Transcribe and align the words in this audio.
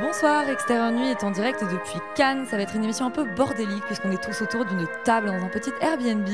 Bonsoir, 0.00 0.48
Extérieur 0.48 0.92
Nuit 0.92 1.08
est 1.08 1.24
en 1.24 1.30
direct 1.30 1.62
depuis 1.62 1.98
Cannes. 2.14 2.46
Ça 2.46 2.56
va 2.56 2.62
être 2.62 2.74
une 2.74 2.84
émission 2.84 3.06
un 3.06 3.10
peu 3.10 3.24
bordélique 3.34 3.84
puisqu'on 3.84 4.10
est 4.10 4.22
tous 4.22 4.40
autour 4.40 4.64
d'une 4.64 4.86
table 5.04 5.26
dans 5.26 5.44
un 5.44 5.48
petit 5.48 5.70
Airbnb 5.80 6.26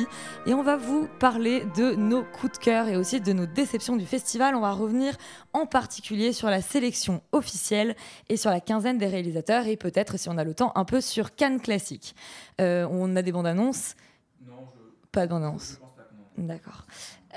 et 0.46 0.54
on 0.54 0.62
va 0.62 0.76
vous 0.76 1.08
parler 1.18 1.64
de 1.76 1.94
nos 1.94 2.22
coups 2.22 2.52
de 2.52 2.58
cœur 2.58 2.88
et 2.88 2.96
aussi 2.96 3.20
de 3.20 3.32
nos 3.32 3.46
déceptions 3.46 3.96
du 3.96 4.06
festival. 4.06 4.54
On 4.54 4.60
va 4.60 4.72
revenir 4.72 5.16
en 5.52 5.66
particulier 5.66 6.32
sur 6.32 6.48
la 6.48 6.60
sélection 6.62 7.22
officielle 7.32 7.96
et 8.28 8.36
sur 8.36 8.50
la 8.50 8.60
quinzaine 8.60 8.98
des 8.98 9.06
réalisateurs 9.06 9.66
et 9.66 9.76
peut-être, 9.76 10.16
si 10.18 10.28
on 10.28 10.38
a 10.38 10.44
le 10.44 10.54
temps, 10.54 10.72
un 10.74 10.84
peu 10.84 11.00
sur 11.00 11.34
Cannes 11.34 11.60
classique. 11.60 12.14
Euh, 12.60 12.86
on 12.90 13.16
a 13.16 13.22
des 13.22 13.32
bandes 13.32 13.46
annonces? 13.46 13.96
Non, 14.46 14.68
je... 14.74 15.08
Pas 15.10 15.26
de 15.26 15.30
bandes 15.30 15.44
annonces. 15.44 15.80
D'accord. 16.36 16.86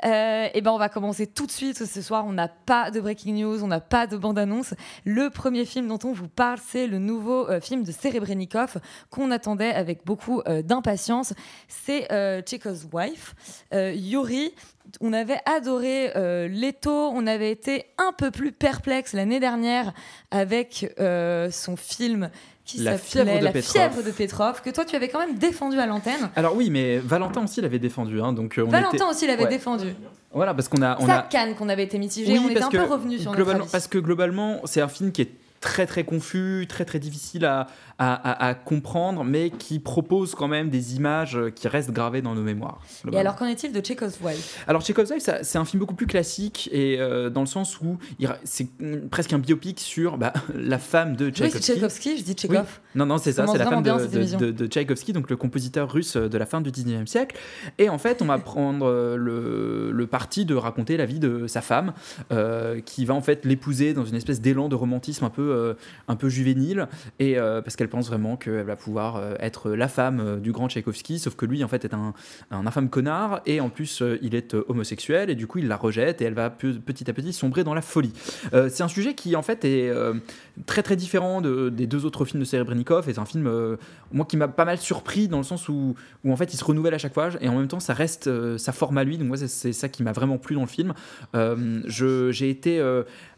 Euh, 0.04 0.48
et 0.54 0.62
ben 0.62 0.72
on 0.72 0.77
va 0.77 0.90
commencer 0.90 1.27
tout 1.27 1.45
de 1.45 1.52
suite 1.52 1.85
ce 1.85 2.02
soir. 2.02 2.26
On 2.27 2.34
n'a 2.34 2.48
pas 2.48 2.91
de 2.91 2.99
breaking 2.99 3.35
news, 3.35 3.63
on 3.63 3.67
n'a 3.67 3.80
pas 3.80 4.08
de 4.08 4.18
bande-annonce. 4.18 4.73
Le 5.05 5.30
premier 5.30 5.66
film 5.66 5.88
dont 5.88 5.99
on 6.04 6.12
vous 6.12 6.27
parle, 6.27 6.59
c'est 6.66 6.88
le 6.88 6.99
nouveau 6.99 7.49
euh, 7.49 7.62
film 7.62 7.84
de 7.84 7.91
Serebrennikov 7.91 8.77
qu'on 9.09 9.31
attendait 9.31 9.73
avec 9.73 10.05
beaucoup 10.05 10.41
euh, 10.48 10.62
d'impatience. 10.62 11.34
C'est 11.68 12.08
Chekhov's 12.45 12.88
Wife. 12.91 13.35
Yuri, 13.73 14.54
on 15.02 15.13
avait 15.13 15.40
adoré 15.45 16.12
Leto, 16.48 17.09
on 17.13 17.27
avait 17.27 17.52
été 17.52 17.85
un 17.98 18.12
peu 18.12 18.32
plus 18.32 18.52
perplexe 18.52 19.13
l'année 19.13 19.40
dernière 19.40 19.93
avec 20.32 20.93
son 20.98 21.76
film 21.76 22.30
qui 22.66 22.80
La 22.80 22.98
fièvre 22.98 23.40
de 23.40 23.44
La 23.46 23.52
Petrov. 23.52 23.71
fièvre 23.74 24.04
de 24.04 24.12
Petrov, 24.12 24.62
que 24.63 24.70
toi 24.71 24.85
tu 24.85 24.96
avais 24.96 25.08
quand 25.08 25.20
même 25.20 25.38
défendu 25.38 25.80
à 25.80 25.85
l'antenne. 25.85 26.30
Alors 26.35 26.55
oui, 26.55 26.70
mais 26.71 26.98
Valentin 26.98 27.44
aussi 27.44 27.62
l'avait 27.62 27.77
défendu. 27.80 28.20
Hein, 28.21 28.34
donc, 28.34 28.58
euh, 28.58 28.63
on 28.66 28.70
Valentin 28.70 28.96
était- 28.98 29.05
aussi 29.05 29.27
l'avait 29.27 29.44
Ouais. 29.44 29.49
défendu. 29.49 29.94
Voilà, 30.34 30.54
parce 30.54 30.68
qu'on 30.68 30.82
a... 30.82 30.98
On 30.99 31.08
à 31.08 31.13
a... 31.20 31.21
Cannes 31.21 31.55
qu'on 31.55 31.70
avait 31.70 31.84
été 31.84 31.98
mitigé. 31.98 32.34
Oui, 32.34 32.41
on 32.43 32.49
était 32.49 32.62
un 32.63 32.70
peu 32.70 32.84
revenu 32.84 33.20
sur 33.20 33.32
notre 33.32 33.49
avis. 33.52 33.70
Parce 33.71 33.88
que 33.88 33.99
globalement, 33.99 34.60
c'est 34.66 34.82
un 34.82 34.88
film 34.90 35.12
qui 35.12 35.21
est 35.21 35.32
très 35.66 35.88
très 35.88 36.04
confus, 36.04 36.68
très 36.70 36.85
très 36.85 36.99
difficile 36.99 37.44
à, 37.46 37.66
à, 37.98 38.13
à- 38.13 38.48
à 38.49 38.54
comprendre, 38.54 39.24
mais 39.24 39.49
qui 39.49 39.80
propose 39.80 40.35
quand 40.35 40.48
même 40.48 40.70
des 40.70 40.96
images 40.96 41.40
qui 41.55 41.68
restent 41.68 41.90
gravées 41.91 42.21
dans 42.21 42.35
nos 42.35 42.44
mémoires. 42.44 42.80
Et 43.12 43.18
alors, 43.18 43.35
qu'en 43.35 43.48
est-il 43.48 43.71
de 43.74 43.84
Chekhov's 43.84 44.20
Wife 44.21 44.63
Alors 44.68 44.82
Chekhov's 44.84 45.10
Wife, 45.10 45.27
c'est 45.41 45.58
un 45.58 45.66
film 45.66 45.80
beaucoup 45.80 45.96
plus 45.96 46.05
classique 46.05 46.70
et 46.71 46.99
euh, 46.99 47.32
dans 47.32 47.41
le 47.41 47.48
sens 47.48 47.82
où 47.82 47.98
c'est 48.43 48.68
presque 49.10 49.34
un 49.34 49.40
biopic 49.40 49.80
sur 49.80 50.18
bah, 50.20 50.34
la 50.54 50.77
femme 50.77 51.16
de 51.16 51.26
Oui, 51.26 51.32
c'est 51.34 51.41
Tchaïkovski. 51.60 51.71
Tchaïkovski, 51.74 52.18
je 52.20 52.24
dis 52.24 52.34
Tchekhov. 52.34 52.80
Non, 52.93 53.05
non, 53.08 53.18
c'est 53.18 53.34
Ça 53.34 53.48
c'est 53.48 53.58
la 53.58 53.66
femme 53.66 53.82
de, 53.84 53.91
de, 53.91 54.38
de, 54.38 54.52
de 54.52 54.68
Tchaïkovski, 54.68 55.13
donc 55.13 55.30
le 55.32 55.36
compositeur 55.36 55.91
russe 55.91 56.16
de 56.16 56.38
la 56.38 56.46
fin 56.46 56.62
du 56.62 56.70
19e 56.70 57.08
siècle. 57.08 57.36
Et 57.80 57.90
en 57.90 57.98
fait, 57.98 58.21
on 58.21 58.26
va 58.26 58.38
prendre 58.38 58.86
euh, 58.88 59.16
le, 59.18 59.91
le 59.91 60.08
parti 60.08 60.46
de 60.46 60.54
raconter 60.55 60.96
la 60.96 61.05
vie 61.05 61.20
de 61.20 61.48
sa 61.48 61.62
femme, 61.62 61.93
euh, 62.32 62.80
qui 62.82 63.05
va 63.05 63.16
en 63.16 63.21
fait 63.21 63.46
l'épouser 63.46 63.93
dans 63.93 64.06
une 64.06 64.16
espèce 64.16 64.41
d'élan 64.41 64.69
de 64.69 64.75
romantisme 64.75 65.25
un 65.25 65.30
peu, 65.30 65.54
euh, 65.56 65.73
un 66.07 66.16
peu 66.16 66.29
juvénile, 66.29 66.88
et, 67.19 67.38
euh, 67.38 67.61
parce 67.61 67.75
qu'elle 67.75 67.89
pense 67.89 68.07
vraiment 68.07 68.38
qu'elle 68.38 68.63
va 68.66 68.75
pouvoir 68.75 69.16
euh, 69.16 69.35
être 69.39 69.72
la 69.72 69.88
femme 69.88 70.39
du 70.41 70.51
grand 70.51 70.69
Tchaïkovski, 70.69 71.19
sauf 71.19 71.35
que 71.35 71.45
lui, 71.45 71.63
en 71.63 71.67
fait, 71.67 71.85
est 71.85 71.94
un, 71.94 72.13
un 72.51 72.67
infâme 72.67 72.89
connard, 72.89 73.41
et 73.45 73.59
en 73.62 73.69
plus, 73.69 74.03
il 74.22 74.35
est 74.35 74.53
homosexuel, 74.53 75.29
et 75.29 75.35
du 75.35 75.47
coup, 75.47 75.59
il 75.59 75.67
la 75.67 75.78
rejette, 75.78 76.22
et 76.22 76.25
elle 76.25 76.34
va 76.34 76.50
pe- 76.50 76.73
petit 76.73 77.09
à 77.09 77.13
petit 77.13 77.34
sombrer 77.34 77.63
dans 77.63 77.73
la 77.73 77.81
folie. 77.81 78.13
C'est 78.51 78.84
un 78.84 78.88
sujet 78.88 79.13
qui, 79.16 79.35
en 79.35 79.41
fait, 79.41 79.66
est 79.66 79.91
très 80.66 80.84
très 80.84 80.95
différent 80.95 81.41
de- 81.41 81.69
des 81.69 81.88
deux 81.88 82.06
autres 82.06 82.25
films 82.25 82.40
de 82.41 82.45
Serebrennikov, 82.45 83.09
et 83.09 83.13
c'est 83.13 83.19
un 83.19 83.25
film, 83.25 83.78
moi, 84.12 84.25
qui 84.25 84.38
m'a 84.38 84.47
pas 84.47 84.66
mal 84.66 84.78
surpris, 84.78 85.28
dans 85.28 85.38
le 85.40 85.44
sens 85.44 85.69
où, 85.69 85.96
où, 86.24 86.31
en 86.31 86.35
fait, 86.35 86.53
il 86.53 86.57
se 86.57 86.63
renouvelle 86.63 86.94
à 86.94 86.97
chaque 86.97 87.13
fois, 87.13 87.30
et 87.41 87.50
en 87.50 87.56
même 87.57 87.68
temps, 87.68 87.80
ça 87.80 87.94
reste 87.94 88.30
sa 88.57 88.72
forme 88.72 88.97
à 88.97 89.03
lui, 89.03 89.18
donc 89.18 89.28
moi, 89.28 89.38
c'est- 89.38 89.74
ça 89.74 89.90
qui 89.90 90.03
m'a 90.03 90.12
vraiment 90.12 90.38
plu 90.38 90.56
dans 90.56 90.62
le 90.62 90.68
film. 90.68 90.94
Euh, 91.35 91.81
J'ai 91.88 92.50
été... 92.50 92.80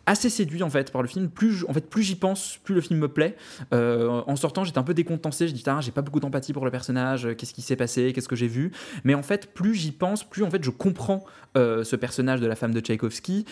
assez 0.08 0.30
séduit 0.30 0.64
en 0.64 0.70
fait 0.70 0.92
par 0.92 1.04
le 1.04 1.08
film. 1.08 1.30
Plus 1.30 1.66
en 1.68 1.74
fait 1.74 1.88
plus 1.88 2.02
j'y 2.02 2.16
pense 2.16 2.58
plus 2.64 2.74
le 2.74 2.82
film 2.82 3.00
me 3.00 3.08
plaît. 3.08 3.36
Euh, 3.74 4.24
en 4.26 4.36
sortant 4.36 4.64
j'étais 4.64 4.80
un 4.80 4.84
peu 4.84 4.96
décontenancé. 4.96 5.48
Je 5.48 5.54
dis 5.54 5.64
ah, 5.68 5.80
j'ai 5.82 5.92
pas 5.92 6.02
beaucoup 6.02 6.20
d'empathie 6.20 6.54
pour 6.54 6.66
le 6.66 6.72
personnage. 6.72 7.28
Euh, 7.28 7.36
qu'est-ce 7.36 7.54
qui 7.54 7.62
s'est 7.62 7.76
passé? 7.76 8.14
Qu'est-ce 8.14 8.30
que 8.30 8.36
j'ai 8.36 8.48
vu? 8.48 8.72
Mais 9.04 9.14
en 9.14 9.22
fait 9.22 9.54
plus 9.54 9.76
j'y 9.76 9.92
pense 9.92 10.24
plus 10.24 10.44
en 10.44 10.50
fait 10.50 10.64
je 10.64 10.72
comprends 10.72 11.26
euh, 11.58 11.84
ce 11.84 11.96
personnage 11.96 12.40
de 12.40 12.48
la 12.48 12.56
femme 12.56 12.74
de 12.74 12.80
Tchaïkovski 12.80 13.46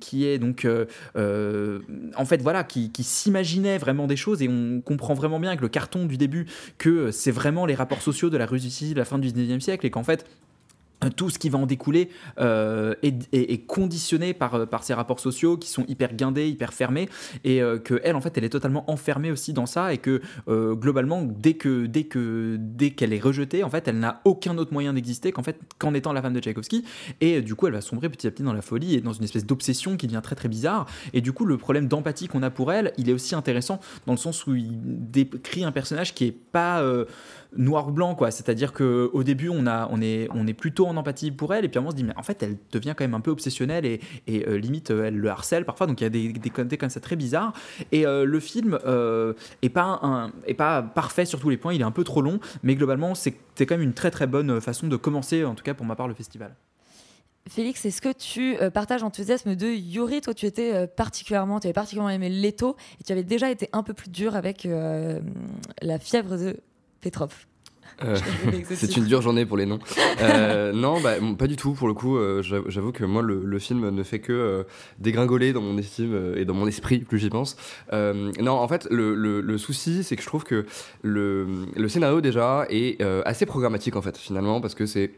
qui 0.00 0.26
est 0.26 0.38
donc 0.38 0.66
en 1.16 2.24
fait 2.24 2.42
voilà 2.42 2.64
qui, 2.64 2.90
qui 2.90 3.04
s'imaginait 3.04 3.78
vraiment 3.78 4.06
des 4.06 4.16
choses. 4.16 4.42
Et 4.42 4.48
on 4.48 4.80
comprend 4.80 5.14
vraiment 5.14 5.38
bien 5.38 5.50
avec 5.50 5.60
le 5.60 5.68
carton 5.68 6.04
du 6.04 6.18
début 6.18 6.46
que 6.78 7.12
c'est 7.12 7.30
vraiment 7.30 7.64
les 7.64 7.74
rapports 7.74 8.02
sociaux 8.02 8.28
de 8.28 8.36
la 8.36 8.46
Russie 8.46 8.92
de 8.92 8.98
la 8.98 9.04
fin 9.04 9.18
du 9.18 9.28
19e 9.28 9.60
siècle. 9.60 9.86
Et 9.86 9.90
qu'en 9.90 10.02
fait 10.02 10.26
tout 11.08 11.30
ce 11.30 11.38
qui 11.38 11.48
va 11.48 11.58
en 11.58 11.66
découler 11.66 12.10
euh, 12.38 12.94
est, 13.02 13.66
conditionné 13.66 14.34
par, 14.34 14.54
euh, 14.54 14.66
par 14.66 14.84
ces 14.84 14.92
rapports 14.92 15.20
sociaux 15.20 15.56
qui 15.56 15.70
sont 15.70 15.84
hyper 15.88 16.14
guindés, 16.14 16.48
hyper 16.48 16.74
fermés, 16.74 17.08
et 17.44 17.62
euh, 17.62 17.78
que 17.78 18.00
en 18.12 18.20
fait 18.20 18.36
elle 18.36 18.44
est 18.44 18.50
totalement 18.50 18.90
enfermée 18.90 19.30
aussi 19.30 19.52
dans 19.52 19.66
ça, 19.66 19.94
et 19.94 19.98
que 19.98 20.20
globalement 20.48 21.22
dès 21.22 21.54
que 21.54 21.86
dès 21.86 22.04
que 22.04 22.56
dès 22.58 22.90
qu'elle 22.90 23.12
est 23.12 23.20
rejetée, 23.20 23.64
en 23.64 23.70
fait 23.70 23.88
elle 23.88 23.98
n'a 23.98 24.20
aucun 24.24 24.58
autre 24.58 24.72
moyen 24.72 24.92
d'exister 24.92 25.32
qu'en 25.32 25.42
fait 25.42 25.58
qu'en 25.78 25.94
étant 25.94 26.12
la 26.12 26.22
femme 26.22 26.34
de 26.34 26.40
Tchaïkovski, 26.40 26.84
et 27.20 27.40
du 27.40 27.54
coup 27.54 27.66
elle 27.66 27.72
va 27.72 27.80
sombrer 27.80 28.08
petit 28.08 28.26
à 28.26 28.30
petit 28.30 28.42
dans 28.42 28.52
la 28.52 28.62
folie 28.62 28.94
et 28.94 29.00
dans 29.00 29.12
une 29.12 29.24
espèce 29.24 29.46
d'obsession 29.46 29.96
qui 29.96 30.06
devient 30.06 30.20
très 30.22 30.34
très 30.36 30.48
bizarre, 30.48 30.86
et 31.12 31.20
du 31.20 31.32
coup 31.32 31.44
le 31.44 31.56
problème 31.56 31.88
d'empathie 31.88 32.28
qu'on 32.28 32.42
a 32.42 32.50
pour 32.50 32.72
elle, 32.72 32.92
il 32.98 33.08
est 33.08 33.12
aussi 33.12 33.34
intéressant 33.34 33.80
dans 34.06 34.12
le 34.12 34.18
sens 34.18 34.46
où 34.46 34.54
il 34.54 34.68
décrit 34.72 35.64
un 35.64 35.72
personnage 35.72 36.14
qui 36.14 36.26
est 36.26 36.32
pas 36.32 36.82
noir 37.56 37.88
ou 37.88 37.92
blanc 37.92 38.14
quoi. 38.14 38.30
C'est 38.30 38.48
à 38.48 38.54
dire 38.54 38.72
que 38.72 39.10
au 39.12 39.22
début 39.22 39.48
on 39.48 39.66
a 39.66 39.88
on 39.90 40.00
est 40.00 40.28
on 40.32 40.46
est 40.46 40.54
plutôt 40.54 40.86
en 40.86 40.96
empathie 40.96 41.30
pour 41.30 41.54
elle 41.54 41.64
et 41.64 41.68
puis 41.68 41.78
on 41.78 41.90
se 41.90 41.96
dit 41.96 42.04
mais 42.04 42.16
en 42.16 42.22
fait 42.22 42.42
elle 42.42 42.56
devient 42.72 42.94
quand 42.96 43.04
même 43.04 43.14
un 43.14 43.20
peu 43.20 43.30
obsessionnelle 43.30 43.84
et, 43.84 44.00
et 44.26 44.46
euh, 44.46 44.58
limite 44.58 44.90
euh, 44.90 45.04
elle 45.04 45.16
le 45.16 45.28
harcèle 45.28 45.64
parfois 45.64 45.86
donc 45.86 46.00
il 46.00 46.04
y 46.04 46.06
a 46.06 46.10
des, 46.10 46.32
des 46.32 46.50
côtés 46.50 46.76
comme 46.76 46.90
ça 46.90 47.00
très 47.00 47.16
bizarres. 47.16 47.52
Et 47.92 48.06
euh, 48.06 48.24
le 48.24 48.40
film 48.40 48.78
euh, 48.86 49.34
est 49.62 49.68
pas 49.68 50.00
un, 50.02 50.32
est 50.46 50.54
pas 50.54 50.82
parfait 50.82 51.24
sur 51.24 51.40
tous 51.40 51.50
les 51.50 51.56
points 51.56 51.74
il 51.74 51.80
est 51.80 51.84
un 51.84 51.90
peu 51.90 52.04
trop 52.04 52.22
long 52.22 52.40
mais 52.62 52.74
globalement 52.74 53.14
c'est 53.14 53.34
quand 53.58 53.72
même 53.72 53.82
une 53.82 53.94
très 53.94 54.10
très 54.10 54.26
bonne 54.26 54.60
façon 54.60 54.86
de 54.86 54.96
commencer 54.96 55.44
en 55.44 55.54
tout 55.54 55.64
cas 55.64 55.74
pour 55.74 55.86
ma 55.86 55.96
part 55.96 56.08
le 56.08 56.14
festival. 56.14 56.54
Félix, 57.48 57.84
est-ce 57.86 58.02
que 58.02 58.12
tu 58.12 58.56
partages 58.72 59.00
l'enthousiasme 59.00 59.56
de 59.56 59.66
Yuri? 59.66 60.20
Toi, 60.20 60.34
tu 60.34 60.44
étais 60.44 60.86
particulièrement, 60.86 61.58
tu 61.58 61.66
avais 61.66 61.72
particulièrement 61.72 62.10
aimé 62.10 62.28
Leto 62.28 62.76
et 63.00 63.04
tu 63.04 63.12
avais 63.12 63.24
déjà 63.24 63.50
été 63.50 63.68
un 63.72 63.82
peu 63.82 63.94
plus 63.94 64.10
dur 64.10 64.36
avec 64.36 64.68
la 65.82 65.98
fièvre 65.98 66.36
de 66.36 66.60
Petrov. 67.00 67.32
Euh, 68.02 68.16
C'est 68.64 68.96
une 68.96 69.04
dure 69.04 69.20
journée 69.20 69.44
pour 69.44 69.58
les 69.58 69.66
noms. 69.66 69.78
Euh, 70.22 70.72
non, 70.72 71.00
bah, 71.02 71.16
pas 71.38 71.46
du 71.46 71.56
tout. 71.56 71.74
Pour 71.74 71.86
le 71.86 71.92
coup, 71.92 72.16
euh, 72.16 72.42
j'avoue 72.42 72.92
que 72.92 73.04
moi, 73.04 73.20
le, 73.20 73.42
le 73.44 73.58
film 73.58 73.90
ne 73.90 74.02
fait 74.02 74.20
que 74.20 74.64
dégringoler 74.98 75.52
dans 75.52 75.60
mon 75.60 75.76
estime 75.76 76.32
et 76.36 76.46
dans 76.46 76.54
mon 76.54 76.66
esprit, 76.66 77.00
plus 77.00 77.18
j'y 77.18 77.28
pense. 77.28 77.56
Non, 77.92 78.52
en 78.52 78.68
fait, 78.68 78.86
le, 78.90 79.14
le- 79.14 79.42
le 79.42 79.58
souci, 79.58 80.02
c'est 80.02 80.16
que 80.16 80.22
je 80.22 80.26
trouve 80.26 80.44
que 80.44 80.64
le, 81.02 81.66
scénario, 81.88 82.22
déjà, 82.22 82.64
est 82.70 83.02
assez 83.26 83.44
programmatique, 83.44 83.96
en 83.96 84.02
fait, 84.02 84.16
finalement, 84.16 84.60
parce 84.62 84.74
que 84.74 84.86
c'est. 84.86 85.10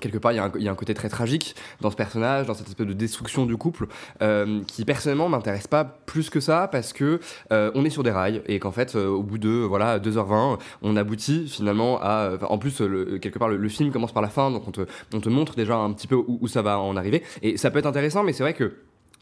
Quelque 0.00 0.18
part, 0.18 0.32
il 0.32 0.36
y, 0.36 0.68
a 0.68 0.70
un- 0.72 0.74
côté 0.74 0.94
très 0.94 1.08
tragique 1.08 1.54
dans 1.80 1.90
ce 1.90 1.96
personnage, 1.96 2.46
dans 2.46 2.54
cette 2.54 2.68
espèce 2.68 2.86
de 2.86 2.92
destruction 2.92 3.46
du 3.46 3.56
couple, 3.56 3.86
euh, 4.22 4.60
qui 4.66 4.84
personnellement 4.84 5.28
m'intéresse 5.28 5.66
pas 5.66 5.84
plus 5.84 6.28
que 6.30 6.40
ça 6.40 6.68
parce 6.70 6.92
que 6.92 7.18
euh, 7.52 7.70
on 7.74 7.84
est 7.84 7.90
sur 7.90 8.02
des 8.02 8.10
rails 8.10 8.42
et 8.46 8.58
qu'en 8.58 8.72
fait, 8.72 8.94
euh, 8.94 9.08
au 9.08 9.22
bout 9.22 9.38
de 9.38 9.48
voilà 9.50 9.98
2h20, 9.98 10.58
on 10.82 10.96
aboutit 10.96 11.48
finalement 11.48 11.98
à. 12.02 12.32
en 12.48 12.58
plus, 12.58 12.80
le- 12.80 13.18
quelque 13.18 13.38
part, 13.38 13.48
le, 13.48 13.56
le 13.56 13.68
film 13.68 13.90
commence 13.90 14.12
par 14.12 14.22
la 14.22 14.28
fin, 14.28 14.50
donc 14.50 14.68
on 14.68 14.72
te, 14.72 14.82
on 15.14 15.20
te 15.20 15.28
montre 15.28 15.54
déjà 15.54 15.76
un 15.76 15.92
petit 15.92 16.06
peu 16.06 16.16
où, 16.16 16.38
où 16.40 16.48
ça 16.48 16.62
va 16.62 16.78
en 16.78 16.96
arriver. 16.96 17.22
Et 17.42 17.56
ça 17.56 17.70
peut 17.70 17.78
être 17.78 17.86
intéressant, 17.86 18.22
mais 18.22 18.32
c'est 18.32 18.42
vrai 18.42 18.54
que. 18.54 18.74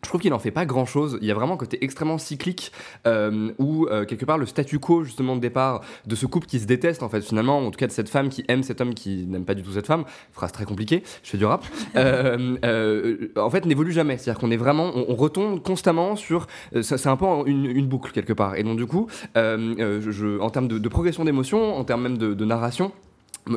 Je 0.04 0.08
trouve 0.08 0.20
qu'il 0.20 0.30
n'en 0.30 0.38
fait 0.38 0.50
pas 0.50 0.64
grand 0.66 0.84
chose. 0.86 1.18
Il 1.20 1.26
y 1.26 1.30
a 1.30 1.34
vraiment 1.34 1.54
un 1.54 1.58
côté 1.58 1.82
extrêmement 1.84 2.18
cyclique 2.18 2.72
euh, 3.06 3.50
où, 3.58 3.86
euh, 3.86 4.04
quelque 4.04 4.24
part, 4.24 4.38
le 4.38 4.46
statu 4.46 4.78
quo, 4.78 5.02
justement, 5.02 5.34
de 5.34 5.40
départ 5.40 5.80
de 6.06 6.14
ce 6.14 6.26
couple 6.26 6.46
qui 6.46 6.60
se 6.60 6.66
déteste, 6.66 7.02
en 7.02 7.08
fait, 7.08 7.22
finalement, 7.22 7.58
en 7.58 7.70
tout 7.70 7.78
cas 7.78 7.86
de 7.86 7.92
cette 7.92 8.08
femme 8.08 8.28
qui 8.28 8.44
aime 8.48 8.62
cet 8.62 8.80
homme 8.80 8.94
qui 8.94 9.26
n'aime 9.26 9.44
pas 9.44 9.54
du 9.54 9.62
tout 9.62 9.72
cette 9.72 9.86
femme, 9.86 10.04
phrase 10.32 10.52
très 10.52 10.64
compliquée, 10.64 11.02
je 11.22 11.30
fais 11.30 11.38
du 11.38 11.44
rap, 11.44 11.64
euh, 11.96 13.28
en 13.36 13.50
fait, 13.50 13.64
n'évolue 13.66 13.92
jamais. 13.92 14.18
C'est-à-dire 14.18 14.40
qu'on 14.40 14.50
est 14.50 14.56
vraiment, 14.56 14.92
on, 14.94 15.06
on 15.08 15.14
retombe 15.14 15.60
constamment 15.62 16.16
sur. 16.16 16.46
c'est 16.82 17.06
un 17.06 17.16
peu 17.16 17.26
une, 17.46 17.64
une 17.66 17.86
boucle, 17.88 18.12
quelque 18.12 18.32
part. 18.32 18.56
Et 18.56 18.62
donc, 18.62 18.76
du 18.76 18.86
coup, 18.86 19.06
je- 19.34 20.38
en 20.40 20.50
termes 20.50 20.68
de, 20.68 20.78
de 20.78 20.88
progression 20.88 21.24
d'émotion, 21.24 21.76
en 21.76 21.84
termes 21.84 22.02
même 22.02 22.18
de, 22.18 22.34
de 22.34 22.44
narration, 22.44 22.92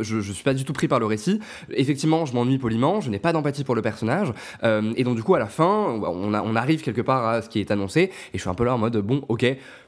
je, 0.01 0.22
je 0.22 0.31
suis 0.31 0.44
pas 0.44 0.54
du 0.54 0.66
tout 0.66 0.74
pris 0.74 0.88
par 0.88 1.00
le 1.00 1.06
récit. 1.06 1.39
Effectivement, 1.72 2.25
je 2.25 2.34
m'ennuie 2.34 2.57
poliment, 2.57 3.01
je 3.01 3.10
n'ai 3.10 3.19
pas 3.19 3.34
d'empathie 3.34 3.63
pour 3.63 3.75
le 3.75 3.81
personnage. 3.81 4.34
euh, 4.63 4.94
et 4.95 5.04
donc, 5.04 5.16
du 5.16 5.24
coup, 5.24 5.36
à 5.36 5.39
la 5.39 5.48
fin, 5.48 6.00
on, 6.04 6.56
arrive 6.56 6.81
quelque 6.81 7.01
part 7.01 7.25
à 7.28 7.42
ce 7.42 7.50
qui 7.50 7.60
est 7.60 7.72
annoncé. 7.72 8.01
Et 8.34 8.38
je 8.38 8.39
suis 8.39 8.50
un 8.50 8.56
peu 8.56 8.63
là 8.66 8.74
en 8.74 8.78
mode, 8.78 8.98
bon, 8.98 9.24
ok, 9.30 9.45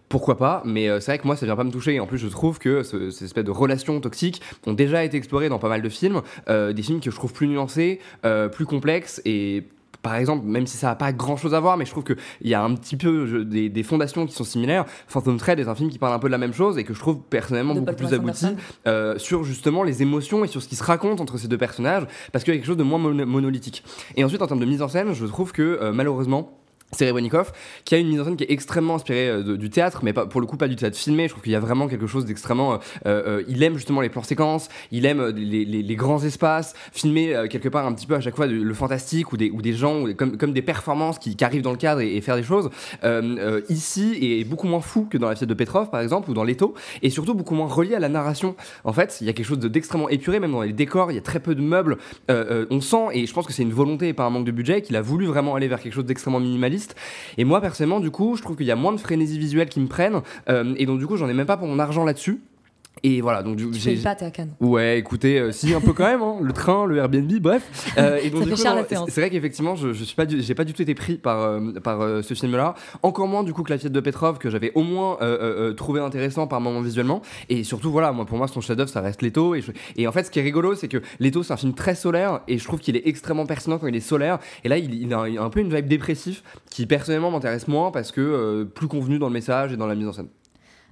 pourquoi 0.08 0.38
pas, 0.38 0.64
mais 0.66 0.90
euh, 0.90 1.00
c'est 1.00 1.12
vrai 1.12 1.20
que 1.20 1.28
moi 1.28 1.36
ça 1.36 1.46
vient 1.46 1.56
pas 1.56 1.64
me 1.64 1.72
toucher. 1.72 1.94
Et 1.96 2.00
en 2.00 2.08
plus, 2.08 2.18
je 2.18 2.28
trouve 2.28 2.58
que 2.60 2.82
ce- 2.84 3.12
ces 3.12 3.26
espèces 3.26 3.44
de 3.44 3.52
relations 3.52 4.00
toxiques 4.02 4.42
ont 4.66 4.74
déjà 4.74 5.04
été 5.04 5.18
explorées 5.18 5.50
dans 5.50 5.60
pas 5.60 5.70
mal 5.70 5.82
de 5.82 5.90
films, 5.90 6.22
euh, 6.50 6.74
des 6.74 6.82
films 6.82 7.00
que 7.00 7.12
je 7.12 7.16
trouve 7.16 7.32
plus 7.34 7.48
nuancés, 7.48 8.00
euh, 8.26 8.48
plus 8.50 8.66
complexes 8.66 9.22
et 9.26 9.64
par 10.02 10.16
exemple, 10.16 10.46
même 10.46 10.66
si 10.68 10.78
ça 10.78 10.88
n'a 10.88 10.96
pas 10.96 11.12
grand 11.12 11.38
chose 11.38 11.54
à 11.54 11.60
voir, 11.60 11.78
mais 11.78 11.86
je 11.86 11.92
trouve 11.92 12.04
qu'il 12.04 12.18
y 12.44 12.54
a 12.54 12.64
un 12.64 12.74
petit 12.76 12.96
peu 12.96 13.44
des, 13.44 13.84
fondations 13.84 14.26
qui 14.26 14.34
sont 14.34 14.44
similaires. 14.44 14.86
Phantom 15.08 15.38
Thread 15.38 15.60
est 15.60 15.68
un 15.68 15.76
film 15.76 15.90
qui 15.90 16.00
parle 16.00 16.14
un 16.14 16.20
peu 16.20 16.28
de 16.28 16.32
la 16.32 16.38
même 16.38 16.54
chose 16.54 16.78
et 16.78 16.84
que 16.84 16.94
je 16.94 17.00
trouve 17.00 17.20
personnellement 17.30 17.76
beaucoup 17.76 17.96
plus 17.96 18.14
abouti 18.14 18.48
euh, 18.88 19.18
sur 19.18 19.44
justement 19.44 19.84
les 19.84 20.02
émotions 20.02 20.44
et 20.44 20.48
sur 20.48 20.62
ce 20.62 20.68
qui 20.68 20.76
se 20.76 20.84
raconte 20.84 21.22
entre 21.22 21.38
ces 21.38 21.48
deux 21.48 21.58
personnages 21.58 22.08
parce 22.32 22.44
qu'il 22.44 22.54
y 22.54 22.58
a 22.58 22.60
quelque 22.60 22.68
chose 22.68 22.78
de 22.78 22.84
moins 22.84 23.00
monolithique. 23.00 23.84
Et 24.16 24.24
ensuite, 24.24 24.42
en 24.42 24.48
termes 24.48 24.60
de 24.60 24.66
mise 24.66 24.82
en 24.82 24.88
scène, 24.88 25.14
je 25.14 25.26
trouve 25.26 25.52
que 25.52 25.62
euh, 25.62 25.92
malheureusement, 25.92 26.59
Serebrennikov, 26.92 27.52
qui 27.86 27.96
a 27.96 27.98
une 28.00 28.08
mise 28.08 28.20
en 28.20 28.26
scène 28.26 28.36
qui 28.36 28.44
est 28.44 28.52
extrêmement 28.52 28.96
inspirée 28.96 29.30
euh, 29.30 29.58
du 29.58 29.70
théâtre, 29.70 30.02
mais 30.04 30.14
pas, 30.14 30.26
pour 30.26 30.42
le 30.42 30.48
coup 30.48 30.58
pas 30.58 30.68
du 30.68 30.76
théâtre 30.76 30.98
filmé. 30.98 31.28
Je 31.28 31.34
trouve 31.34 31.44
qu'il 31.44 31.52
y 31.52 31.56
a 31.56 31.60
vraiment 31.60 31.88
quelque 31.88 32.08
chose 32.08 32.26
d'extrêmement. 32.26 32.74
Euh, 32.74 32.78
euh, 33.06 33.44
il 33.48 33.62
aime 33.62 33.76
justement 33.76 34.02
les 34.02 34.10
plans 34.10 34.24
séquences, 34.24 34.70
il 34.92 35.06
aime 35.06 35.28
les, 35.28 35.96
grands 35.96 36.24
espaces, 36.24 36.74
filmer 36.92 37.46
quelque 37.50 37.68
part 37.68 37.86
un 37.86 37.94
petit 37.94 38.08
peu 38.08 38.16
à 38.16 38.22
chaque 38.22 38.36
fois 38.36 38.48
le 38.48 38.74
fantastique 38.74 39.34
ou 39.34 39.38
des, 39.38 39.74
gens 39.74 40.06
comme, 40.16 40.54
des 40.54 40.62
performances 40.62 41.20
qui, 41.20 41.36
arrivent 41.44 41.62
dans 41.62 41.72
le 41.72 41.78
cadre 41.78 42.02
et, 42.02 42.20
faire 42.22 42.36
des 42.36 42.44
choses. 42.44 42.70
ici 43.70 44.18
est 44.22 44.44
beaucoup 44.46 44.68
moins 44.68 44.82
fou 44.82 45.08
que 45.10 45.18
dans 45.18 45.28
la 45.28 45.36
pièce 45.36 45.48
de 45.48 45.54
Petrov 45.54 45.90
par 45.90 46.00
exemple 46.00 46.30
ou 46.30 46.34
dans 46.34 46.44
Leto, 46.44 46.74
et 47.02 47.10
surtout 47.10 47.34
beaucoup 47.34 47.56
moins 47.56 47.68
relié 47.68 47.96
à 47.96 48.00
la 48.00 48.10
narration. 48.10 48.56
En 48.84 48.94
fait, 48.94 49.18
il 49.22 49.28
y 49.28 49.30
a 49.30 49.34
quelque 49.34 49.46
chose 49.46 49.60
d'extrêmement 49.60 50.10
épuré, 50.10 50.40
même 50.40 50.52
dans 50.52 50.62
les 50.62 50.74
décors. 50.74 51.12
Il 51.12 51.16
y 51.16 51.18
a 51.18 51.22
très 51.22 51.40
peu 51.40 51.56
de 51.56 51.62
meubles. 51.62 51.98
on 52.30 52.82
sent 52.82 53.08
et 53.14 53.26
je 53.26 53.34
pense 53.34 53.46
que 53.46 53.54
c'est 53.54 53.64
une 53.64 53.74
volonté 53.74 54.08
et 54.08 54.14
pas 54.14 54.24
un 54.24 54.30
manque 54.30 54.46
de 54.46 54.52
budget 54.52 54.82
qu'il 54.82 54.96
a 54.96 55.02
voulu 55.02 55.26
vraiment 55.26 55.56
aller 55.56 55.68
vers 55.68 55.82
quelque 55.82 55.94
chose 55.94 56.06
d'extrêmement 56.06 56.40
minimaliste 56.40 56.79
et 57.38 57.44
moi, 57.44 57.62
personnellement, 57.62 58.00
du 58.00 58.12
coup, 58.12 58.36
je 58.36 58.42
trouve 58.42 58.56
qu'il 58.56 58.66
y 58.66 58.72
a 58.72 58.76
moins 58.76 58.94
de 58.94 59.00
frénésie 59.00 59.40
visuelle 59.40 59.70
qui 59.70 59.80
me 59.80 59.88
prennent. 59.88 60.22
Euh, 60.50 60.74
et 60.78 60.86
donc, 60.86 61.00
du 61.00 61.08
coup, 61.08 61.18
j'en 61.18 61.30
ai 61.30 61.34
même 61.34 61.48
pas 61.48 61.58
pour 61.58 61.68
mon 61.68 61.80
argent 61.80 62.06
là-dessus. 62.06 62.42
Et 63.04 63.22
voilà, 63.22 63.44
donc 63.44 63.60
j'ai. 63.74 63.96
pas, 63.98 64.16
t'es 64.16 64.26
à 64.26 64.32
Cannes. 64.32 64.54
Ouais, 64.60 65.00
écoutez, 65.00 65.40
euh, 65.40 65.52
si 65.52 65.74
un 65.74 65.82
peu 65.82 65.94
quand 65.94 66.06
même, 66.06 66.22
hein, 66.22 66.38
le 66.42 66.54
train, 66.54 66.86
le 66.86 66.98
Airbnb, 66.98 67.32
bref. 67.40 67.94
Euh, 67.98 68.20
et 68.22 68.30
donc, 68.30 68.44
c'est 68.56 69.22
vrai 69.22 69.30
qu'effectivement, 69.30 69.76
je, 69.76 69.94
je 69.94 70.04
suis 70.04 70.16
pas, 70.16 70.26
j'ai 70.28 70.56
pas 70.56 70.66
du 70.66 70.74
tout 70.74 70.82
été 70.82 70.96
pris 70.96 71.16
par 71.16 71.42
euh, 71.42 71.74
par 71.84 72.24
ce 72.24 72.34
film-là. 72.34 72.76
Encore 73.04 73.28
moins 73.28 73.44
du 73.44 73.54
coup 73.54 73.64
que 73.64 73.72
la 73.72 73.78
pièce 73.78 73.92
de 73.92 74.00
Petrov 74.00 74.38
que 74.38 74.50
j'avais 74.50 74.72
au 74.76 74.84
moins 74.84 75.18
trouvé 75.76 76.02
intéressant 76.02 76.48
par 76.48 76.62
moment 76.62 76.82
visuellement. 76.82 77.22
Et 77.50 77.64
surtout, 77.64 77.92
voilà, 77.92 78.12
moi 78.12 78.26
pour 78.26 78.38
moi 78.38 78.48
son 78.48 78.62
chef-d'œuvre 78.62 78.90
ça 78.90 79.02
reste 79.02 79.22
Leto. 79.22 79.56
Et, 79.56 79.64
et 79.96 80.08
en 80.08 80.12
fait, 80.12 80.24
ce 80.24 80.32
qui 80.32 80.40
est 80.40 80.44
rigolo, 80.44 80.76
c'est 80.76 80.88
que 80.88 81.02
Leto 81.20 81.44
c'est 81.44 81.54
un 81.54 81.58
film 81.58 81.74
très 81.74 81.96
solaire 81.96 82.42
et 82.48 82.58
je 82.58 82.64
trouve 82.64 82.80
qu'il 82.80 82.96
est 82.96 83.08
extrêmement 83.08 83.46
pertinent 83.46 83.78
quand 83.78 83.88
il 83.88 83.96
est 83.96 84.00
solaire. 84.00 84.40
Et 84.64 84.70
là, 84.70 84.78
il, 84.78 84.94
il, 84.94 85.14
a, 85.14 85.22
un 85.22 85.50
peu 85.50 85.60
une 85.60 85.74
vibe 85.74 85.88
dépressive 85.88 86.42
qui 86.70 86.86
personnellement 86.86 87.32
m'intéresse 87.32 87.68
moins 87.68 87.92
parce 87.92 88.12
que 88.12 88.64
plus 88.64 88.88
convenu 88.88 89.20
dans 89.20 89.28
le 89.28 89.34
message 89.34 89.74
et 89.74 89.78
dans 89.78 89.88
la 89.88 89.96
mise 89.96 90.08
en 90.08 90.14
scène. 90.14 90.28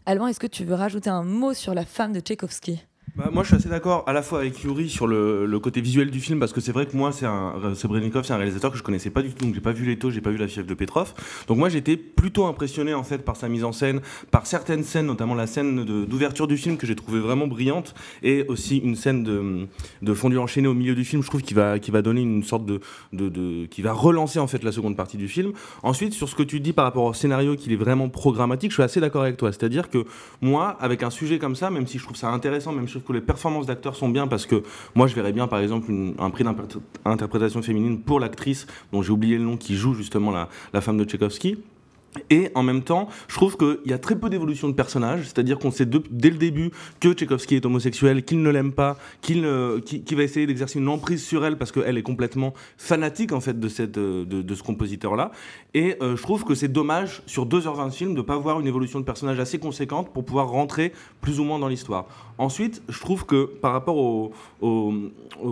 Alban, 0.09 0.27
est-ce 0.27 0.39
que 0.39 0.47
tu 0.47 0.63
veux 0.63 0.73
rajouter 0.73 1.09
un 1.09 1.23
mot 1.23 1.53
sur 1.53 1.73
la 1.73 1.83
femme 1.83 2.13
de 2.13 2.21
Tchaïkovski? 2.21 2.81
Bah, 3.17 3.29
moi, 3.33 3.41
je 3.41 3.47
suis 3.47 3.55
assez 3.55 3.67
d'accord 3.67 4.03
à 4.05 4.13
la 4.13 4.21
fois 4.21 4.41
avec 4.41 4.61
Yuri 4.61 4.89
sur 4.89 5.07
le, 5.07 5.47
le, 5.47 5.59
côté 5.59 5.81
visuel 5.81 6.11
du 6.11 6.19
film, 6.19 6.39
parce 6.39 6.53
que 6.53 6.61
c'est 6.61 6.71
vrai 6.71 6.85
que 6.85 6.95
moi, 6.95 7.11
c'est 7.11 7.25
un, 7.25 7.73
Sebrenikov, 7.73 8.23
c'est 8.23 8.33
un 8.33 8.37
réalisateur 8.37 8.71
que 8.71 8.77
je 8.77 8.83
connaissais 8.83 9.09
pas 9.09 9.23
du 9.23 9.33
tout, 9.33 9.43
donc 9.43 9.55
j'ai 9.55 9.61
pas 9.61 9.71
vu 9.71 9.85
Leto, 9.85 10.11
j'ai 10.11 10.21
pas 10.21 10.29
vu 10.29 10.37
la 10.37 10.47
fièvre 10.47 10.67
de 10.67 10.73
Petrov. 10.75 11.15
Donc 11.47 11.57
moi, 11.57 11.69
j'étais 11.69 11.97
plutôt 11.97 12.45
impressionné 12.45 12.93
en 12.93 13.01
fait 13.01 13.25
par 13.25 13.35
sa 13.35 13.49
mise 13.49 13.63
en 13.63 13.71
scène, 13.71 14.01
par 14.29 14.45
certaines 14.45 14.83
scènes, 14.83 15.07
notamment 15.07 15.33
la 15.33 15.47
scène 15.47 15.83
d'ouverture 15.83 16.47
du 16.47 16.57
film 16.57 16.77
que 16.77 16.85
j'ai 16.85 16.95
trouvé 16.95 17.19
vraiment 17.19 17.47
brillante, 17.47 17.95
et 18.21 18.45
aussi 18.49 18.77
une 18.77 18.95
scène 18.95 19.23
de, 19.23 19.67
de 20.03 20.13
fondu 20.13 20.37
enchaîné 20.37 20.67
au 20.67 20.75
milieu 20.75 20.93
du 20.93 21.03
film, 21.03 21.23
je 21.23 21.27
trouve, 21.27 21.41
qui 21.41 21.55
va, 21.55 21.79
qui 21.79 21.89
va 21.89 22.03
donner 22.03 22.21
une 22.21 22.43
sorte 22.43 22.67
de, 22.67 22.81
de, 23.13 23.29
de, 23.29 23.65
qui 23.65 23.81
va 23.81 23.93
relancer 23.93 24.37
en 24.37 24.47
fait 24.47 24.63
la 24.63 24.71
seconde 24.71 24.95
partie 24.95 25.17
du 25.17 25.27
film. 25.27 25.53
Ensuite, 25.81 26.13
sur 26.13 26.29
ce 26.29 26.35
que 26.35 26.43
tu 26.43 26.59
dis 26.59 26.71
par 26.71 26.85
rapport 26.85 27.05
au 27.05 27.13
scénario, 27.13 27.55
qu'il 27.55 27.73
est 27.73 27.77
vraiment 27.77 28.09
programmatique, 28.09 28.69
je 28.69 28.75
suis 28.75 28.83
assez 28.83 29.01
d'accord 29.01 29.23
avec 29.23 29.37
toi. 29.37 29.51
C'est-à-dire 29.51 29.89
que 29.89 30.05
moi, 30.39 30.77
avec 30.79 31.01
un 31.01 31.09
sujet 31.09 31.39
comme 31.39 31.55
ça, 31.55 31.71
même 31.71 31.87
si 31.87 31.97
je 31.97 32.03
trouve 32.03 32.15
ça 32.15 32.29
intéressant, 32.29 32.71
même 32.71 32.87
si 32.87 33.06
les 33.13 33.21
performances 33.21 33.65
d'acteurs 33.65 33.95
sont 33.95 34.09
bien 34.09 34.27
parce 34.27 34.45
que 34.45 34.63
moi 34.95 35.07
je 35.07 35.15
verrais 35.15 35.33
bien 35.33 35.47
par 35.47 35.59
exemple 35.59 35.91
un 36.19 36.29
prix 36.29 36.43
d'interprétation 36.43 37.61
féminine 37.61 38.01
pour 38.01 38.19
l'actrice 38.19 38.67
dont 38.91 39.01
j'ai 39.01 39.11
oublié 39.11 39.37
le 39.37 39.43
nom 39.43 39.57
qui 39.57 39.75
joue 39.75 39.93
justement 39.93 40.31
la, 40.31 40.49
la 40.73 40.81
femme 40.81 40.97
de 40.97 41.03
Tchaïkovski 41.03 41.57
et 42.29 42.49
en 42.55 42.63
même 42.63 42.83
temps, 42.83 43.07
je 43.27 43.35
trouve 43.35 43.57
qu'il 43.57 43.79
y 43.85 43.93
a 43.93 43.97
très 43.97 44.15
peu 44.15 44.29
d'évolution 44.29 44.67
de 44.67 44.73
personnage, 44.73 45.23
c'est-à-dire 45.25 45.59
qu'on 45.59 45.71
sait 45.71 45.85
dès 45.85 46.29
le 46.29 46.37
début 46.37 46.71
que 46.99 47.13
Tchaïkovski 47.13 47.55
est 47.55 47.65
homosexuel, 47.65 48.23
qu'il 48.23 48.41
ne 48.41 48.49
l'aime 48.49 48.71
pas, 48.71 48.97
qu'il 49.21 49.45
va 49.45 50.23
essayer 50.23 50.47
d'exercer 50.47 50.79
une 50.79 50.87
emprise 50.89 51.23
sur 51.23 51.45
elle 51.45 51.57
parce 51.57 51.71
qu'elle 51.71 51.97
est 51.97 52.03
complètement 52.03 52.53
fanatique 52.77 53.31
en 53.31 53.41
fait 53.41 53.59
de, 53.59 54.23
de 54.23 54.55
ce 54.55 54.63
compositeur-là. 54.63 55.31
Et 55.73 55.95
euh, 56.01 56.15
je 56.15 56.21
trouve 56.21 56.43
que 56.43 56.55
c'est 56.55 56.67
dommage 56.67 57.21
sur 57.25 57.45
2h20 57.45 57.89
de 57.89 57.93
film 57.93 58.11
de 58.13 58.17
ne 58.17 58.21
pas 58.21 58.37
voir 58.37 58.59
une 58.59 58.67
évolution 58.67 58.99
de 58.99 59.05
personnage 59.05 59.39
assez 59.39 59.59
conséquente 59.59 60.11
pour 60.11 60.25
pouvoir 60.25 60.49
rentrer 60.49 60.93
plus 61.21 61.39
ou 61.39 61.43
moins 61.43 61.59
dans 61.59 61.67
l'histoire. 61.67 62.05
Ensuite, 62.37 62.81
je 62.87 62.99
trouve 62.99 63.25
que 63.25 63.45
par 63.45 63.73
rapport 63.73 63.97
au, 63.97 64.31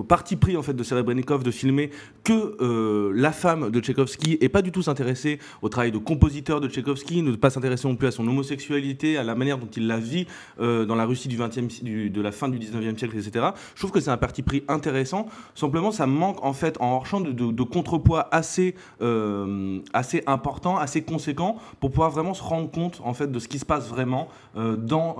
parti 0.08 0.36
pris 0.36 0.58
en 0.58 0.62
fait 0.62 0.74
de 0.74 0.84
Serebrennikov 0.84 1.44
de 1.44 1.52
filmer 1.52 1.90
que 2.24 2.58
euh, 2.62 3.12
la 3.16 3.32
femme 3.32 3.72
de 3.72 3.80
Tchaïkovski 3.80 4.38
et 4.42 4.50
pas 4.50 4.62
du 4.62 4.72
tout 4.72 4.82
s'intéresser 4.82 5.40
au 5.62 5.70
travail 5.70 5.92
de 5.92 5.98
compositeur 5.98 6.45
de 6.46 6.68
Tchaïkovski, 6.68 7.22
ne 7.22 7.36
pas 7.36 7.50
s'intéresser 7.50 7.88
non 7.88 7.96
plus 7.96 8.08
à 8.08 8.12
son 8.12 8.28
homosexualité, 8.28 9.18
à 9.18 9.24
la 9.24 9.36
manière 9.36 9.58
dont 9.58 9.68
il 9.76 9.88
la 9.88 9.98
vit 9.98 10.28
euh, 10.60 10.86
dans 10.86 10.96
la 10.96 11.06
Russie 11.06 11.28
du 11.28 11.38
20e, 11.38 12.12
de 12.12 12.22
la 12.22 12.32
fin 12.32 12.48
du 12.50 12.60
19e 12.60 12.98
siècle, 12.98 13.18
etc. 13.18 13.48
Je 13.74 13.80
trouve 13.80 13.92
que 13.92 14.00
c'est 14.00 14.12
un 14.12 14.18
parti 14.18 14.44
pris 14.44 14.64
intéressant. 14.68 15.28
Simplement, 15.56 15.92
ça 15.92 16.06
manque 16.06 16.44
en 16.44 16.54
fait 16.54 16.80
en 16.80 16.94
hors 16.94 17.06
champ 17.06 17.22
de, 17.22 17.32
de, 17.32 17.64
contrepoids 17.64 18.28
assez, 18.32 18.76
euh, 19.02 19.80
assez 19.94 20.24
important, 20.28 20.78
assez 20.78 21.02
conséquent 21.02 21.58
pour 21.80 21.90
pouvoir 21.90 22.12
vraiment 22.12 22.34
se 22.34 22.44
rendre 22.44 22.70
compte 22.70 23.02
en 23.04 23.14
fait 23.14 23.32
de 23.32 23.40
ce 23.40 23.48
qui 23.48 23.60
se 23.60 23.66
passe 23.66 23.88
vraiment 23.90 24.28
dans, 24.56 25.18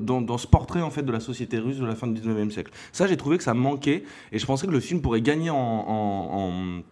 dans, 0.00 0.20
dans 0.20 0.38
ce 0.38 0.46
portrait 0.46 0.82
en 0.82 0.90
fait 0.90 1.02
de 1.02 1.12
la 1.12 1.20
société 1.20 1.58
russe 1.58 1.78
de 1.78 1.86
la 1.86 1.94
fin 1.94 2.06
du 2.06 2.20
19e 2.20 2.50
siècle. 2.50 2.72
Ça, 2.92 3.06
j'ai 3.06 3.16
trouvé 3.16 3.36
que 3.38 3.44
ça 3.44 3.54
manquait 3.54 4.04
et 4.32 4.38
je 4.38 4.46
pensais 4.46 4.66
que 4.66 4.72
le 4.72 4.80
film 4.80 5.00
pourrait 5.00 5.20
gagner 5.20 5.50
en, 5.50 6.82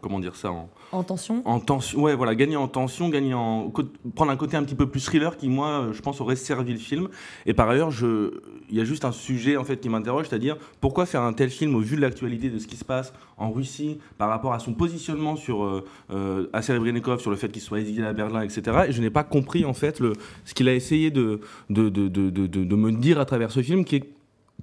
comment 0.00 0.20
dire 0.20 0.36
ça 0.36 0.50
en, 0.92 1.02
tension 1.02 1.42
en 1.44 1.60
tension 1.60 2.02
ouais 2.02 2.14
voilà 2.14 2.34
gagner 2.34 2.56
en 2.56 2.68
tension 2.68 3.08
gagner 3.08 3.34
en 3.34 3.72
prendre 4.14 4.30
un 4.30 4.36
côté 4.36 4.56
un 4.56 4.64
petit 4.64 4.74
peu 4.74 4.88
plus 4.88 5.04
thriller 5.04 5.36
qui 5.36 5.48
moi 5.48 5.88
je 5.92 6.00
pense 6.00 6.20
aurait 6.20 6.36
servi 6.36 6.72
le 6.72 6.78
film 6.78 7.08
et 7.46 7.54
par 7.54 7.68
ailleurs 7.68 7.90
je 7.90 8.40
il 8.70 8.76
y 8.76 8.80
a 8.80 8.84
juste 8.84 9.04
un 9.04 9.12
sujet 9.12 9.56
en 9.56 9.64
fait 9.64 9.78
qui 9.78 9.88
m'interroge 9.88 10.28
c'est-à-dire 10.28 10.56
pourquoi 10.80 11.06
faire 11.06 11.22
un 11.22 11.32
tel 11.32 11.50
film 11.50 11.74
au 11.74 11.80
vu 11.80 11.96
de 11.96 12.00
l'actualité 12.00 12.50
de 12.50 12.58
ce 12.58 12.66
qui 12.66 12.76
se 12.76 12.84
passe 12.84 13.12
en 13.36 13.50
Russie 13.50 13.98
par 14.18 14.28
rapport 14.28 14.52
à 14.52 14.58
son 14.58 14.74
positionnement 14.74 15.36
sur 15.36 15.64
euh, 15.64 15.84
euh 16.10 16.46
à 16.52 16.62
Serebrennikov 16.62 17.20
sur 17.20 17.30
le 17.30 17.36
fait 17.36 17.48
qu'il 17.48 17.62
soit 17.62 17.80
exilé 17.80 18.06
à 18.06 18.12
Berlin 18.12 18.42
etc 18.42 18.84
et 18.88 18.92
je 18.92 19.00
n'ai 19.00 19.10
pas 19.10 19.24
compris 19.24 19.64
en 19.64 19.74
fait 19.74 20.00
le 20.00 20.12
ce 20.44 20.54
qu'il 20.54 20.68
a 20.68 20.74
essayé 20.74 21.10
de 21.10 21.40
de, 21.70 21.88
de, 21.88 22.08
de, 22.08 22.46
de 22.46 22.76
me 22.76 22.92
dire 22.92 23.18
à 23.18 23.24
travers 23.24 23.50
ce 23.50 23.62
film 23.62 23.84
qui 23.84 23.96
est 23.96 24.14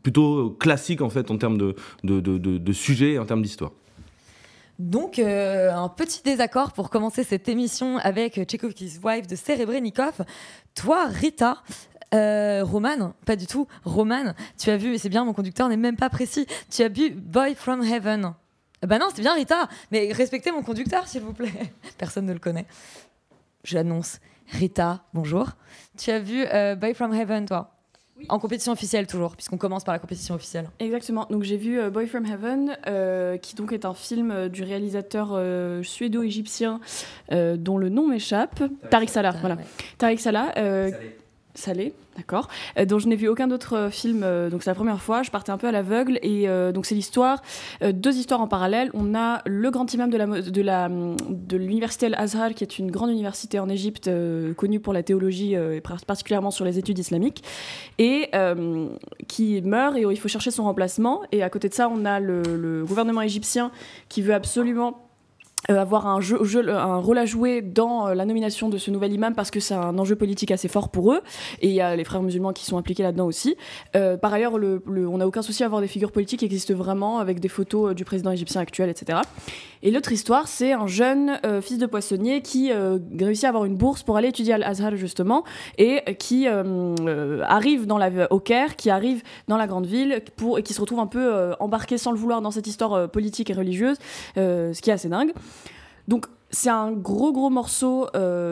plutôt 0.01 0.51
classique 0.59 1.01
en 1.01 1.09
fait 1.09 1.31
en 1.31 1.37
termes 1.37 1.57
de, 1.57 1.75
de, 2.03 2.19
de, 2.19 2.37
de 2.37 2.73
sujet 2.73 3.13
et 3.13 3.19
en 3.19 3.25
termes 3.25 3.41
d'histoire. 3.41 3.71
Donc, 4.81 5.19
euh, 5.19 5.71
un 5.71 5.89
petit 5.89 6.23
désaccord 6.23 6.71
pour 6.71 6.89
commencer 6.89 7.23
cette 7.23 7.47
émission 7.47 7.99
avec 7.99 8.43
Tchaikovsky's 8.43 8.99
Wife 9.03 9.27
de 9.27 9.35
Serebrennikov. 9.35 10.25
Toi, 10.73 11.05
Rita, 11.05 11.61
euh, 12.15 12.63
Roman, 12.63 13.13
pas 13.27 13.35
du 13.35 13.45
tout, 13.45 13.67
Roman, 13.85 14.33
tu 14.57 14.71
as 14.71 14.77
vu, 14.77 14.95
et 14.95 14.97
c'est 14.97 15.09
bien, 15.09 15.23
mon 15.23 15.33
conducteur 15.33 15.69
n'est 15.69 15.77
même 15.77 15.97
pas 15.97 16.09
précis, 16.09 16.47
tu 16.71 16.81
as 16.81 16.87
vu 16.87 17.11
Boy 17.11 17.53
from 17.53 17.83
Heaven. 17.83 18.33
Bah 18.81 18.97
non, 18.97 19.09
c'est 19.13 19.21
bien 19.21 19.35
Rita, 19.35 19.69
mais 19.91 20.11
respectez 20.13 20.51
mon 20.51 20.63
conducteur, 20.63 21.07
s'il 21.07 21.21
vous 21.21 21.33
plaît. 21.33 21.53
Personne 21.99 22.25
ne 22.25 22.33
le 22.33 22.39
connaît. 22.39 22.65
Je 23.63 23.75
l'annonce. 23.75 24.19
Rita, 24.47 25.03
bonjour. 25.13 25.49
Tu 25.95 26.09
as 26.09 26.17
vu 26.17 26.43
euh, 26.51 26.73
Boy 26.73 26.95
from 26.95 27.13
Heaven, 27.13 27.45
toi? 27.45 27.71
En 28.29 28.39
compétition 28.39 28.71
officielle 28.71 29.07
toujours, 29.07 29.35
puisqu'on 29.35 29.57
commence 29.57 29.83
par 29.83 29.93
la 29.93 29.99
compétition 29.99 30.35
officielle. 30.35 30.69
Exactement. 30.79 31.27
Donc 31.29 31.43
j'ai 31.43 31.57
vu 31.57 31.79
euh, 31.79 31.89
Boy 31.89 32.07
from 32.07 32.25
Heaven, 32.25 32.77
euh, 32.87 33.37
qui 33.37 33.55
donc 33.55 33.71
est 33.71 33.85
un 33.85 33.93
film 33.93 34.31
euh, 34.31 34.49
du 34.49 34.63
réalisateur 34.63 35.39
suédo-égyptien 35.83 36.79
dont 37.31 37.77
le 37.77 37.89
nom 37.89 38.07
m'échappe. 38.07 38.63
Tariq 38.89 39.09
Salah. 39.09 39.35
Voilà. 39.41 39.57
Tariq 39.97 40.19
Salah. 40.19 40.53
Salé, 41.53 41.93
d'accord, 42.15 42.47
euh, 42.79 42.85
dont 42.85 42.97
je 42.97 43.09
n'ai 43.09 43.17
vu 43.17 43.27
aucun 43.27 43.51
autre 43.51 43.75
euh, 43.75 43.89
film, 43.89 44.21
euh, 44.23 44.49
donc 44.49 44.63
c'est 44.63 44.69
la 44.69 44.75
première 44.75 45.01
fois, 45.01 45.21
je 45.21 45.31
partais 45.31 45.51
un 45.51 45.57
peu 45.57 45.67
à 45.67 45.71
l'aveugle, 45.71 46.17
et 46.21 46.47
donc 46.73 46.85
c'est 46.85 46.95
l'histoire, 46.95 47.41
deux 47.81 48.15
histoires 48.15 48.41
en 48.41 48.47
parallèle, 48.47 48.89
on 48.93 49.15
a 49.15 49.41
le 49.45 49.69
grand 49.69 49.91
imam 49.93 50.09
de 50.09 50.21
de 50.21 51.57
l'université 51.57 52.05
Al-Azhar, 52.05 52.53
qui 52.53 52.63
est 52.63 52.79
une 52.79 52.91
grande 52.91 53.09
université 53.09 53.59
en 53.59 53.67
Égypte, 53.67 54.09
connue 54.55 54.79
pour 54.79 54.93
la 54.93 55.03
théologie, 55.03 55.53
et 55.53 55.81
particulièrement 55.81 56.51
sur 56.51 56.63
les 56.63 56.77
études 56.77 56.99
islamiques, 56.99 57.43
et 57.97 58.29
qui 59.27 59.61
meurt, 59.61 59.97
et 59.97 60.01
il 60.01 60.19
faut 60.19 60.27
chercher 60.27 60.51
son 60.51 60.63
remplacement, 60.63 61.21
et 61.31 61.43
à 61.43 61.49
côté 61.49 61.69
de 61.69 61.73
ça, 61.73 61.89
on 61.89 62.05
a 62.05 62.19
le 62.19 62.85
gouvernement 62.85 63.21
égyptien 63.21 63.71
qui 64.09 64.21
veut 64.21 64.33
absolument 64.33 65.10
euh, 65.69 65.79
avoir 65.79 66.07
un, 66.07 66.21
jeu, 66.21 66.39
un 66.69 66.97
rôle 66.97 67.19
à 67.19 67.25
jouer 67.25 67.61
dans 67.61 68.07
euh, 68.07 68.13
la 68.15 68.25
nomination 68.25 68.67
de 68.67 68.79
ce 68.79 68.89
nouvel 68.89 69.13
imam 69.13 69.35
parce 69.35 69.51
que 69.51 69.59
c'est 69.59 69.75
un 69.75 69.97
enjeu 69.99 70.15
politique 70.15 70.49
assez 70.49 70.67
fort 70.67 70.89
pour 70.89 71.13
eux 71.13 71.21
et 71.61 71.67
il 71.67 71.73
y 71.73 71.81
a 71.81 71.95
les 71.95 72.03
frères 72.03 72.23
musulmans 72.23 72.51
qui 72.51 72.65
sont 72.65 72.79
impliqués 72.79 73.03
là-dedans 73.03 73.27
aussi. 73.27 73.55
Euh, 73.95 74.17
par 74.17 74.33
ailleurs, 74.33 74.57
le, 74.57 74.81
on 74.87 75.19
n'a 75.19 75.27
aucun 75.27 75.43
souci 75.43 75.61
à 75.61 75.67
avoir 75.67 75.81
des 75.81 75.87
figures 75.87 76.11
politiques 76.11 76.39
qui 76.39 76.45
existent 76.45 76.73
vraiment 76.73 77.19
avec 77.19 77.39
des 77.39 77.47
photos 77.47 77.93
du 77.93 78.05
président 78.05 78.31
égyptien 78.31 78.59
actuel, 78.59 78.89
etc. 78.89 79.19
Et 79.83 79.91
l'autre 79.91 80.11
histoire, 80.11 80.47
c'est 80.47 80.73
un 80.73 80.87
jeune 80.87 81.39
fils 81.61 81.79
de 81.79 81.87
poissonnier 81.87 82.41
qui 82.41 82.71
réussit 83.19 83.45
à 83.45 83.49
avoir 83.49 83.65
une 83.65 83.75
bourse 83.75 84.03
pour 84.03 84.15
aller 84.15 84.27
étudier 84.27 84.53
à 84.53 84.55
Al-Azhar 84.57 84.95
justement, 84.95 85.43
et 85.79 86.01
qui 86.19 86.47
arrive 86.47 87.87
dans 87.87 87.97
la, 87.97 88.31
au 88.31 88.39
Caire, 88.39 88.75
qui 88.75 88.91
arrive 88.91 89.23
dans 89.47 89.57
la 89.57 89.65
grande 89.65 89.87
ville, 89.87 90.21
pour, 90.35 90.59
et 90.59 90.63
qui 90.63 90.75
se 90.75 90.81
retrouve 90.81 90.99
un 90.99 91.07
peu 91.07 91.51
embarqué 91.59 91.97
sans 91.97 92.11
le 92.11 92.17
vouloir 92.17 92.41
dans 92.41 92.51
cette 92.51 92.67
histoire 92.67 93.09
politique 93.09 93.49
et 93.49 93.53
religieuse, 93.53 93.97
ce 94.35 94.79
qui 94.81 94.91
est 94.91 94.93
assez 94.93 95.09
dingue. 95.09 95.33
Donc 96.07 96.25
c'est 96.49 96.69
un 96.69 96.91
gros 96.91 97.31
gros 97.31 97.49
morceau 97.49 98.07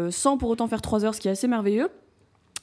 sans 0.09 0.37
pour 0.37 0.49
autant 0.49 0.67
faire 0.67 0.81
trois 0.81 1.05
heures, 1.05 1.15
ce 1.15 1.19
qui 1.19 1.27
est 1.27 1.31
assez 1.31 1.47
merveilleux 1.47 1.89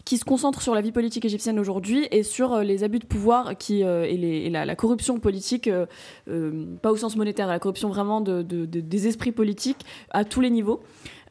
qui 0.06 0.18
se 0.18 0.24
concentre 0.24 0.62
sur 0.62 0.72
la 0.72 0.80
vie 0.80 0.92
politique 0.92 1.24
égyptienne 1.24 1.58
aujourd'hui 1.58 2.06
et 2.12 2.22
sur 2.22 2.54
euh, 2.54 2.62
les 2.62 2.84
abus 2.84 3.00
de 3.00 3.06
pouvoir 3.06 3.58
qui, 3.58 3.82
euh, 3.82 4.04
et, 4.04 4.48
la, 4.48 4.76
corruption 4.76 5.18
politique, 5.18 5.68
euh, 5.68 6.76
pas 6.80 6.92
au 6.92 6.96
sens 6.96 7.16
monétaire, 7.16 7.48
la 7.48 7.58
corruption 7.58 7.88
vraiment 7.88 8.20
de, 8.20 8.42
des 8.42 9.08
esprits 9.08 9.32
politiques 9.32 9.84
à 10.10 10.24
tous 10.24 10.40
les 10.40 10.50
niveaux. 10.50 10.80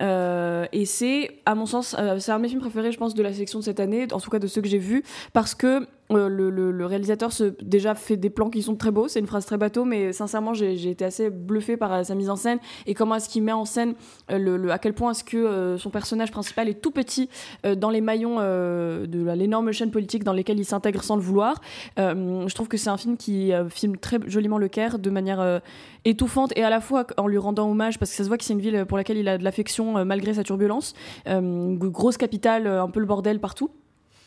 et 0.01 0.85
c'est, 0.85 1.39
à 1.45 1.55
mon 1.55 1.65
sens, 1.65 1.95
c'est 2.19 2.31
un 2.31 2.37
de 2.37 2.41
mes 2.41 2.49
films 2.49 2.59
préférés, 2.59 2.91
je 2.91 2.97
pense, 2.97 3.15
de 3.15 3.23
la 3.23 3.31
sélection 3.31 3.59
de 3.59 3.63
cette 3.63 3.79
année, 3.79 4.07
en 4.11 4.19
tout 4.19 4.29
cas 4.29 4.39
de 4.39 4.47
ceux 4.47 4.61
que 4.61 4.67
j'ai 4.67 4.77
vus, 4.77 5.03
parce 5.31 5.55
que 5.55 5.87
euh, 6.11 6.29
le, 6.29 6.85
réalisateur 6.85 7.31
se, 7.31 7.55
déjà 7.61 7.95
fait 7.95 8.17
des 8.17 8.29
plans 8.29 8.49
qui 8.49 8.61
sont 8.61 8.75
très 8.75 8.91
beaux, 8.91 9.07
c'est 9.07 9.19
une 9.19 9.27
phrase 9.27 9.45
très 9.45 9.57
bateau, 9.57 9.85
mais 9.85 10.13
sincèrement 10.13 10.53
j'ai 10.53 10.89
été 10.89 11.03
assez 11.03 11.29
bluffé 11.29 11.77
par 11.77 11.91
euh, 11.91 12.03
sa 12.03 12.13
mise 12.13 12.29
en 12.29 12.35
scène 12.35 12.59
et 12.85 12.93
comment 12.93 13.15
est-ce 13.15 13.27
qu'il 13.27 13.41
met 13.41 13.51
en 13.51 13.65
scène 13.65 13.95
euh, 14.31 14.37
le, 14.37 14.71
à 14.71 14.77
quel 14.77 14.93
point 14.93 15.11
est-ce 15.11 15.23
que 15.23 15.77
son 15.77 15.89
personnage 15.89 16.31
principal 16.31 16.69
est 16.69 16.81
tout 16.81 16.91
petit 16.91 17.29
dans 17.77 17.89
les 17.89 18.01
maillons 18.01 18.37
de 18.37 19.31
l'énorme 19.33 19.71
chaîne 19.71 19.91
politique 19.91 20.23
dans 20.23 20.33
lesquelles 20.33 20.59
il 20.59 20.65
s'intègre 20.65 21.03
sans 21.03 21.15
le 21.15 21.21
vouloir. 21.21 21.61
je 21.97 22.53
trouve 22.53 22.67
que 22.67 22.77
c'est 22.77 22.89
un 22.89 22.97
film 22.97 23.17
qui 23.17 23.51
filme 23.69 23.97
très 23.97 24.19
joliment 24.27 24.57
le 24.57 24.67
Caire 24.67 24.99
de 24.99 25.09
manière 25.09 25.61
étouffante 26.03 26.51
et 26.55 26.63
à 26.63 26.69
la 26.69 26.81
fois 26.81 27.05
en 27.17 27.27
lui 27.27 27.37
rendant 27.37 27.69
hommage 27.69 27.99
parce 27.99 28.11
que 28.11 28.17
ça 28.17 28.23
se 28.23 28.27
voit 28.27 28.37
que 28.37 28.43
c'est 28.43 28.53
une 28.53 28.61
ville 28.61 28.85
pour 28.85 28.97
laquelle 28.97 29.17
il 29.17 29.27
a 29.27 29.37
de 29.37 29.43
l'affection 29.43 30.03
malgré 30.05 30.33
sa 30.33 30.43
turbulence, 30.43 30.93
grosse 31.27 32.17
capitale, 32.17 32.67
un 32.67 32.89
peu 32.89 32.99
le 32.99 33.05
bordel 33.05 33.39
partout 33.39 33.69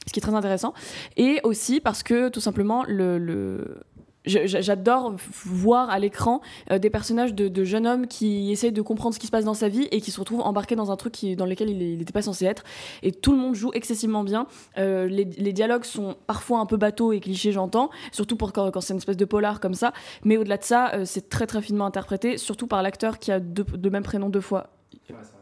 ce 0.08 0.12
qui 0.12 0.20
est 0.20 0.22
très 0.22 0.34
intéressant. 0.34 0.74
Et 1.16 1.40
aussi 1.44 1.80
parce 1.80 2.02
que 2.02 2.28
tout 2.28 2.40
simplement, 2.40 2.84
le, 2.86 3.82
J'adore 4.28 5.14
voir 5.44 5.90
à 5.90 5.98
l'écran 5.98 6.40
euh, 6.70 6.78
des 6.78 6.90
personnages 6.90 7.34
de, 7.34 7.64
jeunes 7.64 7.86
hommes 7.86 8.06
qui 8.06 8.52
essayent 8.52 8.72
de 8.72 8.82
comprendre 8.82 9.14
ce 9.14 9.18
qui 9.18 9.26
se 9.26 9.30
passe 9.30 9.44
dans 9.44 9.54
sa 9.54 9.68
vie 9.68 9.88
et 9.90 10.00
qui 10.00 10.10
se 10.10 10.20
retrouvent 10.20 10.42
embarqués 10.42 10.76
dans 10.76 10.90
un 10.90 10.96
truc 10.96 11.14
dans 11.36 11.46
lequel 11.46 11.70
il 11.70 11.98
n'était 11.98 12.12
pas 12.12 12.22
censé 12.22 12.44
être. 12.44 12.62
Et 13.02 13.12
tout 13.12 13.32
le 13.32 13.38
monde 13.38 13.54
joue 13.54 13.70
excessivement 13.72 14.24
bien. 14.24 14.46
Euh, 14.76 15.06
les, 15.06 15.52
dialogues 15.52 15.84
sont 15.84 16.16
parfois 16.26 16.58
un 16.60 16.66
peu 16.66 16.76
bateaux 16.76 17.12
et 17.12 17.20
clichés, 17.20 17.52
j'entends, 17.52 17.90
surtout 18.12 18.36
pour 18.36 18.52
quand, 18.52 18.80
c'est 18.80 18.92
une 18.92 18.98
espèce 18.98 19.16
de 19.16 19.24
polar 19.24 19.60
comme 19.60 19.74
ça. 19.74 19.92
Mais 20.24 20.36
au-delà 20.36 20.58
de 20.58 20.64
ça, 20.64 20.92
euh, 20.94 21.04
c'est 21.04 21.28
très 21.30 21.46
très 21.46 21.62
finement 21.62 21.86
interprété, 21.86 22.36
surtout 22.36 22.66
par 22.66 22.82
l'acteur 22.82 23.18
qui 23.18 23.32
a 23.32 23.40
deux, 23.40 23.64
le 23.82 23.90
même 23.90 24.02
prénom 24.02 24.28
deux 24.28 24.40
fois. 24.42 24.68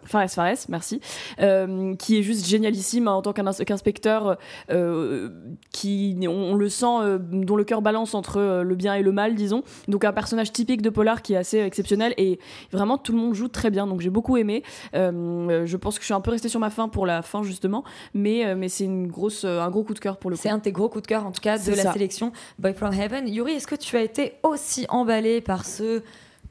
Fares 0.06 0.30
Fares, 0.30 0.66
merci, 0.68 1.00
euh, 1.40 1.94
qui 1.96 2.18
est 2.18 2.22
juste 2.22 2.46
génialissime 2.46 3.08
en 3.08 3.22
tant 3.22 3.32
qu'inspecteur, 3.32 4.38
euh, 4.70 5.30
qui, 5.72 6.16
on, 6.28 6.54
le 6.54 6.68
sent, 6.68 6.86
euh, 6.86 7.18
dont 7.18 7.56
le 7.56 7.64
cœur 7.64 7.82
balance 7.82 8.14
entre 8.14 8.62
le 8.62 8.74
bien 8.74 8.94
et 8.94 9.02
le 9.02 9.12
mal, 9.12 9.34
disons. 9.34 9.62
Donc 9.88 10.04
un 10.04 10.12
personnage 10.12 10.52
typique 10.52 10.82
de 10.82 10.90
polar 10.90 11.22
qui 11.22 11.34
est 11.34 11.36
assez 11.36 11.58
exceptionnel 11.58 12.14
et 12.16 12.38
vraiment 12.72 12.98
tout 12.98 13.12
le 13.12 13.18
monde 13.18 13.34
joue 13.34 13.48
très 13.48 13.70
bien. 13.70 13.86
Donc 13.86 14.00
j'ai 14.00 14.10
beaucoup 14.10 14.36
aimé. 14.36 14.62
je 14.94 15.76
pense 15.76 15.96
que 15.96 16.02
je 16.02 16.06
suis 16.06 16.14
un 16.14 16.20
peu 16.20 16.30
restée 16.30 16.48
sur 16.48 16.60
ma 16.60 16.70
fin 16.70 16.88
pour 16.88 17.06
la 17.06 17.22
fin 17.22 17.42
justement, 17.42 17.84
mais 18.14 18.54
mais 18.54 18.68
c'est 18.68 18.84
une 18.84 19.08
grosse, 19.08 19.44
un 19.44 19.70
gros 19.70 19.82
coup 19.82 19.94
de 19.94 19.98
cœur 19.98 20.18
pour 20.18 20.30
le 20.30 20.36
coup. 20.36 20.42
C'est 20.42 20.50
un 20.50 20.58
de 20.58 20.62
tes 20.62 20.72
gros 20.72 20.88
coups 20.88 21.02
de 21.02 21.08
cœur 21.08 21.26
en 21.26 21.32
tout 21.32 21.40
cas 21.40 21.58
de 21.58 21.72
la 21.72 21.92
sélection 21.92 22.32
Boy 22.58 22.74
from 22.74 22.92
Heaven. 22.92 23.28
Yuri, 23.28 23.52
est-ce 23.52 23.66
que 23.66 23.74
tu 23.74 23.96
as 23.96 24.02
été 24.02 24.34
aussi 24.42 24.86
emballé 24.88 25.40
par 25.40 25.64
ce 25.64 26.02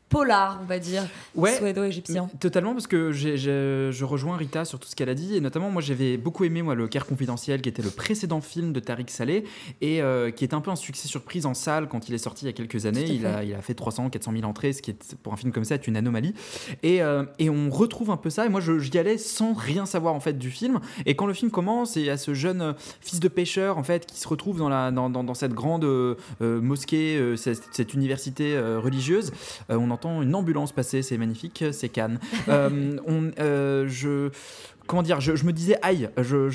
polar, 0.10 0.60
on 0.62 0.66
va 0.66 0.80
dire, 0.80 1.04
ouais, 1.36 1.58
suédo-égyptien. 1.58 2.30
Totalement, 2.40 2.74
parce 2.74 2.88
que 2.88 3.12
je 3.12 4.04
rejoins 4.04 4.38
Rita 4.38 4.66
sur 4.66 4.80
tout 4.80 4.88
ce 4.88 4.96
qu'elle 4.96 5.10
a 5.10 5.16
dit, 5.16 5.36
et 5.36 5.42
notamment, 5.42 5.70
moi, 5.70 5.82
j'avais 5.82 6.18
beaucoup 6.18 6.44
aimé 6.44 6.62
moi, 6.62 6.76
Le 6.76 6.88
Caire 6.88 7.06
Confidentiel, 7.06 7.62
qui 7.62 7.70
était 7.70 7.82
le 7.82 7.90
précédent 7.90 8.42
film 8.42 8.72
de 8.72 8.80
Tariq 8.80 9.12
Saleh, 9.12 9.44
et 9.82 10.02
euh, 10.02 10.32
qui 10.32 10.44
est 10.44 10.54
un 10.54 10.62
peu 10.62 10.72
un 10.72 10.76
succès 10.76 11.08
surprise 11.08 11.46
en 11.46 11.54
salle 11.54 11.88
quand 11.88 12.08
il 12.08 12.14
est 12.14 12.20
sorti 12.20 12.46
il 12.46 12.48
y 12.48 12.50
a 12.50 12.54
quelques 12.54 12.86
années. 12.86 13.06
Il 13.06 13.26
a, 13.26 13.44
il 13.44 13.54
a, 13.54 13.62
fait 13.62 13.74
300, 13.74 14.10
400 14.10 14.32
000 14.32 14.44
entrées, 14.44 14.74
ce 14.74 14.82
qui 14.82 14.92
est, 14.92 15.16
pour 15.18 15.34
un 15.34 15.38
film 15.38 15.52
comme 15.52 15.66
ça, 15.66 15.76
est 15.76 15.88
une 15.88 15.98
anomalie. 15.98 16.34
Et, 16.84 17.02
euh, 17.02 17.24
et 17.40 17.50
on 17.50 17.70
retrouve 17.70 18.12
un 18.12 18.18
peu 18.18 18.30
ça, 18.30 18.46
et 18.46 18.50
moi, 18.50 18.62
j'y 18.62 18.98
allais 18.98 19.18
sans 19.18 19.54
rien 19.54 19.86
savoir, 19.86 20.14
en 20.14 20.20
fait, 20.20 20.38
du 20.38 20.52
film. 20.52 20.80
Et 21.06 21.16
quand 21.16 21.26
le 21.26 21.34
film 21.34 21.52
commence, 21.52 21.96
il 21.96 22.04
y 22.04 22.10
a 22.10 22.18
ce 22.18 22.34
jeune 22.34 22.62
euh, 22.62 22.74
fils 23.02 23.20
de 23.20 23.28
pêcheur, 23.28 23.78
en 23.78 23.84
fait, 23.84 24.06
qui 24.06 24.20
se 24.20 24.28
retrouve 24.28 24.60
dans, 24.60 24.70
la, 24.70 24.92
dans, 24.92 25.10
dans, 25.10 25.34
cette 25.34 25.54
grande 25.54 25.86
mosquée, 26.40 27.36
cette, 27.36 27.64
cette, 27.72 27.94
université 27.94 28.58
religieuse. 28.78 29.32
on 29.70 29.92
entend 29.96 30.22
une 30.22 30.36
ambulance 30.36 30.72
passer, 30.72 31.02
c'est 31.02 31.18
magnifique, 31.18 31.64
c'est 31.72 31.90
Cannes. 31.90 32.20
Euh, 32.48 32.98
on, 33.08 33.32
euh, 33.40 33.88
je, 33.88 34.30
comment 34.88 35.04
dire, 35.04 35.20
je, 35.20 35.46
me 35.46 35.52
disais, 35.52 35.78
aïe, 35.82 36.10
je, 36.18 36.50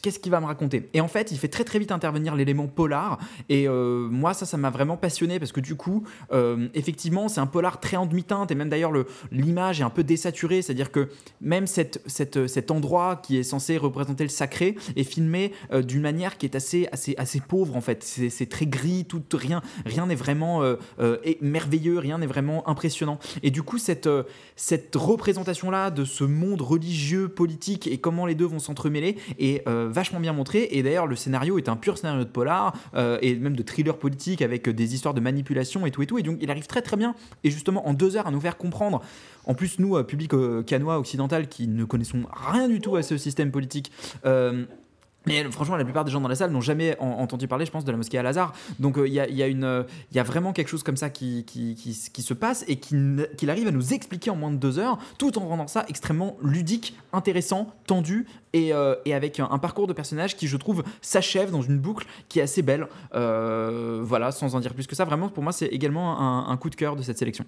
qu'est-ce 0.00 0.18
qu'il 0.18 0.32
va 0.32 0.40
me 0.40 0.46
raconter? 0.46 0.88
Et 0.94 1.00
en 1.00 1.08
fait, 1.08 1.32
il 1.32 1.38
fait 1.38 1.48
très 1.48 1.64
très 1.64 1.78
vite 1.78 1.92
intervenir 1.92 2.34
l'élément 2.34 2.66
polar. 2.66 3.18
Et 3.48 3.68
euh, 3.68 4.08
moi, 4.10 4.34
ça, 4.34 4.46
ça 4.46 4.56
m'a 4.56 4.70
vraiment 4.70 4.96
passionné 4.96 5.38
parce 5.38 5.52
que 5.52 5.60
du 5.60 5.74
coup, 5.74 6.04
euh, 6.32 6.68
effectivement, 6.74 7.28
c'est 7.28 7.40
un 7.40 7.46
polar 7.46 7.80
très 7.80 7.96
en 7.96 8.06
demi-teinte 8.06 8.50
et 8.50 8.54
même 8.54 8.68
d'ailleurs, 8.68 8.92
l'image 9.32 9.80
est 9.80 9.84
un 9.84 9.90
peu 9.90 10.04
désaturée. 10.04 10.62
C'est-à-dire 10.62 10.90
que 10.90 11.08
même 11.40 11.66
cet 11.66 12.70
endroit 12.70 13.16
qui 13.16 13.38
est 13.38 13.42
censé 13.42 13.76
représenter 13.76 14.24
le 14.24 14.30
sacré 14.30 14.76
est 14.96 15.04
filmé 15.04 15.52
euh, 15.72 15.82
d'une 15.82 16.02
manière 16.02 16.38
qui 16.38 16.46
est 16.46 16.54
assez, 16.54 16.88
assez, 16.92 17.14
assez 17.16 17.40
pauvre 17.40 17.76
en 17.76 17.80
fait. 17.80 18.02
C'est 18.02 18.48
très 18.48 18.66
gris, 18.66 19.04
tout, 19.04 19.22
rien 19.32 19.62
rien 19.86 20.06
n'est 20.06 20.14
vraiment 20.14 20.62
merveilleux, 21.40 21.98
rien 21.98 22.18
n'est 22.18 22.26
vraiment 22.26 22.68
impressionnant. 22.68 23.18
Et 23.42 23.50
du 23.50 23.62
coup, 23.62 23.78
cette, 23.78 24.08
cette 24.56 24.94
représentation-là 24.94 25.90
de 25.90 26.04
ce 26.04 26.24
monde 26.24 26.60
religieux, 26.60 27.28
politique, 27.28 27.69
et 27.86 27.98
comment 27.98 28.26
les 28.26 28.34
deux 28.34 28.46
vont 28.46 28.58
s'entremêler 28.58 29.16
est 29.38 29.66
euh, 29.68 29.88
vachement 29.90 30.20
bien 30.20 30.32
montré. 30.32 30.68
Et 30.72 30.82
d'ailleurs, 30.82 31.06
le 31.06 31.16
scénario 31.16 31.58
est 31.58 31.68
un 31.68 31.76
pur 31.76 31.98
scénario 31.98 32.24
de 32.24 32.28
polar 32.28 32.74
euh, 32.94 33.18
et 33.22 33.34
même 33.36 33.56
de 33.56 33.62
thriller 33.62 33.96
politique 33.98 34.42
avec 34.42 34.68
des 34.68 34.94
histoires 34.94 35.14
de 35.14 35.20
manipulation 35.20 35.86
et 35.86 35.90
tout 35.90 36.02
et 36.02 36.06
tout. 36.06 36.18
Et 36.18 36.22
donc, 36.22 36.38
il 36.40 36.50
arrive 36.50 36.66
très 36.66 36.82
très 36.82 36.96
bien 36.96 37.14
et 37.44 37.50
justement 37.50 37.86
en 37.88 37.94
deux 37.94 38.16
heures 38.16 38.26
à 38.26 38.30
nous 38.30 38.40
faire 38.40 38.56
comprendre. 38.56 39.02
En 39.46 39.54
plus, 39.54 39.78
nous, 39.78 39.96
euh, 39.96 40.02
public 40.02 40.32
canois 40.66 40.98
occidental 40.98 41.48
qui 41.48 41.66
ne 41.66 41.84
connaissons 41.84 42.22
rien 42.52 42.68
du 42.68 42.80
tout 42.80 42.96
à 42.96 43.02
ce 43.02 43.16
système 43.16 43.50
politique. 43.50 43.90
Mais 45.26 45.44
franchement, 45.50 45.76
la 45.76 45.84
plupart 45.84 46.04
des 46.04 46.10
gens 46.10 46.20
dans 46.20 46.28
la 46.28 46.34
salle 46.34 46.50
n'ont 46.50 46.60
jamais 46.60 46.96
entendu 46.98 47.46
parler, 47.46 47.66
je 47.66 47.70
pense, 47.70 47.84
de 47.84 47.90
la 47.90 47.96
mosquée 47.96 48.18
Al-Azhar. 48.18 48.54
Donc 48.78 48.98
il 49.04 49.12
y, 49.12 49.20
a, 49.20 49.28
y, 49.28 50.18
a, 50.18 50.22
vraiment 50.22 50.52
quelque 50.52 50.68
chose 50.68 50.82
comme 50.82 50.96
ça 50.96 51.10
qui, 51.10 51.44
se 52.18 52.34
passe 52.34 52.64
et 52.68 52.76
qu'il 52.76 53.28
arrive 53.48 53.68
à 53.68 53.70
nous 53.70 53.92
expliquer 53.92 54.30
en 54.30 54.36
moins 54.36 54.50
de 54.50 54.56
deux 54.56 54.78
heures, 54.78 54.98
tout 55.18 55.38
en 55.38 55.46
rendant 55.46 55.66
ça 55.66 55.84
extrêmement 55.88 56.36
ludique, 56.42 56.96
intéressant, 57.12 57.74
tendu 57.86 58.26
et, 58.52 58.72
euh, 58.72 58.94
avec 59.12 59.40
un, 59.40 59.58
parcours 59.58 59.86
de 59.86 59.92
personnage 59.92 60.36
qui, 60.36 60.46
je 60.46 60.56
trouve, 60.56 60.82
s'achève 61.02 61.50
dans 61.50 61.62
une 61.62 61.78
boucle 61.78 62.06
qui 62.28 62.38
est 62.38 62.42
assez 62.42 62.62
belle. 62.62 62.86
Euh, 63.14 64.00
voilà, 64.02 64.32
sans 64.32 64.54
en 64.54 64.60
dire 64.60 64.74
plus 64.74 64.86
que 64.86 64.96
ça. 64.96 65.04
Vraiment, 65.04 65.28
pour 65.28 65.42
moi, 65.42 65.52
c'est 65.52 65.66
également 65.66 66.48
un 66.48 66.56
coup 66.56 66.70
de 66.70 66.76
cœur 66.76 66.96
de 66.96 67.02
cette 67.02 67.18
sélection. 67.18 67.44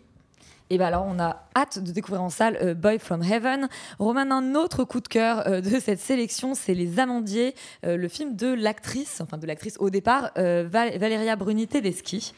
Bien 0.78 0.86
alors, 0.86 1.04
on 1.06 1.18
a 1.18 1.44
hâte 1.54 1.80
de 1.80 1.92
découvrir 1.92 2.22
en 2.22 2.30
salle 2.30 2.56
euh, 2.62 2.72
Boy 2.72 2.98
from 2.98 3.22
Heaven. 3.22 3.68
Roman, 3.98 4.30
un 4.30 4.54
autre 4.54 4.84
coup 4.84 5.00
de 5.00 5.08
cœur 5.08 5.46
euh, 5.46 5.60
de 5.60 5.78
cette 5.78 6.00
sélection, 6.00 6.54
c'est 6.54 6.72
Les 6.72 6.98
Amandiers, 6.98 7.54
euh, 7.84 7.98
le 7.98 8.08
film 8.08 8.36
de 8.36 8.54
l'actrice, 8.54 9.20
enfin 9.20 9.36
de 9.36 9.46
l'actrice 9.46 9.76
au 9.80 9.90
départ, 9.90 10.30
Valéria 10.34 11.36
Bruni 11.36 11.68
Tedeschi. 11.68 12.32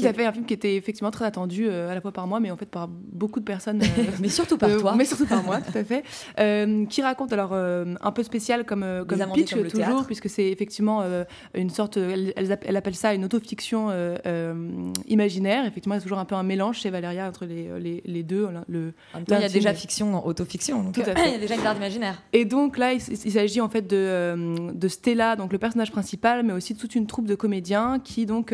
Tout 0.00 0.06
à 0.06 0.12
fait, 0.12 0.26
un 0.26 0.32
film 0.32 0.44
qui 0.44 0.54
était 0.54 0.76
effectivement 0.76 1.10
très 1.10 1.24
attendu 1.24 1.66
euh, 1.68 1.90
à 1.90 1.94
la 1.94 2.00
fois 2.00 2.12
par 2.12 2.26
moi, 2.26 2.40
mais 2.40 2.50
en 2.50 2.56
fait 2.56 2.66
par 2.66 2.88
beaucoup 2.88 3.40
de 3.40 3.44
personnes. 3.44 3.82
Euh, 3.82 4.02
mais 4.20 4.28
surtout 4.28 4.58
par 4.58 4.74
toi. 4.76 4.94
Mais 4.96 5.04
surtout 5.04 5.26
par 5.26 5.42
moi, 5.42 5.60
tout 5.60 5.76
à 5.76 5.84
fait. 5.84 6.04
Euh, 6.38 6.86
qui 6.86 7.02
raconte 7.02 7.32
alors 7.32 7.54
un 7.54 8.12
peu 8.12 8.22
spécial 8.22 8.64
comme, 8.64 9.04
comme 9.06 9.32
pitch 9.32 9.54
toujours, 9.70 10.06
puisque 10.06 10.28
c'est 10.28 10.48
effectivement 10.48 11.02
une 11.54 11.70
sorte, 11.70 11.96
elle, 11.96 12.34
elle, 12.36 12.76
appelle 12.76 12.94
ça 12.94 13.14
une 13.14 13.24
autofiction 13.24 13.90
imaginaire. 15.06 15.66
Effectivement, 15.66 15.96
a 15.96 16.00
toujours 16.00 16.18
un 16.18 16.24
peu 16.24 16.34
un 16.34 16.42
mélange 16.42 16.78
chez 16.78 16.90
Valéria 16.90 17.26
entre 17.26 17.46
les, 17.46 17.68
les, 17.80 18.02
les 18.04 18.22
deux. 18.22 18.48
Le, 18.68 18.92
il 19.28 19.30
y 19.30 19.44
a 19.44 19.48
déjà 19.48 19.74
fiction 19.74 20.10
dans 20.10 20.24
autofiction, 20.24 20.82
donc 20.82 20.94
tout 20.94 21.00
à 21.00 21.14
fait. 21.14 21.14
il 21.26 21.32
y 21.32 21.36
a 21.36 21.38
déjà 21.38 21.54
une 21.54 21.62
garde 21.62 21.78
imaginaire. 21.78 22.22
Et 22.32 22.44
donc 22.44 22.78
là, 22.78 22.92
il, 22.92 23.00
il 23.08 23.32
s'agit 23.32 23.60
en 23.60 23.68
fait 23.68 23.86
de, 23.86 24.72
de 24.72 24.88
Stella, 24.88 25.36
donc 25.36 25.52
le 25.52 25.58
personnage 25.58 25.90
principal, 25.90 26.42
mais 26.42 26.52
aussi 26.52 26.74
toute 26.76 26.94
une 26.94 27.06
troupe 27.06 27.26
de 27.26 27.34
comédiens 27.34 27.98
qui 28.02 28.26
donc 28.26 28.52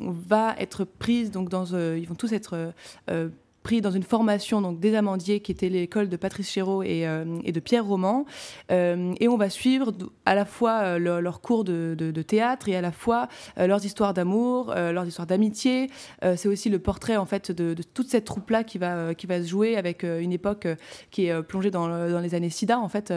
va 0.00 0.54
être 0.58 0.84
prise, 0.84 1.30
donc 1.30 1.48
dans, 1.48 1.72
euh, 1.72 1.98
ils 1.98 2.08
vont 2.08 2.14
tous 2.14 2.32
être 2.32 2.72
euh, 3.08 3.28
pris 3.66 3.80
dans 3.80 3.90
une 3.90 4.04
formation 4.04 4.60
donc 4.60 4.78
des 4.78 4.94
Amandiers, 4.94 5.40
qui 5.40 5.50
était 5.50 5.68
l'école 5.68 6.08
de 6.08 6.16
Patrice 6.16 6.48
Chéreau 6.48 6.84
et, 6.84 7.04
et 7.42 7.50
de 7.50 7.58
Pierre 7.58 7.84
Roman. 7.84 8.24
et 8.70 9.28
on 9.28 9.36
va 9.36 9.50
suivre 9.50 9.92
à 10.24 10.36
la 10.36 10.44
fois 10.44 11.00
leurs 11.00 11.40
cours 11.40 11.64
de, 11.64 11.96
de, 11.98 12.22
théâtre 12.22 12.68
et 12.68 12.76
à 12.76 12.80
la 12.80 12.92
fois 12.92 13.26
leurs 13.56 13.84
histoires 13.84 14.14
d'amour, 14.14 14.72
leurs 14.72 15.06
histoires 15.08 15.26
d'amitié. 15.26 15.90
c'est 16.22 16.46
aussi 16.46 16.70
le 16.70 16.78
portrait 16.78 17.16
en 17.16 17.26
fait 17.26 17.50
de, 17.50 17.74
toute 17.94 18.08
cette 18.08 18.24
troupe-là 18.24 18.62
qui 18.62 18.78
va, 18.78 19.14
qui 19.14 19.26
va 19.26 19.42
se 19.42 19.48
jouer 19.48 19.76
avec 19.76 20.04
une 20.04 20.32
époque 20.32 20.68
qui 21.10 21.26
est 21.26 21.42
plongée 21.42 21.72
dans, 21.72 21.88
dans, 21.88 22.20
les 22.20 22.36
années 22.36 22.50
SIDA 22.50 22.78
en 22.78 22.88
fait. 22.88 23.12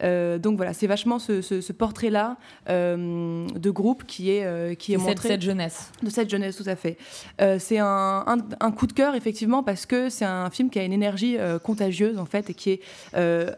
donc 0.00 0.56
voilà, 0.56 0.72
c'est 0.72 0.88
vachement 0.88 1.20
ce, 1.20 1.40
ce 1.40 1.72
portrait-là 1.72 2.36
de 2.68 3.70
groupe 3.70 4.04
qui 4.04 4.30
est, 4.30 4.76
qui 4.76 4.94
est 4.94 4.96
montré. 4.96 5.28
De 5.28 5.34
cette 5.34 5.42
jeunesse. 5.42 5.92
De 6.02 6.10
cette 6.10 6.30
jeunesse, 6.30 6.56
tout 6.56 6.68
à 6.68 6.74
fait. 6.76 6.96
Euh, 7.40 7.58
c'est 7.58 7.78
un, 7.78 8.24
un, 8.60 8.70
coup 8.72 8.86
de 8.86 8.92
cœur, 8.92 9.14
effectivement, 9.14 9.62
parce 9.62 9.83
que 9.86 10.08
c'est 10.08 10.24
un 10.24 10.50
film 10.50 10.70
qui 10.70 10.78
a 10.78 10.84
une 10.84 10.92
énergie 10.92 11.38
euh, 11.38 11.58
contagieuse, 11.58 12.18
en 12.18 12.26
fait, 12.26 12.50
et 12.50 12.54
qui 12.54 12.70
est 12.72 12.80
euh, 13.16 13.50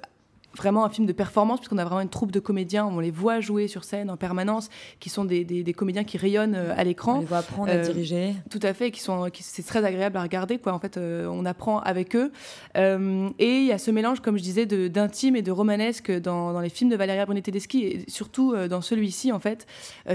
vraiment 0.57 0.85
un 0.85 0.89
film 0.89 1.07
de 1.07 1.13
performance, 1.13 1.61
puisqu'on 1.61 1.79
a 1.79 1.85
vraiment 1.85 2.01
une 2.01 2.09
troupe 2.09 2.33
de 2.33 2.41
comédiens, 2.41 2.87
on 2.87 3.01
les 3.01 3.11
voit 3.11 3.41
jouer 3.41 3.69
sur 3.69 3.85
scène 3.85 4.11
en 4.11 4.17
permanence, 4.17 4.69
qui 5.01 5.09
sont 5.09 5.25
des, 5.25 5.45
des, 5.45 5.73
comédiens 5.73 6.05
qui 6.05 6.19
rayonnent 6.19 6.55
euh, 6.55 6.75
à 6.77 6.85
l'écran. 6.85 7.17
On 7.17 7.21
les 7.21 7.27
voit 7.27 7.39
apprendre 7.39 7.71
à 7.71 7.75
euh, 7.75 7.83
diriger. 7.83 8.35
Tout 8.51 8.61
à 8.63 8.73
fait, 8.73 8.91
qui 8.91 9.01
sont, 9.01 9.29
qui, 9.31 9.43
c'est 9.43 9.63
très 9.63 9.85
agréable 9.85 10.17
à 10.17 10.23
regarder, 10.23 10.59
quoi. 10.59 10.73
En 10.73 10.79
fait, 10.79 10.97
euh, 10.97 11.27
on 11.27 11.45
apprend 11.45 11.81
avec 11.81 12.17
eux. 12.17 12.33
et 12.75 13.59
il 13.59 13.67
y 13.67 13.73
a 13.73 13.79
ce 13.79 13.91
mélange, 13.91 14.21
comme 14.21 14.39
je 14.39 14.43
disais, 14.43 14.67
d'intime 14.67 15.37
et 15.37 15.43
de 15.43 15.53
romanesque 15.53 16.11
dans, 16.11 16.53
dans, 16.53 16.61
les 16.61 16.69
films 16.69 16.91
de 16.91 16.97
Valéria 16.97 17.25
Brunetti 17.27 17.53
Tedeschi, 17.53 17.85
et 17.85 18.05
surtout 18.09 18.55
dans 18.69 18.81
celui-ci, 18.81 19.33
en 19.33 19.41
fait, 19.41 19.67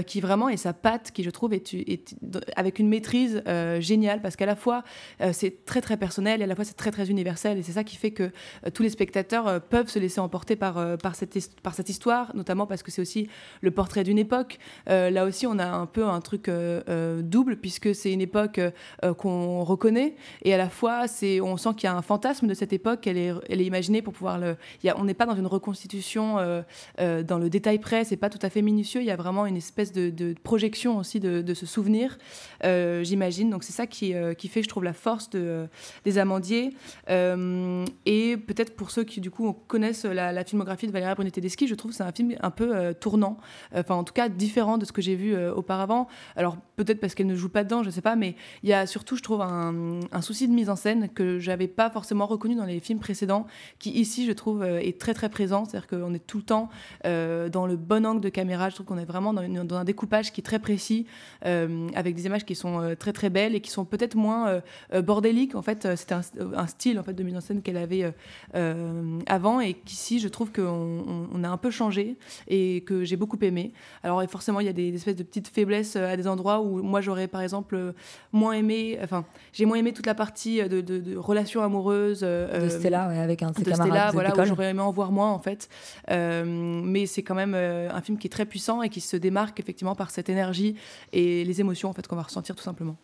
qui 0.06 0.20
vraiment 0.20 0.48
est 0.48 0.56
sa 0.56 0.72
patte, 0.72 1.12
qui 1.12 1.22
je 1.22 1.30
trouve 1.30 1.54
est, 1.54 1.72
est 1.74 2.14
avec 2.56 2.78
une 2.78 2.88
maîtrise 2.88 3.42
géniale, 3.78 4.20
parce 4.20 4.36
qu'à 4.36 4.46
la 4.46 4.56
fois 4.56 4.82
c'est 5.32 5.64
très 5.64 5.80
très 5.80 5.96
personnel, 5.96 6.40
et 6.40 6.44
à 6.44 6.46
la 6.46 6.54
fois 6.54 6.64
c'est 6.64 6.76
très 6.76 6.90
très 6.90 7.10
universel, 7.10 7.58
et 7.58 7.62
c'est 7.62 7.72
ça 7.72 7.84
qui 7.84 7.96
fait 7.96 8.10
que 8.10 8.30
tous 8.74 8.82
les 8.82 8.90
spectateurs 8.90 9.60
peuvent 9.62 9.88
se 9.88 9.98
laisser 9.98 10.20
porté 10.32 10.56
par, 10.56 10.78
euh, 10.78 10.96
par, 10.96 11.14
cette, 11.14 11.60
par 11.60 11.74
cette 11.74 11.88
histoire, 11.88 12.34
notamment 12.34 12.66
parce 12.66 12.82
que 12.82 12.90
c'est 12.90 13.02
aussi 13.02 13.28
le 13.60 13.70
portrait 13.70 14.02
d'une 14.02 14.18
époque. 14.18 14.58
Euh, 14.88 15.10
là 15.10 15.24
aussi, 15.24 15.46
on 15.46 15.58
a 15.58 15.66
un 15.66 15.86
peu 15.86 16.04
un 16.06 16.20
truc 16.20 16.48
euh, 16.48 17.22
double, 17.22 17.56
puisque 17.56 17.94
c'est 17.94 18.12
une 18.12 18.22
époque 18.22 18.58
qu'on 19.18 19.62
reconnaît, 19.62 20.16
et 20.42 20.54
à 20.54 20.56
la 20.56 20.70
fois, 20.70 21.04
on 21.42 21.56
sent 21.56 21.68
qu'il 21.76 21.84
y 21.84 21.92
a 21.92 21.94
un 21.94 22.02
fantasme 22.02 22.46
de 22.46 22.54
cette 22.54 22.72
époque, 22.72 23.06
elle 23.06 23.18
est, 23.18 23.32
elle 23.48 23.60
est 23.60 23.66
imaginée 23.66 24.00
pour 24.00 24.14
pouvoir 24.14 24.38
le... 24.38 24.56
On 24.96 25.04
n'est 25.04 25.14
pas 25.14 25.26
dans 25.26 25.36
une 25.36 25.46
reconstitution 25.46 26.36
dans 26.98 27.38
le 27.38 27.48
détail 27.50 27.78
près, 27.78 28.04
c'est 28.04 28.16
pas 28.16 28.30
tout 28.30 28.38
à 28.42 28.48
fait 28.48 28.62
minutieux, 28.62 29.02
il 29.02 29.06
y 29.06 29.10
a 29.10 29.16
vraiment 29.16 29.44
une 29.46 29.58
espèce 29.58 29.92
de, 29.92 30.08
de 30.08 30.34
projection 30.42 30.96
aussi 30.96 31.20
de, 31.20 31.42
de 31.42 31.54
ce 31.54 31.66
souvenir, 31.66 32.18
j'imagine. 32.62 33.50
Donc 33.50 33.64
c'est 33.64 33.72
ça 33.74 33.86
qui, 33.86 34.14
qui 34.38 34.48
fait, 34.48 34.62
je 34.62 34.68
trouve, 34.68 34.84
la 34.84 34.94
force 34.94 35.28
de, 35.30 35.66
des 36.04 36.16
Amandiers. 36.18 36.70
et 37.08 38.36
peut-être 38.48 38.74
pour 38.74 38.90
ceux 38.90 39.04
qui, 39.04 39.20
du 39.20 39.30
coup, 39.30 39.52
connaissent 39.68 40.04
la 40.04 40.21
la, 40.30 40.44
filmographie 40.44 40.86
de 40.86 40.92
Valéria 40.92 41.14
Brunetti 41.14 41.40
Tedeschi, 41.40 41.66
je 41.66 41.74
trouve 41.74 41.90
que 41.90 41.96
c'est 41.96 42.02
un 42.02 42.12
film 42.12 42.34
un 42.40 42.50
peu 42.50 42.74
euh, 42.74 42.92
tournant, 42.92 43.38
enfin 43.74 43.94
en 43.94 44.04
tout 44.04 44.12
cas 44.12 44.28
différent 44.28 44.78
de 44.78 44.84
ce 44.84 44.92
que 44.92 45.02
j'ai 45.02 45.16
vu 45.16 45.34
euh, 45.34 45.54
auparavant. 45.54 46.08
Alors 46.36 46.56
peut-être 46.76 47.00
parce 47.00 47.14
qu'elle 47.14 47.26
ne 47.26 47.34
joue 47.34 47.48
pas 47.48 47.64
dedans, 47.64 47.82
je 47.82 47.90
sais 47.90 48.00
pas, 48.00 48.16
mais 48.16 48.36
il 48.62 48.68
y 48.68 48.72
a 48.72 48.86
surtout, 48.86 49.16
je 49.16 49.22
trouve, 49.22 49.40
un, 49.40 50.00
souci 50.20 50.46
de 50.46 50.52
mise 50.52 50.70
en 50.70 50.76
scène 50.76 51.08
que 51.08 51.38
j'avais 51.38 51.68
pas 51.68 51.90
forcément 51.90 52.26
reconnu 52.26 52.54
dans 52.54 52.64
les 52.64 52.80
films 52.80 53.00
précédents, 53.00 53.46
qui 53.78 53.90
ici, 53.90 54.26
je 54.26 54.32
trouve, 54.32 54.62
euh, 54.62 54.78
est 54.78 55.00
très 55.00 55.14
très 55.14 55.28
présent. 55.28 55.64
C'est-à-dire 55.64 55.88
qu'on 55.88 56.14
est 56.14 56.26
tout 56.26 56.38
le 56.38 56.44
temps 56.44 56.68
dans 57.04 57.66
le 57.66 57.76
bon 57.76 58.06
angle 58.06 58.20
de 58.20 58.28
caméra. 58.28 58.68
Je 58.68 58.74
trouve 58.74 58.86
qu'on 58.86 58.98
est 58.98 59.04
vraiment 59.04 59.32
dans, 59.32 59.76
un 59.76 59.84
découpage 59.84 60.32
qui 60.32 60.40
est 60.40 60.44
très 60.44 60.58
précis, 60.58 61.06
avec 61.42 62.14
des 62.14 62.26
images 62.26 62.44
qui 62.44 62.54
sont 62.54 62.94
très 62.98 63.12
très 63.12 63.30
belles 63.30 63.54
et 63.54 63.60
qui 63.60 63.70
sont 63.70 63.84
peut-être 63.84 64.14
moins 64.14 64.60
bordéliques. 65.02 65.54
En 65.54 65.62
fait, 65.62 65.96
c'était 65.96 66.14
un, 66.14 66.66
style 66.66 66.98
en 66.98 67.02
fait 67.02 67.14
de 67.14 67.22
mise 67.22 67.36
en 67.36 67.40
scène 67.40 67.62
qu'elle 67.62 67.76
avait 67.76 68.12
avant 69.26 69.60
et 69.60 69.74
je 70.18 70.28
trouve 70.28 70.52
qu'on 70.52 71.28
on, 71.32 71.44
a 71.44 71.48
un 71.48 71.56
peu 71.56 71.70
changé 71.70 72.16
et 72.48 72.82
que 72.86 73.04
j'ai 73.04 73.16
beaucoup 73.16 73.38
aimé. 73.42 73.72
Alors 74.02 74.22
forcément, 74.28 74.60
il 74.60 74.66
y 74.66 74.68
a 74.68 74.72
des, 74.72 74.94
espèces 74.94 75.16
de 75.16 75.22
petites 75.22 75.48
faiblesses 75.48 75.96
euh, 75.96 76.12
à 76.12 76.16
des 76.16 76.26
endroits 76.26 76.60
où 76.60 76.82
moi 76.82 77.00
j'aurais 77.00 77.28
par 77.28 77.42
exemple 77.42 77.74
euh, 77.74 77.92
moins 78.32 78.52
aimé, 78.52 78.98
enfin 79.02 79.24
j'ai 79.52 79.64
moins 79.64 79.76
aimé 79.76 79.92
toute 79.92 80.06
la 80.06 80.14
partie 80.14 80.60
euh, 80.60 80.68
de, 80.68 80.80
de, 80.80 81.16
relations 81.16 81.62
amoureuses 81.62 82.20
de 82.20 82.68
Stella, 82.68 83.04
avec 83.04 83.42
un 83.42 83.50
de, 83.50 83.62
de 83.62 83.72
Stella, 83.72 84.10
voilà, 84.12 84.32
où 84.32 84.44
j'aurais 84.44 84.70
aimé 84.70 84.80
en 84.80 84.92
voir 84.92 85.12
moins 85.12 85.30
en 85.30 85.38
fait. 85.38 85.68
mais 86.08 87.06
c'est 87.06 87.22
quand 87.22 87.34
même 87.34 87.54
un 87.54 88.00
film 88.00 88.18
qui 88.18 88.26
est 88.26 88.30
très 88.30 88.46
puissant 88.46 88.82
et 88.82 88.88
qui 88.88 89.00
se 89.00 89.16
démarque 89.16 89.60
effectivement 89.60 89.94
par 89.94 90.10
cette 90.10 90.28
énergie 90.28 90.76
et 91.12 91.44
les 91.44 91.60
émotions 91.60 91.88
en 91.88 91.92
fait 91.92 92.06
qu'on 92.06 92.16
va 92.16 92.22
ressentir 92.22 92.54
tout 92.54 92.64
simplement. 92.64 92.96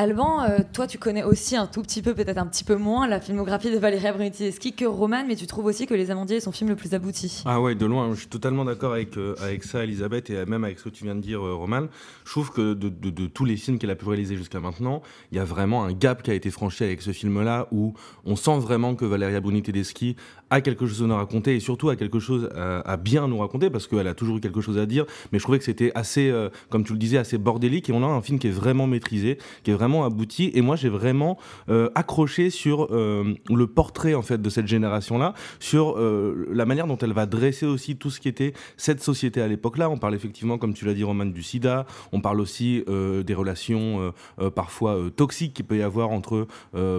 Alban, 0.00 0.44
euh, 0.44 0.60
toi, 0.72 0.86
tu 0.86 0.96
connais 0.96 1.24
aussi 1.24 1.56
un 1.56 1.66
tout 1.66 1.82
petit 1.82 2.00
peu, 2.00 2.14
peut-être 2.14 2.38
un 2.38 2.46
petit 2.46 2.64
peu 2.64 2.76
moins, 2.76 3.06
la 3.06 3.20
filmographie 3.20 3.70
de 3.70 3.76
Valéria 3.76 4.14
Bruni-Tedeschi 4.14 4.72
que 4.72 4.86
Roman, 4.86 5.26
mais 5.28 5.36
tu 5.36 5.46
trouves 5.46 5.66
aussi 5.66 5.86
que 5.86 5.92
Les 5.92 6.10
Amandiers 6.10 6.36
est 6.36 6.40
son 6.40 6.52
film 6.52 6.70
le 6.70 6.76
plus 6.76 6.94
abouti. 6.94 7.42
Ah 7.44 7.60
ouais, 7.60 7.74
de 7.74 7.84
loin. 7.84 8.08
Je 8.14 8.20
suis 8.20 8.28
totalement 8.28 8.64
d'accord 8.64 8.94
avec, 8.94 9.18
euh, 9.18 9.34
avec 9.42 9.62
ça, 9.62 9.84
Elisabeth, 9.84 10.30
et 10.30 10.46
même 10.46 10.64
avec 10.64 10.78
ce 10.78 10.84
que 10.84 10.88
tu 10.88 11.04
viens 11.04 11.14
de 11.14 11.20
dire, 11.20 11.44
euh, 11.44 11.54
Roman. 11.54 11.82
Je 12.24 12.30
trouve 12.30 12.50
que 12.50 12.72
de, 12.72 12.88
de, 12.88 13.26
tous 13.26 13.44
les 13.44 13.58
films 13.58 13.78
qu'elle 13.78 13.90
a 13.90 13.94
pu 13.94 14.08
réaliser 14.08 14.36
jusqu'à 14.36 14.58
maintenant, 14.58 15.02
il 15.32 15.36
y 15.36 15.38
a 15.38 15.44
vraiment 15.44 15.84
un 15.84 15.92
gap 15.92 16.22
qui 16.22 16.30
a 16.30 16.34
été 16.34 16.50
franchi 16.50 16.82
avec 16.82 17.02
ce 17.02 17.12
film-là, 17.12 17.68
où 17.70 17.92
on 18.24 18.36
sent 18.36 18.58
vraiment 18.58 18.94
que 18.94 19.04
Valéria 19.04 19.42
Bruni-Tedeschi 19.42 20.16
a 20.48 20.62
quelque 20.62 20.86
chose 20.86 21.02
à 21.02 21.06
nous 21.08 21.14
raconter, 21.14 21.56
et 21.56 21.60
surtout 21.60 21.90
a 21.90 21.96
quelque 21.96 22.20
chose 22.20 22.48
à, 22.56 22.96
bien 22.96 23.28
nous 23.28 23.38
raconter, 23.38 23.68
parce 23.68 23.86
qu'elle 23.86 24.08
a 24.08 24.14
toujours 24.14 24.38
eu 24.38 24.40
quelque 24.40 24.62
chose 24.62 24.78
à 24.78 24.86
dire, 24.86 25.04
mais 25.30 25.38
je 25.38 25.44
trouvais 25.44 25.58
que 25.58 25.64
c'était 25.64 25.92
assez, 25.94 26.34
comme 26.70 26.84
tu 26.84 26.92
le 26.92 26.98
disais, 26.98 27.18
assez 27.18 27.38
bordélique, 27.38 27.88
et 27.88 27.92
on 27.92 28.02
a 28.02 28.06
un 28.06 28.20
film 28.20 28.40
qui 28.40 28.48
est 28.48 28.50
vraiment 28.50 28.88
maîtrisé, 28.88 29.38
qui 29.62 29.70
est 29.70 29.74
vraiment 29.74 29.89
abouti, 30.04 30.50
et 30.54 30.60
moi 30.60 30.76
j'ai 30.76 30.88
vraiment 30.88 31.38
euh, 31.68 31.90
accroché 31.94 32.50
sur 32.50 32.88
euh, 32.90 33.34
le 33.48 33.66
portrait 33.66 34.14
en 34.14 34.22
fait 34.22 34.40
de 34.40 34.50
cette 34.50 34.66
génération-là, 34.66 35.34
sur 35.58 35.98
euh, 35.98 36.46
la 36.52 36.64
manière 36.64 36.86
dont 36.86 36.98
elle 36.98 37.12
va 37.12 37.26
dresser 37.26 37.66
aussi 37.66 37.96
tout 37.96 38.10
ce 38.10 38.20
qui 38.20 38.28
était 38.28 38.52
cette 38.76 39.02
société 39.02 39.40
à 39.40 39.48
l'époque-là. 39.48 39.90
On 39.90 39.98
parle 39.98 40.14
effectivement, 40.14 40.58
comme 40.58 40.74
tu 40.74 40.84
l'as 40.84 40.94
dit, 40.94 41.04
Roman, 41.04 41.26
du 41.26 41.42
SIDA. 41.42 41.86
On 42.12 42.20
parle 42.20 42.40
aussi 42.40 42.84
des 42.86 43.34
relations 43.34 44.12
parfois 44.54 44.98
toxiques 45.14 45.54
qu'il 45.54 45.64
peut 45.64 45.78
y 45.78 45.82
avoir 45.82 46.10
entre 46.10 46.46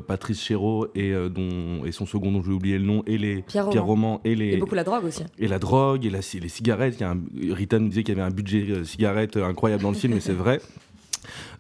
Patrice 0.08 0.41
Chéreau 0.41 0.88
et, 0.95 1.13
dont, 1.30 1.86
et 1.86 1.91
son 1.91 2.06
second 2.06 2.32
dont 2.32 2.43
j'ai 2.43 2.51
oublié 2.51 2.77
le 2.77 2.86
nom, 2.86 3.04
et 3.08 3.17
les 3.17 3.41
Pierre, 3.43 3.67
Roman. 3.84 4.21
et 4.23 4.36
les 4.36 4.54
et 4.54 4.58
beaucoup 4.58 4.75
la 4.75 4.84
drogue 4.84 5.06
aussi. 5.06 5.23
Et 5.39 5.47
la 5.47 5.60
drogue 5.60 6.06
et 6.06 6.10
la, 6.10 6.19
les 6.19 6.49
cigarettes. 6.49 6.95
Il 6.99 7.01
y 7.01 7.04
a 7.04 7.12
un, 7.12 7.21
Rita 7.54 7.80
nous 7.80 7.89
disait 7.89 8.04
qu'il 8.04 8.15
y 8.15 8.19
avait 8.19 8.27
un 8.27 8.34
budget 8.34 8.84
cigarette 8.84 9.38
incroyable 9.38 9.84
dans 9.84 9.91
le 9.91 9.97
film, 9.97 10.13
mais 10.13 10.19
c'est 10.19 10.34
vrai. 10.34 10.62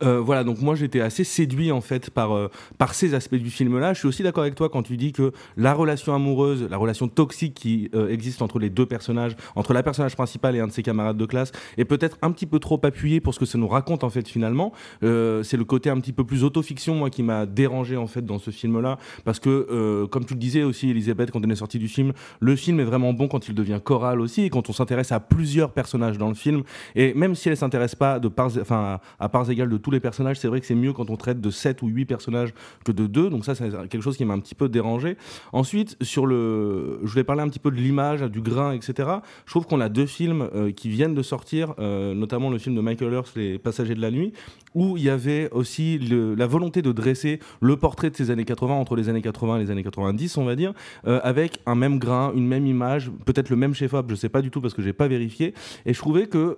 Euh, 0.03 0.19
voilà, 0.19 0.43
donc 0.43 0.61
moi 0.61 0.75
j'étais 0.75 1.01
assez 1.01 1.23
séduit 1.23 1.71
en 1.71 1.81
fait 1.81 2.09
par, 2.09 2.35
euh, 2.35 2.49
par 2.77 2.93
ces 2.93 3.13
aspects 3.13 3.35
du 3.35 3.49
film-là. 3.49 3.93
Je 3.93 3.99
suis 3.99 4.07
aussi 4.07 4.23
d'accord 4.23 4.43
avec 4.43 4.55
toi 4.55 4.69
quand 4.69 4.83
tu 4.83 4.97
dis 4.97 5.11
que 5.11 5.31
la 5.57 5.73
relation 5.73 6.13
amoureuse, 6.13 6.67
la 6.69 6.77
relation 6.77 7.07
toxique 7.07 7.53
qui 7.53 7.89
euh, 7.93 8.09
existe 8.09 8.41
entre 8.41 8.59
les 8.59 8.69
deux 8.69 8.85
personnages, 8.85 9.35
entre 9.55 9.73
la 9.73 9.83
personnage 9.83 10.15
principale 10.15 10.55
et 10.55 10.59
un 10.59 10.67
de 10.67 10.71
ses 10.71 10.83
camarades 10.83 11.17
de 11.17 11.25
classe, 11.25 11.51
est 11.77 11.85
peut-être 11.85 12.17
un 12.21 12.31
petit 12.31 12.45
peu 12.45 12.59
trop 12.59 12.79
appuyée 12.83 13.21
pour 13.21 13.33
ce 13.33 13.39
que 13.39 13.45
ça 13.45 13.57
nous 13.57 13.67
raconte 13.67 14.03
en 14.03 14.09
fait 14.09 14.27
finalement. 14.27 14.71
c'est 15.01 15.57
le 15.57 15.63
côté 15.63 15.89
un 15.89 15.99
petit 15.99 16.13
peu 16.13 16.23
plus 16.23 16.43
autofiction 16.43 16.95
moi 16.95 17.09
qui 17.09 17.23
m'a 17.23 17.45
dérangé 17.45 17.97
en 17.97 18.07
fait 18.07 18.25
dans 18.25 18.39
ce 18.39 18.51
film-là 18.51 18.97
parce 19.23 19.39
que 19.39 20.05
comme 20.05 20.25
tu 20.25 20.33
le 20.33 20.39
disais 20.39 20.63
aussi 20.63 20.89
Elisabeth 20.89 21.31
quand 21.31 21.45
on 21.45 21.49
est 21.49 21.55
sorti 21.55 21.79
du 21.79 21.87
film, 21.87 22.13
le 22.39 22.55
film 22.55 22.79
est 22.79 22.83
vraiment 22.83 23.13
bon 23.13 23.27
quand 23.27 23.47
il 23.47 23.55
devient 23.55 23.79
choral 23.83 24.19
aussi 24.21 24.43
et 24.43 24.49
quand 24.49 24.69
on 24.69 24.73
s'intéresse 24.73 25.11
à 25.11 25.19
plusieurs 25.19 25.71
personnages 25.71 26.17
dans 26.17 26.29
le 26.29 26.33
film 26.33 26.63
et 26.95 27.13
même 27.13 27.35
si 27.35 27.49
elle 27.49 27.57
s'intéresse 27.57 27.95
pas 27.95 28.19
de 28.19 28.27
parts, 28.27 28.51
enfin 28.59 28.99
à 29.19 29.29
parts 29.29 29.49
égales 29.49 29.69
de 29.69 29.77
les 29.91 29.99
personnages, 29.99 30.39
c'est 30.39 30.47
vrai 30.47 30.59
que 30.59 30.65
c'est 30.65 30.75
mieux 30.75 30.93
quand 30.93 31.09
on 31.09 31.17
traite 31.17 31.41
de 31.41 31.49
7 31.49 31.81
ou 31.81 31.87
8 31.87 32.05
personnages 32.05 32.53
que 32.85 32.91
de 32.91 33.07
2. 33.07 33.29
Donc 33.29 33.45
ça, 33.45 33.55
c'est 33.55 33.69
quelque 33.89 34.01
chose 34.01 34.17
qui 34.17 34.25
m'a 34.25 34.33
un 34.33 34.39
petit 34.39 34.55
peu 34.55 34.69
dérangé. 34.69 35.17
Ensuite, 35.53 35.97
sur 36.01 36.25
le, 36.25 36.99
je 37.03 37.11
voulais 37.11 37.23
parler 37.23 37.41
un 37.41 37.49
petit 37.49 37.59
peu 37.59 37.71
de 37.71 37.75
l'image, 37.75 38.21
du 38.21 38.41
grain, 38.41 38.73
etc. 38.73 39.09
Je 39.45 39.51
trouve 39.51 39.65
qu'on 39.65 39.81
a 39.81 39.89
deux 39.89 40.05
films 40.05 40.49
euh, 40.53 40.71
qui 40.71 40.89
viennent 40.89 41.13
de 41.13 41.21
sortir, 41.21 41.73
euh, 41.79 42.13
notamment 42.13 42.49
le 42.49 42.57
film 42.57 42.75
de 42.75 42.81
Michael 42.81 43.13
Hurst, 43.13 43.35
Les 43.35 43.57
Passagers 43.57 43.95
de 43.95 44.01
la 44.01 44.11
Nuit, 44.11 44.33
où 44.73 44.97
il 44.97 45.03
y 45.03 45.09
avait 45.09 45.49
aussi 45.51 45.99
la 45.99 46.47
volonté 46.47 46.81
de 46.81 46.91
dresser 46.91 47.39
le 47.59 47.75
portrait 47.75 48.09
de 48.09 48.15
ces 48.15 48.31
années 48.31 48.45
80 48.45 48.73
entre 48.73 48.95
les 48.95 49.09
années 49.09 49.21
80 49.21 49.57
et 49.57 49.63
les 49.63 49.71
années 49.71 49.83
90, 49.83 50.37
on 50.37 50.45
va 50.45 50.55
dire, 50.55 50.73
euh, 51.07 51.19
avec 51.23 51.59
un 51.65 51.75
même 51.75 51.99
grain, 51.99 52.31
une 52.35 52.47
même 52.47 52.65
image, 52.65 53.11
peut-être 53.25 53.49
le 53.49 53.55
même 53.55 53.73
chef-op, 53.73 54.09
je 54.09 54.15
sais 54.15 54.29
pas 54.29 54.41
du 54.41 54.49
tout 54.49 54.61
parce 54.61 54.73
que 54.73 54.81
j'ai 54.81 54.93
pas 54.93 55.07
vérifié. 55.07 55.53
Et 55.85 55.93
je 55.93 55.99
trouvais 55.99 56.27
que 56.27 56.57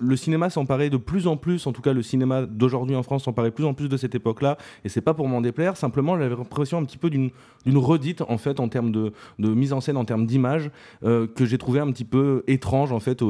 le 0.00 0.16
cinéma 0.16 0.50
s'emparait 0.50 0.90
de 0.90 0.96
plus 0.96 1.26
en 1.26 1.36
plus, 1.36 1.66
en 1.66 1.72
tout 1.72 1.82
cas 1.82 1.92
le 1.92 2.02
cinéma 2.02 2.42
d'aujourd'hui 2.58 2.96
en 2.96 3.02
France 3.02 3.24
s'emparait 3.24 3.50
plus 3.50 3.64
en 3.64 3.74
plus 3.74 3.88
de 3.88 3.96
cette 3.96 4.14
époque-là. 4.14 4.58
Et 4.84 4.88
c'est 4.88 5.00
pas 5.00 5.14
pour 5.14 5.28
m'en 5.28 5.40
déplaire, 5.40 5.76
simplement 5.76 6.18
j'avais 6.18 6.34
l'impression 6.36 6.78
un 6.78 6.84
petit 6.84 6.98
peu 6.98 7.10
d'une 7.10 7.30
redite 7.66 8.22
en 8.22 8.38
fait 8.38 8.60
en 8.60 8.68
termes 8.68 8.92
de, 8.92 9.12
mise 9.38 9.72
en 9.72 9.80
scène, 9.80 9.96
en 9.96 10.04
termes 10.04 10.26
d'image, 10.26 10.70
euh, 11.04 11.26
que 11.26 11.44
j'ai 11.44 11.58
trouvé 11.58 11.80
un 11.80 11.90
petit 11.90 12.04
peu 12.04 12.42
étrange 12.46 12.92
en 12.92 13.00
fait 13.00 13.22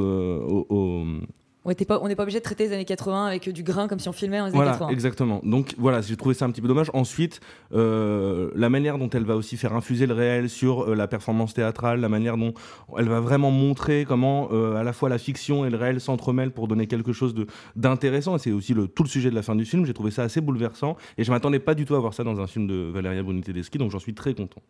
On 1.69 1.73
n'est 2.09 2.15
pas, 2.15 2.17
pas 2.17 2.23
obligé 2.23 2.39
de 2.39 2.45
traiter 2.45 2.67
les 2.67 2.73
années 2.73 2.87
80 2.87 3.27
avec 3.27 3.49
du 3.51 3.63
grain 3.63 3.89
comme 3.89 3.99
si 3.99 4.09
on 4.09 4.13
filmait 4.13 4.41
en 4.41 4.45
années 4.45 4.55
voilà, 4.55 4.73
80. 4.73 4.89
Exactement. 4.89 5.41
Donc 5.43 5.75
voilà, 5.77 6.01
j'ai 6.01 6.17
trouvé 6.17 6.35
ça 6.35 6.47
un 6.47 6.51
petit 6.51 6.63
peu 6.63 6.69
dommage. 6.69 6.91
Ensuite, 6.95 7.41
euh, 7.75 8.51
la 8.55 8.71
manière 8.71 8.97
dont 8.97 9.11
elle 9.11 9.25
va 9.25 9.37
aussi 9.37 9.59
faire 9.59 9.75
infuser 9.75 10.07
le 10.07 10.15
réel 10.15 10.49
sur 10.49 10.89
euh, 10.89 10.95
la 10.95 11.07
performance 11.09 11.53
théâtrale, 11.53 12.01
la 12.01 12.09
manière 12.09 12.39
dont 12.39 12.55
elle 12.97 13.09
va 13.09 13.21
vraiment 13.21 13.51
montrer 13.51 14.07
comment 14.09 14.49
euh, 14.51 14.77
à 14.77 14.83
la 14.83 14.95
fois 14.95 15.11
la 15.11 15.19
fiction 15.19 15.67
et 15.67 15.71
le 15.71 15.77
réel 15.77 16.01
s'entremêlent 16.01 16.53
pour 16.53 16.69
donner 16.69 16.87
quelque 16.87 17.13
chose 17.13 17.35
d'intéressant. 17.77 18.37
Et 18.37 18.39
c'est 18.39 18.53
aussi 18.53 18.73
le, 18.73 18.89
tout 18.89 19.03
le 19.03 19.11
sujet 19.11 19.29
de 19.29 19.35
la 19.35 19.43
fin 19.43 19.55
du 19.55 19.67
film. 19.67 19.85
J'ai 19.85 19.95
trouvé 19.95 20.11
ça 20.11 20.23
assez 20.23 20.41
bouleversant 20.41 20.97
et 21.19 21.25
je 21.25 21.31
m'attendais 21.31 21.59
pas 21.59 21.75
du 21.75 21.85
tout 21.85 21.97
à 21.97 21.99
voir 21.99 22.15
ça 22.15 22.25
dans 22.25 22.41
un 22.41 22.47
film 22.47 22.67
de 22.67 22.91
Valeria 22.91 23.23
Bruni 23.23 23.43
Tedeschi, 23.43 23.77
donc 23.77 23.91
j'en 23.91 23.99
suis 23.99 24.15
très 24.15 24.33
content. 24.33 24.63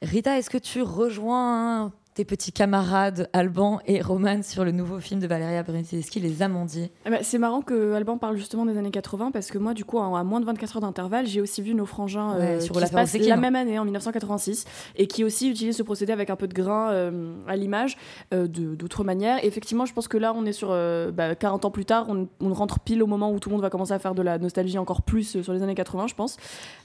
Rita, 0.00 0.38
est-ce 0.38 0.50
que 0.50 0.58
tu 0.58 0.80
rejoins 0.80 1.92
tes 2.14 2.24
petits 2.24 2.52
camarades 2.52 3.28
Alban 3.32 3.80
et 3.86 4.00
Roman 4.00 4.42
sur 4.42 4.64
le 4.64 4.70
nouveau 4.70 5.00
film 5.00 5.18
de 5.18 5.26
Valéria 5.26 5.64
Brunelleschi, 5.64 6.20
Les 6.20 6.42
Amandiers 6.42 6.92
ben, 7.04 7.18
C'est 7.22 7.38
marrant 7.38 7.60
que 7.60 7.92
Alban 7.92 8.18
parle 8.18 8.36
justement 8.36 8.64
des 8.66 8.78
années 8.78 8.92
80 8.92 9.32
parce 9.32 9.50
que 9.50 9.58
moi, 9.58 9.74
du 9.74 9.84
coup, 9.84 9.98
à 9.98 10.22
moins 10.22 10.38
de 10.38 10.44
24 10.46 10.76
heures 10.76 10.82
d'intervalle, 10.82 11.26
j'ai 11.26 11.40
aussi 11.40 11.60
vu 11.60 11.74
Nos 11.74 11.86
Frangins 11.86 12.36
euh, 12.36 12.60
sur 12.60 12.78
la 12.78 12.86
se 12.86 13.28
la 13.28 13.36
même 13.36 13.56
année, 13.56 13.78
en 13.78 13.84
1986, 13.84 14.64
et 14.96 15.08
qui 15.08 15.24
aussi 15.24 15.50
utilise 15.50 15.76
ce 15.76 15.82
procédé 15.82 16.12
avec 16.12 16.30
un 16.30 16.36
peu 16.36 16.46
de 16.46 16.54
grain 16.54 16.90
euh, 16.90 17.34
à 17.48 17.56
l'image, 17.56 17.96
euh, 18.32 18.46
d'autres 18.46 19.02
manières. 19.02 19.42
Et 19.42 19.48
effectivement, 19.48 19.84
je 19.84 19.92
pense 19.92 20.06
que 20.06 20.16
là, 20.16 20.32
on 20.36 20.46
est 20.46 20.52
sur 20.52 20.68
40 20.68 21.12
bah, 21.12 21.66
ans 21.66 21.70
plus 21.70 21.84
tard, 21.84 22.06
on, 22.08 22.54
rentre 22.54 22.78
pile 22.78 23.02
au 23.02 23.08
moment 23.08 23.32
où 23.32 23.40
tout 23.40 23.48
le 23.48 23.54
monde 23.54 23.62
va 23.62 23.70
commencer 23.70 23.92
à 23.92 23.98
faire 23.98 24.14
de 24.14 24.22
la 24.22 24.38
nostalgie 24.38 24.78
encore 24.78 25.02
plus 25.02 25.42
sur 25.42 25.52
les 25.52 25.62
années 25.62 25.74
80, 25.74 26.06
je 26.06 26.14
pense. 26.14 26.36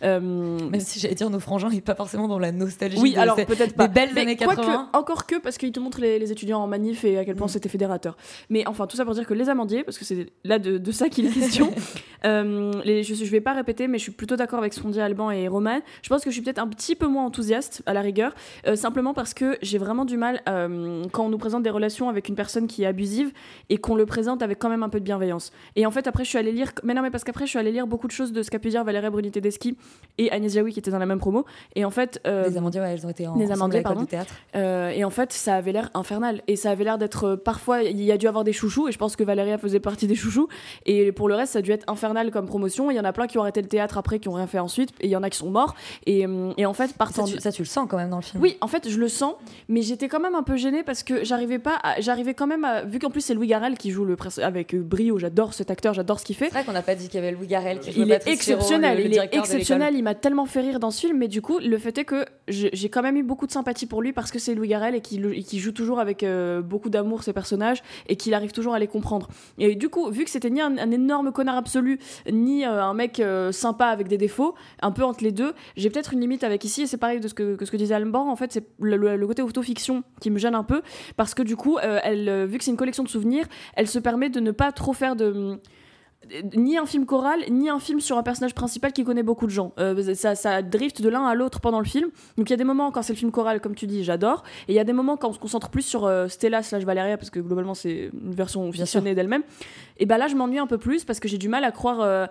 Même 0.01 0.79
si 0.79 0.99
j'allais 0.99 1.15
dire 1.15 1.29
Nos 1.29 1.39
Frangins, 1.39 1.69
n'est 1.69 1.81
pas 1.81 1.95
forcément 1.95 2.27
dans 2.27 2.39
la 2.39 2.51
nostalgie. 2.51 2.99
Oui, 2.99 3.15
alors 3.15 3.35
peut-être 3.35 3.75
pas. 3.75 3.87
Des 3.87 3.93
belles 3.93 4.17
années 4.17 4.35
80. 4.35 4.89
encore 4.93 5.18
que 5.25 5.35
parce 5.35 5.57
qu'il 5.57 5.71
te 5.71 5.79
montre 5.79 6.01
les, 6.01 6.31
étudiants 6.31 6.61
en 6.61 6.67
manif 6.67 7.03
et 7.05 7.17
à 7.17 7.25
quel 7.25 7.35
point 7.35 7.47
mm. 7.47 7.51
c'était 7.51 7.69
fédérateur. 7.69 8.17
Mais 8.49 8.67
enfin, 8.67 8.87
tout 8.87 8.97
ça 8.97 9.05
pour 9.05 9.13
dire 9.13 9.25
que 9.25 9.33
les 9.33 9.49
amandiers, 9.49 9.83
parce 9.83 9.97
que 9.97 10.05
c'est 10.05 10.27
là 10.43 10.59
de, 10.59 10.91
ça 10.91 11.09
qu'il 11.09 11.25
est 11.25 11.31
question, 11.31 11.71
euh, 12.25 12.71
les, 12.83 13.03
je, 13.03 13.13
je 13.13 13.31
vais 13.31 13.41
pas 13.41 13.53
répéter, 13.53 13.87
mais 13.87 13.97
je 13.97 14.03
suis 14.03 14.11
plutôt 14.11 14.35
d'accord 14.35 14.59
avec 14.59 14.73
ce 14.73 14.81
qu'ont 14.81 14.89
dit 14.89 15.01
Alban 15.01 15.31
et 15.31 15.47
Roman. 15.47 15.79
Je 16.01 16.09
pense 16.09 16.23
que 16.23 16.29
je 16.29 16.35
suis 16.35 16.43
peut-être 16.43 16.59
un 16.59 16.67
petit 16.67 16.95
peu 16.95 17.07
moins 17.07 17.25
enthousiaste 17.25 17.83
à 17.85 17.93
la 17.93 18.01
rigueur, 18.01 18.33
euh, 18.67 18.75
simplement 18.75 19.13
parce 19.13 19.33
que 19.33 19.57
j'ai 19.61 19.77
vraiment 19.77 20.05
du 20.05 20.17
mal 20.17 20.41
euh, 20.47 21.03
quand 21.11 21.25
on 21.25 21.29
nous 21.29 21.37
présente 21.37 21.63
des 21.63 21.69
relations 21.69 22.09
avec 22.09 22.29
une 22.29 22.35
personne 22.35 22.67
qui 22.67 22.83
est 22.83 22.87
abusive 22.87 23.31
et 23.69 23.77
qu'on 23.77 23.95
le 23.95 24.05
présente 24.05 24.41
avec 24.41 24.59
quand 24.59 24.69
même 24.69 24.83
un 24.83 24.89
peu 24.89 24.99
de 24.99 25.05
bienveillance. 25.05 25.51
Et 25.75 25.85
en 25.85 25.91
fait, 25.91 26.07
après, 26.07 26.23
je 26.23 26.29
suis 26.29 26.37
allée 26.37 26.51
lire, 26.51 26.71
mais 26.83 26.93
non, 26.93 27.01
mais 27.01 27.11
parce 27.11 27.23
qu'après, 27.23 27.45
je 27.45 27.51
suis 27.51 27.59
allée 27.59 27.71
lire 27.71 27.87
beaucoup 27.87 28.07
de 28.07 28.11
choses 28.11 28.31
de 28.31 28.43
ce 28.43 28.51
qu'a 28.51 28.59
pu 28.59 28.69
dire 28.69 28.83
Valérie 28.83 29.09
Bruni 29.09 29.31
Tedeschi 29.31 29.77
et 30.17 30.31
Agnès 30.31 30.53
Jaoui 30.53 30.73
qui 30.73 30.79
étaient 30.79 30.91
dans 30.91 30.99
la 30.99 31.05
même 31.05 31.19
promo. 31.19 31.45
Et 31.75 31.85
en 31.85 31.91
fait, 31.91 32.21
les 32.25 32.57
amandiers, 32.57 32.81
ouais, 32.81 32.93
elles 32.93 33.05
ont 33.05 33.09
été 33.09 33.27
en 33.27 33.35
les 33.35 33.51
amandiers, 33.51 33.81
pardon. 33.81 34.05
théâtre. 34.05 34.33
et 34.55 35.03
en 35.03 35.08
fait, 35.09 35.33
ça 35.33 35.55
avait 35.55 35.71
l'air 35.71 35.89
infernal. 35.93 36.41
Et 36.47 36.55
ça 36.55 36.71
avait 36.71 36.83
l'air 36.83 36.97
d'être. 36.97 37.23
Euh, 37.23 37.35
parfois, 37.35 37.83
il 37.83 38.01
y 38.01 38.11
a 38.11 38.17
dû 38.17 38.27
avoir 38.27 38.43
des 38.43 38.53
chouchous, 38.53 38.87
et 38.87 38.91
je 38.91 38.97
pense 38.97 39.15
que 39.15 39.23
Valéria 39.23 39.57
faisait 39.57 39.79
partie 39.79 40.07
des 40.07 40.15
chouchous. 40.15 40.47
Et 40.85 41.11
pour 41.11 41.27
le 41.27 41.35
reste, 41.35 41.53
ça 41.53 41.59
a 41.59 41.61
dû 41.61 41.71
être 41.71 41.89
infernal 41.89 42.31
comme 42.31 42.47
promotion. 42.47 42.91
Il 42.91 42.95
y 42.95 42.99
en 42.99 43.05
a 43.05 43.13
plein 43.13 43.27
qui 43.27 43.37
ont 43.37 43.41
arrêté 43.41 43.61
le 43.61 43.67
théâtre 43.67 43.97
après, 43.97 44.19
qui 44.19 44.29
ont 44.29 44.33
rien 44.33 44.47
fait 44.47 44.59
ensuite, 44.59 44.91
et 45.01 45.07
il 45.07 45.09
y 45.09 45.15
en 45.15 45.23
a 45.23 45.29
qui 45.29 45.37
sont 45.37 45.49
morts. 45.49 45.75
Et, 46.05 46.25
euh, 46.25 46.53
et 46.57 46.65
en 46.65 46.73
fait, 46.73 46.93
partant. 46.93 47.25
Ça 47.25 47.33
tu, 47.33 47.39
ça, 47.39 47.51
tu 47.51 47.61
le 47.61 47.67
sens 47.67 47.87
quand 47.89 47.97
même 47.97 48.09
dans 48.09 48.17
le 48.17 48.23
film. 48.23 48.41
Oui, 48.41 48.57
en 48.61 48.67
fait, 48.67 48.89
je 48.89 48.99
le 48.99 49.07
sens, 49.07 49.35
mais 49.67 49.81
j'étais 49.81 50.07
quand 50.07 50.19
même 50.19 50.35
un 50.35 50.43
peu 50.43 50.55
gênée 50.55 50.83
parce 50.83 51.03
que 51.03 51.23
j'arrivais 51.23 51.59
pas. 51.59 51.79
J'arrivais 51.99 52.33
quand 52.33 52.47
même 52.47 52.63
à. 52.63 52.83
Vu 52.83 52.99
qu'en 52.99 53.09
plus, 53.09 53.21
c'est 53.21 53.33
Louis 53.33 53.47
Garrel 53.47 53.77
qui 53.77 53.91
joue 53.91 54.05
le 54.05 54.15
avec 54.41 54.75
euh, 54.75 54.81
brio, 54.81 55.17
j'adore 55.17 55.53
cet 55.53 55.71
acteur, 55.71 55.93
j'adore 55.93 56.19
ce 56.19 56.25
qu'il 56.25 56.35
fait. 56.35 56.45
C'est 56.45 56.51
vrai 56.51 56.63
qu'on 56.63 56.73
n'a 56.73 56.81
pas 56.81 56.95
dit 56.95 57.07
qu'il 57.07 57.19
y 57.19 57.23
avait 57.23 57.31
Louis 57.31 57.47
Garrel 57.47 57.79
qui 57.79 57.91
Il 57.95 58.11
est 58.11 58.27
exceptionnel, 58.27 58.99
il 58.99 59.17
est 59.17 59.33
exceptionnel, 59.33 59.95
il 59.95 60.03
m'a 60.03 60.15
tellement 60.15 60.45
fait 60.45 60.61
rire 60.61 60.79
dans 60.79 60.91
ce 60.91 61.01
film, 61.01 61.17
mais 61.17 61.27
du 61.27 61.41
coup, 61.41 61.59
le 61.59 61.77
fait 61.77 61.97
est 61.97 62.05
que 62.05 62.25
j'ai 62.47 62.89
quand 62.89 63.01
même 63.01 63.17
eu 63.17 63.23
beaucoup 63.23 63.47
de 63.47 63.51
sympathie 63.51 63.85
pour 63.85 64.01
lui 64.01 64.13
parce 64.13 64.31
que 64.31 64.39
c'est 64.39 64.55
Louis 64.55 64.67
Garrel 64.67 64.95
et 64.99 65.43
qui 65.43 65.59
joue 65.59 65.71
toujours 65.71 65.99
avec 65.99 66.25
beaucoup 66.63 66.89
d'amour 66.89 67.23
ces 67.23 67.33
personnages 67.33 67.81
et 68.07 68.15
qu'il 68.15 68.33
arrive 68.33 68.51
toujours 68.51 68.73
à 68.73 68.79
les 68.79 68.87
comprendre. 68.87 69.27
Et 69.57 69.75
du 69.75 69.89
coup, 69.89 70.09
vu 70.09 70.23
que 70.23 70.29
c'était 70.29 70.49
ni 70.49 70.61
un, 70.61 70.75
énorme 70.91 71.31
connard 71.31 71.57
absolu, 71.57 71.99
ni 72.31 72.65
euh, 72.65 72.83
un 72.83 72.93
mec 72.93 73.19
euh, 73.19 73.51
sympa 73.51 73.87
avec 73.87 74.07
des 74.07 74.17
défauts, 74.17 74.55
un 74.81 74.91
peu 74.91 75.03
entre 75.03 75.23
les 75.23 75.31
deux, 75.31 75.53
j'ai 75.75 75.89
peut-être 75.89 76.13
une 76.13 76.21
limite 76.21 76.43
avec 76.43 76.63
ici, 76.63 76.83
et 76.83 76.87
c'est 76.87 76.97
pareil 76.97 77.19
de 77.19 77.27
ce 77.27 77.33
que, 77.33 77.75
disait 77.75 77.95
Alban, 77.95 78.29
en 78.29 78.35
fait, 78.35 78.51
c'est 78.51 78.65
le, 78.79 79.27
côté 79.27 79.41
autofiction 79.41 80.03
qui 80.19 80.31
me 80.31 80.39
gêne 80.39 80.55
un 80.55 80.63
peu, 80.63 80.81
parce 81.15 81.33
que 81.33 81.43
du 81.43 81.55
coup, 81.55 81.77
euh, 81.77 81.99
elle, 82.03 82.45
vu 82.45 82.57
que 82.57 82.63
c'est 82.63 82.71
une 82.71 82.77
collection 82.77 83.03
de 83.03 83.09
souvenirs, 83.09 83.45
elle 83.75 83.87
se 83.87 83.99
permet 83.99 84.29
de 84.29 84.39
ne 84.39 84.51
pas 84.51 84.71
trop 84.71 84.93
faire 84.93 85.15
de 85.15 85.59
ni 86.55 86.77
un 86.77 86.85
film 86.85 87.05
choral, 87.05 87.39
ni 87.49 87.69
un 87.69 87.79
film 87.79 87.99
sur 87.99 88.17
un 88.17 88.23
personnage 88.23 88.53
principal 88.53 88.93
qui 88.93 89.03
connaît 89.03 89.23
beaucoup 89.23 89.45
de 89.45 89.51
gens. 89.51 89.73
Euh, 89.79 90.13
ça, 90.15 90.35
ça 90.35 90.61
drift 90.61 91.01
de 91.01 91.09
l'un 91.09 91.25
à 91.25 91.35
l'autre 91.35 91.59
pendant 91.59 91.79
le 91.79 91.85
film. 91.85 92.09
Donc 92.37 92.49
il 92.49 92.51
y 92.51 92.53
a 92.53 92.57
des 92.57 92.63
moments 92.63 92.91
quand 92.91 93.01
c'est 93.01 93.13
le 93.13 93.17
film 93.17 93.31
choral, 93.31 93.61
comme 93.61 93.75
tu 93.75 93.87
dis, 93.87 94.03
j'adore. 94.03 94.43
Et 94.67 94.73
il 94.73 94.75
y 94.75 94.79
a 94.79 94.83
des 94.83 94.93
moments 94.93 95.17
quand 95.17 95.29
on 95.29 95.33
se 95.33 95.39
concentre 95.39 95.69
plus 95.69 95.81
sur 95.81 96.05
euh, 96.05 96.27
Stella 96.27 96.63
slash 96.63 96.83
Valeria, 96.83 97.17
parce 97.17 97.29
que 97.29 97.39
globalement 97.39 97.73
c'est 97.73 98.11
une 98.13 98.33
version 98.33 98.71
fictionnée 98.71 99.15
d'elle-même. 99.15 99.43
Et 99.97 100.05
bah 100.05 100.17
là 100.17 100.27
je 100.27 100.35
m'ennuie 100.35 100.59
un 100.59 100.67
peu 100.67 100.77
plus 100.77 101.03
parce 101.03 101.19
que 101.19 101.27
j'ai 101.27 101.37
du 101.37 101.49
mal 101.49 101.63
à 101.65 101.71
croire 101.71 101.99
euh, 102.01 102.27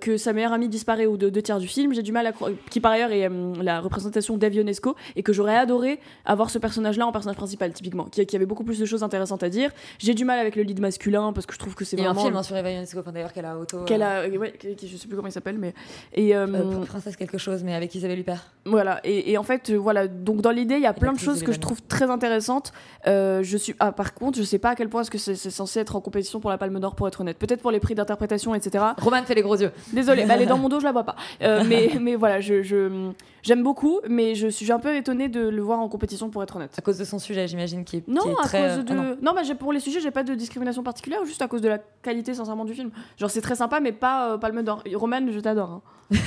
que 0.00 0.16
sa 0.16 0.32
meilleure 0.32 0.54
amie 0.54 0.68
disparaît 0.68 1.06
ou 1.06 1.16
de 1.16 1.28
deux 1.28 1.42
tiers 1.42 1.58
du 1.58 1.68
film. 1.68 1.92
J'ai 1.92 2.02
du 2.02 2.12
mal 2.12 2.26
à 2.26 2.32
croire, 2.32 2.50
qui 2.70 2.80
par 2.80 2.92
ailleurs 2.92 3.12
est 3.12 3.28
la 3.62 3.80
représentation 3.80 4.36
d'Evionesco, 4.36 4.96
et 5.16 5.22
que 5.22 5.32
j'aurais 5.32 5.56
adoré 5.56 6.00
avoir 6.24 6.50
ce 6.50 6.58
personnage-là 6.58 7.06
en 7.06 7.12
personnage 7.12 7.36
principal, 7.36 7.72
typiquement, 7.72 8.04
qui, 8.04 8.24
qui, 8.24 8.36
avait 8.36 8.46
beaucoup 8.46 8.64
plus 8.64 8.78
de 8.78 8.86
choses 8.86 9.02
intéressantes 9.02 9.42
à 9.42 9.48
dire. 9.48 9.70
J'ai 9.98 10.14
du 10.14 10.24
mal 10.24 10.38
avec 10.38 10.56
le 10.56 10.62
lead 10.62 10.80
masculin 10.80 11.32
parce 11.32 11.46
que 11.46 11.54
je 11.54 11.58
trouve 11.58 11.74
que 11.74 11.84
c'est 11.84 11.96
vraiment. 11.96 12.12
Il 12.12 12.14
y 12.14 12.18
a 12.18 12.20
un 12.20 12.24
film 12.24 12.36
hein, 12.36 12.42
sur 12.42 12.56
Evionesco, 12.56 13.02
d'ailleurs 13.10 13.32
qu'elle 13.40 13.50
a 13.50 13.58
auto. 13.58 13.84
Qu'elle 13.84 14.02
a, 14.02 14.20
euh, 14.20 14.36
ouais, 14.36 14.54
je 14.62 14.96
sais 14.96 15.06
plus 15.06 15.16
comment 15.16 15.28
il 15.28 15.32
s'appelle, 15.32 15.58
mais 15.58 15.74
et 16.14 16.36
euh, 16.36 16.46
euh, 16.46 16.84
princesse 16.84 17.16
quelque 17.16 17.38
chose, 17.38 17.62
mais 17.64 17.74
avec 17.74 17.94
Isabelle 17.94 18.18
Huppert. 18.18 18.52
Voilà, 18.64 19.00
et, 19.04 19.32
et 19.32 19.38
en 19.38 19.42
fait, 19.42 19.70
voilà, 19.72 20.08
donc 20.08 20.40
dans 20.42 20.50
l'idée, 20.50 20.76
il 20.76 20.82
y 20.82 20.86
a 20.86 20.92
plein 20.92 21.12
de 21.12 21.18
choses 21.18 21.42
que 21.42 21.52
je 21.52 21.60
trouve 21.60 21.82
très 21.82 22.10
intéressantes. 22.10 22.72
je 23.06 23.56
suis, 23.58 23.74
ah, 23.78 23.92
par 23.92 24.14
contre, 24.14 24.38
je 24.38 24.42
sais 24.42 24.58
pas 24.58 24.70
à 24.70 24.74
quel 24.74 24.88
point 24.88 25.02
est-ce 25.02 25.10
que 25.10 25.18
c'est 25.18 25.36
censé 25.36 25.80
être 25.80 25.96
en 25.96 26.00
compétition 26.00 26.40
pour 26.40 26.50
la 26.50 26.58
Palme 26.58 26.78
d'Or, 26.78 26.94
pour 26.94 27.08
être 27.08 27.20
honnête. 27.20 27.38
Peut-être 27.38 27.62
pour 27.62 27.70
les 27.70 27.80
prix 27.80 27.94
d'interprétation, 27.94 28.54
etc. 28.54 28.84
Roman 28.98 29.22
fait 29.24 29.34
les 29.34 29.42
gros 29.42 29.56
yeux. 29.56 29.72
Désolée, 29.92 30.24
bah, 30.24 30.34
elle 30.36 30.42
est 30.42 30.46
dans 30.46 30.58
mon 30.58 30.68
dos, 30.70 30.80
je 30.80 30.84
la 30.84 30.92
vois 30.92 31.04
pas. 31.04 31.16
mais, 31.40 31.92
mais 32.00 32.16
voilà, 32.16 32.40
je, 32.40 32.62
je 32.62 33.10
j'aime 33.42 33.62
beaucoup, 33.62 34.00
mais 34.08 34.34
je 34.34 34.48
suis 34.48 34.70
un 34.72 34.78
peu 34.78 34.94
étonnée 34.96 35.28
de 35.28 35.40
le 35.40 35.62
voir 35.62 35.80
en 35.80 35.88
compétition, 35.88 36.30
pour 36.30 36.42
être 36.42 36.56
honnête. 36.56 36.74
À 36.78 36.82
cause 36.82 36.98
de 36.98 37.04
son 37.04 37.18
sujet, 37.18 37.46
j'imagine, 37.48 37.84
qui 37.84 37.98
est 37.98 38.08
non, 38.08 38.36
à 38.36 38.42
cause 38.42 38.54
ah 38.54 38.76
de. 38.82 38.94
non, 38.94 39.32
bah, 39.34 39.42
pour 39.58 39.72
les 39.72 39.80
sujets, 39.80 40.00
j'ai 40.00 40.10
pas 40.10 40.22
de 40.22 40.34
discrimination 40.34 40.82
particulière, 40.82 41.24
juste 41.24 41.42
à 41.42 41.48
cause 41.48 41.60
de 41.60 41.68
la 41.68 41.78
qualité, 42.02 42.34
sincèrement, 42.34 42.64
du 42.64 42.74
film. 42.74 42.90
Genre, 43.18 43.30
c'est 43.30 43.40
très 43.40 43.56
sympa, 43.56 43.80
mais 43.80 43.92
pas 43.92 44.38
Palme 44.38 44.62
d'Or. 44.62 44.82
Roman, 44.94 45.26
je 45.30 45.40
t'adore. 45.40 45.82
Hein. 46.10 46.16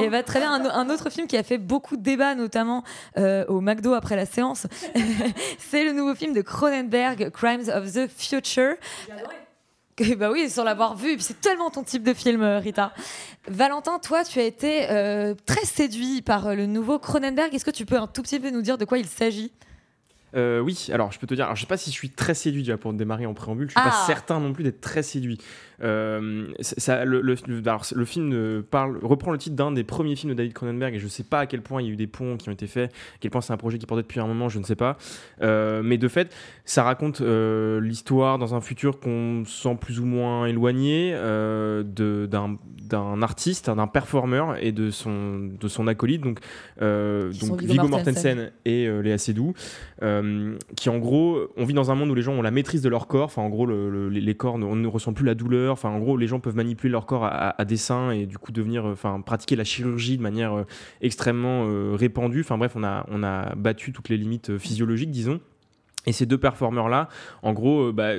Et 0.00 0.08
bah, 0.08 0.22
très 0.22 0.40
bien, 0.40 0.52
un, 0.52 0.90
autre 0.90 1.10
film 1.10 1.26
qui 1.26 1.36
a 1.36 1.42
fait 1.42 1.58
beaucoup 1.58 1.96
de 1.96 2.02
débats, 2.02 2.34
notamment 2.34 2.82
euh, 3.16 3.44
au 3.46 3.60
McDo 3.60 3.94
après 3.94 4.16
la 4.16 4.26
séance, 4.26 4.66
c'est 5.58 5.84
le 5.84 5.92
nouveau 5.92 6.14
film 6.14 6.32
de 6.32 6.42
Cronenberg, 6.42 7.30
Crimes 7.30 7.68
of 7.72 7.92
the 7.92 8.08
Future. 8.08 8.74
Bah 10.18 10.30
oui, 10.30 10.48
sans 10.48 10.64
l'avoir 10.64 10.96
vu, 10.96 11.16
c'est 11.18 11.40
tellement 11.40 11.70
ton 11.70 11.82
type 11.82 12.02
de 12.02 12.14
film, 12.14 12.42
euh, 12.42 12.58
Rita. 12.58 12.92
Valentin, 13.48 13.98
toi, 13.98 14.24
tu 14.24 14.40
as 14.40 14.44
été 14.44 14.90
euh, 14.90 15.34
très 15.46 15.64
séduit 15.64 16.22
par 16.22 16.54
le 16.54 16.66
nouveau 16.66 16.98
Cronenberg. 16.98 17.54
Est-ce 17.54 17.64
que 17.64 17.70
tu 17.70 17.86
peux 17.86 17.98
un 17.98 18.06
tout 18.06 18.22
petit 18.22 18.40
peu 18.40 18.50
nous 18.50 18.62
dire 18.62 18.78
de 18.78 18.84
quoi 18.84 18.98
il 18.98 19.06
s'agit? 19.06 19.52
Oui, 20.34 20.88
alors 20.92 21.10
je 21.10 21.18
peux 21.18 21.26
te 21.26 21.34
dire, 21.34 21.46
alors, 21.46 21.56
je 21.56 21.62
sais 21.62 21.66
pas 21.66 21.76
si 21.76 21.90
je 21.90 21.96
suis 21.96 22.10
très 22.10 22.34
séduit 22.34 22.62
déjà 22.62 22.76
pour 22.76 22.92
démarrer 22.92 23.26
en 23.26 23.34
préambule, 23.34 23.68
je 23.68 23.72
suis 23.72 23.82
pas 23.82 23.92
ah. 23.92 24.06
certain 24.06 24.38
non 24.38 24.52
plus 24.52 24.62
d'être 24.62 24.80
très 24.80 25.02
séduit. 25.02 25.38
Euh, 25.82 26.48
ça, 26.60 27.04
le, 27.04 27.20
le, 27.20 27.36
le, 27.46 28.04
film 28.04 28.62
parle, 28.68 28.98
reprend 29.02 29.30
le 29.30 29.38
titre 29.38 29.54
d'un 29.54 29.70
des 29.70 29.84
premiers 29.84 30.16
films 30.16 30.32
de 30.32 30.36
David 30.36 30.52
Cronenberg 30.52 30.94
et 30.94 30.98
je 30.98 31.06
sais 31.06 31.22
pas 31.22 31.40
à 31.40 31.46
quel 31.46 31.62
point 31.62 31.80
il 31.80 31.86
y 31.86 31.90
a 31.90 31.92
eu 31.92 31.96
des 31.96 32.08
ponts 32.08 32.36
qui 32.36 32.48
ont 32.48 32.52
été 32.52 32.66
faits, 32.66 32.90
à 32.90 33.18
quel 33.20 33.30
point 33.30 33.40
c'est 33.40 33.52
un 33.52 33.56
projet 33.56 33.78
qui 33.78 33.86
portait 33.86 34.02
depuis 34.02 34.18
un 34.20 34.26
moment, 34.26 34.48
je 34.48 34.58
ne 34.58 34.64
sais 34.64 34.74
pas. 34.74 34.96
Euh, 35.42 35.82
mais 35.84 35.98
de 35.98 36.08
fait, 36.08 36.34
ça 36.64 36.82
raconte 36.82 37.20
euh, 37.20 37.80
l'histoire 37.80 38.38
dans 38.38 38.54
un 38.54 38.60
futur 38.60 38.98
qu'on 38.98 39.44
sent 39.46 39.76
plus 39.80 40.00
ou 40.00 40.04
moins 40.04 40.46
éloigné 40.46 41.12
d'un 41.84 43.22
artiste, 43.22 43.70
d'un 43.70 43.86
performeur 43.86 44.56
et 44.60 44.72
de 44.72 44.90
son, 44.90 45.50
de 45.60 45.68
son 45.68 45.86
acolyte, 45.86 46.22
donc, 46.22 46.40
donc 46.80 47.62
Viggo 47.62 47.88
Mortensen 47.88 48.50
et 48.64 48.88
Léa 49.02 49.18
Seydoux, 49.18 49.54
qui 50.76 50.88
en 50.88 50.98
gros, 50.98 51.38
on 51.56 51.64
vit 51.64 51.74
dans 51.74 51.90
un 51.90 51.94
monde 51.94 52.10
où 52.10 52.14
les 52.14 52.22
gens 52.22 52.32
ont 52.32 52.42
la 52.42 52.50
maîtrise 52.50 52.82
de 52.82 52.88
leur 52.88 53.06
corps, 53.06 53.26
enfin 53.26 53.42
en 53.42 53.48
gros, 53.48 53.66
les 53.66 54.34
corps, 54.34 54.54
on 54.54 54.76
ne 54.76 54.86
ressent 54.88 55.12
plus 55.12 55.24
la 55.24 55.34
douleur 55.34 55.67
Enfin, 55.72 55.88
en 55.90 55.98
gros, 55.98 56.16
les 56.16 56.26
gens 56.26 56.40
peuvent 56.40 56.56
manipuler 56.56 56.90
leur 56.90 57.06
corps 57.06 57.24
à, 57.24 57.64
dessein 57.64 58.10
et 58.10 58.26
du 58.26 58.38
coup 58.38 58.52
devenir, 58.52 58.86
euh, 58.86 58.92
enfin, 58.92 59.20
pratiquer 59.20 59.56
la 59.56 59.64
chirurgie 59.64 60.16
de 60.16 60.22
manière 60.22 60.52
euh, 60.52 60.64
extrêmement 61.00 61.64
euh, 61.66 61.94
répandue. 61.94 62.40
Enfin 62.40 62.58
bref, 62.58 62.72
on 62.74 62.84
a, 62.84 63.06
on 63.08 63.22
a 63.22 63.54
battu 63.54 63.92
toutes 63.92 64.08
les 64.08 64.16
limites 64.16 64.58
physiologiques, 64.58 65.10
disons. 65.10 65.40
Et 66.06 66.12
ces 66.12 66.24
deux 66.24 66.38
performeurs-là, 66.38 67.08
en 67.42 67.52
gros, 67.52 67.92
bah, 67.92 68.12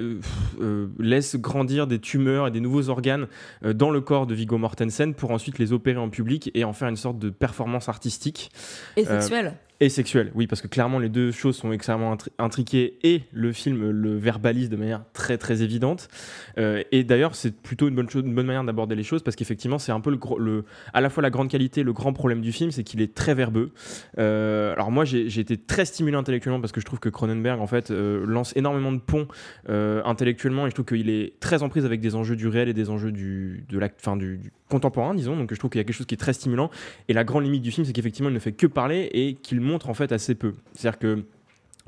laissent 1.00 1.38
grandir 1.38 1.88
des 1.88 1.98
tumeurs 1.98 2.46
et 2.46 2.52
des 2.52 2.60
nouveaux 2.60 2.90
organes 2.90 3.26
dans 3.64 3.90
le 3.90 4.00
corps 4.00 4.28
de 4.28 4.36
Viggo 4.36 4.60
Mortensen 4.60 5.16
pour 5.16 5.32
ensuite 5.32 5.58
les 5.58 5.74
opérer 5.74 5.98
en 5.98 6.10
public 6.10 6.52
et 6.54 6.66
en 6.66 6.74
faire 6.74 6.90
une 6.90 6.98
sorte 6.98 7.18
de 7.18 7.32
performance 7.32 7.90
artistique. 7.90 8.52
Et 8.96 9.06
sexuelle 9.06 9.56
Et 9.82 9.88
sexuel, 9.88 10.30
oui, 10.36 10.46
parce 10.46 10.62
que 10.62 10.68
clairement 10.68 11.00
les 11.00 11.08
deux 11.08 11.32
choses 11.32 11.56
sont 11.56 11.72
extrêmement 11.72 12.18
intriquées 12.38 12.98
et 13.04 13.22
le 13.32 13.54
film 13.54 13.92
le 13.92 14.18
verbalise 14.18 14.70
de 14.70 14.76
manière 14.76 15.06
très 15.14 15.38
très 15.38 15.62
évidente. 15.62 16.10
Euh, 16.58 16.84
et 16.92 17.06
d'ailleurs, 17.06 17.34
c'est 17.34 17.56
plutôt 17.56 17.88
une 17.88 17.96
bonne, 17.96 18.10
chose, 18.10 18.24
une 18.26 18.36
bonne 18.36 18.46
manière 18.46 18.66
d'aborder 18.66 18.96
les 18.96 19.04
choses 19.04 19.24
parce 19.24 19.38
qu'effectivement, 19.38 19.80
c'est 19.80 19.94
un 19.94 20.02
peu 20.02 20.12
le, 20.12 20.20
le, 20.38 20.66
à 20.94 21.00
la 21.00 21.10
fois 21.10 21.24
la 21.24 21.30
grande 21.30 21.48
qualité, 21.48 21.84
le 21.84 21.94
grand 21.94 22.12
problème 22.12 22.42
du 22.42 22.52
film, 22.52 22.72
c'est 22.72 22.84
qu'il 22.84 23.02
est 23.02 23.16
très 23.16 23.34
verbeux. 23.34 23.72
Euh, 24.18 24.74
alors 24.74 24.92
moi, 24.92 25.06
j'ai 25.06 25.40
été 25.40 25.56
très 25.56 25.86
stimulé 25.86 26.18
intellectuellement 26.18 26.60
parce 26.60 26.74
que 26.74 26.82
je 26.82 26.86
trouve 26.86 27.00
que 27.00 27.08
Cronenberg 27.08 27.62
en 27.62 27.68
fait 27.68 27.90
euh, 27.90 28.26
lance 28.26 28.52
énormément 28.58 28.92
de 28.92 29.00
ponts 29.00 29.30
intellectuellement 29.70 30.68
et 30.68 30.72
je 30.72 30.76
trouve 30.76 30.88
qu'il 30.88 31.10
est 31.10 31.40
très 31.40 31.64
en 31.64 31.70
prise 31.70 31.86
avec 31.86 32.02
des 32.02 32.16
enjeux 32.16 32.36
du 32.36 32.50
réel 32.50 32.68
et 32.68 32.74
des 32.74 32.90
enjeux 32.90 33.14
du, 33.14 33.64
de 33.70 33.80
la, 33.80 33.88
fin, 33.98 34.18
du, 34.18 34.38
du 34.40 34.52
contemporain, 34.70 35.14
disons. 35.14 35.36
Donc 35.36 35.54
je 35.54 35.60
trouve 35.60 35.72
qu'il 35.72 35.80
y 35.80 35.82
a 35.82 35.84
quelque 35.84 35.96
chose 35.96 36.06
qui 36.06 36.16
est 36.16 36.20
très 36.20 36.34
stimulant. 36.34 36.70
Et 37.08 37.14
la 37.14 37.24
grande 37.24 37.44
limite 37.44 37.62
du 37.62 37.72
film, 37.72 37.86
c'est 37.86 37.94
qu'effectivement, 37.94 38.30
il 38.30 38.34
ne 38.34 38.40
fait 38.40 38.54
que 38.54 38.68
parler 38.68 39.10
et 39.14 39.34
qu'il 39.36 39.60
montre 39.60 39.90
en 39.90 39.94
fait 39.94 40.12
assez 40.12 40.36
peu. 40.36 40.54
C'est-à-dire 40.74 41.00
que 41.00 41.24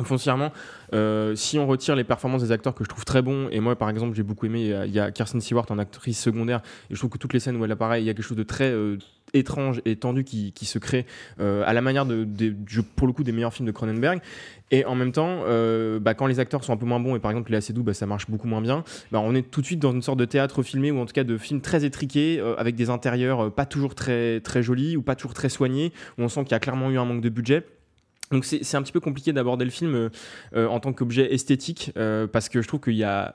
foncièrement, 0.04 0.52
euh, 0.94 1.36
si 1.36 1.60
on 1.60 1.68
retire 1.68 1.96
les 1.96 2.04
performances 2.04 2.42
des 2.42 2.52
acteurs 2.52 2.74
que 2.74 2.84
je 2.84 2.90
trouve 2.90 3.06
très 3.06 3.22
bons, 3.22 3.50
et 3.52 3.60
moi 3.60 3.76
par 3.76 3.90
exemple 3.90 4.16
j'ai 4.16 4.24
beaucoup 4.24 4.46
aimé, 4.46 4.74
il 4.86 4.92
y, 4.92 5.00
a 5.00 5.12
Kirsten 5.12 5.42
Stewart 5.42 5.66
en 5.70 5.78
actrice 5.78 6.20
secondaire, 6.20 6.62
et 6.90 6.96
je 6.96 7.00
trouve 7.00 7.12
que 7.12 7.18
toutes 7.18 7.34
les 7.34 7.40
scènes 7.40 7.58
où 7.58 7.66
elle 7.66 7.72
apparaît, 7.72 8.02
il 8.02 8.06
y 8.06 8.10
a 8.10 8.14
quelque 8.14 8.26
chose 8.26 8.38
de 8.38 8.44
très 8.44 8.72
euh, 8.72 8.98
étrange 9.34 9.82
et 9.86 9.96
tendu 9.96 10.24
qui, 10.24 10.54
se 10.66 10.80
crée 10.80 11.06
euh, 11.40 11.64
à 11.66 11.74
la 11.74 11.82
manière 11.82 12.06
de, 12.06 12.26
pour 12.96 13.08
le 13.08 13.14
coup 13.14 13.24
des 13.24 13.32
meilleurs 13.32 13.54
films 13.54 13.68
de 13.68 13.72
Cronenberg. 13.72 14.20
Et 14.74 14.86
en 14.86 14.96
même 14.96 15.12
temps, 15.12 15.44
bah, 16.00 16.14
quand 16.14 16.28
les 16.28 16.40
acteurs 16.40 16.64
sont 16.64 16.72
un 16.72 16.78
peu 16.78 16.86
moins 16.86 17.00
bons 17.00 17.18
et 17.18 17.20
par 17.20 17.30
exemple 17.32 17.52
il 17.52 17.56
est 17.56 17.58
assez 17.58 17.74
doux, 17.74 17.84
bah, 17.84 17.94
ça 17.94 18.06
marche 18.06 18.30
beaucoup 18.30 18.48
moins 18.48 18.62
bien. 18.62 18.86
Bah, 19.12 19.20
on 19.22 19.36
est 19.36 19.42
tout 19.42 19.60
de 19.60 19.66
suite 19.66 19.80
dans 19.80 19.92
une 19.92 20.02
sorte 20.02 20.18
de 20.18 20.26
théâtre 20.26 20.64
filmé 20.64 20.92
ou 20.92 21.00
en 21.00 21.06
tout 21.06 21.14
cas 21.14 21.26
de 21.26 21.38
film 21.38 21.60
très 21.60 21.84
étriqué 21.84 22.42
avec 22.58 22.76
des 22.76 22.90
intérieurs 22.90 23.54
pas 23.54 23.66
toujours 23.66 23.96
très 23.96 24.40
très 24.40 24.64
jolis 24.64 24.96
ou 24.96 25.02
pas 25.02 25.16
toujours 25.16 25.34
très 25.34 25.50
soignés 25.50 25.92
où 26.18 26.24
on 26.24 26.30
sent 26.30 26.44
qu'il 26.44 26.52
y 26.52 26.56
a 26.56 26.60
clairement 26.60 26.90
eu 26.90 26.98
un 26.98 27.06
manque 27.06 27.22
de 27.22 27.30
budget. 27.30 27.66
Donc 28.32 28.46
c'est 28.46 28.76
un 28.76 28.82
petit 28.82 28.92
peu 28.92 29.00
compliqué 29.00 29.34
d'aborder 29.34 29.66
le 29.66 29.72
film 29.72 30.10
euh, 30.56 30.68
en 30.68 30.80
tant 30.80 30.94
qu'objet 30.94 31.34
esthétique 31.34 31.92
euh, 31.98 32.28
parce 32.28 32.50
que 32.50 32.62
je 32.62 32.68
trouve 32.68 32.80
qu'il 32.80 32.96
y 32.96 33.04
a 33.04 33.34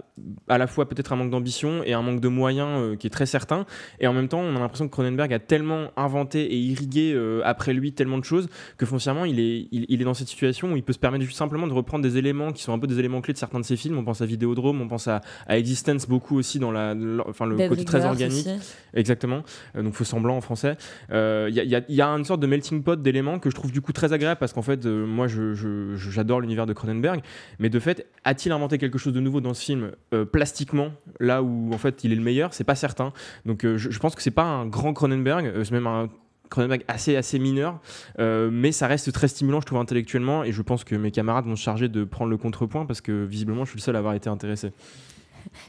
à 0.48 0.58
la 0.58 0.66
fois 0.66 0.88
peut-être 0.88 1.12
un 1.12 1.16
manque 1.16 1.30
d'ambition 1.30 1.82
et 1.84 1.92
un 1.92 2.02
manque 2.02 2.20
de 2.20 2.28
moyens 2.28 2.68
euh, 2.70 2.96
qui 2.96 3.06
est 3.06 3.10
très 3.10 3.26
certain. 3.26 3.66
Et 4.00 4.06
en 4.06 4.12
même 4.12 4.28
temps 4.28 4.40
on 4.40 4.56
a 4.56 4.58
l'impression 4.58 4.86
que 4.86 4.92
Cronenberg 4.92 5.32
a 5.32 5.38
tellement 5.38 5.90
inventé 5.96 6.44
et 6.44 6.56
irrigué 6.56 6.96
après 7.44 7.72
lui 7.72 7.92
tellement 7.92 8.18
de 8.18 8.24
choses 8.24 8.48
que 8.78 8.86
foncièrement 8.86 9.24
il 9.24 9.40
est, 9.40 9.68
il, 9.70 10.00
est 10.00 10.04
dans 10.04 10.14
cette 10.14 10.28
situation 10.28 10.72
où 10.72 10.76
il 10.76 10.82
peut 10.82 10.92
se 10.92 10.98
permettre 10.98 11.24
juste 11.24 11.36
simplement 11.36 11.66
de 11.66 11.72
reprendre 11.72 12.02
des 12.02 12.16
éléments 12.16 12.52
qui 12.52 12.62
sont 12.62 12.72
un 12.72 12.78
peu 12.78 12.86
des 12.86 12.98
éléments 12.98 13.20
clés 13.20 13.34
de 13.34 13.38
certains 13.38 13.60
de 13.60 13.64
ses 13.64 13.76
films. 13.76 13.98
On 13.98 14.04
pense 14.04 14.20
à 14.20 14.26
Vidéodrome 14.26 14.80
on 14.80 14.88
pense 14.88 15.08
à, 15.08 15.20
à 15.46 15.58
Existence 15.58 16.06
beaucoup 16.06 16.36
aussi 16.36 16.58
dans 16.58 16.72
la, 16.72 16.94
enfin 17.26 17.46
le 17.46 17.68
côté 17.68 17.84
très 17.84 18.04
organique. 18.04 18.48
exactement. 18.94 19.42
Donc 19.74 19.94
faux 19.94 20.04
semblant 20.04 20.36
en 20.36 20.40
français. 20.40 20.76
Il 21.10 21.48
y, 21.50 21.60
y, 21.60 21.94
y, 21.94 22.00
a 22.00 22.08
une 22.08 22.24
sorte 22.24 22.40
de 22.40 22.46
melting 22.46 22.82
pot 22.82 23.00
d'éléments 23.00 23.38
que 23.38 23.50
je 23.50 23.54
trouve 23.54 23.72
du 23.72 23.80
coup 23.80 23.92
très 23.92 24.12
agréable 24.12 24.38
parce 24.38 24.52
qu'en 24.52 24.62
fait 24.62 24.85
moi 24.90 25.26
j'adore 25.28 26.40
l'univers 26.40 26.66
de 26.66 26.72
Cronenberg, 26.72 27.22
mais 27.58 27.68
de 27.68 27.78
fait, 27.78 28.06
a-t-il 28.24 28.52
inventé 28.52 28.78
quelque 28.78 28.98
chose 28.98 29.12
de 29.12 29.20
nouveau 29.20 29.40
dans 29.40 29.54
ce 29.54 29.64
film 29.64 29.92
euh, 30.12 30.24
plastiquement, 30.24 30.92
là 31.20 31.42
où 31.42 31.72
en 31.72 31.78
fait 31.78 32.04
il 32.04 32.12
est 32.12 32.16
le 32.16 32.22
meilleur? 32.22 32.54
C'est 32.54 32.64
pas 32.64 32.74
certain. 32.74 33.12
Donc 33.44 33.64
euh, 33.64 33.76
je, 33.76 33.98
pense 33.98 34.14
que 34.14 34.22
c'est 34.22 34.30
pas 34.30 34.44
un 34.44 34.66
grand 34.66 34.92
Cronenberg, 34.92 35.46
euh, 35.46 35.64
c'est 35.64 35.72
même 35.72 35.86
un 35.86 36.08
Cronenberg 36.48 36.84
assez 36.86 37.16
assez 37.16 37.38
mineur, 37.40 37.80
mais 38.18 38.70
ça 38.70 38.86
reste 38.86 39.12
très 39.12 39.26
stimulant, 39.26 39.60
je 39.60 39.66
trouve 39.66 39.80
intellectuellement, 39.80 40.44
et 40.44 40.52
je 40.52 40.62
pense 40.62 40.84
que 40.84 40.94
mes 40.94 41.10
camarades 41.10 41.46
vont 41.46 41.56
se 41.56 41.62
charger 41.62 41.88
de 41.88 42.04
prendre 42.04 42.30
le 42.30 42.36
contrepoint 42.36 42.86
parce 42.86 43.00
que 43.00 43.24
visiblement 43.24 43.64
je 43.64 43.70
suis 43.70 43.78
le 43.78 43.82
seul 43.82 43.96
à 43.96 43.98
avoir 43.98 44.14
été 44.14 44.28
intéressé. 44.28 44.72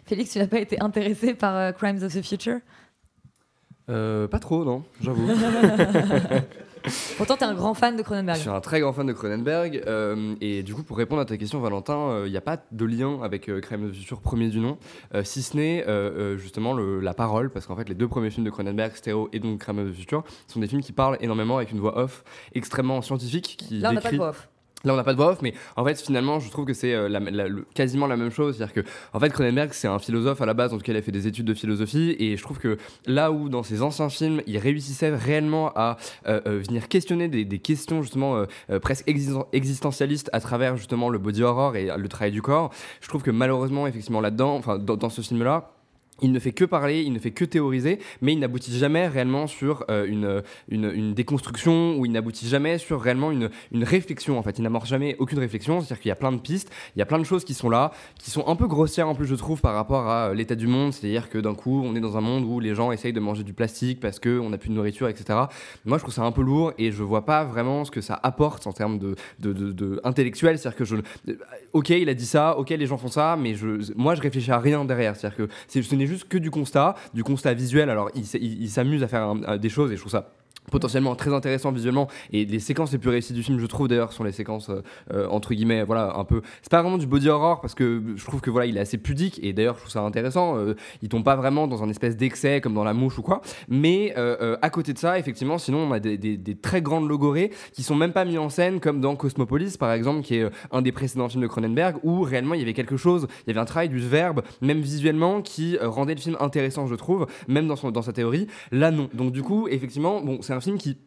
Félix, 0.05 0.31
tu 0.31 0.39
n'as 0.39 0.47
pas 0.47 0.59
été 0.59 0.79
intéressé 0.79 1.33
par 1.33 1.73
Crimes 1.75 2.03
of 2.03 2.13
the 2.13 2.23
Future? 2.23 2.59
Pas 3.87 4.39
trop, 4.39 4.65
non, 4.65 4.83
j'avoue. 5.01 5.27
Pourtant, 7.17 7.37
tu 7.37 7.43
es 7.43 7.47
un 7.47 7.53
grand 7.53 7.73
fan 7.73 7.95
de 7.95 8.01
Cronenberg. 8.01 8.37
Je 8.37 8.41
suis 8.41 8.49
un 8.49 8.61
très 8.61 8.79
grand 8.79 8.93
fan 8.93 9.05
de 9.05 9.13
Cronenberg. 9.13 9.83
Euh, 9.87 10.35
et 10.41 10.63
du 10.63 10.73
coup, 10.73 10.83
pour 10.83 10.97
répondre 10.97 11.21
à 11.21 11.25
ta 11.25 11.37
question, 11.37 11.59
Valentin, 11.59 12.09
il 12.09 12.25
euh, 12.25 12.29
n'y 12.29 12.37
a 12.37 12.41
pas 12.41 12.57
de 12.71 12.85
lien 12.85 13.19
avec 13.21 13.49
euh, 13.49 13.59
Crème 13.59 13.87
de 13.87 13.91
Futur 13.91 14.21
premier 14.21 14.49
du 14.49 14.59
nom, 14.59 14.77
si 15.23 15.41
ce 15.41 15.57
n'est 15.57 15.85
justement 16.37 16.73
le, 16.73 16.99
la 16.99 17.13
parole, 17.13 17.49
parce 17.49 17.65
qu'en 17.65 17.75
fait, 17.75 17.89
les 17.89 17.95
deux 17.95 18.07
premiers 18.07 18.29
films 18.29 18.45
de 18.45 18.49
Cronenberg, 18.49 18.95
Stéréo 18.95 19.29
et 19.33 19.39
donc 19.39 19.59
Crème 19.59 19.87
de 19.87 19.91
Futur, 19.91 20.23
sont 20.47 20.59
des 20.59 20.67
films 20.67 20.81
qui 20.81 20.91
parlent 20.91 21.17
énormément 21.21 21.57
avec 21.57 21.71
une 21.71 21.79
voix 21.79 21.97
off 21.97 22.23
extrêmement 22.53 23.01
scientifique. 23.01 23.57
Qui 23.57 23.79
Là, 23.79 23.91
on 23.91 23.93
n'a 23.93 24.01
pas 24.01 24.11
de 24.11 24.17
voix 24.17 24.29
off. 24.29 24.49
Là, 24.83 24.93
on 24.93 24.95
n'a 24.95 25.03
pas 25.03 25.13
de 25.13 25.17
voix 25.17 25.31
off, 25.31 25.41
mais 25.41 25.53
en 25.75 25.83
fait, 25.83 25.99
finalement, 25.99 26.39
je 26.39 26.51
trouve 26.51 26.65
que 26.65 26.73
c'est 26.73 26.93
euh, 26.93 27.61
quasiment 27.73 28.05
la 28.05 28.15
même 28.15 28.29
chose. 28.29 28.57
C'est-à-dire 28.57 28.83
que, 28.83 28.89
en 29.11 29.19
fait, 29.19 29.29
Cronenberg, 29.29 29.73
c'est 29.73 29.87
un 29.87 29.97
philosophe 29.97 30.39
à 30.41 30.45
la 30.45 30.53
base, 30.53 30.71
en 30.71 30.77
tout 30.77 30.83
cas, 30.83 30.93
il 30.93 30.97
a 30.97 31.01
fait 31.01 31.11
des 31.11 31.25
études 31.25 31.47
de 31.47 31.55
philosophie, 31.55 32.15
et 32.19 32.37
je 32.37 32.43
trouve 32.43 32.59
que 32.59 32.77
là 33.07 33.31
où, 33.31 33.49
dans 33.49 33.63
ses 33.63 33.81
anciens 33.81 34.09
films, 34.09 34.41
il 34.45 34.57
réussissait 34.59 35.15
réellement 35.15 35.71
à 35.75 35.97
euh, 36.27 36.41
euh, 36.45 36.59
venir 36.59 36.89
questionner 36.89 37.27
des, 37.27 37.59
questions, 37.59 38.03
justement, 38.03 38.45
presque 38.81 39.11
existentialistes 39.51 40.29
à 40.31 40.39
travers, 40.39 40.77
justement, 40.77 41.09
le 41.09 41.17
body 41.17 41.41
horror 41.41 41.75
et 41.75 41.89
le 41.97 42.07
travail 42.07 42.31
du 42.31 42.43
corps, 42.43 42.71
je 43.01 43.07
trouve 43.07 43.23
que 43.23 43.31
malheureusement, 43.31 43.87
effectivement, 43.87 44.21
là-dedans, 44.21 44.55
enfin, 44.55 44.77
dans 44.77 45.09
ce 45.09 45.21
film-là, 45.21 45.71
il 46.21 46.31
ne 46.31 46.39
fait 46.39 46.51
que 46.51 46.65
parler, 46.65 47.01
il 47.01 47.13
ne 47.13 47.19
fait 47.19 47.31
que 47.31 47.45
théoriser, 47.45 47.99
mais 48.21 48.33
il 48.33 48.39
n'aboutit 48.39 48.75
jamais 48.77 49.07
réellement 49.07 49.47
sur 49.47 49.85
euh, 49.89 50.05
une, 50.07 50.43
une, 50.69 51.13
déconstruction 51.13 51.97
ou 51.97 52.05
il 52.05 52.11
n'aboutit 52.11 52.47
jamais 52.47 52.77
sur 52.77 53.01
réellement 53.01 53.31
une, 53.31 53.49
une 53.71 53.83
réflexion. 53.83 54.37
En 54.37 54.43
fait, 54.43 54.57
il 54.57 54.63
n'amorce 54.63 54.89
jamais 54.89 55.15
aucune 55.19 55.39
réflexion. 55.39 55.79
C'est-à-dire 55.81 55.99
qu'il 56.01 56.09
y 56.09 56.11
a 56.11 56.15
plein 56.15 56.31
de 56.31 56.39
pistes, 56.39 56.71
il 56.95 56.99
y 56.99 57.01
a 57.01 57.05
plein 57.05 57.19
de 57.19 57.23
choses 57.23 57.43
qui 57.43 57.53
sont 57.53 57.69
là, 57.69 57.91
qui 58.19 58.31
sont 58.31 58.47
un 58.47 58.55
peu 58.55 58.67
grossières 58.67 59.07
en 59.07 59.15
plus, 59.15 59.27
je 59.27 59.35
trouve, 59.35 59.61
par 59.61 59.75
rapport 59.75 60.07
à 60.07 60.29
euh, 60.29 60.33
l'état 60.33 60.55
du 60.55 60.67
monde. 60.67 60.93
C'est-à-dire 60.93 61.29
que 61.29 61.37
d'un 61.37 61.53
coup, 61.53 61.81
on 61.83 61.95
est 61.95 61.99
dans 61.99 62.17
un 62.17 62.21
monde 62.21 62.43
où 62.45 62.59
les 62.59 62.73
gens 62.73 62.91
essayent 62.91 63.13
de 63.13 63.19
manger 63.19 63.43
du 63.43 63.53
plastique 63.53 63.99
parce 63.99 64.19
qu'on 64.19 64.49
n'a 64.49 64.57
plus 64.57 64.69
de 64.69 64.75
nourriture, 64.75 65.07
etc. 65.07 65.39
Moi, 65.85 65.97
je 65.97 66.03
trouve 66.03 66.13
ça 66.13 66.23
un 66.23 66.31
peu 66.31 66.41
lourd 66.41 66.73
et 66.77 66.91
je 66.91 67.03
vois 67.03 67.25
pas 67.25 67.43
vraiment 67.43 67.85
ce 67.85 67.91
que 67.91 68.01
ça 68.01 68.19
apporte 68.23 68.65
en 68.65 68.73
termes 68.73 68.97
de, 68.97 69.15
de, 69.39 70.01
intellectuel. 70.03 70.57
C'est-à-dire 70.57 70.77
que 70.77 70.85
je, 70.85 70.95
ok, 71.73 71.89
il 71.89 72.09
a 72.09 72.13
dit 72.13 72.25
ça, 72.25 72.57
ok, 72.57 72.69
les 72.69 72.87
gens 72.87 72.97
font 72.97 73.07
ça, 73.07 73.37
mais 73.39 73.53
je, 73.53 73.93
moi, 73.95 74.15
je 74.15 74.21
réfléchis 74.21 74.51
à 74.51 74.59
rien 74.59 74.83
derrière. 74.83 75.15
C'est-à-dire 75.15 75.47
que 75.47 75.49
ce 75.67 75.95
n'est 75.95 76.06
juste 76.07 76.27
que 76.27 76.37
du 76.37 76.51
constat, 76.51 76.95
du 77.13 77.23
constat 77.23 77.53
visuel. 77.53 77.89
Alors, 77.89 78.09
il, 78.15 78.69
s'amuse 78.69 79.03
à 79.03 79.07
faire 79.07 79.35
des 79.59 79.69
choses 79.69 79.91
et 79.91 79.95
je 79.95 80.01
trouve 80.01 80.11
ça 80.11 80.29
potentiellement 80.71 81.15
très 81.15 81.33
intéressant 81.33 81.71
visuellement. 81.71 82.07
Et 82.31 82.45
les 82.45 82.59
séquences 82.59 82.91
les 82.91 82.97
plus 82.97 83.09
réussies 83.09 83.33
du 83.33 83.43
film 83.43 83.59
je 83.59 83.65
trouve 83.65 83.87
d'ailleurs 83.87 84.11
sont 84.11 84.23
les 84.23 84.31
séquences 84.31 84.69
euh, 84.69 84.81
euh, 85.13 85.27
entre 85.29 85.53
guillemets 85.53 85.83
voilà 85.83 86.13
un 86.17 86.25
peu. 86.25 86.41
C'est 86.61 86.71
pas 86.71 86.81
vraiment 86.81 86.97
du 86.97 87.07
body 87.07 87.29
horror 87.29 87.61
parce 87.61 87.73
que 87.73 88.03
je 88.15 88.25
trouve 88.25 88.41
que 88.41 88.49
voilà 88.49 88.65
il 88.65 88.77
est 88.77 88.81
assez 88.81 88.97
pudique 88.97 89.39
et 89.41 89.53
d'ailleurs 89.53 89.75
je 89.75 89.81
trouve 89.81 89.91
ça 89.91 90.01
intéressant 90.01 90.57
euh, 90.57 90.75
il 91.01 91.09
tombe 91.09 91.23
pas 91.23 91.35
vraiment 91.35 91.67
dans 91.67 91.83
un 91.83 91.89
espèce 91.89 92.17
d'excès 92.17 92.59
comme 92.59 92.73
dans 92.73 92.83
la 92.83 92.93
mouche 92.93 93.17
ou 93.17 93.21
quoi. 93.21 93.41
Mais 93.69 94.13
à 94.61 94.69
côté 94.69 94.93
de 94.93 94.97
ça 94.97 95.17
effectivement 95.19 95.57
sinon 95.57 95.79
on 95.89 95.91
a 95.91 95.99
des, 95.99 96.17
des, 96.17 96.55
très 96.55 96.81
grandes 96.81 97.07
logorées 97.07 97.51
qui 97.71 97.83
sont 97.83 97.95
même 97.95 98.11
pas 98.11 98.25
mis 98.25 98.37
en 98.37 98.49
scène 98.49 98.79
comme 98.79 98.99
dans 98.99 99.15
Cosmopolis 99.15 99.77
par 99.77 99.91
exemple 99.91 100.21
qui 100.21 100.35
est 100.35 100.49
un 100.71 100.81
des 100.81 100.91
précédents 100.91 101.29
films 101.29 101.43
de 101.43 101.47
Cronenberg 101.47 101.97
où 102.03 102.21
réellement 102.21 102.55
il 102.55 102.59
y 102.59 102.63
avait 102.63 102.73
quelque 102.73 102.97
chose 102.97 103.27
il 103.45 103.49
y 103.49 103.51
avait 103.51 103.61
un 103.61 103.65
travail 103.65 103.89
du 103.89 103.99
verbe 103.99 104.41
même 104.61 104.79
visuellement 104.79 105.41
qui 105.41 105.77
rendait 105.81 106.15
le 106.15 106.21
film 106.21 106.37
intéressant 106.39 106.87
je 106.87 106.95
trouve 106.95 107.27
même 107.47 107.67
dans, 107.67 107.75
son, 107.75 107.91
dans 107.91 108.01
sa 108.01 108.13
théorie. 108.13 108.47
Là 108.71 108.91
non. 108.91 109.09
Donc 109.13 109.31
du 109.31 109.43
coup 109.43 109.67
effectivement 109.69 110.21
bon 110.21 110.39
c'est 110.41 110.56
un 110.57 110.61
film 110.61 110.77
qui 110.77 110.97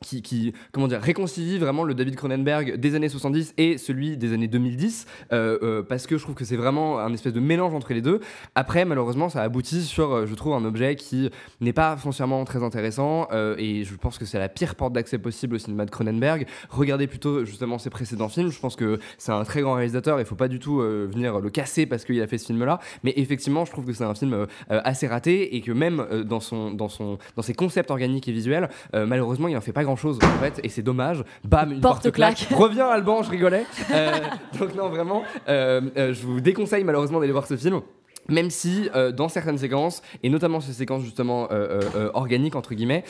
qui, 0.00 0.52
comment 0.72 0.88
dire, 0.88 1.00
réconcilie 1.00 1.58
vraiment 1.58 1.84
le 1.84 1.94
David 1.94 2.16
Cronenberg 2.16 2.76
des 2.76 2.94
années 2.94 3.08
70 3.08 3.54
et 3.56 3.78
celui 3.78 4.16
des 4.16 4.32
années 4.32 4.48
2010, 4.48 5.06
euh, 5.32 5.58
euh, 5.62 5.82
parce 5.82 6.06
que 6.06 6.16
je 6.16 6.22
trouve 6.22 6.34
que 6.34 6.44
c'est 6.44 6.56
vraiment 6.56 7.00
un 7.00 7.12
espèce 7.12 7.32
de 7.32 7.40
mélange 7.40 7.74
entre 7.74 7.92
les 7.92 8.02
deux. 8.02 8.20
Après, 8.54 8.84
malheureusement, 8.84 9.28
ça 9.28 9.42
aboutit 9.42 9.82
sur, 9.82 10.12
euh, 10.12 10.26
je 10.26 10.34
trouve, 10.34 10.54
un 10.54 10.64
objet 10.64 10.96
qui 10.96 11.30
n'est 11.60 11.72
pas 11.72 11.96
foncièrement 11.96 12.44
très 12.44 12.62
intéressant, 12.62 13.28
et 13.58 13.84
je 13.84 13.94
pense 13.96 14.18
que 14.18 14.24
c'est 14.24 14.38
la 14.38 14.48
pire 14.48 14.74
porte 14.74 14.92
d'accès 14.92 15.18
possible 15.18 15.56
au 15.56 15.58
cinéma 15.58 15.84
de 15.84 15.90
Cronenberg. 15.90 16.46
Regardez 16.70 17.06
plutôt 17.06 17.44
justement 17.44 17.78
ses 17.78 17.90
précédents 17.90 18.28
films, 18.28 18.50
je 18.50 18.60
pense 18.60 18.76
que 18.76 18.98
c'est 19.18 19.32
un 19.32 19.44
très 19.44 19.62
grand 19.62 19.74
réalisateur, 19.74 20.20
il 20.20 20.26
faut 20.26 20.34
pas 20.34 20.48
du 20.48 20.58
tout 20.58 20.78
venir 20.78 21.40
le 21.40 21.50
casser 21.50 21.86
parce 21.86 22.04
qu'il 22.04 22.20
a 22.20 22.26
fait 22.26 22.38
ce 22.38 22.46
film-là, 22.46 22.78
mais 23.02 23.12
effectivement, 23.16 23.64
je 23.64 23.72
trouve 23.72 23.84
que 23.84 23.92
c'est 23.92 24.04
un 24.04 24.14
film 24.14 24.46
assez 24.68 25.06
raté, 25.06 25.56
et 25.56 25.60
que 25.60 25.72
même 25.72 26.06
dans, 26.24 26.40
son, 26.40 26.70
dans, 26.70 26.88
son, 26.88 27.18
dans 27.36 27.42
ses 27.42 27.54
concepts 27.54 27.90
organiques 27.90 28.28
et 28.28 28.32
visuels, 28.32 28.68
malheureusement, 28.92 29.48
il 29.48 29.56
en 29.56 29.60
fait 29.60 29.72
pas 29.72 29.84
grand 29.88 29.96
chose 29.96 30.18
en 30.22 30.42
fait, 30.42 30.60
et 30.62 30.68
c'est 30.68 30.82
dommage. 30.82 31.24
Bam, 31.44 31.72
une 31.72 31.80
porte, 31.80 32.10
claque. 32.10 32.46
Reviens 32.54 32.88
Alban, 32.88 33.22
je 33.22 33.30
rigolais. 33.30 33.64
Euh, 33.90 34.10
donc 34.58 34.74
non, 34.74 34.90
vraiment, 34.90 35.22
euh, 35.48 35.80
euh, 35.96 36.12
je 36.12 36.26
vous 36.26 36.40
déconseille 36.42 36.84
malheureusement 36.84 37.20
d'aller 37.20 37.32
voir 37.32 37.46
ce 37.46 37.56
film 37.56 37.80
même 38.28 38.50
si 38.50 38.88
euh, 38.94 39.12
dans 39.12 39.28
certaines 39.28 39.58
séquences, 39.58 40.02
et 40.22 40.28
notamment 40.28 40.60
ces 40.60 40.72
séquences 40.72 41.02
justement 41.02 41.48
euh, 41.50 41.80
euh, 41.94 42.10
organiques 42.14 42.56
entre 42.56 42.74
guillemets, 42.74 43.04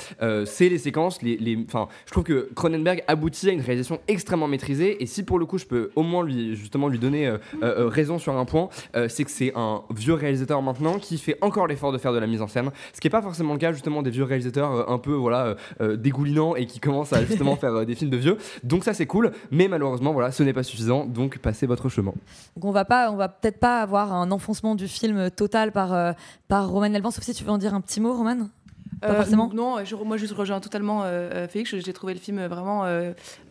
c'est 0.47 0.69
les 0.69 0.79
séquences, 0.79 1.23
les, 1.23 1.37
les, 1.37 1.67
je 2.07 2.11
trouve 2.11 2.25
que 2.25 2.51
Cronenberg 2.55 3.03
aboutit 3.07 3.49
à 3.49 3.53
une 3.53 3.61
réalisation 3.61 4.01
extrêmement 4.09 4.49
maîtrisée, 4.49 5.03
et 5.03 5.07
si 5.07 5.23
pour 5.23 5.39
le 5.39 5.47
coup 5.47 5.59
je 5.59 5.67
peux 5.67 5.91
au 5.97 6.03
moins 6.03 6.25
lui 6.25 6.55
justement 6.55 6.89
lui 6.89 6.99
donner 6.99 7.33
raison 7.63 8.19
sur 8.19 8.37
un 8.37 8.45
point, 8.45 8.69
c'est 9.09 9.25
que 9.25 9.31
c'est 9.31 9.53
un 9.55 9.83
vieux 9.95 10.15
réalisateur 10.15 10.63
maintenant 10.63 10.99
qui 10.99 11.19
fait 11.19 11.37
encore 11.41 11.67
l'effort 11.67 11.93
de 11.93 11.99
faire 11.99 12.13
de 12.13 12.19
la 12.19 12.27
mise 12.27 12.43
en 12.43 12.49
scène, 12.49 12.71
ce 12.93 13.01
qui 13.01 13.07
n'est 13.07 13.11
pas 13.11 13.23
forcément 13.23 13.55
le 13.55 13.59
cas 13.59 13.73
justement 13.73 14.03
des 14.03 14.11
vieux 14.11 14.25
réalisateurs 14.25 14.91
un 14.91 14.99
peu 14.99 15.13
voilà 15.13 15.57
dégoulinants 15.97 16.57
et 16.57 16.67
qui 16.67 16.81
commencent 16.81 17.13
à 17.13 17.25
justement 17.25 17.57
faire 17.61 17.85
des 17.87 17.95
films 17.95 18.11
de 18.11 18.17
vieux. 18.17 18.39
Donc 18.65 18.85
ça 18.85 18.95
c'est 18.95 19.07
cool, 19.07 19.33
mais 19.51 19.69
malheureusement 19.69 20.13
voilà, 20.13 20.31
ce 20.31 20.43
n'est 20.43 20.53
pas 20.53 20.63
suffisant, 20.63 21.05
donc 21.05 21.39
passez 21.39 21.67
votre 21.67 21.89
chemin. 21.89 22.13
Donc 22.57 22.65
on 22.65 22.73
va 22.73 22.85
pas, 22.85 23.11
on 23.11 23.17
va 23.17 23.29
peut-être 23.29 23.59
pas 23.59 23.81
avoir 23.81 24.13
un 24.13 24.31
enfoncement 24.31 24.75
du 24.75 24.89
film 24.89 25.08
total 25.35 25.73
par, 25.73 25.93
euh, 25.93 26.13
par 26.49 26.69
Roman 26.69 26.95
Alban, 26.95 27.11
sauf 27.11 27.25
si 27.25 27.35
tu 27.35 27.45
veux 27.45 27.51
en 27.51 27.59
dire 27.59 27.75
un 27.75 27.81
petit 27.81 28.01
mot, 28.01 28.17
Roman? 28.17 28.49
Pas 29.01 29.15
forcément. 29.15 29.49
Non, 29.55 29.85
je, 29.85 29.95
moi 29.95 30.17
je 30.17 30.33
rejoins 30.35 30.59
totalement 30.59 31.05
Félix. 31.49 31.77
J'ai 31.77 31.93
trouvé 31.93 32.15
le 32.15 32.19
film 32.19 32.45
vraiment 32.47 32.85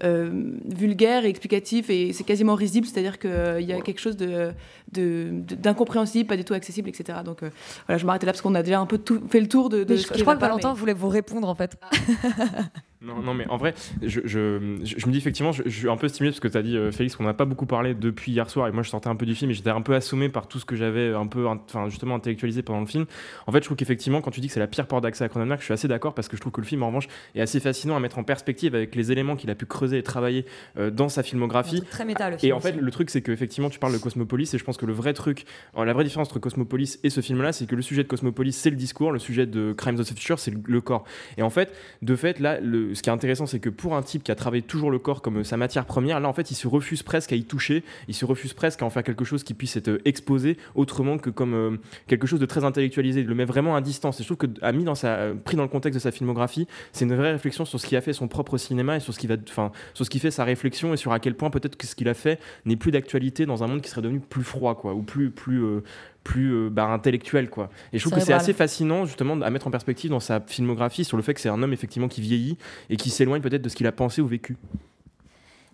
vulgaire 0.03 1.23
et 1.23 1.29
explicatif 1.29 1.89
et 1.89 2.11
c'est 2.11 2.25
quasiment 2.25 2.55
risible, 2.55 2.85
c'est-à-dire 2.85 3.17
qu'il 3.17 3.61
y 3.61 3.71
a 3.71 3.79
quelque 3.79 4.01
chose 4.01 4.17
de 4.17 4.51
d'incompréhensible, 4.91 6.28
pas 6.28 6.38
du 6.38 6.45
tout 6.45 6.54
accessible, 6.54 6.89
etc. 6.89 7.19
Donc 7.23 7.39
voilà, 7.86 7.97
je 7.97 8.06
m'arrêtais 8.06 8.26
là 8.26 8.32
parce 8.32 8.41
qu'on 8.41 8.56
a 8.56 8.63
déjà 8.63 8.80
un 8.80 8.86
peu 8.86 8.97
tout, 8.97 9.21
fait 9.30 9.41
le 9.41 9.47
tour 9.47 9.69
de. 9.69 9.84
de 9.84 9.95
je, 9.95 10.21
crois 10.21 10.36
que 10.36 10.41
Valentin 10.41 10.73
voulait 10.73 10.93
vous 10.93 11.10
répondre 11.10 11.47
en 11.47 11.56
fait. 11.56 11.78
Non, 13.00 13.21
non, 13.21 13.36
mais 13.36 13.47
en 13.47 13.58
vrai, 13.58 13.76
je, 14.02 14.21
je, 14.26 14.80
je 14.84 15.06
me 15.06 15.12
dis 15.12 15.19
effectivement, 15.19 15.52
je, 15.52 15.69
suis 15.69 15.88
un 15.88 15.97
peu 15.97 16.08
stimulé 16.08 16.32
parce 16.32 16.39
que 16.39 16.47
tu 16.47 16.58
as 16.58 16.63
dit, 16.63 16.76
euh, 16.76 16.91
Félix, 16.91 17.15
qu'on 17.15 17.26
n'a 17.26 17.36
pas 17.36 17.45
beaucoup 17.45 17.67
parlé 17.67 17.93
depuis 17.93 18.32
hier 18.32 18.50
soir, 18.50 18.67
et 18.67 18.71
moi 18.71 18.82
je 18.82 18.89
sortais 18.89 19.08
un 19.08 19.15
peu 19.15 19.28
du 19.28 19.36
film 19.36 19.52
et 19.52 19.54
j'étais 19.54 19.69
un 19.69 19.82
peu 19.82 19.93
assommé 19.93 20.30
par 20.30 20.47
tout 20.47 20.58
ce 20.58 20.65
que 20.65 20.76
j'avais 20.76 21.13
un 21.13 21.28
peu, 21.28 21.45
enfin 21.47 21.89
justement 21.89 22.15
intellectualisé 22.15 22.63
pendant 22.63 22.80
le 22.80 22.88
film. 22.88 23.06
En 23.45 23.52
fait, 23.52 23.60
je 23.60 23.65
trouve 23.65 23.78
qu'effectivement, 23.78 24.21
quand 24.21 24.32
tu 24.32 24.41
dis 24.41 24.47
que 24.47 24.54
c'est 24.54 24.60
la 24.60 24.67
pire 24.67 24.88
porte 24.88 25.04
d'accès 25.04 25.23
à 25.23 25.30
Cronenberg, 25.30 25.60
je 25.60 25.65
suis 25.65 25.73
assez 25.73 25.88
d'accord 25.88 26.15
parce 26.15 26.28
que 26.28 26.36
je 26.36 26.41
trouve 26.41 26.52
que 26.52 26.62
le 26.62 26.65
film, 26.65 26.82
en 26.82 26.88
revanche, 26.88 27.08
est 27.36 27.41
assez 27.41 27.60
fascinant 27.60 27.95
à 27.95 28.00
mettre 28.00 28.17
en 28.17 28.23
perspective 28.23 28.73
avec 28.73 28.95
les 28.95 29.12
éléments 29.12 29.36
qu'il 29.36 29.52
a 29.52 29.56
pu 29.56 29.67
creuser 29.67 30.00
et 30.00 30.04
travailler 30.04 30.45
euh, 30.80 30.89
dans 30.89 31.10
sa 31.10 31.21
filmographie. 31.21 31.84
Très 31.91 32.06
métal. 32.06 32.38
Et 32.41 32.52
en 32.52 32.60
fait, 32.60 32.76
le 32.76 32.91
truc, 32.91 33.12
c'est 33.12 33.21
qu'effectivement, 33.21 33.69
tu 33.69 33.78
parles 33.78 33.93
de 33.93 34.00
Cosmopolis, 34.00 34.56
et 34.56 34.58
je 34.58 34.63
pense 34.63 34.76
que 34.77 34.85
le 34.85 34.93
vrai 34.93 35.13
truc, 35.13 35.45
la 35.75 35.93
vraie 35.93 36.03
différence 36.03 36.27
entre 36.27 36.39
Cosmopolis 36.39 36.99
et 37.03 37.09
ce 37.09 37.21
film-là, 37.21 37.51
c'est 37.51 37.65
que 37.65 37.75
le 37.75 37.81
sujet 37.81 38.03
de 38.03 38.07
Cosmopolis, 38.07 38.53
c'est 38.53 38.69
le 38.69 38.75
discours, 38.75 39.11
le 39.11 39.19
sujet 39.19 39.45
de 39.45 39.73
Crimes 39.73 39.99
of 39.99 40.07
the 40.07 40.13
Future, 40.17 40.39
c'est 40.39 40.53
le 40.65 40.81
corps. 40.81 41.03
Et 41.37 41.41
en 41.41 41.49
fait, 41.49 41.73
de 42.01 42.15
fait, 42.15 42.39
là, 42.39 42.59
ce 42.61 43.01
qui 43.01 43.09
est 43.09 43.13
intéressant, 43.13 43.45
c'est 43.45 43.59
que 43.59 43.69
pour 43.69 43.95
un 43.95 44.01
type 44.01 44.23
qui 44.23 44.31
a 44.31 44.35
travaillé 44.35 44.61
toujours 44.61 44.91
le 44.91 44.99
corps 44.99 45.21
comme 45.21 45.43
sa 45.43 45.57
matière 45.57 45.85
première, 45.85 46.19
là 46.19 46.27
en 46.27 46.33
fait 46.33 46.51
il 46.51 46.55
se 46.55 46.67
refuse 46.67 47.03
presque 47.03 47.31
à 47.33 47.35
y 47.35 47.43
toucher, 47.43 47.83
il 48.07 48.13
se 48.13 48.25
refuse 48.25 48.53
presque 48.53 48.81
à 48.81 48.85
en 48.85 48.89
faire 48.89 49.03
quelque 49.03 49.25
chose 49.25 49.43
qui 49.43 49.53
puisse 49.53 49.75
être 49.77 49.99
exposé 50.05 50.57
autrement 50.75 51.17
que 51.17 51.29
comme 51.29 51.53
euh, 51.53 51.77
quelque 52.07 52.27
chose 52.27 52.39
de 52.39 52.45
très 52.45 52.63
intellectualisé. 52.63 53.21
Il 53.21 53.27
le 53.27 53.35
met 53.35 53.45
vraiment 53.45 53.75
à 53.75 53.81
distance. 53.81 54.19
Et 54.19 54.23
je 54.23 54.27
trouve 54.27 54.37
que 54.37 54.47
a 54.61 54.71
mis 54.71 54.83
dans 54.83 54.95
sa, 54.95 55.15
euh, 55.15 55.33
pris 55.33 55.57
dans 55.57 55.63
le 55.63 55.69
contexte 55.69 55.95
de 55.95 56.01
sa 56.01 56.11
filmographie, 56.11 56.67
c'est 56.91 57.05
une 57.05 57.15
vraie 57.15 57.31
réflexion 57.31 57.65
sur 57.65 57.79
ce 57.79 57.85
qui 57.85 57.95
a 57.95 58.01
fait 58.01 58.13
son 58.13 58.27
propre 58.27 58.57
cinéma 58.57 58.97
et 58.97 58.99
sur 58.99 59.13
ce 59.13 59.19
qui 59.19 59.27
va, 59.27 59.35
enfin 59.49 59.71
sur 59.93 60.05
ce 60.05 60.09
qui 60.09 60.19
fait 60.19 60.31
sa 60.31 60.43
réflexion 60.43 60.93
et 60.93 60.97
sur 60.97 61.11
à 61.11 61.19
quel 61.19 61.35
point 61.35 61.49
peut-être 61.49 61.75
que 61.75 61.87
ce 61.87 61.95
qu'il 61.95 62.09
a 62.09 62.13
fait 62.13 62.39
n'est 62.65 62.75
plus 62.75 62.91
d'actualité 62.91 63.45
dans 63.45 63.63
un 63.63 63.67
monde 63.67 63.81
qui 63.81 63.89
serait 63.89 64.01
devenu 64.01 64.19
plus 64.19 64.43
froid 64.43 64.66
quoi, 64.75 64.93
ou 64.93 65.01
plus 65.01 65.30
plus 65.30 65.63
euh, 65.63 65.84
plus 66.23 66.53
euh, 66.53 66.69
bah, 66.69 66.86
intellectuel 66.86 67.49
quoi. 67.49 67.69
Et 67.93 67.99
je 67.99 68.03
trouve 68.03 68.17
que 68.17 68.25
c'est 68.25 68.34
assez 68.34 68.53
fascinant 68.53 69.06
justement 69.06 69.39
à 69.41 69.49
mettre 69.49 69.67
en 69.67 69.71
perspective 69.71 70.12
dans 70.12 70.19
sa 70.19 70.39
filmographie 70.41 71.03
sur 71.03 71.17
le 71.17 71.23
fait 71.23 71.34
que 71.34 71.39
c'est 71.39 71.49
un 71.49 71.62
homme 71.62 71.73
effectivement 71.73 72.08
qui 72.08 72.21
vieillit 72.21 72.58
et 72.89 72.97
qui 72.97 73.10
s'éloigne 73.10 73.41
peut-être 73.41 73.62
de 73.62 73.69
ce 73.69 73.75
qu'il 73.75 73.88
a 73.88 73.91
pensé 73.91 74.21
ou 74.21 74.27
vécu. 74.27 74.58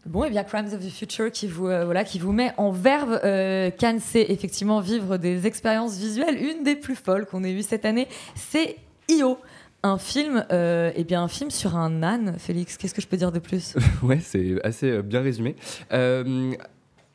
Bon, 0.05 0.25
et 0.25 0.29
bien 0.29 0.43
Crimes 0.43 0.67
of 0.73 0.85
the 0.85 0.89
Future 0.89 1.31
qui 1.31 1.47
vous, 1.47 1.67
euh, 1.67 1.85
voilà, 1.85 2.03
qui 2.03 2.19
vous 2.19 2.33
met 2.33 2.51
en 2.57 2.71
verve. 2.71 3.21
Euh, 3.23 3.69
Cannes, 3.69 4.01
c'est 4.01 4.25
effectivement 4.29 4.81
vivre 4.81 5.17
des 5.17 5.47
expériences 5.47 5.97
visuelles. 5.97 6.37
Une 6.43 6.63
des 6.63 6.75
plus 6.75 6.95
folles 6.95 7.25
qu'on 7.25 7.43
ait 7.43 7.53
eues 7.53 7.61
cette 7.61 7.85
année, 7.85 8.07
c'est 8.35 8.77
Io. 9.09 9.37
Un 9.85 9.97
film, 9.97 10.45
euh, 10.51 10.91
eh 10.95 11.03
bien 11.03 11.23
un 11.23 11.27
film 11.27 11.51
sur 11.51 11.75
un 11.75 12.03
âne, 12.03 12.35
Félix. 12.37 12.77
Qu'est-ce 12.77 12.93
que 12.93 13.01
je 13.01 13.07
peux 13.07 13.17
dire 13.17 13.31
de 13.31 13.39
plus? 13.39 13.75
Ouais, 14.03 14.19
c'est 14.21 14.55
assez 14.65 15.01
bien 15.01 15.21
résumé. 15.21 15.55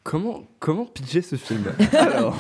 Comment, 0.09 0.43
comment 0.59 0.87
pitcher 0.87 1.21
ce 1.21 1.37
film? 1.37 1.65
Alors, 1.93 2.35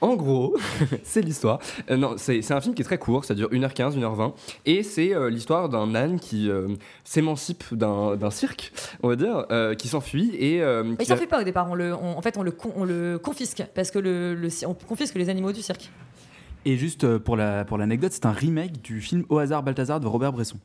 en 0.00 0.14
gros, 0.14 0.56
c'est 1.02 1.22
l'histoire. 1.22 1.58
Euh, 1.90 1.96
non, 1.96 2.14
c'est 2.16 2.52
un 2.52 2.60
film 2.60 2.72
qui 2.72 2.82
est 2.82 2.84
très 2.84 2.98
court, 2.98 3.24
ça 3.24 3.34
dure 3.34 3.50
1h15, 3.50 3.98
1h20. 3.98 4.32
Et 4.64 4.84
c'est 4.84 5.12
euh, 5.12 5.28
l'histoire 5.28 5.68
d'un 5.68 5.92
âne 5.96 6.20
qui 6.20 6.48
euh, 6.48 6.68
s'émancipe 7.02 7.64
d'un 7.74 8.30
cirque, 8.30 8.72
on 9.02 9.08
va 9.08 9.16
dire, 9.16 9.44
qui 9.76 9.88
s'enfuit. 9.88 10.36
et 10.36 10.58
Il 10.58 11.04
s'enfuit 11.06 11.26
pas 11.26 11.40
au 11.40 11.44
départ, 11.44 11.68
on 11.68 11.74
le, 11.74 11.92
en 11.94 12.22
fait, 12.22 12.38
on 12.38 12.44
le, 12.44 12.56
on 12.76 12.84
le 12.84 13.18
confisque, 13.18 13.64
parce 13.74 13.90
que 13.90 13.98
le, 13.98 14.36
le, 14.36 14.48
on 14.64 14.74
confisque 14.74 15.16
les 15.16 15.28
animaux 15.28 15.50
du 15.50 15.62
cirque. 15.62 15.90
Et 16.64 16.76
juste 16.76 17.18
pour 17.18 17.36
l'anecdote, 17.36 18.12
pour 18.12 18.14
c'est 18.14 18.26
un 18.26 18.32
remake 18.32 18.82
du 18.82 19.00
film 19.00 19.24
Au 19.30 19.38
hasard 19.38 19.64
Balthazar 19.64 19.98
de 19.98 20.06
Robert 20.06 20.32
Bresson. 20.32 20.58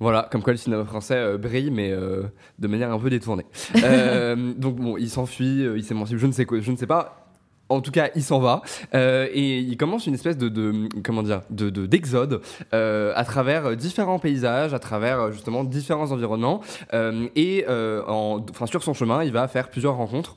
Voilà, 0.00 0.28
comme 0.30 0.42
quoi 0.42 0.52
le 0.52 0.58
cinéma 0.58 0.84
français 0.84 1.16
euh, 1.16 1.38
brille, 1.38 1.70
mais 1.70 1.92
euh, 1.92 2.24
de 2.58 2.66
manière 2.66 2.92
un 2.92 2.98
peu 2.98 3.10
détournée. 3.10 3.46
Euh, 3.84 4.52
donc 4.56 4.76
bon, 4.76 4.96
il 4.96 5.10
s'enfuit, 5.10 5.64
il 5.76 5.82
s'émancipe, 5.82 6.18
je 6.18 6.26
ne 6.26 6.32
sais 6.32 6.44
quoi, 6.44 6.60
je 6.60 6.70
ne 6.70 6.76
sais 6.76 6.86
pas. 6.86 7.26
En 7.68 7.80
tout 7.80 7.90
cas, 7.90 8.10
il 8.14 8.22
s'en 8.22 8.38
va 8.38 8.62
et 8.92 9.58
il 9.58 9.76
commence 9.76 10.06
une 10.06 10.14
espèce 10.14 10.36
de, 10.36 10.88
comment 11.02 11.22
dire 11.22 11.40
de 11.50 11.70
d'exode 11.86 12.42
à 12.70 13.24
travers 13.24 13.76
différents 13.76 14.18
paysages, 14.18 14.74
à 14.74 14.78
travers 14.78 15.32
justement 15.32 15.64
différents 15.64 16.12
environnements 16.12 16.60
et 16.92 17.64
en, 17.68 18.44
sur 18.66 18.82
son 18.82 18.94
chemin, 18.94 19.24
il 19.24 19.32
va 19.32 19.48
faire 19.48 19.68
plusieurs 19.68 19.96
rencontres 19.96 20.36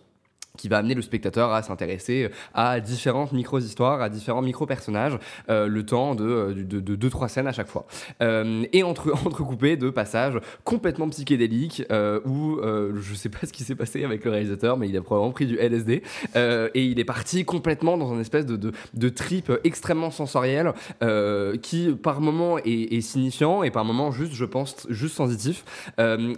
qui 0.56 0.68
va 0.68 0.78
amener 0.78 0.94
le 0.94 1.02
spectateur 1.02 1.52
à 1.54 1.62
s'intéresser 1.62 2.30
à 2.54 2.80
différentes 2.80 3.32
micro-histoires, 3.32 4.02
à 4.02 4.10
différents 4.10 4.42
micro-personnages, 4.42 5.18
euh, 5.50 5.68
le 5.68 5.86
temps 5.86 6.16
de, 6.16 6.54
de, 6.54 6.80
de, 6.80 6.96
deux, 6.96 7.10
trois 7.10 7.28
scènes 7.28 7.48
à 7.48 7.52
chaque 7.52 7.68
fois. 7.68 7.86
Euh, 8.22 8.66
et 8.74 8.84
entre, 8.84 9.14
entrecoupé 9.26 9.78
de 9.78 9.90
passages 9.90 10.40
complètement 10.64 11.10
psychédéliques 11.10 11.84
euh, 11.92 12.20
où 12.26 12.60
je 12.96 13.14
sais 13.14 13.30
pas 13.30 13.40
ce 13.46 13.54
qui 13.54 13.64
s'est 13.64 13.76
passé 13.76 14.04
avec 14.04 14.24
le 14.26 14.32
réalisateur, 14.32 14.78
mais 14.78 14.88
il 14.90 14.98
a 14.98 15.02
probablement 15.02 15.32
pris 15.32 15.46
du 15.46 15.58
LSD 15.58 16.04
et 16.36 16.84
il 16.86 17.00
est 17.00 17.06
parti 17.06 17.46
complètement 17.46 17.98
dans 17.98 18.14
une 18.14 18.22
espèce 18.22 18.46
de, 18.46 18.72
de, 18.94 19.10
trip 19.10 19.52
extrêmement 19.64 20.12
sensoriel 20.12 20.74
qui 21.62 21.92
par 21.92 22.22
moment 22.22 22.58
est, 22.60 22.94
est, 22.94 23.02
signifiant 23.02 23.64
et 23.64 23.72
par 23.72 23.86
moment 23.86 24.12
juste, 24.12 24.34
je 24.34 24.46
pense, 24.46 24.88
juste 24.90 25.16
sensitif. 25.16 25.64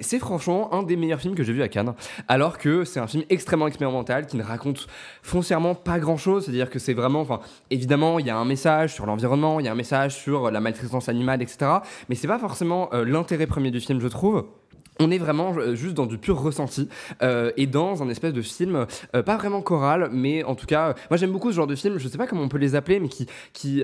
c'est 0.01 0.19
franchement 0.19 0.73
un 0.73 0.84
des 0.84 0.95
meilleurs 0.95 1.19
films 1.19 1.36
que 1.36 1.43
j'ai 1.43 1.53
vu 1.53 1.62
à 1.62 1.67
Cannes, 1.67 1.93
alors 2.27 2.58
que 2.58 2.84
c'est 2.84 2.99
un 2.99 3.08
film 3.08 3.23
extrêmement 3.30 3.67
expérimental 3.67 4.06
qui 4.27 4.37
ne 4.37 4.43
raconte 4.43 4.87
foncièrement 5.21 5.75
pas 5.75 5.99
grand 5.99 6.17
chose. 6.17 6.45
C'est-à-dire 6.45 6.69
que 6.69 6.79
c'est 6.79 6.93
vraiment, 6.93 7.21
enfin, 7.21 7.39
évidemment, 7.69 8.19
il 8.19 8.25
y 8.25 8.29
a 8.29 8.37
un 8.37 8.45
message 8.45 8.93
sur 8.93 9.05
l'environnement, 9.05 9.59
il 9.59 9.65
y 9.65 9.69
a 9.69 9.71
un 9.71 9.75
message 9.75 10.15
sur 10.15 10.51
la 10.51 10.59
maltraitance 10.59 11.09
animale, 11.09 11.41
etc. 11.41 11.71
Mais 12.09 12.15
c'est 12.15 12.27
pas 12.27 12.39
forcément 12.39 12.89
euh, 12.93 13.05
l'intérêt 13.05 13.47
premier 13.47 13.71
du 13.71 13.79
film, 13.79 13.99
je 13.99 14.07
trouve 14.07 14.45
on 14.99 15.11
est 15.11 15.19
vraiment 15.19 15.55
euh, 15.55 15.75
juste 15.75 15.93
dans 15.93 16.07
du 16.07 16.17
pur 16.17 16.41
ressenti 16.41 16.89
euh, 17.21 17.51
et 17.55 17.67
dans 17.67 18.01
un 18.01 18.09
espèce 18.09 18.33
de 18.33 18.41
film 18.41 18.87
pas 19.11 19.37
vraiment 19.37 19.61
choral 19.61 20.09
mais 20.11 20.43
en 20.43 20.55
tout 20.55 20.65
cas 20.65 20.95
moi 21.11 21.17
j'aime 21.17 21.31
beaucoup 21.31 21.51
ce 21.51 21.55
genre 21.55 21.67
de 21.67 21.75
film 21.75 21.99
je 21.99 22.07
sais 22.07 22.17
pas 22.17 22.25
comment 22.25 22.41
on 22.41 22.49
peut 22.49 22.57
les 22.57 22.73
appeler 22.73 22.99
mais 22.99 23.07
qui 23.07 23.27
qui 23.53 23.83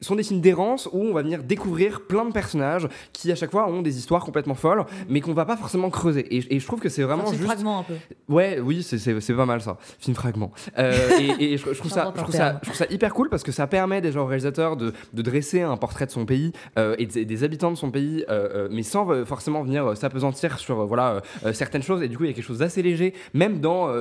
sont 0.00 0.16
des 0.16 0.22
films 0.22 0.40
d'errance 0.40 0.88
où 0.92 1.00
on 1.00 1.12
va 1.12 1.22
venir 1.22 1.42
découvrir 1.42 2.02
plein 2.02 2.24
de 2.24 2.32
personnages 2.32 2.88
qui 3.12 3.32
à 3.32 3.34
chaque 3.34 3.50
fois 3.50 3.68
ont 3.68 3.82
des 3.82 3.98
histoires 3.98 4.24
complètement 4.24 4.54
folles, 4.54 4.80
mm. 4.80 4.84
mais 5.08 5.20
qu'on 5.20 5.32
va 5.32 5.44
pas 5.44 5.56
forcément 5.56 5.90
creuser. 5.90 6.26
Et, 6.34 6.60
je 6.60 6.66
trouve 6.66 6.80
que 6.80 6.88
c'est 6.88 7.02
vraiment 7.02 7.24
un 7.24 7.26
film 7.26 7.38
juste. 7.38 7.46
fragment 7.46 7.80
un 7.80 7.82
peu. 7.82 7.94
Ouais, 8.28 8.58
oui, 8.60 8.82
c'est 8.82 9.34
pas 9.34 9.46
mal 9.46 9.60
ça, 9.60 9.78
film 9.98 10.14
fragment. 10.14 10.52
Euh, 10.78 10.92
et, 11.38 11.56
je, 11.56 11.62
trouve 11.62 11.90
ça, 11.90 12.12
je, 12.14 12.22
trouve 12.22 12.34
ça, 12.34 12.58
je 12.62 12.68
trouve 12.68 12.76
ça 12.76 12.86
hyper 12.90 13.14
cool 13.14 13.28
parce 13.28 13.42
que 13.42 13.52
ça 13.52 13.66
permet 13.66 14.00
déjà 14.00 14.20
au 14.20 14.26
réalisateur 14.26 14.76
de, 14.76 14.92
de 15.12 15.22
dresser 15.22 15.62
un 15.62 15.76
portrait 15.76 16.06
de 16.06 16.10
son 16.10 16.26
pays 16.26 16.52
euh, 16.78 16.96
et 16.98 17.06
des, 17.06 17.44
habitants 17.44 17.70
de 17.70 17.76
son 17.76 17.90
pays, 17.90 18.24
euh, 18.28 18.68
mais 18.70 18.82
sans 18.82 19.24
forcément 19.24 19.62
venir 19.62 19.96
s'apesantir 19.96 20.58
sur 20.58 20.86
voilà 20.86 21.22
certaines 21.52 21.82
choses. 21.82 22.02
Et 22.02 22.08
du 22.08 22.16
coup, 22.16 22.24
il 22.24 22.28
y 22.28 22.30
a 22.30 22.34
quelque 22.34 22.44
chose 22.44 22.58
d'assez 22.58 22.82
léger, 22.82 23.14
même 23.34 23.60
dans 23.60 23.92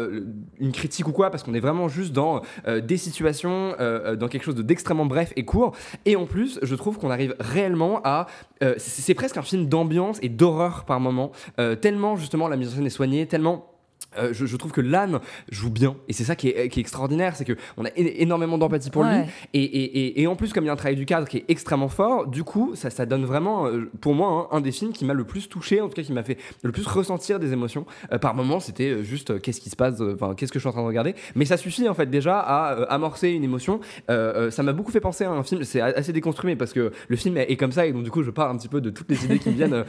une 0.60 0.71
critique 0.71 1.08
ou 1.08 1.12
quoi, 1.12 1.29
parce 1.29 1.43
qu'on 1.43 1.53
est 1.53 1.60
vraiment 1.60 1.88
juste 1.88 2.13
dans 2.13 2.41
des 2.65 2.97
situations, 2.97 3.75
dans 4.17 4.27
quelque 4.27 4.43
chose 4.43 4.55
d'extrêmement 4.55 5.05
bref 5.05 5.34
et 5.36 5.45
court. 5.45 5.75
Et 6.06 6.15
en 6.15 6.26
plus, 6.26 6.60
je 6.62 6.76
trouve 6.76 6.98
qu'on 6.98 7.12
arrive 7.12 7.36
réellement 7.39 8.02
à. 8.04 8.28
Euh, 8.63 8.76
c'est 8.78 9.13
presque 9.13 9.38
un 9.38 9.41
film 9.41 9.67
d'ambiance 9.67 10.19
et 10.21 10.30
d'horreur 10.30 10.86
par 10.86 11.00
moment, 11.00 11.32
euh, 11.60 11.76
tellement 11.76 12.15
justement 12.15 12.48
la 12.48 12.58
mise 12.58 12.69
en 12.69 12.76
scène 12.76 12.86
est 12.86 12.89
soignée, 12.89 13.28
tellement 13.28 13.74
euh, 14.17 14.34
je, 14.34 14.56
trouve 14.58 14.71
que 14.71 14.82
l'âne 14.82 15.19
joue 15.49 15.69
bien. 15.69 15.95
Et 16.08 16.13
c'est 16.13 16.23
ça 16.23 16.36
qui 16.36 16.49
est, 16.49 16.78
extraordinaire 16.78 17.36
c'est 17.36 17.45
que 17.45 17.54
on 17.78 17.86
a 17.86 17.89
énormément 17.95 18.58
d'empathie 18.58 18.89
pour 18.89 19.04
lui. 19.04 19.15
Et, 19.54 20.21
et, 20.21 20.28
en 20.28 20.36
plus 20.36 20.54
comme 20.54 20.63
il 20.63 20.67
y 20.67 20.69
a 20.69 20.73
un 20.73 20.78
travail 20.78 20.95
du 20.95 21.06
cadre 21.06 21.28
qui 21.28 21.38
est 21.38 21.45
extrêmement 21.47 21.89
fort 21.89 22.28
du 22.28 22.43
coup 22.43 22.73
ça, 22.75 22.89
ça 22.89 23.06
donne 23.06 23.25
vraiment 23.25 23.67
euh, 23.67 23.89
pour 24.01 24.13
moi 24.13 24.49
hein, 24.51 24.58
un 24.58 24.62
des 24.62 24.71
films 24.71 24.91
qui 24.91 25.06
m'a 25.06 25.13
le 25.13 25.23
plus 25.23 25.47
touché 25.47 25.82
en 25.82 25.88
tout 25.88 25.93
cas 25.93 26.04
qui 26.04 26.13
m'a 26.13 26.23
fait 26.23 26.38
le 26.63 26.71
plus 26.71 26.86
ressentir 26.88 27.39
des 27.39 27.54
émotions. 27.54 27.86
Euh, 28.12 28.17
par 28.17 28.36
moments 28.36 28.60
c'était 28.60 29.04
juste 29.04 29.39
qu'est-ce 29.41 29.62
qui 29.62 29.69
se 29.69 29.75
passe 29.75 30.01
enfin 30.01 30.34
qu'est-ce 30.36 30.51
que 30.51 30.60
je 30.60 30.63
suis 30.63 30.69
en 30.69 30.73
train 30.73 30.82
de 30.82 30.88
regarder. 30.88 31.15
Mais 31.36 31.45
ça 31.45 31.58
suffit 31.58 31.88
en 31.88 31.93
fait 31.93 32.10
déjà 32.10 32.39
à 32.39 32.84
amorcer 32.93 33.30
une 33.30 33.43
émotion. 33.43 33.80
Ça 34.08 34.63
m'a 34.63 34.73
beaucoup 34.73 34.91
fait 34.91 34.99
penser 34.99 35.23
à 35.23 35.32
un 35.32 35.43
film 35.43 35.63
c'est 35.63 35.82
assez 35.82 36.13
déconstruit 36.13 36.56
parce 36.56 36.73
que 36.73 36.91
le 37.08 37.15
film 37.15 37.38
est, 37.38 37.56
comme 37.56 37.71
ça 37.71 37.86
et 37.86 37.93
donc 37.93 38.04
du 38.04 38.12
coup 38.12 38.23
je 38.23 38.32
pars 38.32 38.49
un 38.49 38.58
petit 38.58 38.67
peu 38.67 38.82
de 38.82 38.89
toutes 38.89 39.10
les 39.10 39.25
idées 39.25 39.39
qui 39.39 39.49
me 39.49 39.56
viennent 39.56 39.86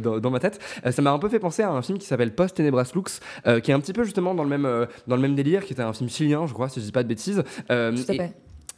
dans, 0.00 0.18
dans, 0.18 0.30
ma 0.30 0.40
tête. 0.40 0.60
Ça 0.90 1.02
m'a 1.02 1.12
un 1.12 1.18
peu 1.18 1.28
fait 1.28 1.38
penser 1.38 1.62
à 1.62 1.70
un 1.70 1.82
film 1.82 1.98
qui 1.98 2.06
s'appelle 2.06 2.34
Post 2.34 2.56
Tenebras 2.56 2.92
Lux 2.94 3.20
qui 3.66 3.72
est 3.72 3.74
un 3.74 3.80
petit 3.80 3.92
peu 3.92 4.04
justement 4.04 4.32
dans 4.32 4.44
le 4.44 4.48
même, 4.48 4.64
euh, 4.64 4.86
dans 5.08 5.16
le 5.16 5.22
même 5.22 5.34
délire, 5.34 5.64
qui 5.64 5.72
était 5.72 5.82
un 5.82 5.92
film 5.92 6.08
chilien, 6.08 6.46
je 6.46 6.52
crois, 6.52 6.68
si 6.68 6.78
je 6.78 6.84
dis 6.84 6.92
pas 6.92 7.02
de 7.02 7.08
bêtises. 7.08 7.42
Euh, 7.68 7.90
Tout 7.90 8.12
à 8.12 8.14
fait 8.14 8.32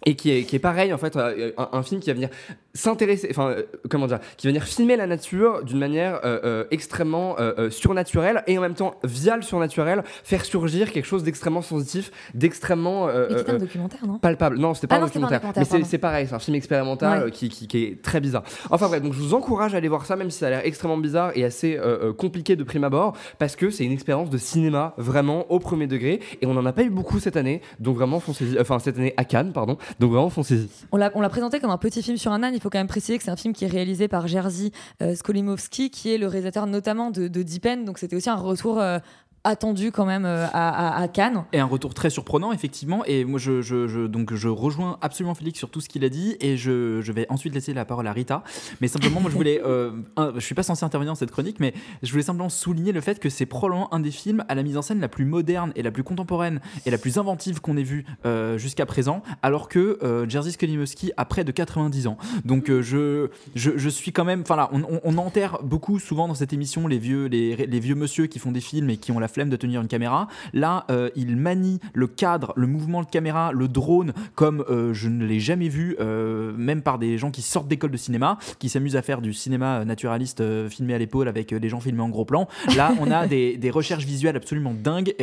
et 0.07 0.15
qui 0.15 0.31
est, 0.31 0.45
qui 0.45 0.57
est 0.57 0.61
pareil 0.61 0.93
en 0.93 0.99
fait 0.99 1.17
euh, 1.17 1.53
un, 1.57 1.83
film 1.83 2.01
qui 2.01 2.09
va 2.09 2.15
venir 2.15 2.29
s'intéresser 2.73 3.29
enfin 3.31 3.49
euh, 3.51 3.63
comment 3.91 4.07
dire 4.07 4.21
qui 4.37 4.47
va 4.47 4.53
venir 4.53 4.65
filmer 4.65 4.97
la 4.97 5.07
nature 5.07 5.65
d'une 5.65 5.79
manière 5.79 6.21
euh, 6.25 6.65
extrêmement 6.71 7.37
surnaturelle 7.71 8.43
et 8.47 8.57
en 8.59 8.61
même 8.61 8.75
temps 8.75 8.95
via 9.03 9.37
le 9.37 9.43
surnaturel 9.43 10.03
faire 10.25 10.45
surgir 10.45 10.93
quelque 10.93 11.07
chose 11.07 11.25
d'extrêmement 11.25 11.63
sensitif 11.63 12.11
d'extrêmement 12.35 13.09
un 13.09 13.59
documentaire 13.59 14.07
non? 14.07 14.19
palpable. 14.19 14.59
Non 14.59 14.75
c'était 14.75 14.87
pas, 14.87 14.97
ah 14.97 15.03
un, 15.03 15.07
documentaire, 15.07 15.41
mais 15.57 15.65
c'est 15.65 15.99
pareil 15.99 16.27
c'est 16.29 16.35
un 16.35 16.39
film 16.39 16.55
expérimental 16.55 17.31
qui, 17.31 17.49
qui, 17.49 17.67
qui, 17.67 17.85
est 17.85 18.03
très 18.03 18.21
bizarre. 18.21 18.45
Enfin 18.71 18.89
bref 18.89 19.03
donc 19.03 19.13
je 19.13 19.19
vous 19.19 19.35
encourage 19.35 19.75
à 19.75 19.79
aller 19.79 19.89
voir 19.89 20.07
ça 20.07 20.17
même 20.17 20.31
si 20.31 20.39
ça 20.39 20.47
a 20.47 20.51
l'air 20.51 20.61
extrêmement 20.65 20.99
bizarre 20.99 21.33
et 21.35 21.45
assez 21.45 21.79
compliqué 22.17 22.55
de 22.57 22.65
prime 22.65 22.85
abord 22.85 23.17
parce 23.39 23.57
que 23.57 23.71
c'est 23.71 23.85
une 23.85 23.93
expérience 23.93 24.31
de 24.31 24.39
cinéma 24.39 24.95
vraiment 24.97 25.51
au 25.51 25.59
premier 25.59 25.87
degré 25.87 26.21
et 26.41 26.47
on 26.47 26.57
en 26.57 26.67
a 26.67 26.73
pas 26.73 26.83
eu 26.83 26.91
beaucoup 26.91 27.19
cette 27.19 27.37
année. 27.37 27.63
Donc 27.81 27.97
vraiment 27.97 28.21
foncez 28.21 28.57
enfin 28.61 28.79
cette 28.79 28.99
année 28.99 29.15
à 29.17 29.25
Cannes 29.25 29.53
pardon 29.53 29.77
Donc 29.99 30.13
vraiment, 30.13 30.31
foncez-y. 30.31 30.69
On 30.93 30.97
l'a 30.97 31.29
présenté 31.29 31.61
comme 31.61 31.71
un 31.71 31.79
petit 31.79 32.03
film 32.03 32.17
sur 32.17 32.33
un 32.33 32.43
âne. 32.43 32.55
Il 32.55 32.61
faut 32.61 32.71
quand 32.71 32.79
même 32.79 32.87
préciser 32.87 33.19
que 33.19 33.25
c'est 33.25 33.31
un 33.31 33.37
film 33.37 33.53
qui 33.53 33.65
est 33.65 33.69
réalisé 33.69 34.09
par 34.09 34.29
Jerzy 34.29 34.73
euh, 35.03 35.15
Skolimowski, 35.15 35.91
qui 35.91 36.13
est 36.15 36.19
le 36.19 36.27
réalisateur 36.27 36.67
notamment 36.67 37.11
de, 37.11 37.29
de 37.29 37.43
Deep 37.43 37.67
End. 37.67 37.79
Donc 37.85 37.99
c'était 37.99 38.17
aussi 38.17 38.31
un 38.31 38.37
retour 38.37 38.79
euh, 38.81 38.99
attendu 39.45 39.93
quand 39.93 40.05
même 40.05 40.25
euh, 40.25 40.47
à, 40.53 41.07
Cannes. 41.09 41.45
Et 41.53 41.61
un 41.61 41.67
retour 41.67 41.95
très 41.95 42.11
surprenant, 42.11 42.53
effectivement. 42.53 43.05
Et 43.07 43.25
moi, 43.25 43.39
je, 43.39 44.07
donc, 44.07 44.35
je 44.35 44.49
rejoins 44.49 44.99
absolument 45.01 45.35
Félix 45.35 45.59
sur 45.59 45.71
tout 45.71 45.81
ce 45.81 45.89
qu'il 45.89 46.05
a 46.05 46.09
dit. 46.09 46.37
Et 46.41 46.57
je, 46.57 47.13
vais 47.13 47.27
ensuite 47.31 47.55
laisser 47.55 47.73
la 47.73 47.85
parole 47.85 48.07
à 48.07 48.13
Rita. 48.13 48.43
Mais 48.81 48.89
simplement, 48.89 49.21
moi, 49.21 49.31
je 49.31 49.37
voulais. 49.37 49.61
Euh, 49.65 49.93
je 50.35 50.41
suis 50.41 50.55
pas 50.55 50.63
censé 50.63 50.85
intervenir 50.85 51.13
dans 51.13 51.19
cette 51.19 51.31
chronique, 51.31 51.61
mais 51.61 51.73
je 52.03 52.11
voulais 52.11 52.23
simplement 52.23 52.49
souligner 52.49 52.93
le 52.93 53.01
fait 53.01 53.19
que 53.19 53.29
c'est 53.29 53.47
probablement 53.47 53.93
un 53.95 54.01
des 54.01 54.11
films 54.11 54.45
à 54.49 54.55
la 54.55 54.63
mise 54.63 54.77
en 54.77 54.83
scène 54.83 55.01
la 55.01 55.09
plus 55.09 55.25
moderne 55.25 55.73
et 55.77 55.83
la 55.83 55.91
plus 55.91 56.05
contemporaine 56.05 56.61
et 56.87 56.91
la 56.91 56.99
plus 56.99 57.19
inventive 57.19 57.61
qu'on 57.61 57.77
ait 57.77 57.83
vu 57.83 58.05
euh, 58.27 58.59
jusqu'à 58.59 58.87
présent. 58.87 59.23
Alors 59.43 59.69
que 59.69 60.27
Jerzy 60.29 60.53
Skolimowski 60.53 61.13
a 61.17 61.25
près 61.25 61.45
de 61.45 61.53
90 61.53 62.07
ans. 62.07 62.19
Donc, 62.45 62.71
je, 62.71 63.29
je, 63.55 63.89
suis 63.89 64.13
quand 64.13 64.25
même. 64.25 64.43
Enfin 64.43 64.57
là, 64.57 64.69
on, 64.73 65.01
on, 65.03 65.19
enterre 65.19 65.59
beaucoup 65.63 65.99
souvent 65.99 66.29
dans 66.29 66.35
cette 66.35 66.53
émission 66.53 66.87
les 66.87 66.99
vieux, 66.99 67.27
les, 67.27 67.57
les 67.57 67.81
vieux 67.81 67.95
monsieur 67.95 68.27
qui 68.27 68.39
font 68.39 68.53
des 68.53 68.61
films 68.61 68.91
et 68.91 68.97
qui 68.97 69.13
ont 69.13 69.19
la 69.19 69.28
flemme 69.29 69.49
de 69.49 69.57
tenir 69.57 69.81
une 69.81 69.89
caméra. 69.89 70.29
Là, 70.53 70.85
euh, 70.91 71.11
il 71.17 71.37
manie 71.37 71.81
le 71.95 72.07
cadre, 72.07 72.53
le 72.57 72.67
mouvement 72.67 73.03
de 73.03 73.09
caméra, 73.09 73.53
le 73.53 73.69
drone 73.69 74.13
comme 74.35 74.65
euh, 74.69 74.93
je 74.93 75.09
ne 75.09 75.25
l'ai 75.25 75.41
jamais 75.41 75.69
vu, 75.69 75.97
euh, 76.01 76.53
même 76.57 76.83
par 76.83 76.99
des 76.99 77.19
gens 77.19 77.31
qui 77.31 77.43
sortent 77.43 77.69
d'école 77.69 77.91
de 77.91 77.97
cinéma, 77.97 78.39
qui 78.59 78.69
s'amusent 78.69 78.97
à 78.97 79.03
faire 79.03 79.21
du 79.21 79.33
cinéma 79.33 79.85
naturaliste 79.85 80.43
filmé 80.69 80.95
à 80.95 80.99
l'épaule 80.99 81.29
avec 81.29 81.55
des 81.55 81.69
gens 81.69 81.81
filmés 81.81 82.03
en 82.03 82.09
gros 82.09 82.25
plan. 82.25 82.49
Là, 82.77 82.93
on 83.01 83.11
a 83.11 83.27
des, 83.27 83.71
recherches 83.71 84.07
visuelles 84.07 84.37
absolument 84.37 84.73
dingues 84.73 85.15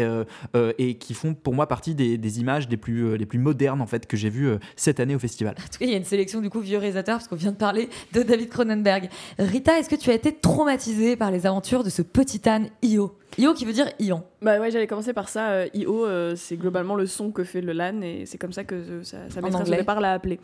et 0.77 0.95
qui 0.95 1.13
font 1.15 1.33
pour 1.33 1.55
moi 1.55 1.67
partie 1.67 1.95
des, 1.95 2.39
images 2.39 2.69
les 2.69 2.77
plus, 2.77 3.17
les 3.17 3.25
plus 3.25 3.39
modernes 3.39 3.81
en 3.81 3.87
fait 3.87 4.05
que 4.05 4.15
j'ai 4.15 4.29
vues 4.29 4.49
cette 4.75 4.99
année 4.99 5.15
au 5.15 5.19
festival. 5.19 5.55
En 5.57 5.63
tout 5.63 5.79
cas, 5.79 5.85
il 5.85 5.89
y 5.89 5.93
a 5.93 5.97
une 5.97 6.03
sélection 6.03 6.41
du 6.41 6.49
coup 6.49 6.59
vieux 6.59 6.77
réalisateurs 6.77 7.17
parce 7.17 7.27
qu'on 7.27 7.35
vient 7.35 7.51
de 7.51 7.57
parler 7.57 7.89
de 8.13 8.21
David 8.21 8.49
Cronenberg. 8.49 9.09
Rita, 9.39 9.79
est-ce 9.79 9.89
que 9.89 9.95
tu 9.95 10.09
as 10.11 10.13
été 10.13 10.31
traumatisée 10.33 11.15
par 11.15 11.31
les 11.31 11.45
aventures 11.45 11.83
de 11.83 11.89
ce 11.89 12.01
petit 12.01 12.47
âne 12.47 12.69
Io? 12.83 13.17
Io 13.37 13.53
qui 13.53 13.65
veut 13.65 13.73
dire 13.73 13.89
Ion. 13.99 14.23
Bah 14.41 14.59
ouais, 14.59 14.71
j'allais 14.71 14.87
commencer 14.87 15.13
par 15.13 15.29
ça. 15.29 15.49
Euh, 15.49 15.67
Io, 15.73 16.05
euh, 16.05 16.35
c'est 16.35 16.57
globalement 16.57 16.95
le 16.95 17.05
son 17.05 17.31
que 17.31 17.43
fait 17.43 17.61
le 17.61 17.73
LAN 17.73 18.01
et 18.01 18.25
c'est 18.25 18.37
comme 18.37 18.53
ça 18.53 18.63
que 18.63 18.75
euh, 18.75 19.03
sa, 19.03 19.29
sa 19.29 19.41
maîtresse 19.41 19.67
au 19.67 19.71
départ 19.75 20.01
l'a 20.01 20.13
appelé. 20.13 20.39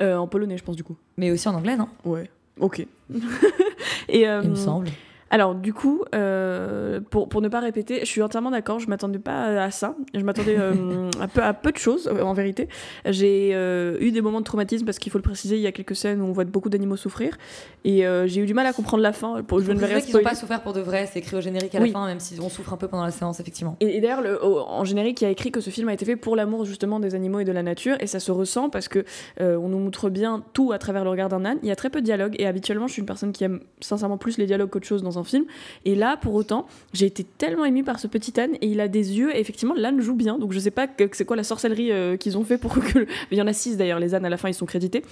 en 0.00 0.26
polonais, 0.26 0.58
je 0.58 0.64
pense, 0.64 0.76
du 0.76 0.84
coup. 0.84 0.96
Mais 1.16 1.30
aussi 1.30 1.48
en 1.48 1.54
anglais, 1.54 1.76
non? 1.76 1.88
Ouais, 2.04 2.30
ok. 2.58 2.86
et, 4.08 4.22
Il 4.22 4.50
me 4.50 4.54
semble. 4.54 4.88
Alors, 5.32 5.54
du 5.54 5.72
coup, 5.72 6.04
euh, 6.14 7.00
pour, 7.08 7.26
pour, 7.26 7.40
ne 7.40 7.48
pas 7.48 7.60
répéter, 7.60 8.00
je 8.00 8.04
suis 8.04 8.20
entièrement 8.20 8.50
d'accord, 8.50 8.80
je 8.80 8.88
m'attendais 8.88 9.18
pas 9.18 9.62
à 9.62 9.70
ça. 9.70 9.96
Je 10.14 10.20
m'attendais 10.20 10.56
euh, 10.58 11.08
à, 11.22 11.26
peu, 11.26 11.42
à 11.42 11.54
peu 11.54 11.72
de 11.72 11.78
choses, 11.78 12.06
euh, 12.06 12.20
en 12.20 12.34
vérité. 12.34 12.68
J'ai 13.06 13.52
eu 13.52 14.10
des 14.10 14.20
moments 14.20 14.40
de 14.40 14.44
traumatisme, 14.44 14.84
parce 14.84 14.98
qu'il 14.98 15.10
faut 15.10 15.16
le 15.16 15.22
préciser, 15.22 15.56
il 15.56 15.62
y 15.62 15.66
a 15.66 15.72
quelques 15.72 15.96
scènes 15.96 16.20
où 16.20 16.26
on 16.26 16.32
voit 16.32 16.44
beaucoup 16.44 16.68
d'animaux 16.68 16.96
souffrir. 16.96 17.38
Et 17.86 18.04
j'ai 18.26 18.42
eu 18.42 18.46
du 18.46 18.52
mal 18.52 18.66
à 18.66 18.74
comprendre 18.74 19.02
la 19.02 19.14
fin. 19.14 19.42
Pour, 19.42 19.60
je 19.60 19.72
ne 19.72 19.78
vais 19.78 20.02
qu'ils 20.02 20.14
n'ont 20.14 20.22
pas 20.22 20.34
souffert 20.34 20.60
pour 20.60 20.74
de 20.74 20.82
vrai, 20.82 21.08
c'est 21.10 21.20
écrit 21.20 21.36
au 21.36 21.40
générique 21.40 21.74
à 21.74 21.80
la 21.80 21.86
fin, 21.86 22.06
même 22.06 22.20
si 22.20 22.38
on 22.38 22.50
souffre 22.50 22.74
un 22.74 22.76
peu 22.76 22.88
pendant 22.88 23.04
la 23.04 23.10
séance, 23.10 23.40
effectivement. 23.40 23.78
Et, 23.80 24.02
d'ailleurs, 24.02 24.22
en 24.44 24.84
générique, 24.84 25.22
il 25.22 25.24
y 25.24 25.28
a 25.28 25.30
écrit 25.30 25.50
que 25.50 25.62
ce 25.62 25.70
film 25.70 25.88
a 25.88 25.94
été 25.94 26.04
fait 26.04 26.16
pour 26.16 26.36
l'amour 26.36 26.66
justement 26.66 27.00
des 27.00 27.14
animaux 27.14 27.40
et 27.40 27.44
de 27.46 27.52
la 27.52 27.62
nature, 27.62 27.96
et 28.00 28.06
ça 28.06 28.20
se 28.20 28.30
ressent 28.30 28.68
parce 28.68 28.88
que 28.88 29.06
on 29.40 29.70
nous 29.70 29.78
montre 29.78 30.10
bien 30.10 30.44
tout 30.52 30.72
à 30.72 30.78
travers 30.78 31.04
le 31.04 31.10
regard 31.10 31.30
d'un 31.30 31.46
âne. 31.46 31.58
Il 31.62 31.70
y 31.70 31.72
a 31.72 31.76
très 31.76 31.88
peu 31.88 32.02
de 32.02 32.04
dialogue, 32.04 32.36
et 32.38 32.46
habituellement, 32.46 32.86
je 32.86 32.92
suis 32.92 33.00
une 33.00 33.06
personne 33.06 33.32
qui 33.32 33.44
aime 33.44 33.60
sincèrement 33.80 34.18
plus 34.18 34.36
les 34.36 34.44
dialogues 34.44 34.68
qu'autre 34.68 34.86
chose 34.86 35.02
dans 35.02 35.18
un 35.18 35.21
film. 35.24 35.44
Et 35.84 35.94
là, 35.94 36.16
pour 36.16 36.34
autant, 36.34 36.66
j'ai 36.92 37.06
été 37.06 37.24
tellement 37.24 37.64
émue 37.64 37.84
par 37.84 37.98
ce 37.98 38.06
petit 38.06 38.38
âne 38.40 38.54
et 38.60 38.66
il 38.66 38.80
a 38.80 38.88
des 38.88 39.18
yeux. 39.18 39.34
Et 39.34 39.40
effectivement, 39.40 39.74
l'âne 39.74 40.00
joue 40.00 40.14
bien. 40.14 40.38
Donc 40.38 40.52
je 40.52 40.58
sais 40.58 40.70
pas 40.70 40.86
que, 40.86 41.04
c'est 41.12 41.24
quoi 41.24 41.36
la 41.36 41.44
sorcellerie 41.44 41.92
euh, 41.92 42.16
qu'ils 42.16 42.38
ont 42.38 42.44
fait 42.44 42.58
pour 42.58 42.74
que. 42.74 43.06
Il 43.30 43.38
y 43.38 43.42
en 43.42 43.46
a 43.46 43.52
six 43.52 43.76
d'ailleurs, 43.76 43.98
les 43.98 44.14
ânes 44.14 44.24
à 44.24 44.30
la 44.30 44.36
fin, 44.36 44.48
ils 44.48 44.54
sont 44.54 44.66
crédités. 44.66 45.02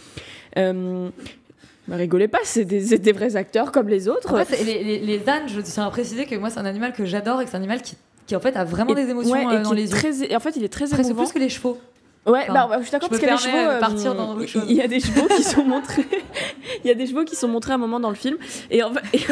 Euh, 0.56 1.08
bah, 1.88 1.96
rigolez 1.96 2.28
pas, 2.28 2.38
c'est 2.44 2.64
des, 2.64 2.98
des, 2.98 3.12
vrais 3.12 3.36
acteurs 3.36 3.72
comme 3.72 3.88
les 3.88 4.08
autres. 4.08 4.36
les, 4.64 5.28
ânes, 5.28 5.48
je 5.48 5.60
tiens 5.60 5.86
à 5.86 5.90
préciser 5.90 6.24
que 6.26 6.36
moi, 6.36 6.50
c'est 6.50 6.60
un 6.60 6.64
animal 6.64 6.92
que 6.92 7.04
j'adore 7.04 7.40
et 7.40 7.44
que 7.44 7.50
c'est 7.50 7.56
un 7.56 7.60
animal 7.60 7.82
qui, 7.82 7.96
qui, 8.26 8.36
en 8.36 8.40
fait 8.40 8.56
a 8.56 8.64
vraiment 8.64 8.94
des 8.94 9.08
émotions 9.08 9.34
euh, 9.34 9.62
dans 9.62 9.72
les 9.72 9.90
yeux. 9.90 10.30
et 10.30 10.36
en 10.36 10.40
fait, 10.40 10.56
il 10.56 10.62
est 10.62 10.68
très 10.68 10.92
émouvant. 10.94 11.24
plus 11.24 11.32
que 11.32 11.38
les 11.38 11.48
chevaux. 11.48 11.78
Ouais, 12.26 12.46
bah, 12.48 12.68
je 12.78 12.82
suis 12.82 12.92
d'accord 12.92 13.08
parce 13.08 13.20
qu'il 13.20 13.28
y 13.28 13.32
a 13.32 13.36
des 13.36 13.42
chevaux. 13.42 13.80
partir 13.80 14.14
dans 14.14 14.38
il 14.40 14.76
y 14.76 14.82
a 14.82 14.86
des 14.86 15.00
chevaux 15.00 15.26
qui 15.26 15.42
sont 15.42 15.64
montrés. 15.64 16.06
il 16.84 16.88
y 16.88 16.90
a 16.90 16.94
des 16.94 17.06
chevaux 17.06 17.24
qui 17.24 17.34
sont 17.34 17.48
montrés 17.48 17.72
à 17.72 17.74
un 17.74 17.78
moment 17.78 17.98
dans 17.98 18.10
le 18.10 18.14
film. 18.14 18.36
Et 18.70 18.82
en 18.82 18.92
fait. 18.92 19.24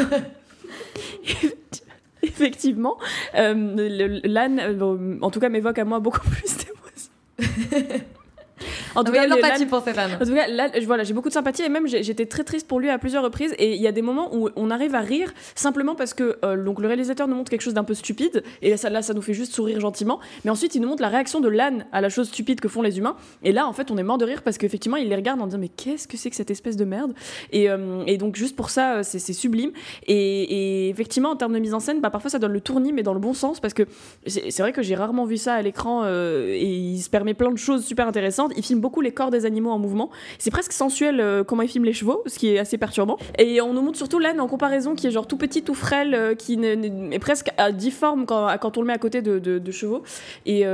Effectivement, 2.23 2.97
euh, 3.35 4.19
l'âne, 4.23 4.59
euh, 4.59 5.17
en 5.21 5.31
tout 5.31 5.39
cas, 5.39 5.49
m'évoque 5.49 5.79
à 5.79 5.85
moi 5.85 5.99
beaucoup 5.99 6.19
plus 6.29 6.57
d'émotions. 6.57 7.99
En 8.95 9.03
tout, 9.03 9.11
cas, 9.11 9.27
l'empathie 9.27 9.65
pour 9.65 9.79
En 9.79 9.81
tout 9.81 10.33
cas, 10.33 10.47
là, 10.47 10.69
voilà, 10.85 11.03
j'ai 11.03 11.13
beaucoup 11.13 11.29
de 11.29 11.33
sympathie 11.33 11.63
et 11.63 11.69
même 11.69 11.87
j'étais 11.87 12.25
très 12.25 12.43
triste 12.43 12.67
pour 12.67 12.79
lui 12.79 12.89
à 12.89 12.97
plusieurs 12.97 13.23
reprises. 13.23 13.53
Et 13.57 13.75
il 13.75 13.81
y 13.81 13.87
a 13.87 13.91
des 13.91 14.01
moments 14.01 14.35
où 14.35 14.49
on 14.55 14.71
arrive 14.71 14.95
à 14.95 15.01
rire 15.01 15.33
simplement 15.55 15.95
parce 15.95 16.13
que 16.13 16.37
euh, 16.43 16.63
donc 16.63 16.79
le 16.79 16.87
réalisateur 16.87 17.27
nous 17.27 17.35
montre 17.35 17.51
quelque 17.51 17.61
chose 17.61 17.73
d'un 17.73 17.83
peu 17.83 17.93
stupide 17.93 18.43
et 18.61 18.75
ça, 18.77 18.89
là, 18.89 19.01
ça 19.01 19.13
nous 19.13 19.21
fait 19.21 19.33
juste 19.33 19.53
sourire 19.53 19.79
gentiment. 19.79 20.19
Mais 20.43 20.51
ensuite, 20.51 20.75
il 20.75 20.81
nous 20.81 20.87
montre 20.87 21.01
la 21.01 21.09
réaction 21.09 21.39
de 21.39 21.49
l'âne 21.49 21.85
à 21.91 22.01
la 22.01 22.09
chose 22.09 22.27
stupide 22.27 22.59
que 22.59 22.67
font 22.67 22.81
les 22.81 22.97
humains. 22.97 23.15
Et 23.43 23.51
là, 23.51 23.67
en 23.67 23.73
fait, 23.73 23.91
on 23.91 23.97
est 23.97 24.03
mort 24.03 24.17
de 24.17 24.25
rire 24.25 24.41
parce 24.41 24.57
qu'effectivement, 24.57 24.97
il 24.97 25.09
les 25.09 25.15
regarde 25.15 25.41
en 25.41 25.45
disant 25.45 25.59
mais 25.59 25.69
qu'est-ce 25.69 26.07
que 26.07 26.17
c'est 26.17 26.29
que 26.29 26.35
cette 26.35 26.51
espèce 26.51 26.75
de 26.75 26.85
merde? 26.85 27.13
Et, 27.51 27.69
euh, 27.69 28.03
et, 28.07 28.17
donc 28.17 28.35
juste 28.35 28.55
pour 28.55 28.69
ça, 28.69 28.97
euh, 28.97 29.03
c'est 29.03 29.33
sublime. 29.33 29.71
Et, 30.07 30.85
et, 30.85 30.89
effectivement, 30.89 31.29
en 31.29 31.35
termes 31.35 31.53
de 31.53 31.59
mise 31.59 31.73
en 31.73 31.79
scène, 31.79 32.01
bah, 32.01 32.09
parfois 32.09 32.29
ça 32.29 32.39
donne 32.39 32.53
le 32.53 32.61
tournis, 32.61 32.93
mais 32.93 33.03
dans 33.03 33.13
le 33.13 33.19
bon 33.19 33.33
sens 33.33 33.59
parce 33.59 33.73
que 33.73 33.83
c'est 34.27 34.59
vrai 34.59 34.73
que 34.73 34.81
j'ai 34.81 34.95
rarement 34.95 35.25
vu 35.25 35.37
ça 35.37 35.53
à 35.53 35.61
l'écran 35.61 36.05
et 36.07 36.63
il 36.63 36.99
se 37.01 37.09
permet 37.09 37.33
plein 37.33 37.51
de 37.51 37.57
choses 37.57 37.85
super 37.85 38.07
intéressantes. 38.07 38.53
Il 38.55 38.63
filme 38.63 38.78
beaucoup 38.79 39.01
les 39.01 39.11
corps 39.11 39.31
des 39.31 39.45
animaux 39.45 39.71
en 39.71 39.79
mouvement. 39.79 40.09
C'est 40.37 40.51
presque 40.51 40.71
sensuel 40.71 41.19
euh, 41.19 41.43
comment 41.43 41.61
il 41.61 41.69
filme 41.69 41.85
les 41.85 41.93
chevaux, 41.93 42.23
ce 42.25 42.37
qui 42.39 42.49
est 42.49 42.59
assez 42.59 42.77
perturbant. 42.77 43.17
Et 43.37 43.61
on 43.61 43.73
nous 43.73 43.81
montre 43.81 43.97
surtout 43.97 44.19
l'âne 44.19 44.39
en 44.39 44.47
comparaison 44.47 44.95
qui 44.95 45.07
est 45.07 45.11
genre 45.11 45.27
tout 45.27 45.37
petit, 45.37 45.63
tout 45.63 45.73
frêle, 45.73 46.13
euh, 46.15 46.35
qui 46.35 46.53
est 46.63 47.19
presque 47.19 47.49
difforme 47.73 48.25
quand, 48.25 48.57
quand 48.59 48.77
on 48.77 48.81
le 48.81 48.87
met 48.87 48.93
à 48.93 48.97
côté 48.97 49.21
de, 49.21 49.39
de, 49.39 49.71
chevaux. 49.71 50.03
Et. 50.45 50.65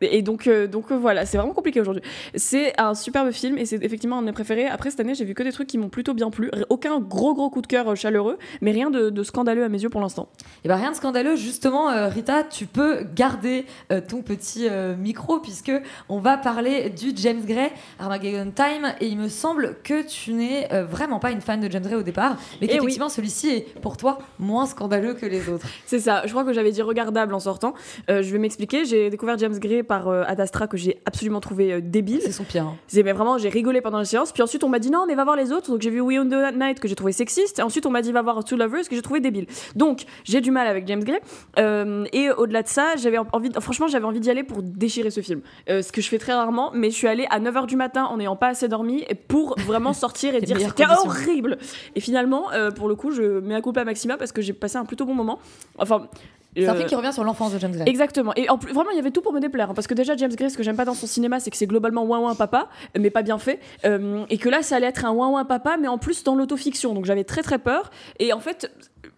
Et 0.00 0.22
donc, 0.22 0.46
euh, 0.46 0.66
donc 0.66 0.90
euh, 0.90 0.96
voilà, 0.96 1.24
c'est 1.24 1.38
vraiment 1.38 1.54
compliqué 1.54 1.80
aujourd'hui. 1.80 2.02
C'est 2.34 2.78
un 2.80 2.94
superbe 2.94 3.30
film 3.30 3.56
et 3.58 3.64
c'est 3.64 3.82
effectivement 3.82 4.18
un 4.18 4.20
de 4.20 4.26
mes 4.26 4.32
préférés. 4.32 4.66
Après, 4.66 4.90
cette 4.90 5.00
année, 5.00 5.14
j'ai 5.14 5.24
vu 5.24 5.34
que 5.34 5.42
des 5.42 5.52
trucs 5.52 5.68
qui 5.68 5.78
m'ont 5.78 5.88
plutôt 5.88 6.14
bien 6.14 6.30
plu. 6.30 6.50
Aucun 6.68 7.00
gros 7.00 7.34
gros 7.34 7.50
coup 7.50 7.62
de 7.62 7.66
cœur 7.66 7.88
euh, 7.88 7.94
chaleureux, 7.94 8.38
mais 8.60 8.72
rien 8.72 8.90
de, 8.90 9.22
scandaleux 9.22 9.64
à 9.64 9.68
mes 9.68 9.82
yeux 9.82 9.88
pour 9.88 10.00
l'instant. 10.00 10.28
Et 10.42 10.46
eh 10.64 10.68
ben 10.68 10.76
rien 10.76 10.90
de 10.90 10.96
scandaleux, 10.96 11.36
justement, 11.36 11.86
Rita, 12.08 12.44
tu 12.44 12.66
peux 12.66 13.04
garder 13.14 13.64
ton 14.08 14.22
petit 14.22 14.68
micro 14.98 15.40
puisque 15.40 15.72
on 16.08 16.18
va 16.18 16.36
parler 16.36 16.90
du 16.90 17.12
James 17.16 17.42
Gray 17.44 17.70
Armageddon 17.98 18.52
Time 18.54 18.94
et 19.00 19.06
il 19.06 19.18
me 19.18 19.28
semble 19.28 19.76
que 19.82 20.02
tu 20.06 20.32
n'es 20.32 20.68
vraiment 20.84 21.18
pas 21.18 21.30
une 21.30 21.40
fan 21.40 21.60
de 21.60 21.70
James 21.70 21.82
Gray 21.82 21.96
au 21.96 22.02
départ, 22.02 22.36
mais 22.60 22.66
eh 22.66 22.68
qu'effectivement 22.68 23.08
celui-ci 23.08 23.48
est 23.48 23.80
pour 23.80 23.96
toi 23.96 24.18
moins 24.38 24.66
scandaleux 24.66 25.14
que 25.14 25.26
les 25.26 25.48
autres. 25.48 25.66
C'est 25.86 26.00
ça, 26.00 26.22
je 26.24 26.30
crois 26.30 26.44
que 26.44 26.52
j'avais 26.52 26.72
dit 26.72 26.82
regardable 26.82 27.34
en 27.34 27.40
sortant. 27.40 27.74
je 28.08 28.20
vais 28.20 28.38
m'expliquer, 28.38 28.84
j'ai 28.84 29.10
découvert 29.10 29.38
James 29.38 29.58
Gray 29.58 29.82
par 29.86 30.08
euh, 30.08 30.24
Adastra 30.26 30.66
que 30.66 30.76
j'ai 30.76 31.00
absolument 31.04 31.40
trouvé 31.40 31.72
euh, 31.72 31.80
débile. 31.80 32.20
C'est 32.22 32.32
son 32.32 32.44
pire. 32.44 32.64
Hein. 32.64 32.76
Mais 32.94 33.12
vraiment, 33.12 33.38
j'ai 33.38 33.48
rigolé 33.48 33.80
pendant 33.80 33.98
la 33.98 34.04
séance. 34.04 34.32
Puis 34.32 34.42
ensuite, 34.42 34.64
on 34.64 34.68
m'a 34.68 34.78
dit 34.78 34.90
non, 34.90 35.06
mais 35.06 35.14
va 35.14 35.24
voir 35.24 35.36
les 35.36 35.52
autres. 35.52 35.70
Donc 35.70 35.80
j'ai 35.80 35.90
vu 35.90 36.00
We 36.00 36.18
on 36.18 36.26
the 36.26 36.54
Night 36.54 36.80
que 36.80 36.88
j'ai 36.88 36.94
trouvé 36.94 37.12
sexiste. 37.12 37.58
Et 37.58 37.62
ensuite, 37.62 37.86
on 37.86 37.90
m'a 37.90 38.02
dit 38.02 38.12
va 38.12 38.22
voir 38.22 38.44
Two 38.44 38.56
Lovers 38.56 38.88
que 38.88 38.94
j'ai 38.94 39.02
trouvé 39.02 39.20
débile. 39.20 39.46
Donc 39.74 40.04
j'ai 40.24 40.40
du 40.40 40.50
mal 40.50 40.66
avec 40.66 40.86
James 40.86 41.02
Gray. 41.02 41.20
Euh, 41.58 42.04
et 42.12 42.30
au-delà 42.30 42.62
de 42.62 42.68
ça, 42.68 42.96
j'avais 42.96 43.18
envie, 43.32 43.50
franchement, 43.60 43.88
j'avais 43.88 44.04
envie 44.04 44.20
d'y 44.20 44.30
aller 44.30 44.44
pour 44.44 44.62
déchirer 44.62 45.10
ce 45.10 45.20
film. 45.20 45.40
ce 45.68 45.92
que 45.92 46.00
je 46.00 46.08
fais 46.08 46.18
très 46.18 46.34
rarement, 46.34 46.70
mais 46.74 46.90
je 46.90 46.96
suis 46.96 47.08
allée 47.08 47.26
à 47.30 47.40
9h 47.40 47.66
du 47.66 47.76
matin 47.76 48.04
en 48.04 48.16
n'ayant 48.16 48.36
pas 48.36 48.48
assez 48.48 48.68
dormi 48.68 49.04
pour 49.28 49.58
vraiment 49.60 49.92
sortir 49.94 50.34
et 50.34 50.40
dire 50.40 50.58
c'était 50.60 50.84
horrible. 50.86 51.58
Et 51.94 52.00
finalement, 52.00 52.48
pour 52.74 52.88
le 52.88 52.94
coup, 52.94 53.10
je 53.10 53.40
mets 53.40 53.54
un 53.54 53.60
coup 53.60 53.72
à 53.76 53.84
Maxima 53.84 54.16
parce 54.16 54.32
que 54.32 54.42
j'ai 54.42 54.52
passé 54.52 54.76
un 54.76 54.84
plutôt 54.84 55.04
bon 55.04 55.14
moment. 55.14 55.38
Enfin, 55.78 56.08
c'est 56.56 56.68
un 56.68 56.74
film 56.74 56.88
qui 56.88 56.94
revient 56.94 57.12
sur 57.12 57.24
l'enfance 57.24 57.52
de 57.52 57.58
James 57.58 57.72
Gray. 57.72 57.88
Exactement. 57.88 58.32
Et 58.36 58.48
en 58.48 58.58
plus, 58.58 58.72
vraiment, 58.72 58.90
il 58.90 58.96
y 58.96 59.00
avait 59.00 59.10
tout 59.10 59.22
pour 59.22 59.32
me 59.32 59.40
déplaire. 59.40 59.70
Hein, 59.70 59.74
parce 59.74 59.86
que 59.86 59.94
déjà, 59.94 60.16
James 60.16 60.34
Gray, 60.34 60.50
ce 60.50 60.56
que 60.56 60.62
j'aime 60.62 60.76
pas 60.76 60.84
dans 60.84 60.94
son 60.94 61.06
cinéma, 61.06 61.40
c'est 61.40 61.50
que 61.50 61.56
c'est 61.56 61.66
globalement 61.66 62.04
ouin 62.04 62.18
ouin 62.20 62.34
papa, 62.34 62.68
mais 62.98 63.10
pas 63.10 63.22
bien 63.22 63.38
fait. 63.38 63.60
Euh, 63.84 64.24
et 64.30 64.38
que 64.38 64.48
là, 64.48 64.62
ça 64.62 64.76
allait 64.76 64.86
être 64.86 65.04
un 65.04 65.12
ouin 65.12 65.28
ouin 65.28 65.44
papa, 65.44 65.76
mais 65.80 65.88
en 65.88 65.98
plus 65.98 66.24
dans 66.24 66.34
l'autofiction. 66.34 66.94
Donc 66.94 67.04
j'avais 67.04 67.24
très 67.24 67.42
très 67.42 67.58
peur. 67.58 67.90
Et 68.18 68.32
en 68.32 68.40
fait, 68.40 68.70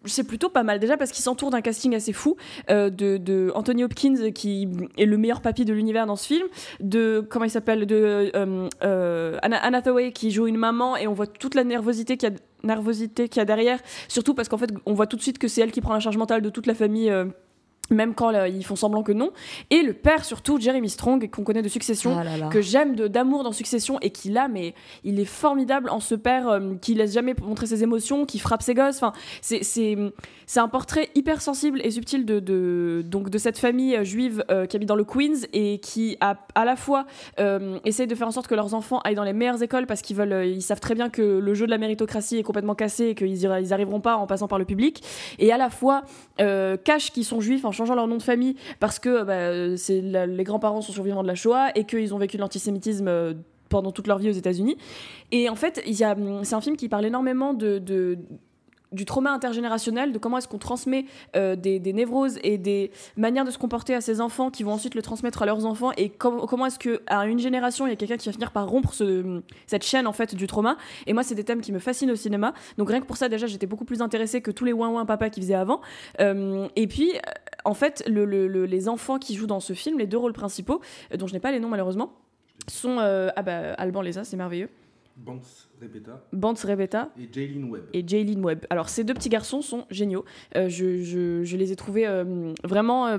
c'est 0.08 0.24
plutôt 0.24 0.48
pas 0.48 0.62
mal. 0.62 0.78
Déjà 0.78 0.96
parce 0.96 1.12
qu'il 1.12 1.22
s'entoure 1.22 1.50
d'un 1.50 1.60
casting 1.60 1.94
assez 1.94 2.12
fou 2.12 2.36
euh, 2.70 2.90
de, 2.90 3.52
Anthony 3.54 3.84
Hopkins 3.84 4.30
qui 4.32 4.68
est 4.96 5.06
le 5.06 5.16
meilleur 5.16 5.40
papy 5.40 5.64
de 5.64 5.72
l'univers 5.72 6.06
dans 6.06 6.16
ce 6.16 6.26
film 6.26 6.46
de 6.80 7.26
comment 7.28 7.44
il 7.44 7.50
s'appelle 7.50 7.86
de 7.86 8.30
euh, 8.34 8.68
euh, 8.82 9.38
Anna, 9.42 9.76
Hathaway 9.78 10.12
qui 10.12 10.30
joue 10.30 10.46
une 10.46 10.56
maman 10.56 10.96
et 10.96 11.06
on 11.06 11.12
voit 11.12 11.26
toute 11.26 11.54
la 11.54 11.64
nervosité 11.64 12.16
a 12.26 12.30
nervosité 12.64 13.28
qu'il 13.28 13.40
y 13.40 13.42
a 13.42 13.44
derrière. 13.44 13.78
Surtout 14.08 14.34
parce 14.34 14.48
qu'en 14.48 14.58
fait 14.58 14.70
on 14.86 14.94
voit 14.94 15.06
tout 15.06 15.16
de 15.16 15.22
suite 15.22 15.38
que 15.38 15.48
c'est 15.48 15.60
elle 15.60 15.72
qui 15.72 15.80
prend 15.80 15.94
la 15.94 16.00
charge 16.00 16.16
mentale 16.16 16.42
de 16.42 16.50
toute 16.50 16.66
la 16.66 16.74
famille 16.74 17.12
même 17.90 18.14
quand 18.14 18.30
ils 18.46 18.64
font 18.64 18.76
semblant 18.76 19.02
que 19.02 19.12
non. 19.12 19.30
Et 19.70 19.82
le 19.82 19.92
père, 19.92 20.24
surtout, 20.24 20.60
Jeremy 20.60 20.88
Strong, 20.88 21.30
qu'on 21.30 21.44
connaît 21.44 21.62
de 21.62 21.68
Succession, 21.68 22.16
ah 22.18 22.48
que 22.50 22.60
j'aime 22.60 22.96
d'amour 22.96 23.44
dans 23.44 23.52
Succession, 23.52 23.98
et 24.00 24.10
qui 24.10 24.30
là, 24.30 24.48
mais 24.48 24.74
il 25.04 25.18
est 25.20 25.24
formidable 25.24 25.90
en 25.90 26.00
ce 26.00 26.14
père 26.14 26.48
euh, 26.48 26.74
qui 26.80 26.94
laisse 26.94 27.12
jamais 27.12 27.34
montrer 27.42 27.66
ses 27.66 27.82
émotions, 27.82 28.26
qui 28.26 28.38
frappe 28.38 28.62
ses 28.62 28.74
gosses. 28.74 28.96
Enfin, 28.96 29.12
c'est 29.40 29.96
un 30.56 30.68
portrait 30.68 31.08
hyper 31.14 31.40
sensible 31.40 31.80
et 31.84 31.90
subtil 31.90 32.24
de, 32.24 32.40
de 32.40 33.02
donc, 33.04 33.30
de 33.30 33.38
cette 33.38 33.58
famille 33.58 33.96
euh, 33.96 34.04
juive 34.04 34.44
euh, 34.50 34.66
qui 34.66 34.76
habite 34.76 34.88
dans 34.88 34.96
le 34.96 35.04
Queens 35.04 35.46
et 35.52 35.78
qui 35.78 36.16
a 36.20 36.36
à 36.54 36.64
la 36.64 36.76
fois 36.76 37.06
essaye 37.84 38.06
de 38.06 38.14
faire 38.14 38.26
en 38.26 38.30
sorte 38.30 38.46
que 38.46 38.54
leurs 38.54 38.74
enfants 38.74 39.00
aillent 39.04 39.14
dans 39.14 39.24
les 39.24 39.32
meilleures 39.32 39.62
écoles 39.62 39.86
parce 39.86 40.02
qu'ils 40.02 40.16
veulent, 40.16 40.46
ils 40.46 40.62
savent 40.62 40.80
très 40.80 40.94
bien 40.94 41.08
que 41.08 41.22
le 41.22 41.54
jeu 41.54 41.66
de 41.66 41.70
la 41.70 41.78
méritocratie 41.78 42.38
est 42.38 42.42
complètement 42.42 42.74
cassé 42.74 43.08
et 43.08 43.14
qu'ils 43.14 43.42
ils 43.42 43.72
arriveront 43.72 44.00
pas 44.00 44.16
en 44.16 44.26
passant 44.26 44.48
par 44.48 44.58
le 44.58 44.64
public, 44.64 45.02
et 45.38 45.52
à 45.52 45.56
la 45.56 45.70
fois 45.70 46.02
cachent 46.38 47.12
qu'ils 47.12 47.24
sont 47.24 47.40
juifs 47.40 47.64
en 47.64 47.72
changeant 47.78 47.94
leur 47.94 48.06
nom 48.06 48.16
de 48.16 48.22
famille 48.22 48.56
parce 48.80 48.98
que 48.98 49.22
bah, 49.22 49.76
c'est 49.76 50.00
les 50.00 50.44
grands-parents 50.44 50.80
sont 50.80 50.92
survivants 50.92 51.22
de 51.22 51.28
la 51.28 51.34
Shoah 51.34 51.70
et 51.74 51.84
qu'ils 51.84 52.12
ont 52.14 52.18
vécu 52.18 52.36
l'antisémitisme 52.36 53.08
euh, 53.08 53.34
pendant 53.68 53.92
toute 53.92 54.06
leur 54.06 54.18
vie 54.18 54.28
aux 54.28 54.32
États-Unis. 54.32 54.76
Et 55.30 55.48
en 55.48 55.54
fait, 55.54 55.82
c'est 55.84 56.54
un 56.54 56.60
film 56.60 56.76
qui 56.76 56.88
parle 56.88 57.06
énormément 57.06 57.54
de, 57.54 58.18
du 58.92 59.04
trauma 59.04 59.32
intergénérationnel, 59.32 60.12
de 60.12 60.18
comment 60.18 60.38
est-ce 60.38 60.48
qu'on 60.48 60.58
transmet 60.58 61.04
euh, 61.36 61.56
des, 61.56 61.80
névroses 61.92 62.38
et 62.42 62.58
des 62.58 62.90
manières 63.16 63.44
de 63.44 63.50
se 63.50 63.58
comporter 63.58 63.94
à 63.94 64.00
ses 64.00 64.20
enfants 64.20 64.50
qui 64.50 64.62
vont 64.62 64.72
ensuite 64.72 64.94
le 64.94 65.02
transmettre 65.02 65.42
à 65.42 65.46
leurs 65.46 65.66
enfants 65.66 65.92
et 65.96 66.10
comment 66.10 66.66
est-ce 66.66 66.78
qu'à 66.78 67.24
une 67.26 67.38
génération 67.38 67.86
il 67.86 67.90
y 67.90 67.92
a 67.92 67.96
quelqu'un 67.96 68.16
qui 68.16 68.28
va 68.28 68.32
finir 68.32 68.50
par 68.50 68.68
rompre 68.68 68.92
cette 69.66 69.84
chaîne 69.84 70.06
en 70.06 70.12
fait 70.12 70.34
du 70.34 70.46
trauma. 70.46 70.76
Et 71.06 71.12
moi 71.12 71.22
c'est 71.22 71.34
des 71.34 71.44
thèmes 71.44 71.60
qui 71.60 71.72
me 71.72 71.78
fascinent 71.78 72.10
au 72.10 72.16
cinéma. 72.16 72.54
Donc 72.76 72.88
rien 72.88 73.00
que 73.00 73.06
pour 73.06 73.16
ça 73.16 73.28
déjà 73.28 73.46
j'étais 73.46 73.66
beaucoup 73.66 73.84
plus 73.84 74.02
intéressée 74.02 74.40
que 74.40 74.50
tous 74.50 74.64
les 74.64 74.72
ouin 74.72 74.88
ouin 74.88 75.04
papa 75.04 75.30
qui 75.30 75.40
faisaient 75.40 75.54
avant. 75.54 75.80
Euh, 76.20 76.66
et 76.76 76.86
puis 76.86 77.12
en 77.64 77.74
fait 77.74 78.04
les 78.06 78.88
enfants 78.88 79.18
qui 79.18 79.34
jouent 79.34 79.46
dans 79.46 79.60
ce 79.60 79.72
film 79.72 79.98
les 79.98 80.06
deux 80.06 80.18
rôles 80.18 80.32
principaux 80.32 80.80
euh, 81.12 81.16
dont 81.16 81.26
je 81.26 81.34
n'ai 81.34 81.40
pas 81.40 81.50
les 81.50 81.60
noms 81.60 81.68
malheureusement 81.68 82.12
sont 82.66 82.98
ah 82.98 83.42
bah 83.42 83.72
Alban 83.78 84.02
les 84.02 84.18
a 84.18 84.24
c'est 84.24 84.36
merveilleux 84.36 84.68
Banks 85.18 86.60
Rebeta. 86.60 87.10
Et 87.18 87.28
Jaylin 87.32 87.68
Webb. 87.68 87.84
Et 87.92 88.36
Webb. 88.36 88.66
Alors, 88.70 88.88
ces 88.88 89.04
deux 89.04 89.14
petits 89.14 89.28
garçons 89.28 89.62
sont 89.62 89.84
géniaux. 89.90 90.24
Euh, 90.56 90.68
je, 90.68 91.02
je, 91.02 91.44
je, 91.44 91.56
les 91.56 91.72
ai 91.72 91.76
trouvés 91.76 92.06
euh, 92.06 92.52
vraiment. 92.64 93.06
Euh, 93.06 93.18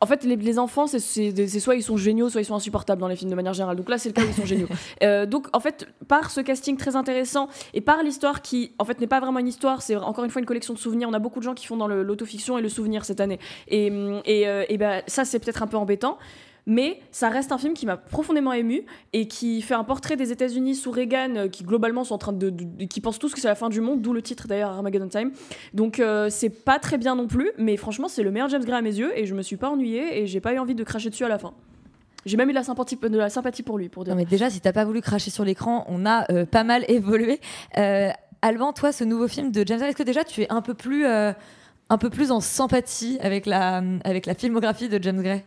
en 0.00 0.06
fait, 0.06 0.24
les, 0.24 0.34
les 0.34 0.58
enfants, 0.58 0.88
c'est 0.88 0.98
soit 0.98 1.76
ils 1.76 1.82
sont 1.82 1.96
géniaux, 1.96 2.28
soit 2.28 2.40
ils 2.40 2.44
sont 2.44 2.56
insupportables 2.56 3.00
dans 3.00 3.06
les 3.06 3.14
films 3.14 3.30
de 3.30 3.36
manière 3.36 3.52
générale. 3.52 3.76
Donc 3.76 3.88
là, 3.88 3.98
c'est 3.98 4.08
le 4.08 4.14
cas, 4.14 4.22
ils 4.24 4.34
sont 4.34 4.44
géniaux. 4.44 4.66
donc, 5.26 5.46
en 5.52 5.60
fait, 5.60 5.86
par 6.08 6.32
ce 6.32 6.40
casting 6.40 6.76
très 6.76 6.96
intéressant 6.96 7.48
et 7.72 7.80
par 7.80 8.02
l'histoire 8.02 8.42
qui, 8.42 8.72
en 8.80 8.84
fait, 8.84 9.00
n'est 9.00 9.06
pas 9.06 9.20
vraiment 9.20 9.38
une 9.38 9.46
histoire, 9.46 9.80
c'est 9.80 9.94
encore 9.94 10.24
une 10.24 10.30
fois 10.30 10.40
une 10.40 10.46
collection 10.46 10.74
de 10.74 10.78
souvenirs. 10.80 11.08
On 11.08 11.12
a 11.12 11.20
beaucoup 11.20 11.38
de 11.38 11.44
gens 11.44 11.54
qui 11.54 11.66
font 11.66 11.76
dans 11.76 11.86
l'autofiction 11.86 12.58
et 12.58 12.62
le 12.62 12.68
souvenir 12.68 13.04
cette 13.04 13.20
année. 13.20 13.38
Et, 13.68 13.92
et, 14.24 14.42
et 14.68 14.76
ben, 14.76 15.04
ça, 15.06 15.24
c'est 15.24 15.38
peut-être 15.38 15.62
un 15.62 15.68
peu 15.68 15.76
embêtant 15.76 16.18
mais 16.66 17.00
ça 17.10 17.28
reste 17.28 17.52
un 17.52 17.58
film 17.58 17.74
qui 17.74 17.86
m'a 17.86 17.96
profondément 17.96 18.52
ému 18.52 18.84
et 19.12 19.26
qui 19.26 19.62
fait 19.62 19.74
un 19.74 19.84
portrait 19.84 20.16
des 20.16 20.32
États-Unis 20.32 20.74
sous 20.74 20.90
Reagan 20.90 21.36
euh, 21.36 21.48
qui 21.48 21.64
globalement 21.64 22.04
sont 22.04 22.14
en 22.14 22.18
train 22.18 22.32
de, 22.32 22.50
qui 22.86 23.00
pensent 23.00 23.18
tous 23.18 23.32
que 23.34 23.40
c'est 23.40 23.48
la 23.48 23.54
fin 23.54 23.68
du 23.68 23.80
monde 23.80 24.00
d'où 24.00 24.12
le 24.12 24.22
titre 24.22 24.46
d'ailleurs 24.46 24.70
Armageddon 24.70 25.08
Time. 25.08 25.32
Donc 25.74 25.98
euh, 25.98 26.28
c'est 26.30 26.50
pas 26.50 26.78
très 26.78 26.98
bien 26.98 27.16
non 27.16 27.26
plus 27.26 27.50
mais 27.58 27.76
franchement 27.76 28.08
c'est 28.08 28.22
le 28.22 28.30
meilleur 28.30 28.48
James 28.48 28.64
Gray 28.64 28.78
à 28.78 28.82
mes 28.82 28.96
yeux 28.96 29.12
et 29.18 29.26
je 29.26 29.34
me 29.34 29.42
suis 29.42 29.56
pas 29.56 29.70
ennuyée 29.70 30.20
et 30.20 30.26
j'ai 30.26 30.40
pas 30.40 30.54
eu 30.54 30.58
envie 30.58 30.74
de 30.74 30.84
cracher 30.84 31.10
dessus 31.10 31.24
à 31.24 31.28
la 31.28 31.38
fin. 31.38 31.52
J'ai 32.24 32.36
même 32.36 32.48
eu 32.48 32.52
de 32.52 32.58
la 32.58 32.62
sympathie, 32.62 32.96
de 32.96 33.18
la 33.18 33.30
sympathie 33.30 33.64
pour 33.64 33.78
lui 33.78 33.88
pour 33.88 34.04
dire. 34.04 34.14
Non 34.14 34.20
mais 34.20 34.26
déjà 34.26 34.48
si 34.48 34.60
t'as 34.60 34.72
pas 34.72 34.84
voulu 34.84 35.00
cracher 35.00 35.30
sur 35.30 35.44
l'écran 35.44 35.84
on 35.88 36.06
a 36.06 36.30
euh, 36.30 36.46
pas 36.46 36.64
mal 36.64 36.84
évolué. 36.88 37.40
Alban 38.44 38.72
toi 38.72 38.92
ce 38.92 39.04
nouveau 39.04 39.28
film 39.28 39.50
de 39.50 39.64
James 39.66 39.78
Gray 39.78 39.90
est-ce 39.90 39.96
que 39.96 40.02
déjà 40.02 40.24
tu 40.24 40.42
es 40.42 40.52
un 40.52 40.62
peu 40.62 40.74
plus 40.74 41.06
un 41.06 41.98
peu 41.98 42.10
plus 42.10 42.30
en 42.30 42.40
sympathie 42.40 43.18
avec 43.20 43.46
la 43.46 43.82
avec 44.04 44.26
la 44.26 44.34
filmographie 44.34 44.88
de 44.88 45.02
James 45.02 45.22
Gray? 45.22 45.44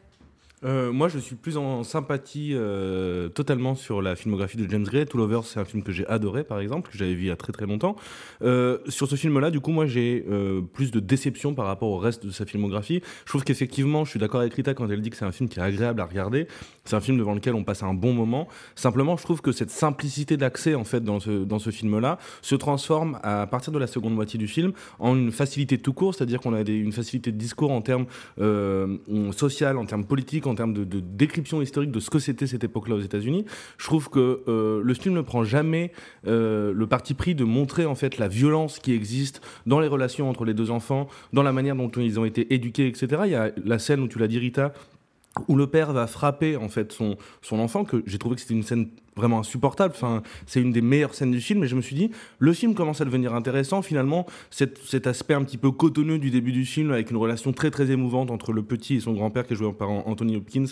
Euh, 0.64 0.92
moi, 0.92 1.10
je 1.10 1.20
suis 1.20 1.36
plus 1.36 1.58
en 1.58 1.84
sympathie 1.84 2.52
euh, 2.54 3.28
totalement 3.30 3.76
sur 3.76 4.02
la 4.02 4.16
filmographie 4.16 4.58
de 4.58 4.70
James 4.70 4.84
Gray. 4.84 5.06
Tout 5.06 5.18
Lovers, 5.18 5.44
c'est 5.44 5.60
un 5.60 5.66
film 5.66 5.84
que 5.84 5.92
j'ai 5.92 6.08
adoré, 6.08 6.44
par 6.44 6.60
exemple, 6.60 6.90
que 6.90 6.98
j'avais 6.98 7.14
vu 7.14 7.24
il 7.24 7.28
y 7.28 7.32
a 7.32 7.36
très 7.36 7.52
très 7.52 7.66
longtemps. 7.66 7.96
Euh, 8.42 8.80
sur 8.88 9.08
ce 9.08 9.16
film-là, 9.16 9.52
du 9.52 9.60
coup, 9.60 9.72
moi, 9.72 9.86
j'ai 9.86 10.26
plus 10.74 10.92
de 10.92 11.00
déception 11.00 11.54
par 11.54 11.66
rapport 11.66 11.90
au 11.90 11.98
reste 11.98 12.26
de 12.26 12.32
sa 12.32 12.46
filmographie. 12.46 13.02
Je 13.26 13.30
trouve 13.30 13.44
qu'effectivement, 13.44 14.06
je 14.06 14.12
suis 14.12 14.20
d'accord 14.20 14.42
avec 14.42 14.54
Rita 14.54 14.74
quand 14.74 14.90
elle 14.90 15.02
dit 15.02 15.10
que 15.10 15.18
c'est 15.18 15.26
un 15.26 15.32
film 15.32 15.50
qui 15.50 15.60
est 15.60 15.64
agréable 15.64 16.02
à 16.02 16.06
regarder. 16.06 16.48
C'est 16.86 16.96
un 16.96 17.02
film 17.02 17.18
devant 17.18 17.34
lequel 17.34 17.56
on 17.56 17.64
passe 17.64 17.84
un 17.84 17.94
bon 17.94 18.14
moment. 18.14 18.48
Simplement, 18.76 19.18
je 19.18 19.24
trouve 19.24 19.42
que 19.42 19.52
cette 19.52 19.72
simplicité 19.72 20.38
d'accès, 20.38 20.76
en 20.76 20.84
fait, 20.84 21.04
dans 21.04 21.20
ce, 21.20 21.44
dans 21.44 21.60
ce 21.60 21.70
film-là, 21.70 22.18
se 22.42 22.56
transforme 22.56 23.20
à 23.24 23.46
partir 23.48 23.74
de 23.74 23.80
la 23.80 23.88
seconde 23.88 24.16
moitié 24.16 24.40
du 24.40 24.48
film 24.48 24.72
en 25.00 25.16
une 25.16 25.32
facilité 25.32 25.78
tout 25.78 25.94
court, 25.94 26.16
c'est-à-dire 26.16 26.40
qu'on 26.40 26.54
a 26.54 26.62
une 26.62 26.92
facilité 26.92 27.32
de 27.32 27.38
discours 27.38 27.72
en 27.72 27.82
termes 27.82 28.06
social, 29.32 29.78
en 29.78 29.86
termes 29.86 30.06
politiques, 30.06 30.45
en 30.48 30.56
termes 30.56 30.74
de, 30.74 31.00
décryption 31.00 31.62
historique 31.62 31.92
de 31.92 32.00
ce 32.00 32.10
que 32.10 32.20
c'était 32.20 32.48
cette 32.48 32.64
époque-là 32.64 32.96
aux 32.96 33.02
États-Unis. 33.02 33.46
Je 33.78 33.86
trouve 33.86 34.10
que 34.10 34.44
euh, 34.48 34.82
le 34.84 34.94
film 34.94 35.16
ne 35.16 35.22
prend 35.22 35.44
jamais 35.44 35.92
euh, 36.28 36.74
le 36.74 36.88
parti 36.88 37.14
pris 37.14 37.36
de 37.36 37.44
montrer 37.44 37.86
en 37.86 37.96
fait 37.96 38.18
la 38.18 38.28
violence 38.28 38.80
qui 38.80 38.94
existe 38.94 39.42
dans 39.66 39.80
les 39.80 39.88
relations 39.88 40.30
entre 40.30 40.46
les 40.46 40.54
deux 40.54 40.72
enfants, 40.72 41.08
dans 41.34 41.44
la 41.44 41.52
manière 41.52 41.76
dont 41.76 41.90
ils 41.90 42.20
ont 42.20 42.26
été 42.26 42.54
éduqués, 42.54 42.88
etc. 42.88 43.24
Il 43.26 43.32
y 43.32 43.36
a 43.36 43.52
la 43.64 43.80
scène 43.80 44.02
où 44.02 44.08
tu 44.08 44.20
l'as 44.20 44.28
dit 44.28 44.40
Rita, 44.40 44.74
où 45.48 45.56
le 45.56 45.68
père 45.68 45.94
va 45.94 46.08
frapper 46.08 46.56
en 46.56 46.70
fait 46.70 46.92
son, 46.92 47.18
son 47.42 47.60
enfant, 47.60 47.84
que 47.84 48.04
j'ai 48.06 48.18
trouvé 48.18 48.36
que 48.36 48.42
c'était 48.42 48.54
une 48.54 48.64
scène 48.64 48.90
vraiment 49.16 49.40
insupportable. 49.40 49.94
Enfin, 49.96 50.22
c'est 50.46 50.62
une 50.62 50.72
des 50.72 50.82
meilleures 50.82 51.14
scènes 51.14 51.32
du 51.32 51.42
film, 51.42 51.64
et 51.64 51.68
je 51.68 51.76
me 51.76 51.82
suis 51.82 51.96
dit, 51.96 52.12
le 52.40 52.54
film 52.54 52.74
commence 52.74 53.02
à 53.02 53.06
devenir 53.06 53.34
intéressant 53.34 53.82
finalement. 53.82 54.26
Cet, 54.50 54.78
cet 54.80 55.08
aspect 55.08 55.34
un 55.34 55.44
petit 55.44 55.58
peu 55.58 55.72
cotonneux 55.72 56.20
du 56.20 56.30
début 56.32 56.52
du 56.52 56.66
film, 56.66 56.92
avec 56.92 57.12
une 57.12 57.18
relation 57.18 57.54
très 57.54 57.72
très 57.72 57.92
émouvante 57.92 58.32
entre 58.32 58.52
le 58.52 58.64
petit 58.64 58.96
et 58.96 59.00
son 59.00 59.14
grand-père 59.14 59.46
qui 59.46 59.54
est 59.54 59.56
joué 59.56 59.72
par 59.74 59.90
Anthony 59.90 60.36
Hopkins, 60.36 60.66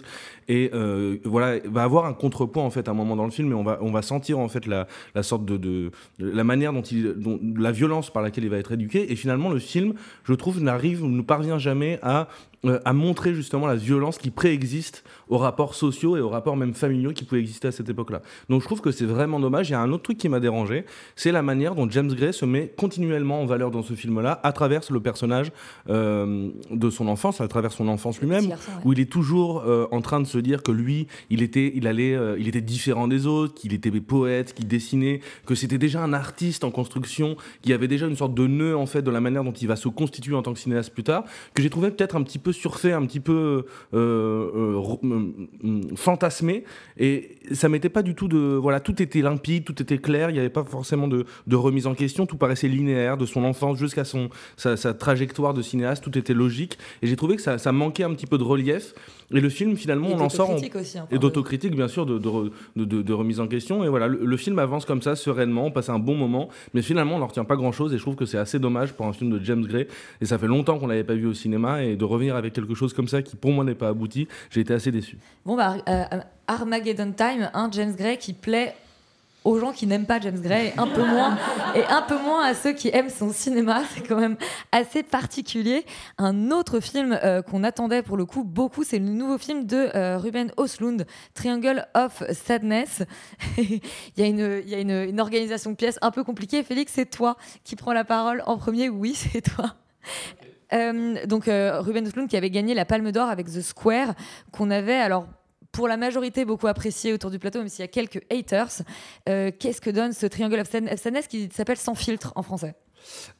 et 0.48 0.70
euh, 0.74 1.18
voilà, 1.24 1.60
va 1.66 1.84
avoir 1.84 2.06
un 2.06 2.14
contrepoint 2.14 2.64
en 2.64 2.70
fait 2.70 2.88
à 2.88 2.92
un 2.92 2.96
moment 2.96 3.16
dans 3.16 3.26
le 3.26 3.32
film, 3.32 3.52
et 3.52 3.56
on 3.56 3.64
va 3.64 3.78
on 3.82 3.92
va 3.92 4.02
sentir 4.02 4.40
en 4.40 4.48
fait 4.48 4.66
la, 4.66 4.88
la 5.16 5.24
sorte 5.24 5.46
de, 5.46 5.58
de, 5.58 5.92
la 6.20 6.44
manière 6.44 6.74
dont 6.74 6.82
il, 6.82 7.14
dont, 7.14 7.40
la 7.58 7.72
violence 7.72 8.12
par 8.12 8.22
laquelle 8.22 8.44
il 8.44 8.50
va 8.50 8.58
être 8.58 8.72
éduqué, 8.72 9.12
et 9.12 9.16
finalement 9.16 9.50
le 9.50 9.60
film, 9.60 9.94
je 10.24 10.34
trouve, 10.34 10.62
n'arrive, 10.62 11.04
ne 11.06 11.22
parvient 11.22 11.58
jamais 11.58 12.00
à 12.02 12.28
euh, 12.66 12.80
à 12.86 12.94
montrer 12.94 13.34
justement 13.34 13.68
la 13.68 13.76
violence 13.76 14.18
qui 14.18 14.30
préexiste 14.30 15.04
aux 15.28 15.38
rapports 15.38 15.76
sociaux 15.76 16.16
et 16.16 16.22
aux 16.22 16.30
rapports 16.30 16.56
même 16.56 16.74
familiaux 16.74 17.12
qui 17.12 17.26
pouvaient 17.26 17.42
exister 17.42 17.68
à 17.68 17.74
cette 17.74 17.90
époque-là. 17.90 18.22
Donc 18.50 18.62
je 18.62 18.66
trouve 18.66 18.82
que 18.82 18.92
c'est 18.92 19.06
vraiment 19.06 19.40
dommage. 19.40 19.70
Il 19.70 19.74
y 19.74 19.76
a 19.76 19.82
un 19.82 19.92
autre 19.92 20.04
truc 20.04 20.18
qui 20.18 20.30
m'a 20.30 20.40
dérangé, 20.40 20.86
c'est 21.16 21.32
la 21.32 21.42
manière 21.42 21.76
dont 21.76 21.90
James 21.90 22.14
Gray 22.14 22.34
se 22.34 22.46
met 22.46 22.72
continuellement 22.78 23.42
en 23.42 23.46
valeur 23.46 23.72
dans 23.72 23.84
ce 23.84 23.94
film-là, 23.94 24.40
à 24.44 24.52
travers 24.52 24.84
le 24.90 25.00
personnage 25.00 25.52
euh, 25.90 26.50
de 26.72 26.90
son 26.90 27.08
enfance, 27.08 27.42
à 27.42 27.48
travers 27.48 27.72
son 27.72 27.88
enfance 27.88 28.20
lui-même, 28.20 28.56
où 28.84 28.94
il 28.94 29.00
est 29.00 29.12
toujours 29.12 29.64
euh, 29.66 29.88
en 29.92 30.02
train 30.02 30.20
de 30.20 30.26
se 30.26 30.38
dire 30.38 30.64
que 30.64 30.72
lui, 30.72 31.08
il 31.30 31.42
était, 31.42 31.72
il 31.76 31.88
allait, 31.88 32.16
euh, 32.16 32.36
il 32.40 32.48
était 32.48 32.62
différent 32.62 33.08
des 33.08 33.28
autres, 33.28 33.54
qu'il 33.54 33.74
était 33.74 33.92
poète, 34.02 34.54
qu'il 34.54 34.68
dessinait, 34.68 35.22
que 35.46 35.56
c'était 35.56 35.78
déjà 35.78 36.02
un 36.02 36.14
artiste 36.14 36.64
en 36.64 36.72
construction, 36.72 37.38
qu'il 37.62 37.72
y 37.72 37.74
avait 37.74 37.88
déjà 37.88 38.08
une 38.08 38.16
sorte 38.16 38.34
de 38.34 38.48
nœud 38.48 38.76
en 38.76 38.86
fait 38.86 39.02
de 39.02 39.12
la 39.12 39.22
manière 39.22 39.44
dont 39.44 39.52
il 39.54 39.68
va 39.68 39.76
se 39.76 39.88
constituer 39.88 40.36
en 40.36 40.42
tant 40.42 40.54
que 40.54 40.60
cinéaste 40.60 40.94
plus 40.94 41.04
tard, 41.04 41.24
que 41.54 41.62
j'ai 41.62 41.70
trouvé 41.70 41.92
peut-être 41.92 42.16
un 42.16 42.24
petit 42.24 42.40
peu 42.40 42.52
surfait, 42.52 42.94
un 42.94 43.06
petit 43.06 43.20
peu 43.20 43.66
fantasmé, 45.96 46.64
et 46.98 47.38
ça 47.52 47.70
m'était 47.70 47.90
pas 47.90 48.02
du 48.02 48.16
tout 48.16 48.28
de 48.28 48.38
voilà, 48.38 48.80
tout 48.80 49.02
était 49.02 49.22
limpide, 49.22 49.66
tout 49.66 49.82
était 49.82 49.98
clair, 49.98 50.30
il 50.30 50.34
n'y 50.34 50.40
avait 50.40 50.50
pas 50.50 50.64
forcément 50.64 51.08
de, 51.08 51.26
remise 51.56 51.88
en 51.88 51.94
question, 51.94 52.26
tout 52.26 52.38
paraissait 52.38 52.68
linéaire 52.68 53.18
de 53.18 53.26
son 53.26 53.44
enfance 53.44 53.78
jusqu'à 53.78 54.06
son 54.06 54.30
sa, 54.58 54.76
trajectoire 54.94 55.54
de 55.54 55.62
cinéaste, 55.62 56.04
tout 56.04 56.18
était 56.18 56.34
logique. 56.34 56.78
Et 57.02 57.08
j'ai 57.08 57.16
trouvé 57.16 57.36
que 57.36 57.42
ça, 57.42 57.72
manquait 57.72 58.04
un 58.04 58.14
petit 58.14 58.28
peu 58.28 58.38
de 58.38 58.44
relief. 58.44 58.94
Et 59.34 59.42
le 59.42 59.50
film, 59.50 59.76
finalement, 59.76 60.10
on 60.12 60.20
en 60.20 60.30
sort. 60.30 60.56
et 61.12 61.18
d'autocritique, 61.18 61.76
bien 61.76 61.88
sûr, 61.88 62.06
de, 62.06 62.20
de, 62.76 63.14
remise 63.14 63.40
en 63.40 63.48
question. 63.48 63.84
Et 63.84 63.90
voilà, 63.90 64.08
le, 64.08 64.38
film 64.38 64.60
avance 64.60 64.86
comme 64.86 65.02
ça, 65.02 65.16
sereinement, 65.16 65.66
on 65.66 65.72
passe 65.72 65.90
un 65.90 66.00
bon 66.00 66.16
moment. 66.16 66.50
Mais 66.74 66.82
finalement, 66.82 67.16
on 67.16 67.20
n'en 67.20 67.28
retient 67.28 67.46
pas 67.46 67.56
grand 67.56 67.72
chose. 67.72 67.94
Et 67.94 67.98
je 67.98 68.02
trouve 68.02 68.16
que 68.16 68.26
c'est 68.26 68.38
assez 68.38 68.60
dommage 68.60 68.94
pour 68.94 69.06
un 69.06 69.14
film 69.14 69.38
de 69.38 69.44
James 69.44 69.66
Gray. 69.66 69.88
Et 70.22 70.26
ça 70.26 70.38
fait 70.38 70.48
longtemps 70.48 70.78
qu'on 70.78 70.88
l'avait 70.88 71.04
pas 71.04 71.16
vu 71.16 71.26
au 71.26 71.34
cinéma. 71.34 71.84
Et 71.84 71.96
de 71.96 72.06
revenir 72.06 72.36
avec 72.36 72.54
quelque 72.54 72.76
chose 72.76 72.94
comme 72.94 73.08
ça 73.08 73.22
qui, 73.22 73.36
pour 73.36 73.52
moi, 73.52 73.64
n'est 73.64 73.76
pas 73.76 73.90
abouti, 73.90 74.28
j'ai 74.50 74.62
été 74.62 74.74
assez 74.74 74.92
déçu. 74.92 75.18
Bon, 75.46 75.56
bah, 75.56 75.78
euh, 75.88 76.04
Armageddon 76.48 77.12
Time, 77.12 77.50
un 77.54 77.72
James 77.72 77.96
Gray 77.96 78.18
qui 78.18 78.34
plaît 78.34 78.76
aux 79.44 79.60
gens 79.60 79.72
qui 79.72 79.88
n'aiment 79.88 80.06
pas 80.06 80.20
James 80.20 80.40
Gray 80.40 80.68
et 80.68 80.74
un 80.78 80.88
peu 80.88 81.04
moins 81.04 81.38
et 81.76 81.84
un 81.86 82.02
peu 82.02 82.18
moins 82.18 82.44
à 82.44 82.54
ceux 82.54 82.74
qui 82.74 82.90
aiment 82.94 83.10
son 83.10 83.32
cinéma. 83.32 83.84
C'est 83.94 84.08
quand 84.08 84.20
même 84.20 84.38
assez 84.72 85.04
particulier. 85.04 85.86
Un 86.18 86.52
autre 86.52 86.80
film 86.80 87.18
euh, 87.24 87.42
qu'on 87.42 87.64
attendait 87.64 88.02
pour 88.02 88.18
le 88.18 88.26
coup 88.26 88.44
beaucoup 88.44 88.84
c'est 88.84 89.00
le 89.00 89.06
nouveau 89.06 89.38
film 89.38 89.66
de 89.66 89.90
euh, 89.96 90.18
Ruben 90.18 90.52
Oslund 90.58 91.06
Triangle 91.34 91.88
of 91.94 92.24
Sadness. 92.32 93.04
Il 93.58 93.82
y 94.18 94.24
a, 94.24 94.28
une, 94.28 94.62
il 94.66 94.70
y 94.70 94.76
a 94.76 94.80
une, 94.80 94.92
une, 94.92 95.20
organisation 95.20 95.72
de 95.72 95.76
pièces 95.76 95.98
un 96.02 96.12
peu 96.12 96.24
compliquée. 96.24 96.64
Félix 96.64 96.94
c'est 96.94 97.10
toi 97.10 97.38
qui 97.64 97.76
prends 97.76 97.94
la 97.94 98.04
parole 98.04 98.44
en 98.46 98.58
premier. 98.58 98.90
Oui 98.90 99.16
c'est 99.34 99.42
toi. 99.42 99.76
Euh, 100.74 101.26
donc 101.26 101.46
Ruben 101.46 102.08
Oslund 102.08 102.28
qui 102.28 102.38
avait 102.38 102.50
gagné 102.50 102.74
la 102.74 102.86
Palme 102.86 103.12
d'Or 103.12 103.30
avec 103.30 103.48
The 103.48 103.62
Square 103.62 104.14
qu'on 104.52 104.72
avait 104.72 104.96
alors 104.96 105.28
pour 105.74 105.90
la 105.90 105.98
majorité 105.98 106.46
beaucoup 106.46 106.68
apprécié 106.68 107.12
autour 107.12 107.32
du 107.32 107.40
plateau, 107.40 107.60
même 107.60 107.68
s'il 107.68 107.82
y 107.82 107.84
a 107.84 107.90
quelques 107.90 108.22
haters. 108.32 108.84
Euh, 109.28 109.52
qu'est-ce 109.58 109.82
que 109.82 109.90
donne 109.90 110.14
ce 110.14 110.26
Triangle 110.26 110.64
Sadness 110.66 111.28
qui 111.28 111.50
s'appelle 111.52 111.78
Sans 111.78 111.96
filtre 111.96 112.32
en 112.36 112.44
français? 112.44 112.76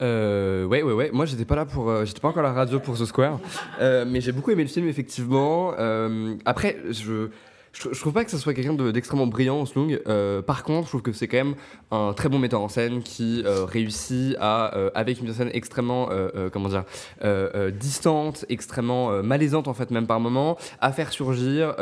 Euh, 0.02 0.66
ouais, 0.66 0.82
ouais, 0.82 0.94
ouais. 0.94 1.12
Moi, 1.14 1.26
j'étais 1.26 1.46
pas 1.46 1.56
là 1.56 1.66
pour, 1.66 1.90
euh, 1.90 2.06
j'étais 2.06 2.20
pas 2.20 2.28
encore 2.28 2.44
à 2.44 2.48
la 2.48 2.54
radio 2.54 2.80
pour 2.80 2.98
The 2.98 3.06
Square, 3.06 3.40
euh, 3.80 4.04
mais 4.06 4.20
j'ai 4.20 4.32
beaucoup 4.32 4.52
aimé 4.52 4.64
le 4.64 4.70
film 4.70 4.88
effectivement. 4.88 5.74
Euh, 5.78 6.36
après, 6.44 6.78
je, 6.90 7.30
je, 7.74 7.90
je 7.92 8.00
trouve 8.00 8.14
pas 8.14 8.24
que 8.24 8.32
ce 8.32 8.38
soit 8.38 8.54
quelqu'un 8.54 8.74
de- 8.74 8.92
d'extrêmement 8.92 9.28
brillant, 9.28 9.62
Oslung. 9.62 10.00
Euh, 10.08 10.42
par 10.42 10.64
contre, 10.64 10.86
je 10.86 10.90
trouve 10.92 11.02
que 11.02 11.12
c'est 11.12 11.28
quand 11.28 11.38
même 11.38 11.56
un 11.92 12.14
très 12.14 12.30
bon 12.30 12.40
metteur 12.40 12.62
en 12.62 12.70
scène 12.70 13.04
qui 13.04 13.44
euh, 13.46 13.66
réussit 13.66 14.36
à, 14.40 14.76
euh, 14.78 14.90
avec 14.96 15.20
une 15.20 15.26
mise 15.26 15.34
en 15.36 15.38
scène 15.40 15.50
extrêmement, 15.54 16.10
euh, 16.12 16.30
euh, 16.36 16.50
comment 16.50 16.70
dire, 16.70 16.86
euh, 17.24 17.72
distante, 17.72 18.46
extrêmement 18.50 19.22
malaisante 19.24 19.68
en 19.68 19.74
fait 19.74 19.92
même 19.92 20.08
par 20.08 20.20
moment, 20.20 20.58
à 20.80 20.92
faire 20.92 21.12
surgir 21.12 21.76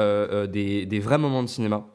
des, 0.50 0.86
des 0.86 1.00
vrais 1.00 1.18
moments 1.18 1.44
de 1.44 1.50
cinéma 1.50 1.86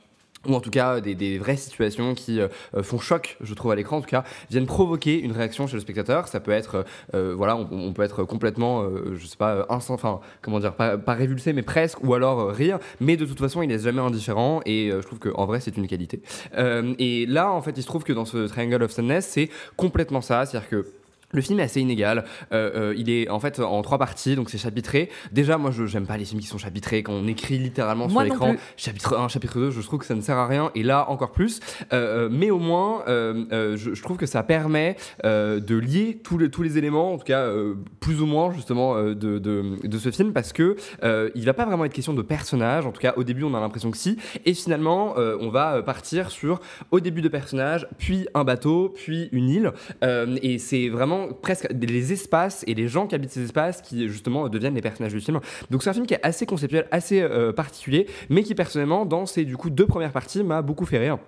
ou 0.49 0.55
en 0.55 0.61
tout 0.61 0.71
cas 0.71 1.01
des, 1.01 1.15
des 1.15 1.39
vraies 1.39 1.57
situations 1.57 2.15
qui 2.15 2.41
euh, 2.41 2.49
euh, 2.75 2.83
font 2.83 2.99
choc, 2.99 3.37
je 3.41 3.55
trouve, 3.55 3.73
à 3.73 3.75
l'écran, 3.75 3.99
en 3.99 4.01
tout 4.01 4.09
cas, 4.09 4.25
viennent 4.51 4.67
provoquer 4.67 5.21
une 5.21 5.33
réaction 5.33 5.67
chez 5.67 5.75
le 5.75 5.81
spectateur. 5.81 6.29
Ça 6.29 6.41
peut 6.41 6.51
être, 6.51 6.85
euh, 7.15 7.35
voilà, 7.37 7.57
on, 7.57 7.93
peut 7.93 8.03
être 8.03 8.25
complètement, 8.25 8.83
euh, 8.83 9.17
je 9.17 9.27
sais 9.27 9.37
pas, 9.37 9.55
euh, 9.57 9.65
enfin, 9.69 10.21
comment 10.43 10.61
dire, 10.61 10.75
pas, 10.75 10.97
révulsé, 11.15 11.53
mais 11.53 11.63
presque, 11.63 12.03
ou 12.03 12.15
alors 12.15 12.41
euh, 12.41 12.53
rire, 12.53 12.79
mais 13.01 13.17
de 13.17 13.25
toute 13.25 13.39
façon, 13.39 13.63
il 13.63 13.69
laisse 13.69 13.83
jamais 13.83 14.01
indifférent, 14.01 14.61
et 14.67 14.91
euh, 14.91 15.01
je 15.01 15.07
trouve 15.07 15.19
qu'en 15.19 15.47
vrai, 15.47 15.61
c'est 15.61 15.77
une 15.77 15.87
qualité. 15.87 16.21
Euh, 16.57 16.95
et 16.99 17.27
là, 17.27 17.51
en 17.53 17.63
fait, 17.63 17.73
il 17.77 17.83
se 17.83 17.87
trouve 17.87 18.05
que 18.05 18.13
dans 18.13 18.25
ce 18.25 18.47
Triangle 18.49 18.83
of 18.83 18.91
Sadness, 18.91 19.27
c'est 19.27 19.49
complètement 19.77 20.21
ça, 20.21 20.47
c'est-à-dire 20.47 20.69
que 20.69 20.87
le 21.33 21.41
film 21.43 21.61
est 21.61 21.65
assez 21.65 21.81
inégal. 21.81 22.25
Euh, 22.53 22.71
euh, 22.75 22.95
il 22.97 23.11
est 23.11 23.29
en 23.29 23.41
fait 23.41 23.61
en 23.61 23.83
trois 23.83 23.99
parties, 23.99 24.37
donc 24.37 24.51
c'est 24.51 24.59
chapitré. 24.59 25.11
Déjà, 25.33 25.59
moi, 25.59 25.71
je 25.71 25.87
j'aime 25.87 26.07
pas 26.07 26.17
les 26.17 26.25
films 26.25 26.41
qui 26.41 26.47
sont 26.47 26.59
chapitrés 26.59 27.03
quand 27.03 27.13
on 27.13 27.27
écrit 27.27 27.59
littéralement 27.59 28.09
Moi 28.09 28.25
sur 28.25 28.33
l'écran. 28.33 28.55
Chapitre 28.77 29.17
1, 29.17 29.29
chapitre 29.29 29.59
2, 29.59 29.71
je 29.71 29.81
trouve 29.81 30.01
que 30.01 30.07
ça 30.07 30.15
ne 30.15 30.21
sert 30.21 30.37
à 30.37 30.47
rien. 30.47 30.71
Et 30.75 30.83
là, 30.83 31.09
encore 31.11 31.33
plus. 31.33 31.61
Euh, 31.93 32.29
mais 32.31 32.51
au 32.51 32.59
moins, 32.59 33.03
je, 33.07 33.91
je 33.95 34.03
trouve 34.03 34.17
que 34.17 34.27
ça 34.27 34.43
permet 34.43 34.97
de 35.25 35.77
lier 35.77 36.21
tous 36.23 36.39
les, 36.39 36.51
tous 36.51 36.63
les 36.63 36.79
éléments, 36.79 37.13
en 37.15 37.19
tout 37.19 37.25
cas 37.25 37.47
plus 38.01 38.21
ou 38.21 38.27
moins 38.27 38.53
justement 38.53 38.97
de, 38.97 39.15
de, 39.15 39.87
de 39.87 39.99
ce 39.99 40.11
film, 40.11 40.33
parce 40.33 40.53
que 40.53 40.77
il 41.35 41.45
va 41.45 41.55
pas 41.55 41.65
vraiment 41.65 41.85
être 41.85 41.93
question 41.93 42.15
de 42.15 42.23
personnages. 42.23 42.87
En 42.87 42.93
tout 42.93 43.01
cas, 43.01 43.15
au 43.17 43.25
début, 43.25 43.45
on 43.45 43.55
a 43.55 43.61
l'impression 43.61 43.91
que 43.91 43.99
si. 43.99 44.19
Et 44.45 44.55
finalement, 44.55 45.15
on 45.17 45.49
va 45.49 45.83
partir 45.83 46.31
sur 46.31 46.61
au 46.91 47.01
début 47.01 47.23
de 47.23 47.29
personnages, 47.29 47.87
puis 47.99 48.27
un 48.35 48.45
bateau, 48.45 48.93
puis 48.95 49.29
une 49.33 49.49
île. 49.49 49.73
Et 50.43 50.59
c'est 50.59 50.89
vraiment 50.89 51.16
presque 51.43 51.69
les 51.71 52.13
espaces 52.13 52.65
et 52.67 52.75
les 52.75 52.89
gens 52.89 53.07
qui 53.07 53.15
habitent 53.15 53.31
ces 53.31 53.45
espaces 53.45 53.83
qui 53.83 54.09
justement 54.09 54.49
deviennent 54.49 54.75
les 54.75 54.83
personnages 54.83 55.13
du 55.13 55.21
film. 55.21 55.41
Donc 55.71 55.83
c'est 55.83 55.91
un 55.91 55.95
film 55.95 56.07
qui 56.07 56.15
est 56.15 56.25
assez 56.25 56.47
conceptuel, 56.47 56.87
assez 56.91 57.21
euh, 57.21 57.53
particulier, 57.53 58.07
mais 58.29 58.43
qui 58.43 58.55
personnellement 58.55 59.07
dans 59.07 59.27
ses 59.27 59.45
du 59.45 59.57
coup 59.57 59.71
deux 59.71 59.87
premières 59.87 60.13
parties 60.13 60.43
m'a 60.43 60.63
beaucoup 60.63 60.87
fait 60.87 60.99
rire. 60.99 61.19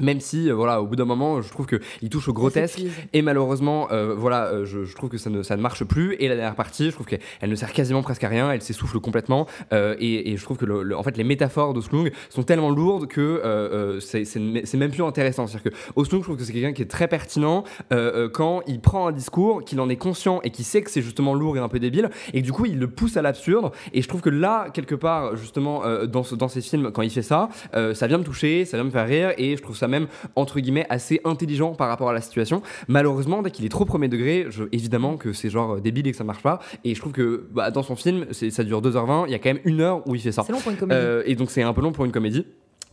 Même 0.00 0.20
si, 0.20 0.50
euh, 0.50 0.54
voilà, 0.54 0.82
au 0.82 0.86
bout 0.86 0.96
d'un 0.96 1.04
moment, 1.04 1.40
je 1.40 1.48
trouve 1.50 1.66
qu'il 1.66 2.08
touche 2.10 2.28
au 2.28 2.32
grotesque. 2.32 2.82
Et 3.12 3.22
malheureusement, 3.22 3.88
euh, 3.92 4.14
voilà, 4.16 4.46
euh, 4.46 4.64
je, 4.64 4.84
je 4.84 4.94
trouve 4.96 5.08
que 5.08 5.18
ça 5.18 5.30
ne, 5.30 5.42
ça 5.42 5.56
ne 5.56 5.62
marche 5.62 5.84
plus. 5.84 6.16
Et 6.18 6.28
la 6.28 6.34
dernière 6.34 6.56
partie, 6.56 6.86
je 6.86 6.90
trouve 6.90 7.06
qu'elle 7.06 7.20
elle 7.40 7.50
ne 7.50 7.54
sert 7.54 7.72
quasiment 7.72 8.02
presque 8.02 8.24
à 8.24 8.28
rien. 8.28 8.50
Elle 8.50 8.62
s'essouffle 8.62 8.98
complètement. 9.00 9.46
Et, 9.72 10.32
et 10.32 10.36
je 10.36 10.42
trouve 10.44 10.56
que, 10.56 10.64
le, 10.64 10.82
le- 10.82 10.96
en 10.96 11.02
fait, 11.02 11.16
les 11.16 11.24
métaphores 11.24 11.74
d'Oslung 11.74 12.10
sont 12.28 12.42
tellement 12.42 12.70
lourdes 12.70 13.06
que 13.06 14.00
c'est 14.00 14.76
même 14.76 14.90
plus 14.90 15.02
intéressant. 15.04 15.46
C'est-à-dire 15.46 15.70
que 15.70 15.76
Oslung, 15.96 16.20
je 16.20 16.24
trouve 16.26 16.36
que 16.36 16.44
c'est 16.44 16.52
quelqu'un 16.52 16.72
qui 16.72 16.82
est 16.82 16.90
très 16.90 17.08
pertinent 17.08 17.64
quand 18.32 18.62
il 18.66 18.80
prend 18.80 19.06
un 19.06 19.12
discours, 19.12 19.64
qu'il 19.64 19.80
en 19.80 19.88
est 19.88 19.96
conscient 19.96 20.40
et 20.42 20.50
qu'il 20.50 20.64
sait 20.64 20.82
que 20.82 20.90
c'est 20.90 21.02
justement 21.02 21.34
lourd 21.34 21.56
et 21.56 21.60
un 21.60 21.68
peu 21.68 21.78
débile. 21.78 22.10
Et 22.32 22.40
que 22.40 22.44
du 22.46 22.52
coup, 22.52 22.66
il 22.66 22.78
le 22.78 22.88
pousse 22.88 23.16
à 23.16 23.22
l'absurde. 23.22 23.70
Et 23.92 24.02
je 24.02 24.08
trouve 24.08 24.20
que 24.22 24.30
là, 24.30 24.68
quelque 24.72 24.94
part, 24.96 25.36
justement, 25.36 25.82
dans, 26.06 26.22
ce, 26.24 26.34
dans 26.34 26.48
ces 26.48 26.60
films, 26.60 26.90
quand 26.92 27.02
il 27.02 27.10
fait 27.10 27.22
ça, 27.22 27.48
ça 27.72 28.06
vient 28.06 28.18
me 28.18 28.24
toucher, 28.24 28.64
ça 28.64 28.76
vient 28.76 28.84
me 28.84 28.90
faire 28.90 29.06
rire. 29.06 29.32
Et 29.38 29.56
je 29.56 29.62
trouve 29.62 29.76
ça 29.76 29.83
même, 29.88 30.06
entre 30.36 30.60
guillemets, 30.60 30.86
assez 30.88 31.20
intelligent 31.24 31.74
par 31.74 31.88
rapport 31.88 32.08
à 32.08 32.12
la 32.12 32.20
situation. 32.20 32.62
Malheureusement, 32.88 33.42
dès 33.42 33.50
qu'il 33.50 33.64
est 33.64 33.70
trop 33.70 33.84
premier 33.84 34.08
degré, 34.08 34.46
je, 34.50 34.64
évidemment 34.72 35.16
que 35.16 35.32
c'est 35.32 35.50
genre 35.50 35.74
euh, 35.74 35.80
débile 35.80 36.06
et 36.06 36.10
que 36.12 36.16
ça 36.16 36.24
marche 36.24 36.42
pas. 36.42 36.60
Et 36.84 36.94
je 36.94 37.00
trouve 37.00 37.12
que 37.12 37.46
bah, 37.52 37.70
dans 37.70 37.82
son 37.82 37.96
film, 37.96 38.26
ça 38.32 38.64
dure 38.64 38.82
2h20, 38.82 39.24
il 39.26 39.32
y 39.32 39.34
a 39.34 39.38
quand 39.38 39.50
même 39.50 39.62
une 39.64 39.80
heure 39.80 40.06
où 40.06 40.14
il 40.14 40.20
fait 40.20 40.32
ça. 40.32 40.42
C'est 40.44 40.52
long 40.52 40.60
pour 40.60 40.72
une 40.72 40.78
comédie. 40.78 41.00
Euh, 41.00 41.22
et 41.26 41.34
donc 41.34 41.50
c'est 41.50 41.62
un 41.62 41.72
peu 41.72 41.82
long 41.82 41.92
pour 41.92 42.04
une 42.04 42.12
comédie. 42.12 42.46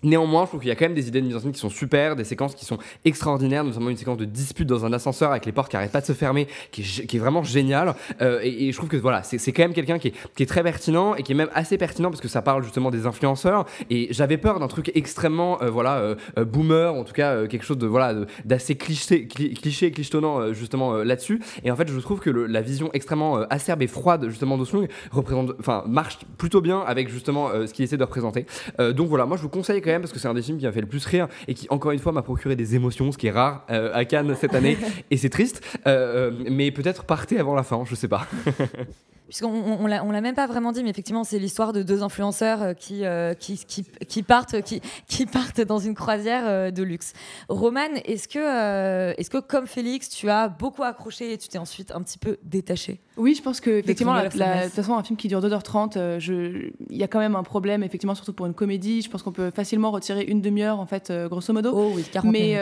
Néanmoins, 0.04 0.46
je 0.46 0.50
trouve 0.50 0.62
qu'il 0.62 0.70
y 0.70 0.72
a 0.72 0.76
quand 0.76 0.86
même 0.86 0.96
des 0.96 1.08
idées 1.08 1.22
de 1.22 1.28
mise 1.28 1.36
en 1.36 1.40
scène 1.40 1.52
qui 1.52 1.60
sont 1.60 1.70
super, 1.70 2.16
des 2.16 2.24
séquences 2.24 2.56
qui 2.56 2.66
sont 2.66 2.80
extraordinaires, 3.06 3.64
notamment 3.64 3.90
une 3.90 3.98
séquence 3.98 4.18
de 4.18 4.26
dispute 4.26 4.68
dans 4.68 4.84
un 4.84 4.94
ascenseur 4.94 5.32
avec 5.32 5.46
les 5.46 5.52
portes 5.52 5.70
qui 5.70 5.78
arrêtent 5.78 5.92
pas 5.92 6.02
de 6.02 6.06
se 6.06 6.14
fermer, 6.14 6.48
qui 6.72 6.82
est, 6.82 7.20
vraiment 7.20 7.44
géniale. 7.44 7.94
Euh, 8.22 8.40
et, 8.42 8.72
je 8.72 8.78
trouve 8.78 8.90
que 8.90 8.98
voilà, 8.98 9.22
c'est 9.22 9.52
quand 9.52 9.62
même 9.62 9.74
quelqu'un 9.74 10.00
qui 10.00 10.08
est, 10.40 10.46
très 10.46 10.64
pertinent 10.64 11.14
et 11.16 11.24
qui 11.24 11.34
est 11.34 11.36
même 11.36 11.52
assez 11.54 11.78
pertinent 11.78 12.10
parce 12.10 12.22
que 12.22 12.28
ça 12.28 12.42
parle 12.42 12.64
justement 12.64 12.90
des 12.90 13.06
influenceurs. 13.06 13.66
Et 13.92 14.08
j'avais 14.10 14.38
peur 14.38 14.60
d'un 14.60 14.68
truc 14.68 14.92
extrêmement, 14.96 15.62
euh, 15.62 15.70
voilà, 15.70 15.98
euh, 15.98 16.46
boomer, 16.46 16.94
en 16.94 17.04
tout 17.04 17.14
cas 17.14 17.46
quelque 17.46 17.64
chose 17.64 17.78
de 17.78 17.86
voilà 17.86 18.16
d'assez 18.44 18.76
cliché, 18.76 19.28
cli- 19.28 19.54
cliché, 19.54 19.88
et 19.88 19.92
clichetonnant 19.92 20.52
justement 20.54 20.96
là-dessus. 20.96 21.42
Et 21.64 21.70
en 21.70 21.76
fait, 21.76 21.88
je 21.88 22.00
trouve 22.00 22.20
que 22.20 22.30
la 22.30 22.62
vision 22.62 22.90
extrêmement 22.94 23.38
acerbe 23.50 23.84
et 23.84 23.88
froide 23.88 24.28
justement 24.30 24.58
d'Oslung 24.58 24.88
représente, 25.12 25.52
enfin 25.60 25.84
marche 25.88 26.20
plutôt 26.38 26.62
bien 26.62 26.80
avec 26.80 27.10
justement 27.10 27.50
ce 27.68 27.72
qu'il 27.72 27.84
essaie 27.84 27.98
de 27.98 28.04
représenter. 28.04 28.46
Donc 28.80 29.08
voilà, 29.08 29.26
moi 29.26 29.38
je 29.38 29.44
vous 29.44 29.50
conseille 29.50 29.82
quand 29.82 29.91
même 29.92 30.02
parce 30.02 30.14
que 30.14 30.20
c'est 30.20 30.28
un 30.28 30.34
des 30.34 30.42
films 30.42 30.58
qui 30.58 30.66
m'a 30.66 30.72
fait 30.72 30.82
le 30.82 30.88
plus 30.88 31.06
rire 31.06 31.28
et 31.48 31.54
qui 31.54 31.68
encore 31.70 31.92
une 31.92 32.00
fois 32.00 32.12
m'a 32.12 32.22
procuré 32.22 32.56
des 32.56 32.76
émotions, 32.76 33.12
ce 33.12 33.18
qui 33.18 33.28
est 33.28 33.32
rare 33.32 33.66
euh, 33.70 33.92
à 33.94 34.06
Cannes 34.06 34.36
cette 34.40 34.56
année 34.56 34.78
et 35.12 35.18
c'est 35.18 35.30
triste. 35.30 35.62
Euh, 35.88 36.32
euh, 36.32 36.32
mais 36.50 36.72
peut-être 36.72 37.04
partez 37.04 37.40
avant 37.40 37.56
la 37.56 37.64
fin, 37.64 37.84
je 37.86 37.96
sais 37.96 38.08
pas. 38.08 38.28
Puisqu'on 39.32 39.48
on, 39.48 39.84
on 39.86 39.88
l'a 39.88 40.04
on 40.04 40.12
l'a 40.12 40.20
même 40.20 40.36
pas 40.36 40.46
vraiment 40.46 40.74
dit, 40.74 40.84
mais 40.84 40.90
effectivement, 40.90 41.24
c'est 41.24 41.40
l'histoire 41.40 41.72
de 41.72 41.84
deux 41.84 42.04
influenceurs 42.04 42.62
euh, 42.62 42.74
qui, 42.74 43.06
euh, 43.06 43.34
qui, 43.34 43.58
qui, 43.66 43.86
qui 44.06 44.24
partent, 44.24 44.62
qui, 44.62 44.82
qui 45.08 45.26
partent 45.26 45.62
dans 45.62 45.80
une 45.80 45.94
croisière 45.96 46.44
euh, 46.46 46.70
de 46.70 46.84
luxe. 46.84 47.14
Roman, 47.48 47.80
est-ce 48.04 48.28
que, 48.28 48.40
euh, 48.40 49.14
est-ce 49.18 49.30
que, 49.30 49.38
comme 49.38 49.68
Félix, 49.68 50.10
tu 50.10 50.30
as 50.30 50.50
beaucoup 50.50 50.84
accroché 50.84 51.32
et 51.32 51.38
tu 51.38 51.48
t'es 51.48 51.58
ensuite 51.58 51.92
un 51.92 52.02
petit 52.02 52.18
peu 52.18 52.36
détaché 52.44 53.00
Oui, 53.16 53.34
je 53.34 53.42
pense 53.42 53.62
que 53.62 53.70
effectivement, 53.70 54.16
de 54.16 54.64
toute 54.66 54.74
façon, 54.74 54.96
un 54.98 55.04
film 55.04 55.16
qui 55.16 55.30
dure 55.30 55.40
2h30, 55.40 55.96
euh, 55.96 56.20
je- 56.20 56.70
il 56.90 56.98
y 56.98 57.04
a 57.04 57.08
quand 57.08 57.20
même 57.20 57.38
un 57.38 57.44
problème, 57.44 57.84
effectivement, 57.84 58.16
surtout 58.16 58.34
pour 58.34 58.48
une 58.48 58.54
comédie. 58.54 59.02
Je 59.02 59.10
pense 59.10 59.24
qu'on 59.24 59.32
peut 59.32 59.50
facilement 59.56 59.92
retirer 59.92 60.24
une 60.26 60.42
demi-heure, 60.42 60.82
en 60.82 60.86
fait, 60.86 61.10
grosso 61.30 61.54
modo. 61.54 61.72
Oh 61.74 61.94
oui, 61.96 62.04
40 62.12 62.30
mais, 62.34 62.60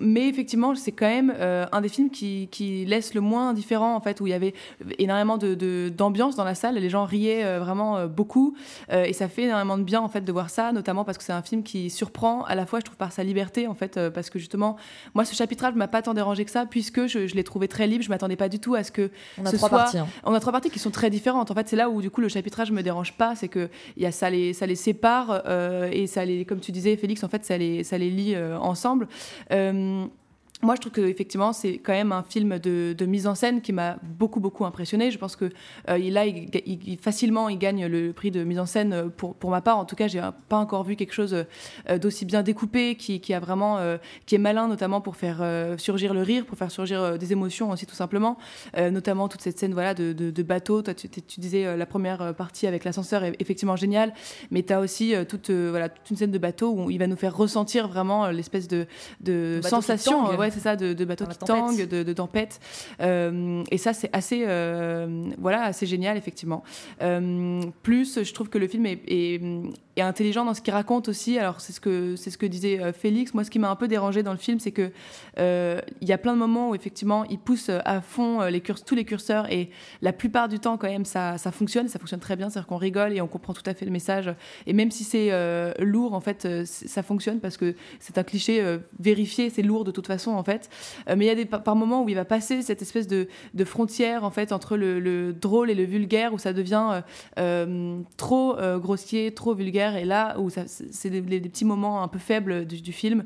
mais 0.00 0.28
effectivement, 0.28 0.72
c'est 0.76 0.92
quand 0.92 1.08
même 1.08 1.34
un 1.72 1.80
des 1.80 1.88
films 1.88 2.10
qui, 2.10 2.46
qui 2.52 2.84
laisse 2.84 3.12
le 3.12 3.20
moins 3.20 3.48
indifférent, 3.50 3.96
en 3.96 4.00
fait, 4.00 4.20
où 4.20 4.28
il 4.28 4.30
y 4.30 4.34
avait 4.34 4.54
énormément 5.00 5.36
de- 5.36 5.54
de- 5.54 5.92
d'ambiance 5.96 6.36
dans 6.36 6.44
la 6.44 6.54
salle. 6.54 6.76
Les 6.76 6.90
gens 6.90 7.04
riaient 7.04 7.44
euh, 7.44 7.58
vraiment 7.58 7.96
euh, 7.96 8.06
beaucoup. 8.06 8.54
Euh, 8.92 9.04
et 9.04 9.12
ça 9.12 9.28
fait 9.28 9.42
énormément 9.44 9.78
de 9.78 9.82
bien, 9.82 10.00
en 10.00 10.08
fait, 10.08 10.20
de 10.20 10.32
voir 10.32 10.50
ça, 10.50 10.70
notamment 10.72 11.04
parce 11.04 11.18
que 11.18 11.24
c'est 11.24 11.32
un 11.32 11.42
film 11.42 11.62
qui 11.62 11.90
surprend 11.90 12.42
à 12.44 12.54
la 12.54 12.66
fois, 12.66 12.80
je 12.80 12.84
trouve, 12.84 12.96
par 12.96 13.12
sa 13.12 13.24
liberté, 13.24 13.66
en 13.66 13.74
fait, 13.74 13.98
parce 14.10 14.30
que 14.30 14.38
justement, 14.38 14.76
moi, 15.14 15.24
ce 15.24 15.34
chapitrage 15.34 15.74
m'a 15.74 15.88
pas 15.88 16.02
tant 16.02 16.14
dérangé 16.14 16.44
que 16.44 16.50
ça, 16.50 16.66
puisque 16.66 17.06
je, 17.06 17.26
je 17.26 17.34
l'ai 17.34 17.44
trouvé 17.44 17.66
très 17.68 17.86
libre. 17.86 18.04
Je 18.04 18.08
m'attendais 18.10 18.36
pas 18.36 18.48
du 18.48 18.58
tout 18.60 18.74
à 18.74 18.84
ce 18.84 18.92
que 18.92 19.10
On 19.38 19.46
a 19.46 19.50
ce 19.50 19.56
trois 19.56 19.68
soit- 19.68 19.78
parties. 19.78 19.98
hein. 19.98 20.06
on 20.24 20.34
a 20.34 20.40
trois 20.40 20.52
parties 20.52 20.70
qui 20.70 20.78
sont 20.78 20.90
très 20.90 21.10
différentes. 21.10 21.50
En 21.50 21.54
fait, 21.54 21.66
c'est 21.68 21.76
là 21.76 21.88
où 21.90 22.00
du 22.02 22.10
coup 22.10 22.20
le 22.20 22.28
chapitrage 22.28 22.70
me 22.70 22.82
dérange 22.82 23.14
pas, 23.14 23.34
c'est 23.34 23.48
que 23.48 23.68
y 23.96 24.06
a 24.06 24.12
ça 24.12 24.30
les 24.30 24.52
ça 24.52 24.66
les 24.66 24.76
sépare 24.76 25.42
et 25.90 26.06
ça 26.06 26.24
les 26.24 26.44
comme 26.44 26.60
tu 26.60 26.72
disais 26.72 26.96
Félix 26.96 27.24
en 27.24 27.28
fait 27.28 27.44
ça 27.44 27.56
les 27.56 27.82
ça 27.84 27.96
les 27.98 28.10
lie 28.10 28.36
ensemble. 28.36 29.08
Euh, 29.52 30.04
moi, 30.62 30.74
je 30.74 30.80
trouve 30.80 30.92
que 30.92 31.02
effectivement, 31.02 31.52
c'est 31.52 31.74
quand 31.74 31.92
même 31.92 32.12
un 32.12 32.22
film 32.22 32.58
de, 32.58 32.94
de 32.96 33.06
mise 33.06 33.26
en 33.26 33.34
scène 33.34 33.60
qui 33.60 33.74
m'a 33.74 33.98
beaucoup 34.02 34.40
beaucoup 34.40 34.64
impressionné. 34.64 35.10
Je 35.10 35.18
pense 35.18 35.36
que 35.36 35.50
euh, 35.90 35.98
il- 35.98 36.14
là, 36.14 36.24
il, 36.24 36.48
il- 36.64 36.88
il- 36.92 36.98
facilement, 36.98 37.50
il 37.50 37.58
gagne 37.58 37.86
le 37.86 38.12
prix 38.14 38.30
de 38.30 38.42
mise 38.42 38.58
en 38.58 38.64
scène 38.64 38.92
euh, 38.94 39.08
pour, 39.14 39.34
pour 39.34 39.50
ma 39.50 39.60
part. 39.60 39.76
En 39.76 39.84
tout 39.84 39.96
cas, 39.96 40.08
j'ai 40.08 40.22
pas 40.48 40.56
encore 40.56 40.82
vu 40.84 40.96
quelque 40.96 41.12
chose 41.12 41.44
euh, 41.90 41.98
d'aussi 41.98 42.24
bien 42.24 42.42
découpé, 42.42 42.94
qui, 42.94 43.20
qui 43.20 43.34
a 43.34 43.38
vraiment, 43.38 43.76
euh, 43.78 43.98
qui 44.24 44.34
est 44.34 44.38
malin 44.38 44.66
notamment 44.66 45.02
pour 45.02 45.16
faire 45.16 45.38
euh, 45.42 45.76
surgir 45.76 46.14
le 46.14 46.22
rire, 46.22 46.46
pour 46.46 46.56
faire 46.56 46.70
surgir 46.70 47.02
euh, 47.02 47.16
des 47.18 47.32
émotions 47.32 47.70
aussi 47.70 47.84
tout 47.84 47.94
simplement. 47.94 48.38
Euh, 48.78 48.90
notamment 48.90 49.28
toute 49.28 49.42
cette 49.42 49.58
scène 49.58 49.74
voilà 49.74 49.92
de, 49.92 50.14
de, 50.14 50.30
de 50.30 50.42
bateau. 50.42 50.80
Toi, 50.80 50.94
tu, 50.94 51.08
tu 51.10 51.38
disais 51.38 51.66
euh, 51.66 51.76
la 51.76 51.84
première 51.86 52.22
euh, 52.22 52.32
partie 52.32 52.66
avec 52.66 52.84
l'ascenseur 52.84 53.24
est 53.24 53.36
effectivement 53.40 53.76
géniale, 53.76 54.14
mais 54.50 54.62
tu 54.62 54.72
as 54.72 54.80
aussi 54.80 55.14
euh, 55.14 55.24
toute 55.26 55.50
euh, 55.50 55.68
voilà 55.70 55.90
toute 55.90 56.10
une 56.10 56.16
scène 56.16 56.30
de 56.30 56.38
bateau 56.38 56.72
où 56.72 56.90
il 56.90 56.98
va 56.98 57.06
nous 57.06 57.16
faire 57.16 57.36
ressentir 57.36 57.88
vraiment 57.88 58.24
euh, 58.24 58.32
l'espèce 58.32 58.68
de, 58.68 58.86
de 59.20 59.60
qui 59.62 59.68
sensation, 59.68 60.30
euh, 60.30 60.45
ouais 60.46 60.52
c'est 60.52 60.60
ça, 60.60 60.76
de, 60.76 60.92
de 60.92 61.04
bateau 61.04 61.24
Dans 61.24 61.28
la 61.30 61.34
qui 61.34 61.38
tempête. 61.40 61.56
tangue, 61.56 61.88
de, 61.88 62.02
de 62.02 62.12
tempête. 62.12 62.60
Euh, 63.00 63.62
et 63.70 63.78
ça 63.78 63.92
c'est 63.92 64.10
assez 64.12 64.44
euh, 64.46 65.24
voilà 65.38 65.64
assez 65.64 65.86
génial 65.86 66.16
effectivement. 66.16 66.62
Euh, 67.02 67.60
plus 67.82 68.22
je 68.22 68.32
trouve 68.32 68.48
que 68.48 68.58
le 68.58 68.68
film 68.68 68.86
est, 68.86 69.00
est, 69.06 69.40
est 69.96 70.00
intelligent 70.02 70.44
dans 70.44 70.54
ce 70.54 70.60
qu'il 70.60 70.72
raconte 70.74 71.08
aussi. 71.08 71.38
Alors 71.38 71.60
c'est 71.60 71.72
ce 71.72 71.80
que 71.80 72.16
c'est 72.16 72.30
ce 72.30 72.38
que 72.38 72.46
disait 72.46 72.92
Félix. 72.92 73.34
Moi 73.34 73.44
ce 73.44 73.50
qui 73.50 73.58
m'a 73.58 73.70
un 73.70 73.76
peu 73.76 73.88
dérangé 73.88 74.22
dans 74.22 74.32
le 74.32 74.38
film 74.38 74.60
c'est 74.60 74.72
que 74.72 74.90
il 75.38 76.08
y 76.08 76.12
a 76.12 76.18
plein 76.18 76.34
de 76.34 76.38
moments 76.38 76.70
où 76.70 76.74
effectivement 76.74 77.24
il 77.24 77.38
pousse 77.38 77.70
à 77.84 78.00
fond 78.00 78.42
les 78.42 78.60
tous 78.60 78.94
les 78.94 79.04
curseurs 79.04 79.50
et 79.52 79.70
la 80.02 80.12
plupart 80.12 80.48
du 80.48 80.58
temps 80.58 80.76
quand 80.76 80.88
même 80.88 81.04
ça, 81.04 81.38
ça 81.38 81.52
fonctionne, 81.52 81.88
ça 81.88 81.98
fonctionne 81.98 82.20
très 82.20 82.36
bien, 82.36 82.50
c'est-à-dire 82.50 82.66
qu'on 82.68 82.76
rigole 82.76 83.12
et 83.12 83.20
on 83.20 83.28
comprend 83.28 83.52
tout 83.54 83.62
à 83.66 83.74
fait 83.74 83.84
le 83.84 83.90
message 83.90 84.32
et 84.66 84.72
même 84.72 84.90
si 84.90 85.04
c'est 85.04 85.30
lourd 85.80 86.14
en 86.14 86.20
fait 86.20 86.64
ça 86.64 87.02
fonctionne 87.02 87.40
parce 87.40 87.56
que 87.56 87.74
c'est 88.00 88.18
un 88.18 88.22
cliché 88.22 88.78
vérifié, 88.98 89.50
c'est 89.50 89.62
lourd 89.62 89.84
de 89.84 89.90
toute 89.90 90.06
façon 90.06 90.35
en 90.36 90.44
fait. 90.44 90.68
Euh, 91.08 91.14
mais 91.16 91.24
il 91.26 91.28
y 91.28 91.30
a 91.30 91.34
des 91.34 91.44
par, 91.44 91.76
moments 91.76 92.02
où 92.02 92.08
il 92.08 92.14
va 92.14 92.24
passer 92.24 92.62
cette 92.62 92.82
espèce 92.82 93.06
de, 93.06 93.28
de 93.54 93.64
frontière 93.64 94.24
en 94.24 94.30
fait 94.30 94.52
entre 94.52 94.76
le, 94.76 95.00
le 95.00 95.32
drôle 95.32 95.70
et 95.70 95.74
le 95.74 95.84
vulgaire 95.84 96.32
où 96.32 96.38
ça 96.38 96.52
devient 96.52 96.88
euh, 96.92 97.00
euh, 97.38 98.00
trop 98.16 98.56
grossier, 98.78 99.32
trop 99.32 99.54
vulgaire 99.54 99.96
et 99.96 100.04
là 100.04 100.38
où 100.38 100.50
c'est 100.50 101.10
des, 101.10 101.20
des 101.20 101.40
petits 101.40 101.64
moments 101.64 102.02
un 102.02 102.08
peu 102.08 102.18
faibles 102.18 102.66
du, 102.66 102.80
du 102.80 102.92
film 102.92 103.24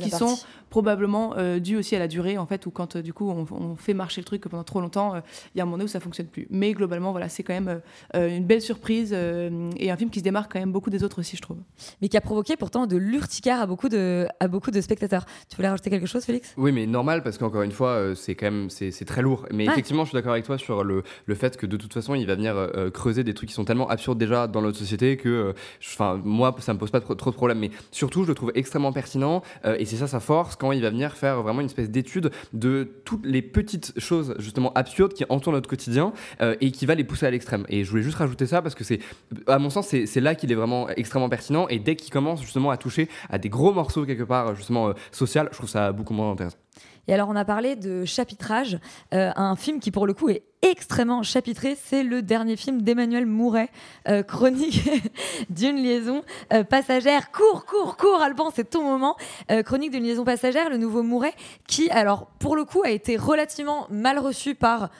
qui 0.00 0.10
sont. 0.10 0.36
Probablement 0.74 1.36
dû 1.60 1.76
aussi 1.76 1.94
à 1.94 2.00
la 2.00 2.08
durée 2.08 2.36
en 2.36 2.46
fait, 2.46 2.66
ou 2.66 2.72
quand 2.72 2.96
du 2.96 3.12
coup 3.12 3.30
on, 3.30 3.76
fait 3.76 3.94
marcher 3.94 4.20
le 4.20 4.24
truc 4.24 4.42
pendant 4.48 4.64
trop 4.64 4.80
longtemps, 4.80 5.14
il 5.54 5.58
y 5.58 5.60
a 5.60 5.62
un 5.62 5.66
moment 5.66 5.76
donné 5.76 5.84
où 5.84 5.92
ça 5.92 6.00
fonctionne 6.00 6.26
plus. 6.26 6.48
Mais 6.50 6.72
globalement, 6.72 7.12
voilà, 7.12 7.28
c'est 7.28 7.44
quand 7.44 7.54
même 7.54 7.80
une 8.14 8.44
belle 8.44 8.60
surprise 8.60 9.12
et 9.12 9.90
un 9.92 9.96
film 9.96 10.10
qui 10.10 10.18
se 10.18 10.24
démarque 10.24 10.52
quand 10.52 10.58
même 10.58 10.72
beaucoup 10.72 10.90
des 10.90 11.04
autres 11.04 11.20
aussi, 11.20 11.36
je 11.36 11.42
trouve. 11.42 11.58
Mais 12.02 12.08
qui 12.08 12.16
a 12.16 12.20
provoqué 12.20 12.56
pourtant 12.56 12.88
de 12.88 12.96
l'urticaire 12.96 13.60
à 13.60 13.66
beaucoup 13.66 13.88
de 13.88 14.26
à 14.40 14.48
beaucoup 14.48 14.72
de 14.72 14.80
spectateurs. 14.80 15.26
Tu 15.48 15.54
voulais 15.54 15.68
rajouter 15.68 15.90
quelque 15.90 16.08
chose, 16.08 16.24
Félix? 16.24 16.54
Oui, 16.56 16.72
mais 16.72 16.86
normal 16.86 17.22
parce 17.22 17.38
qu'encore 17.38 17.62
une 17.62 17.70
fois, 17.70 18.16
c'est 18.16 18.34
quand 18.34 18.50
même 18.50 18.68
c'est 18.68 19.04
très 19.04 19.22
lourd. 19.22 19.46
Mais 19.52 19.66
effectivement, 19.66 20.02
je 20.02 20.08
suis 20.08 20.16
d'accord 20.16 20.32
avec 20.32 20.44
toi 20.44 20.58
sur 20.58 20.82
le, 20.82 21.04
le 21.26 21.34
fait 21.36 21.56
que 21.56 21.66
de 21.66 21.76
toute 21.76 21.94
façon, 21.94 22.16
il 22.16 22.26
va 22.26 22.34
venir 22.34 22.56
creuser 22.92 23.22
des 23.22 23.34
trucs 23.34 23.50
qui 23.50 23.54
sont 23.54 23.64
tellement 23.64 23.88
absurdes 23.88 24.18
déjà 24.18 24.48
dans 24.48 24.60
notre 24.60 24.78
société 24.78 25.16
que, 25.16 25.54
enfin, 25.80 26.20
moi, 26.24 26.52
ça 26.58 26.74
me 26.74 26.78
pose 26.78 26.90
pas 26.90 27.00
trop, 27.00 27.14
de 27.14 27.36
problèmes. 27.36 27.58
Mais 27.58 27.70
surtout, 27.90 28.24
je 28.24 28.28
le 28.28 28.34
trouve 28.34 28.50
extrêmement 28.54 28.92
pertinent 28.92 29.42
euh, 29.64 29.76
et 29.78 29.84
c'est 29.84 29.96
ça 29.96 30.06
sa 30.06 30.20
force 30.20 30.56
il 30.72 30.82
va 30.82 30.90
venir 30.90 31.16
faire 31.16 31.42
vraiment 31.42 31.60
une 31.60 31.66
espèce 31.66 31.90
d'étude 31.90 32.30
de 32.52 32.88
toutes 33.04 33.24
les 33.24 33.42
petites 33.42 33.98
choses 33.98 34.34
justement 34.38 34.72
absurdes 34.74 35.12
qui 35.12 35.24
entourent 35.28 35.52
notre 35.52 35.68
quotidien 35.68 36.12
euh, 36.40 36.56
et 36.60 36.70
qui 36.70 36.86
va 36.86 36.94
les 36.94 37.04
pousser 37.04 37.26
à 37.26 37.30
l'extrême. 37.30 37.64
Et 37.68 37.84
je 37.84 37.90
voulais 37.90 38.02
juste 38.02 38.16
rajouter 38.16 38.46
ça 38.46 38.62
parce 38.62 38.74
que 38.74 38.84
c'est, 38.84 39.00
à 39.46 39.58
mon 39.58 39.70
sens, 39.70 39.88
c'est 39.88 40.20
là 40.20 40.34
qu'il 40.34 40.50
est 40.52 40.56
vraiment 40.56 40.88
extrêmement 40.90 41.28
pertinent 41.28 41.68
et 41.68 41.78
dès 41.78 41.96
qu'il 41.96 42.12
commence 42.12 42.42
justement 42.42 42.70
à 42.70 42.76
toucher 42.76 43.08
à 43.28 43.38
des 43.38 43.48
gros 43.48 43.72
morceaux 43.72 44.04
quelque 44.04 44.24
part 44.24 44.54
justement 44.54 44.88
euh, 44.88 44.92
social, 45.12 45.48
je 45.52 45.56
trouve 45.56 45.70
ça 45.70 45.92
beaucoup 45.92 46.14
moins 46.14 46.30
intéressant. 46.32 46.63
Et 47.08 47.14
alors, 47.14 47.28
on 47.28 47.36
a 47.36 47.44
parlé 47.44 47.76
de 47.76 48.04
chapitrage, 48.04 48.78
un 49.12 49.56
film 49.56 49.80
qui, 49.80 49.90
pour 49.90 50.06
le 50.06 50.14
coup, 50.14 50.28
est 50.28 50.42
extrêmement 50.64 51.22
chapitré. 51.22 51.76
C'est 51.80 52.02
le 52.02 52.22
dernier 52.22 52.56
film 52.56 52.82
d'Emmanuel 52.82 53.26
Mouret, 53.26 53.68
euh, 54.08 54.22
chronique 54.22 54.88
d'une 55.50 55.76
liaison 55.76 56.22
euh, 56.52 56.64
passagère. 56.64 57.30
Cours, 57.30 57.66
cours, 57.66 57.96
cours, 57.96 58.20
Alban, 58.22 58.50
c'est 58.54 58.70
ton 58.70 58.82
moment. 58.82 59.16
Euh, 59.50 59.62
chronique 59.62 59.90
d'une 59.90 60.04
liaison 60.04 60.24
passagère, 60.24 60.70
le 60.70 60.78
nouveau 60.78 61.02
Mouret, 61.02 61.34
qui, 61.68 61.90
alors, 61.90 62.26
pour 62.38 62.56
le 62.56 62.64
coup, 62.64 62.82
a 62.82 62.90
été 62.90 63.16
relativement 63.16 63.86
mal 63.90 64.18
reçu 64.18 64.54
par 64.54 64.90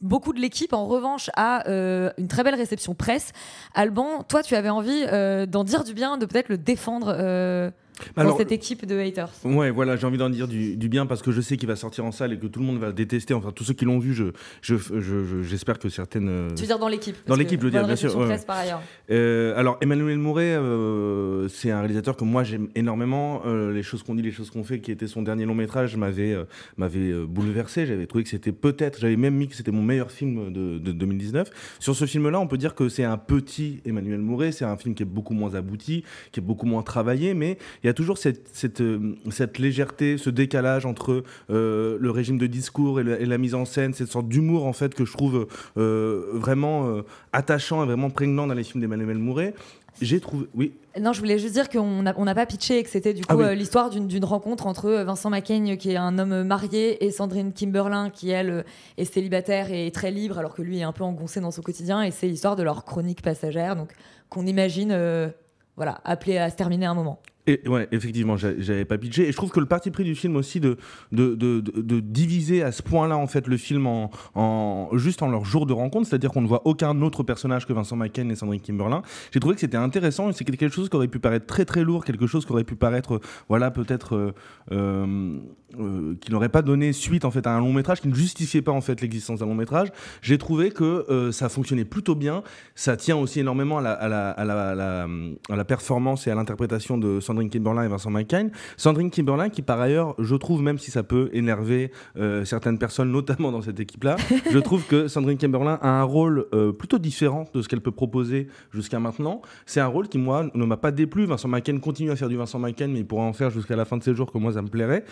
beaucoup 0.00 0.32
de 0.32 0.40
l'équipe. 0.40 0.72
En 0.72 0.86
revanche, 0.86 1.30
a 1.36 1.64
une 1.66 2.28
très 2.28 2.44
belle 2.44 2.54
réception 2.54 2.94
presse. 2.94 3.32
Alban, 3.74 4.22
toi, 4.22 4.42
tu 4.42 4.54
avais 4.54 4.68
envie 4.68 5.04
d'en 5.48 5.64
dire 5.64 5.82
du 5.82 5.94
bien, 5.94 6.16
de 6.16 6.26
peut-être 6.26 6.48
le 6.48 6.58
défendre 6.58 7.72
dans 8.16 8.36
cette 8.36 8.52
équipe 8.52 8.86
de 8.86 8.98
haters. 8.98 9.30
Ouais, 9.44 9.70
voilà, 9.70 9.96
j'ai 9.96 10.06
envie 10.06 10.18
d'en 10.18 10.30
dire 10.30 10.48
du, 10.48 10.88
bien 10.88 11.06
parce 11.06 11.22
que 11.22 11.32
je 11.32 11.40
sais 11.40 11.56
qu'il 11.56 11.68
va 11.68 11.76
sortir 11.76 12.04
en 12.04 12.12
salle 12.12 12.32
et 12.32 12.38
que 12.38 12.46
tout 12.46 12.60
le 12.60 12.66
monde 12.66 12.78
va 12.78 12.92
détester. 12.92 13.34
Enfin, 13.34 13.52
tous 13.52 13.64
ceux 13.64 13.74
qui 13.74 13.84
l'ont 13.84 13.98
vu, 13.98 14.14
je, 14.14 15.42
j'espère 15.42 15.78
que 15.78 15.88
certaines. 15.88 16.28
Euh, 16.28 16.48
tu 16.54 16.62
veux 16.62 16.66
dire 16.66 16.78
dans 16.78 16.88
l'équipe 16.88 17.16
Dans 17.26 17.36
l'équipe, 17.36 17.60
je 17.60 17.66
veux 17.66 17.70
dire, 17.70 17.86
bien 17.86 17.96
sûr. 17.96 18.12
par 18.46 18.58
ailleurs. 18.58 18.82
Euh, 19.10 19.58
alors, 19.58 19.78
Emmanuel 19.80 20.18
Mouret, 20.18 20.54
euh, 20.54 21.48
c'est 21.48 21.70
un 21.70 21.80
réalisateur 21.80 22.16
que 22.16 22.24
moi 22.24 22.44
j'aime 22.44 22.68
énormément. 22.74 23.42
les 23.46 23.82
choses 23.82 24.02
qu'on 24.02 24.14
dit, 24.14 24.22
les 24.22 24.32
choses 24.32 24.50
qu'on 24.50 24.64
fait, 24.64 24.80
qui 24.80 24.90
était 24.90 25.06
son 25.06 25.22
dernier 25.22 25.44
long 25.44 25.54
métrage, 25.54 25.96
m'avait 25.96 26.36
m'avait 26.76 27.12
bouleversé. 27.24 27.86
J'avais 27.86 28.06
trouvé 28.06 28.24
que 28.24 28.30
c'était 28.30 28.52
peut-être, 28.52 29.00
j'avais 29.00 29.16
même 29.16 29.34
mis 29.34 29.48
que 29.48 29.54
c'était 29.54 29.72
mon 29.72 29.82
meilleur 29.82 30.10
film 30.10 30.52
de, 30.52 30.78
de 30.78 30.92
2019. 30.92 31.50
Sur 31.78 31.94
ce 31.94 32.06
film-là, 32.06 32.40
on 32.40 32.46
peut 32.46 32.58
dire 32.58 32.74
que 32.74 32.88
c'est 32.88 33.04
un 33.04 33.16
petit 33.16 33.80
Emmanuel 33.84 34.20
Mouret. 34.20 34.52
C'est 34.52 34.64
un 34.64 34.76
film 34.76 34.94
qui 34.94 35.02
est 35.02 35.06
beaucoup 35.06 35.34
moins 35.34 35.54
abouti, 35.54 36.04
qui 36.32 36.40
est 36.40 36.42
beaucoup 36.42 36.66
moins 36.66 36.82
travaillé, 36.82 37.34
mais 37.34 37.58
il 37.84 37.88
y 37.88 37.90
a 37.90 37.94
toujours 37.94 38.16
cette, 38.16 38.48
cette, 38.50 38.80
euh, 38.80 39.14
cette 39.30 39.58
légèreté, 39.58 40.16
ce 40.16 40.30
décalage 40.30 40.86
entre 40.86 41.22
euh, 41.50 41.98
le 42.00 42.10
régime 42.10 42.38
de 42.38 42.46
discours 42.46 42.98
et, 42.98 43.04
la 43.04 43.38
mise 43.38 43.54
en 43.54 43.66
scène, 43.66 43.92
cette 43.92 44.10
sorte 44.10 44.26
d'humour 44.26 44.64
en 44.64 44.72
fait 44.72 44.94
que 44.94 45.04
je 45.04 45.12
trouve 45.12 45.46
euh, 45.76 46.30
vraiment 46.32 47.02
attachant 47.34 47.82
et 47.82 47.86
vraiment 47.86 48.08
prégnant 48.08 48.46
dans 48.46 48.54
les 48.54 48.64
films 48.64 48.80
d'Emmanuel 48.80 49.18
Mouret. 49.18 49.54
J'ai 50.00 50.18
trouvé, 50.18 50.46
oui. 50.54 50.72
Non, 50.98 51.12
je 51.12 51.20
voulais 51.20 51.38
juste 51.38 51.52
dire 51.52 51.68
qu'on 51.68 52.02
n'a 52.02 52.14
on 52.16 52.24
pas 52.24 52.46
pitché 52.46 52.78
et 52.78 52.82
que 52.82 52.88
c'était 52.88 53.12
du 53.12 53.22
ah 53.28 53.34
coup 53.34 53.42
l'histoire 53.54 53.90
d'une 53.90 54.24
rencontre 54.24 54.66
entre 54.66 54.90
Vincent 55.04 55.28
Macaigne, 55.28 55.76
qui 55.76 55.90
est 55.90 55.96
un 55.96 56.18
homme 56.18 56.42
marié, 56.42 57.04
et 57.04 57.10
Sandrine 57.10 57.52
Kimberlin, 57.52 58.10
qui 58.10 58.30
elle 58.30 58.64
est 58.96 59.04
célibataire 59.04 59.70
et 59.70 59.92
très 59.92 60.10
libre, 60.10 60.38
alors 60.38 60.54
que 60.54 60.62
lui 60.62 60.78
est 60.78 60.84
un 60.84 60.92
peu 60.92 61.04
engoncé 61.04 61.40
dans 61.40 61.50
son 61.50 61.62
quotidien. 61.62 62.02
Et 62.02 62.10
c'est 62.10 62.26
l'histoire 62.26 62.56
de 62.56 62.62
leur 62.62 62.84
chronique 62.84 63.22
passagère, 63.22 63.76
donc 63.76 63.92
qu'on 64.30 64.46
imagine, 64.46 65.32
voilà, 65.76 66.00
appelée 66.04 66.38
à 66.38 66.50
se 66.50 66.56
terminer 66.56 66.86
à 66.86 66.90
un 66.90 66.94
moment. 66.94 67.20
Et, 67.46 67.60
ouais, 67.68 67.88
effectivement, 67.92 68.36
j'avais 68.36 68.84
pas 68.84 68.98
pitché. 68.98 69.28
Et 69.28 69.32
je 69.32 69.36
trouve 69.36 69.50
que 69.50 69.60
le 69.60 69.66
parti 69.66 69.90
pris 69.90 70.04
du 70.04 70.14
film 70.14 70.36
aussi 70.36 70.60
de, 70.60 70.76
de, 71.12 71.34
de, 71.34 71.60
de 71.60 72.00
diviser 72.00 72.62
à 72.62 72.72
ce 72.72 72.82
point-là 72.82 73.16
en 73.16 73.26
fait 73.26 73.46
le 73.46 73.56
film 73.56 73.86
en, 73.86 74.10
en 74.34 74.88
juste 74.94 75.22
en 75.22 75.28
leur 75.28 75.44
jour 75.44 75.66
de 75.66 75.72
rencontre, 75.72 76.08
c'est-à-dire 76.08 76.30
qu'on 76.30 76.40
ne 76.40 76.48
voit 76.48 76.62
aucun 76.66 77.00
autre 77.02 77.22
personnage 77.22 77.66
que 77.66 77.72
Vincent 77.72 77.96
McCain 77.96 78.28
et 78.30 78.34
Sandrine 78.34 78.60
Kimberlin. 78.60 79.02
J'ai 79.32 79.40
trouvé 79.40 79.54
que 79.54 79.60
c'était 79.60 79.76
intéressant 79.76 80.04
c'est 80.32 80.44
quelque 80.44 80.68
chose 80.68 80.88
qui 80.88 80.96
aurait 80.96 81.08
pu 81.08 81.18
paraître 81.18 81.46
très 81.46 81.64
très 81.64 81.82
lourd, 81.82 82.04
quelque 82.04 82.26
chose 82.26 82.44
qui 82.46 82.52
aurait 82.52 82.64
pu 82.64 82.76
paraître, 82.76 83.20
voilà, 83.48 83.70
peut-être 83.70 84.16
euh, 84.16 84.32
euh, 84.72 85.38
euh 85.78 86.14
qui 86.20 86.30
n'aurait 86.30 86.48
pas 86.48 86.62
donné 86.62 86.92
suite 86.92 87.24
en 87.24 87.30
fait 87.30 87.46
à 87.46 87.50
un 87.50 87.58
long 87.58 87.72
métrage, 87.72 88.00
qui 88.00 88.08
ne 88.08 88.14
justifiait 88.14 88.62
pas 88.62 88.72
en 88.72 88.80
fait 88.80 89.00
l'existence 89.00 89.40
d'un 89.40 89.46
long 89.46 89.54
métrage. 89.54 89.88
J'ai 90.22 90.38
trouvé 90.38 90.70
que 90.70 91.06
euh, 91.10 91.32
ça 91.32 91.48
fonctionnait 91.48 91.84
plutôt 91.84 92.14
bien. 92.14 92.42
Ça 92.74 92.96
tient 92.96 93.16
aussi 93.16 93.40
énormément 93.40 93.78
à 93.78 93.82
la, 93.82 93.92
à 93.92 94.08
la, 94.08 94.30
à 94.30 94.44
la, 94.44 95.08
à 95.50 95.56
la 95.56 95.64
performance 95.64 96.26
et 96.26 96.30
à 96.30 96.34
l'interprétation 96.34 96.98
de 96.98 97.20
Sandrine 97.20 97.33
Sandrine 97.34 97.50
Kimberlin 97.50 97.82
et 97.82 97.88
Vincent 97.88 98.10
McCain. 98.10 98.48
Sandrine 98.76 99.10
Kimberlin, 99.10 99.48
qui 99.48 99.62
par 99.62 99.80
ailleurs, 99.80 100.14
je 100.20 100.36
trouve, 100.36 100.62
même 100.62 100.78
si 100.78 100.92
ça 100.92 101.02
peut 101.02 101.30
énerver 101.32 101.90
euh, 102.16 102.44
certaines 102.44 102.78
personnes, 102.78 103.10
notamment 103.10 103.50
dans 103.50 103.60
cette 103.60 103.80
équipe-là, 103.80 104.14
je 104.52 104.58
trouve 104.60 104.86
que 104.86 105.08
Sandrine 105.08 105.36
Kimberlin 105.36 105.80
a 105.82 106.00
un 106.00 106.04
rôle 106.04 106.46
euh, 106.54 106.70
plutôt 106.70 106.98
différent 106.98 107.46
de 107.52 107.60
ce 107.60 107.68
qu'elle 107.68 107.80
peut 107.80 107.90
proposer 107.90 108.46
jusqu'à 108.72 109.00
maintenant. 109.00 109.42
C'est 109.66 109.80
un 109.80 109.88
rôle 109.88 110.06
qui, 110.06 110.18
moi, 110.18 110.48
ne 110.54 110.64
m'a 110.64 110.76
pas 110.76 110.92
déplu. 110.92 111.26
Vincent 111.26 111.48
McCain 111.48 111.78
continue 111.78 112.12
à 112.12 112.16
faire 112.16 112.28
du 112.28 112.36
Vincent 112.36 112.60
McCain, 112.60 112.86
mais 112.86 113.00
il 113.00 113.06
pourra 113.06 113.24
en 113.24 113.32
faire 113.32 113.50
jusqu'à 113.50 113.74
la 113.74 113.84
fin 113.84 113.96
de 113.96 114.04
ses 114.04 114.14
jours, 114.14 114.30
que 114.30 114.38
moi, 114.38 114.52
ça 114.52 114.62
me 114.62 114.68
plairait. 114.68 115.04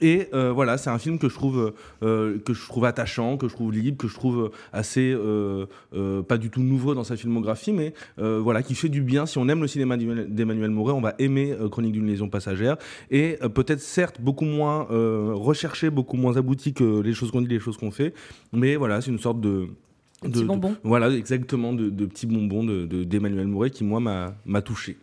Et 0.00 0.28
euh, 0.34 0.52
voilà, 0.52 0.78
c'est 0.78 0.90
un 0.90 0.98
film 0.98 1.18
que 1.18 1.28
je 1.28 1.34
trouve 1.34 1.72
que 2.00 2.54
je 2.54 2.66
trouve 2.66 2.84
attachant, 2.84 3.36
que 3.36 3.48
je 3.48 3.54
trouve 3.54 3.72
libre, 3.72 3.96
que 3.96 4.08
je 4.08 4.14
trouve 4.14 4.50
assez 4.72 5.16
pas 6.28 6.38
du 6.38 6.50
tout 6.50 6.62
nouveau 6.62 6.94
dans 6.94 7.04
sa 7.04 7.16
filmographie, 7.16 7.72
mais 7.72 7.94
voilà, 8.16 8.62
qui 8.62 8.74
fait 8.74 8.88
du 8.88 9.02
bien. 9.02 9.26
Si 9.26 9.38
on 9.38 9.48
aime 9.48 9.60
le 9.60 9.68
cinéma 9.68 9.96
d'Emmanuel 9.96 10.70
Mouret, 10.70 10.92
on 10.92 11.00
va 11.00 11.14
aimer 11.18 11.56
Chronique 11.70 11.92
d'une 11.92 12.06
liaison 12.06 12.28
passagère, 12.28 12.76
et 13.10 13.38
euh, 13.42 13.48
peut-être 13.48 13.80
certes 13.80 14.20
beaucoup 14.20 14.44
moins 14.44 14.86
euh, 14.90 15.32
recherché, 15.34 15.90
beaucoup 15.90 16.16
moins 16.16 16.36
abouti 16.36 16.72
que 16.72 17.00
les 17.00 17.12
choses 17.12 17.30
qu'on 17.30 17.42
dit, 17.42 17.48
les 17.48 17.60
choses 17.60 17.76
qu'on 17.76 17.90
fait, 17.90 18.14
mais 18.52 18.76
voilà, 18.76 19.00
c'est 19.00 19.10
une 19.10 19.18
sorte 19.18 19.40
de... 19.40 19.68
De, 20.24 20.42
bonbon. 20.42 20.74
voilà, 20.82 21.10
exactement, 21.10 21.74
de, 21.74 21.90
de 21.90 22.06
petits 22.06 22.26
bonbons 22.26 22.64
d'Emmanuel 22.64 23.44
de, 23.44 23.50
Mouret 23.50 23.70
qui, 23.70 23.84
moi, 23.84 24.00
m'a 24.00 24.62
touché. 24.62 24.96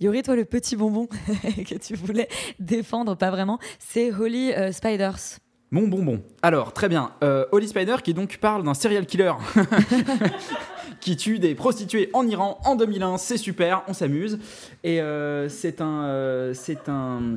Yuri, 0.00 0.22
toi, 0.22 0.36
le 0.36 0.44
petit 0.44 0.76
bonbon 0.76 1.06
que 1.42 1.78
tu 1.78 1.94
voulais 1.94 2.28
défendre, 2.58 3.16
pas 3.16 3.30
vraiment, 3.30 3.58
c'est 3.78 4.12
Holy 4.12 4.52
euh, 4.52 4.72
Spiders. 4.72 5.38
Mon 5.70 5.88
bonbon. 5.88 6.22
Alors, 6.42 6.72
très 6.72 6.88
bien. 6.88 7.10
Holy 7.50 7.66
Spider 7.66 7.96
qui 8.04 8.14
donc 8.14 8.38
parle 8.38 8.62
d'un 8.62 8.74
serial 8.74 9.04
killer. 9.04 9.32
qui 11.00 11.16
tue 11.16 11.38
des 11.38 11.54
prostituées 11.54 12.10
en 12.12 12.26
Iran 12.26 12.58
en 12.64 12.74
2001. 12.74 13.18
C'est 13.18 13.36
super, 13.36 13.82
on 13.88 13.92
s'amuse. 13.92 14.38
Et 14.82 15.00
euh, 15.00 15.48
euh, 15.80 16.54
c'est 16.54 16.88
un 16.88 17.36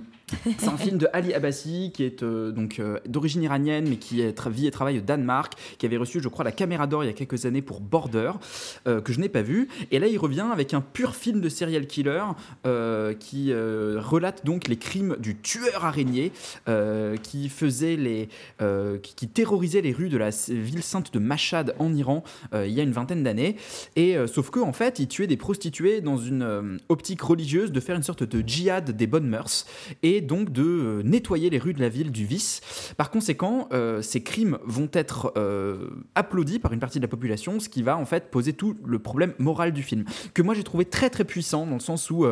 c'est 0.57 0.67
un 0.67 0.77
film 0.77 0.97
de 0.97 1.07
Ali 1.13 1.33
Abbasi 1.33 1.91
qui 1.93 2.03
est 2.03 2.23
euh, 2.23 2.51
donc 2.51 2.79
euh, 2.79 2.99
d'origine 3.07 3.43
iranienne 3.43 3.87
mais 3.89 3.97
qui 3.97 4.23
vit 4.47 4.67
et 4.67 4.71
travaille 4.71 4.99
au 4.99 5.01
Danemark, 5.01 5.53
qui 5.77 5.85
avait 5.85 5.97
reçu 5.97 6.19
je 6.21 6.27
crois 6.27 6.45
la 6.45 6.51
caméra 6.51 6.87
d'or 6.87 7.03
il 7.03 7.07
y 7.07 7.09
a 7.09 7.13
quelques 7.13 7.45
années 7.45 7.61
pour 7.61 7.81
Border, 7.81 8.31
euh, 8.87 9.01
que 9.01 9.13
je 9.13 9.19
n'ai 9.19 9.29
pas 9.29 9.41
vu. 9.41 9.67
Et 9.91 9.99
là 9.99 10.07
il 10.07 10.17
revient 10.17 10.47
avec 10.51 10.73
un 10.73 10.81
pur 10.81 11.15
film 11.15 11.41
de 11.41 11.49
serial 11.49 11.87
killer 11.87 12.23
qui 13.19 13.53
relate 13.53 14.45
donc 14.45 14.67
les 14.67 14.77
crimes 14.77 15.15
du 15.19 15.37
tueur 15.37 15.85
araignée 15.85 16.31
qui 17.23 17.49
faisait 17.49 17.95
les, 17.95 18.29
qui, 19.01 19.27
terrorisait 19.27 19.81
les 19.81 19.91
rues 19.91 20.09
de 20.09 20.17
la 20.17 20.29
ville 20.29 20.83
sainte 20.83 21.13
de 21.13 21.19
Mashhad 21.19 21.75
en 21.79 21.93
Iran 21.93 22.23
il 22.53 22.71
y 22.71 22.79
a 22.79 22.83
une 22.83 22.91
vingtaine 22.91 23.23
d'années. 23.23 23.55
Et 23.95 24.15
sauf 24.27 24.49
que 24.49 24.59
en 24.59 24.73
fait 24.73 24.99
il 24.99 25.07
tuait 25.07 25.27
des 25.27 25.37
prostituées 25.37 26.01
dans 26.01 26.17
une 26.17 26.79
optique 26.89 27.21
religieuse 27.21 27.71
de 27.71 27.79
faire 27.79 27.95
une 27.95 28.03
sorte 28.03 28.23
de 28.23 28.47
djihad 28.47 28.91
des 28.91 29.07
bonnes 29.07 29.27
mœurs 29.27 29.65
et 30.03 30.18
donc 30.21 30.51
de 30.51 30.63
euh, 30.63 31.01
nettoyer 31.03 31.49
les 31.49 31.59
rues 31.59 31.73
de 31.73 31.79
la 31.79 31.89
ville 31.89 32.11
du 32.11 32.25
vice. 32.25 32.61
Par 32.97 33.11
conséquent, 33.11 33.67
euh, 33.73 34.01
ces 34.01 34.23
crimes 34.23 34.57
vont 34.63 34.89
être 34.93 35.33
euh, 35.37 35.89
applaudis 36.15 36.59
par 36.59 36.73
une 36.73 36.79
partie 36.79 36.99
de 36.99 37.03
la 37.03 37.07
population, 37.07 37.59
ce 37.59 37.69
qui 37.69 37.83
va 37.83 37.97
en 37.97 38.05
fait 38.05 38.31
poser 38.31 38.53
tout 38.53 38.75
le 38.85 38.99
problème 38.99 39.33
moral 39.39 39.73
du 39.73 39.83
film, 39.83 40.05
que 40.33 40.41
moi 40.41 40.53
j'ai 40.53 40.63
trouvé 40.63 40.85
très 40.85 41.09
très 41.09 41.23
puissant 41.23 41.65
dans 41.65 41.75
le 41.75 41.79
sens 41.79 42.09
où 42.09 42.25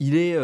il 0.00 0.16
est 0.16 0.36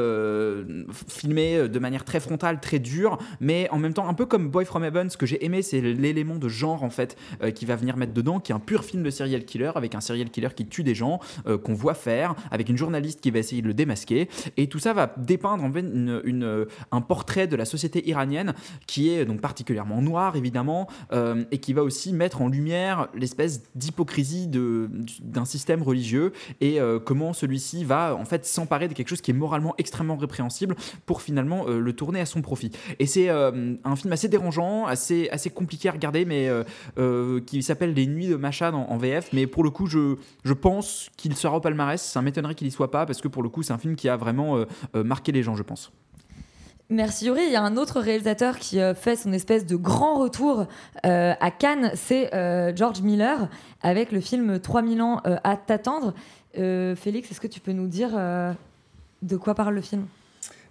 filmé 1.09 1.69
de 1.69 1.79
manière 1.79 2.05
très 2.05 2.21
frontale, 2.21 2.61
très 2.61 2.79
dure, 2.79 3.19
mais 3.41 3.69
en 3.71 3.79
même 3.79 3.95
temps 3.95 4.09
un 4.09 4.15
peu 4.15 4.27
comme 4.27 4.49
Boy 4.49 4.65
from 4.65 4.85
Heaven. 4.85 5.11
Ce 5.11 5.17
que 5.17 5.27
j'ai 5.27 5.45
aimé, 5.45 5.63
c'est 5.63 5.81
l'élément 5.81 6.37
de 6.37 6.49
genre 6.49 6.83
en 6.83 6.91
fait 6.91 7.17
qui 7.55 7.67
va 7.67 7.77
venir 7.77 7.97
mettre 7.97 8.13
dedans, 8.13 8.41
qui 8.41 8.53
est 8.53 8.55
un 8.55 8.61
pur 8.61 8.85
film 8.85 9.03
de 9.03 9.11
serial 9.11 9.45
killer 9.45 9.73
avec 9.75 9.95
un 9.95 10.01
serial 10.01 10.31
killer 10.31 10.49
qui 10.55 10.67
tue 10.67 10.83
des 10.83 10.95
gens 10.95 11.21
qu'on 11.63 11.75
voit 11.75 11.95
faire, 11.95 12.35
avec 12.51 12.69
une 12.69 12.79
journaliste 12.79 13.21
qui 13.21 13.31
va 13.31 13.39
essayer 13.39 13.63
de 13.63 13.69
le 13.69 13.75
démasquer, 13.75 14.29
et 14.57 14.69
tout 14.69 14.79
ça 14.79 14.93
va 14.93 15.15
dépeindre 15.17 15.65
en 15.65 15.73
fait 15.73 15.85
une 16.25 16.67
un 16.93 17.01
portrait 17.01 17.47
de 17.47 17.57
la 17.57 17.65
société 17.65 18.09
iranienne 18.09 18.55
qui 18.87 19.11
est 19.11 19.25
donc 19.25 19.41
particulièrement 19.41 20.03
noir 20.03 20.37
évidemment 20.37 20.89
et 21.51 21.59
qui 21.59 21.73
va 21.73 21.83
aussi 21.83 22.13
mettre 22.13 22.43
en 22.43 22.49
lumière 22.49 23.09
l'espèce 23.15 23.63
d'hypocrisie 23.75 24.49
d'un 24.49 25.45
système 25.45 25.83
religieux 25.83 26.33
et 26.61 26.79
comment 27.05 27.33
celui-ci 27.33 27.85
va 27.85 28.15
en 28.15 28.25
fait 28.25 28.45
s'emparer 28.45 28.89
de 28.89 28.95
quelque 28.95 29.09
chose 29.09 29.21
qui 29.21 29.31
est 29.31 29.35
moralement 29.35 29.75
extrêmement 29.79 30.17
répréhensible 30.17 30.77
pour 31.07 31.23
finalement 31.23 31.67
le 31.67 31.93
tourner 31.93 32.21
à 32.21 32.27
son 32.27 32.43
profit. 32.43 32.71
Et 32.99 33.07
c'est 33.07 33.29
un 33.29 33.97
film 33.97 34.13
assez 34.13 34.29
dérangeant, 34.29 34.87
assez, 34.87 35.29
compliqué 35.55 35.89
à 35.89 35.93
regarder, 35.93 36.25
mais 36.25 36.51
qui 37.47 37.63
s'appelle 37.63 37.95
Les 37.95 38.07
Nuits 38.07 38.29
de 38.29 38.37
Machad 38.37 38.75
en, 38.75 38.97
VF. 38.97 39.31
Mais 39.33 39.47
pour 39.47 39.65
le 39.65 39.71
coup, 39.71 39.87
je, 39.87 40.17
je 40.45 40.53
pense 40.53 41.11
qu'il 41.17 41.35
sera 41.37 41.57
au 41.57 41.61
palmarès. 41.61 42.01
Ça 42.01 42.23
m'étonnerait 42.23 42.55
qu'il 42.55 42.67
y 42.67 42.71
soit 42.75 42.91
pas 42.91 43.07
parce 43.07 43.21
que 43.21 43.29
pour 43.29 43.43
le 43.43 43.49
coup, 43.49 43.63
c'est 43.63 43.73
un 43.73 43.79
film 43.79 43.97
qui 43.97 44.09
a 44.09 44.17
vraiment 44.17 44.59
euh, 44.59 44.65
euh, 44.95 45.05
marqué 45.05 45.33
les 45.33 45.43
gens, 45.43 45.55
je 45.55 45.63
pense. 45.63 45.93
Merci 46.91 47.27
Yuri. 47.27 47.43
Il 47.47 47.53
y 47.53 47.57
a 47.57 47.63
un 47.63 47.77
autre 47.77 48.01
réalisateur 48.01 48.59
qui 48.59 48.81
euh, 48.81 48.95
fait 48.95 49.17
son 49.17 49.33
espèce 49.33 49.65
de 49.67 49.77
grand 49.77 50.19
retour 50.19 50.67
à 51.03 51.51
Cannes, 51.51 51.93
c'est 51.95 52.31
George 52.77 53.03
Miller 53.03 53.49
avec 53.83 54.13
le 54.13 54.21
film 54.21 54.59
3000 54.59 55.03
ans 55.03 55.21
à 55.25 55.57
t'attendre. 55.57 56.15
Félix, 56.55 57.31
est-ce 57.31 57.41
que 57.41 57.47
tu 57.47 57.61
peux 57.61 57.73
nous 57.73 57.89
dire 57.89 58.11
de 59.23 59.37
quoi 59.37 59.55
parle 59.55 59.75
le 59.75 59.81
film? 59.83 60.07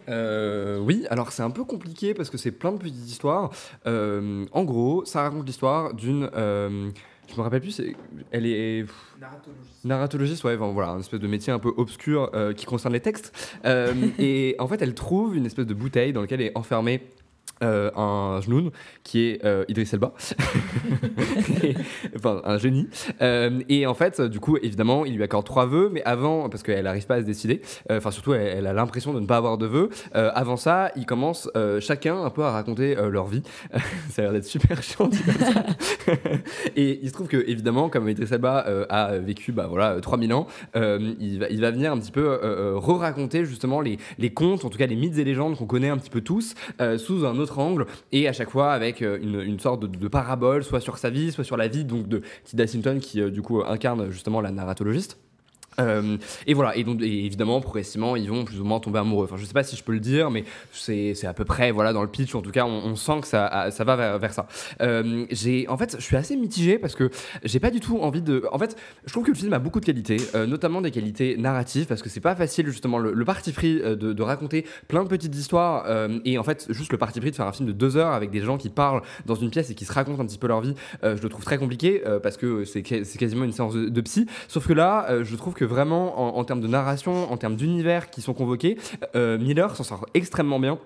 Oui, 0.07 1.05
alors 1.09 1.32
c'est 1.32 1.43
un 1.43 1.51
peu 1.51 1.64
compliqué 1.64 2.14
parce 2.14 2.30
que 2.30 2.38
c'est 2.38 2.51
plein 2.51 2.72
de 2.72 2.78
petites 2.78 3.07
histoires. 3.07 3.51
en 3.86 4.64
gros, 4.64 5.05
ça 5.05 5.22
raconte 5.22 5.45
l'histoire 5.45 5.93
d'une 5.93 6.30
je 7.34 7.38
me 7.40 7.44
rappelle 7.44 7.62
plus, 7.62 7.82
elle 8.32 8.46
est. 8.46 8.86
Narratologiste. 9.20 9.86
Narratologiste, 9.86 10.44
ouais, 10.44 10.56
voilà, 10.56 10.90
un 10.92 11.00
espèce 11.00 11.20
de 11.20 11.28
métier 11.28 11.52
un 11.52 11.60
peu 11.60 11.74
obscur 11.78 12.30
euh, 12.34 12.54
qui 12.54 12.66
concerne 12.66 12.94
les 12.94 13.00
textes. 13.00 13.34
Euh, 13.66 13.94
et 14.20 14.56
en 14.60 14.68
fait, 14.68 14.82
elle 14.82 14.94
trouve 14.94 15.36
une 15.36 15.46
espèce 15.46 15.66
de 15.66 15.74
bouteille 15.74 16.14
dans 16.14 16.22
laquelle 16.22 16.42
est 16.42 16.56
enfermée 16.56 17.02
euh, 17.64 17.91
un 17.95 18.41
genoun 18.41 18.72
qui 19.03 19.28
est 19.28 19.45
euh, 19.45 19.64
Idriss 19.70 19.93
Elba, 19.93 20.14
enfin 22.16 22.41
un 22.43 22.57
génie. 22.57 22.88
Euh, 23.22 23.61
et 23.70 23.88
en 23.88 23.93
fait, 23.93 24.22
du 24.22 24.39
coup, 24.39 24.57
évidemment, 24.57 25.05
il 25.05 25.16
lui 25.16 25.24
accorde 25.24 25.45
trois 25.45 25.66
vœux, 25.66 25.89
mais 25.91 26.03
avant, 26.03 26.49
parce 26.49 26.61
qu'elle 26.61 26.84
n'arrive 26.84 27.05
pas 27.05 27.16
à 27.16 27.22
se 27.22 27.26
décider, 27.26 27.61
enfin 27.89 28.11
surtout, 28.11 28.34
elle, 28.34 28.68
a 28.68 28.74
l'impression 28.74 29.14
de 29.14 29.20
ne 29.20 29.26
pas 29.26 29.38
avoir 29.38 29.57
de 29.57 29.66
vœux. 29.66 29.89
avant 30.14 30.57
ça, 30.57 30.91
ils 30.95 31.05
commencent 31.05 31.49
chacun 31.80 32.22
un 32.22 32.30
peu 32.30 32.43
à 32.43 32.51
raconter 32.51 32.95
leur 32.95 33.28
vie. 33.28 33.43
ça 34.09 34.22
a 34.22 34.26
l'air 34.26 34.34
d'être 34.34 34.45
super 34.45 34.84
chiant. 34.84 35.09
et 36.76 36.99
il 37.01 37.07
se 37.07 37.14
trouve 37.14 37.28
que, 37.28 37.43
évidemment, 37.47 37.89
comme 37.89 38.09
Idriss 38.09 38.32
Elba 38.32 38.59
a 38.89 39.18
vécu 39.18 39.51
bah, 39.51 39.68
voilà, 39.70 39.99
3000 40.01 40.34
ans, 40.34 40.47
il, 40.76 41.39
va, 41.39 41.49
il 41.49 41.61
va 41.61 41.72
venir 41.72 41.91
un 41.91 41.97
petit 41.97 42.11
peu 42.11 42.39
re-raconter 42.76 43.45
justement 43.45 43.80
les, 43.80 43.97
les 44.18 44.34
contes, 44.34 44.66
en 44.66 44.70
tout 44.70 44.78
cas 44.78 44.88
les 44.88 44.95
mythes 44.95 45.18
et 45.18 45.24
légendes 45.24 45.57
qu'on 45.57 45.66
connaît 45.66 45.89
un 45.89 45.97
petit 45.97 46.09
peu 46.09 46.22
tous, 46.22 46.55
sous 46.97 47.26
un 47.26 47.38
autre 47.38 47.53
angle 47.60 47.86
et 48.12 48.28
à 48.28 48.34
chaque 48.34 48.49
fois 48.49 48.74
avec 48.74 49.01
euh, 49.01 49.18
une, 49.22 49.60
sorte 49.60 49.86
de, 49.86 50.08
parabole, 50.08 50.64
soit 50.64 50.80
sur 50.80 50.97
sa 50.97 51.10
vie, 51.10 51.32
soit 51.32 51.43
sur 51.43 51.58
la 51.58 51.68
vie 51.68 51.86
donc 51.86 52.08
de 52.08 52.22
Tilda 52.43 52.68
Swinton 52.68 52.99
qui 52.99 53.22
euh, 53.22 53.30
du 53.30 53.41
coup 53.41 53.64
incarne 53.66 54.10
justement 54.10 54.41
la 54.41 54.51
narratologiste. 54.51 55.20
Euh, 55.80 56.17
et 56.47 56.53
voilà, 56.53 56.76
et 56.76 56.84
donc 56.84 57.01
évidemment, 57.01 57.61
progressivement, 57.61 58.15
ils 58.15 58.30
vont 58.30 58.45
plus 58.45 58.59
ou 58.59 58.63
moins 58.63 58.80
tomber 58.80 58.99
amoureux. 58.99 59.26
Enfin, 59.26 59.38
je 59.38 59.45
sais 59.45 59.53
pas 59.53 59.63
si 59.63 59.76
je 59.76 59.84
peux 59.84 59.93
le 59.93 59.99
dire, 59.99 60.32
mais 60.32 60.43
c'est 60.71 61.26
à 61.26 61.34
peu 61.34 61.45
près, 61.45 61.71
voilà, 61.71 61.93
dans 61.93 62.01
le 62.01 62.07
pitch, 62.07 62.36
en 62.36 62.41
tout 62.41 62.51
cas, 62.51 62.65
on, 62.65 62.95
sent 62.95 63.21
que 63.21 63.28
ça, 63.28 63.69
ça 63.71 63.84
va 63.84 64.17
vers, 64.17 64.34
ça. 64.34 64.47
Euh, 64.82 65.26
en 65.67 65.78
fait, 65.78 65.95
je 65.97 66.03
suis 66.03 66.15
assez 66.15 66.36
mitigé 66.36 66.78
parce 66.78 66.95
que 66.95 67.09
j'ai 67.43 67.59
pas 67.59 67.71
du 67.71 67.80
tout 67.80 67.99
envie 67.99 68.21
de. 68.21 68.43
En 68.51 68.59
fait, 68.59 68.76
je 69.05 69.11
trouve 69.11 69.26
que 69.26 69.32
le 69.32 69.38
film 69.38 69.53
a 69.53 69.59
beaucoup 69.59 69.80
de 69.80 69.86
qualités, 69.86 70.17
euh, 70.36 70.45
notamment 70.45 70.82
des 70.82 70.91
qualités 70.91 71.38
narratives, 71.38 71.86
parce 71.88 72.01
que 72.01 72.09
c'est 72.09 72.21
pas 72.21 72.36
facile, 72.36 72.67
justement, 72.67 72.99
le, 72.99 73.26
parti 73.26 73.51
pris 73.51 73.80
de, 73.80 74.21
raconter 74.21 74.65
plein 74.88 75.03
de 75.03 75.09
petites 75.09 75.36
histoires, 75.36 75.86
et 76.26 76.38
en 76.38 76.43
fait, 76.43 76.67
juste 76.69 76.91
le 76.91 76.97
parti 76.97 77.19
pris 77.19 77.32
de 77.32 77.36
faire 77.36 77.47
un 77.47 77.51
film 77.51 77.67
de 77.67 77.74
deux 77.74 77.97
heures 77.97 78.13
avec 78.13 78.32
des 78.32 78.41
gens 78.41 78.57
qui 78.57 78.69
parlent 78.69 79.01
dans 79.26 79.36
une 79.36 79.49
pièce 79.49 79.69
et 79.69 79.76
qui 79.76 79.86
se 79.86 79.93
racontent 79.93 80.21
un 80.21 80.26
petit 80.26 80.38
peu 80.38 80.47
leur 80.47 80.61
vie, 80.61 80.76
je 81.03 81.21
le 81.21 81.30
trouve 81.30 81.43
très 81.43 81.57
compliqué, 81.57 82.01
parce 82.21 82.38
que 82.38 82.63
c'est 82.65 82.84
quasiment 82.84 83.45
une 83.45 83.51
séance 83.51 83.76
de 83.76 84.01
psy. 84.01 84.28
Sauf 84.47 84.67
que 84.67 84.74
là, 84.74 85.24
je 85.24 85.36
trouve 85.36 85.53
que 85.53 85.62
vraiment, 85.66 86.38
en, 86.38 86.43
termes 86.43 86.61
de 86.61 86.68
narration, 86.68 87.32
en 87.32 87.38
termes 87.38 87.55
d'univers 87.55 88.09
qui 88.09 88.22
sont 88.22 88.34
convoqués, 88.34 88.78
euh, 89.16 89.38
Miller 89.38 89.76
s'en 89.76 89.84
sort 89.84 90.05
extrêmement 90.14 90.59
bien 90.59 90.80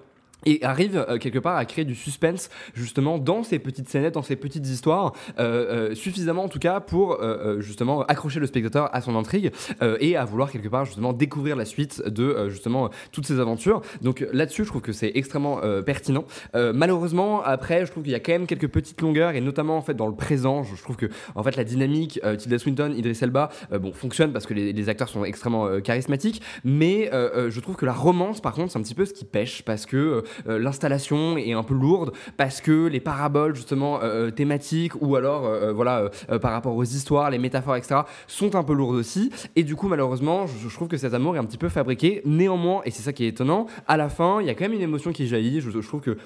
et 0.46 0.64
arrive 0.64 1.06
euh, 1.10 1.18
quelque 1.18 1.40
part 1.40 1.58
à 1.58 1.66
créer 1.66 1.86
du 1.86 1.96
suspense 1.96 2.50
justement 2.74 3.18
dans 3.18 3.44
ces 3.44 3.60
petites 3.60 3.90
scénettes, 3.90 4.14
dans 4.14 4.22
ces 4.22 4.36
petites 4.36 4.68
histoires, 4.68 5.14
euh, 5.40 5.96
suffisamment 5.96 6.44
en 6.44 6.50
tout 6.50 6.60
cas 6.60 6.80
pour 6.80 7.18
justement 7.60 8.04
accrocher 8.04 8.40
le 8.40 8.48
spectateur 8.48 8.90
à 8.94 9.02
son 9.02 9.16
intrigue 9.16 9.52
et 10.00 10.16
à 10.16 10.26
vouloir 10.26 10.52
quelque 10.52 10.68
part 10.68 10.86
justement 10.86 11.14
découvrir 11.14 11.56
la 11.56 11.66
suite 11.66 12.02
de 12.08 12.50
justement 12.50 12.90
toutes 13.12 13.26
ces 13.26 13.40
aventures. 13.40 13.82
Donc 14.02 14.26
là-dessus, 14.32 14.64
je 14.64 14.70
trouve 14.70 14.82
que 14.82 14.92
c'est 14.92 15.12
extrêmement 15.16 15.60
pertinent. 15.86 16.26
malheureusement, 16.54 17.42
après, 17.44 17.86
je 17.86 17.92
trouve 17.92 18.04
qu'il 18.04 18.12
y 18.12 18.16
a 18.16 18.20
quand 18.20 18.32
même 18.32 18.48
quelques 18.48 18.68
petites 18.68 19.02
longueurs 19.02 19.32
et 19.32 19.42
notamment 19.42 19.78
en 19.78 19.82
fait 19.82 19.94
dans 19.94 20.08
le 20.08 20.16
présent, 20.16 20.64
je, 20.64 20.82
trouve 20.82 20.96
que 20.96 21.08
en 21.36 21.44
fait 21.44 21.56
la 21.56 21.64
dynamique 21.64 22.20
Tilda 22.38 22.60
Swinton, 22.60 22.94
Idris 22.96 23.20
Elba, 23.22 23.50
bon 23.72 23.94
fonctionne 23.94 24.32
parce 24.32 24.46
que 24.46 24.54
les, 24.54 24.74
les 24.74 24.90
acteurs 24.90 25.10
sont 25.10 25.24
extrêmement 25.24 25.82
charismatiques, 25.82 26.42
mais 26.64 27.10
je 27.12 27.60
trouve 27.60 27.76
que 27.76 27.86
la 27.86 27.94
romance 27.94 28.42
par 28.42 28.54
contre 28.54 28.72
c'est 28.72 28.80
un 28.80 28.84
petit 28.84 28.96
peu 28.96 29.06
ce 29.06 29.14
qui 29.14 29.26
pêche 29.26 29.64
parce 29.64 29.86
que 29.86 29.98
euh, 29.98 30.22
l'installation 30.46 31.38
est 31.38 31.54
un 31.54 31.64
peu 31.64 31.74
lourde 31.74 32.12
parce 32.36 32.62
que 32.62 32.88
les 32.88 33.00
paraboles 33.00 33.56
justement 33.56 34.02
euh, 34.02 34.18
euh, 34.18 34.32
thématiques 34.32 34.94
ou 35.02 35.16
alors 35.16 35.50
voilà 35.74 36.10
par 36.42 36.52
rapport 36.52 36.76
aux 36.76 36.84
histoires, 36.84 37.30
les 37.30 37.38
métaphores, 37.38 37.76
etc. 37.76 38.02
sont 38.28 38.56
un 38.56 38.64
peu 38.64 38.74
lourdes 38.74 38.96
aussi. 38.96 39.32
Et 39.56 39.64
du 39.64 39.76
coup, 39.76 39.88
malheureusement, 39.88 40.46
je, 40.48 40.74
trouve 40.74 40.88
que 40.88 40.98
cet 40.98 41.14
amour 41.14 41.36
est 41.36 41.40
un 41.40 41.46
petit 41.46 41.58
peu 41.58 41.70
fabriqué. 41.70 42.22
Néanmoins, 42.26 42.82
et 42.86 42.92
c'est 42.92 43.04
ça 43.04 43.14
qui 43.14 43.26
est 43.26 43.30
étonnant, 43.30 43.68
à 43.88 43.98
la 43.98 44.10
fin, 44.10 44.42
il 44.42 44.48
y 44.48 44.50
a 44.50 44.56
quand 44.56 44.66
même 44.66 44.74
une 44.74 44.82
émotion 44.82 45.12
qui 45.12 45.28
jaillit. 45.28 45.62
je 45.62 45.80
trouve 45.80 46.02
que 46.02 46.18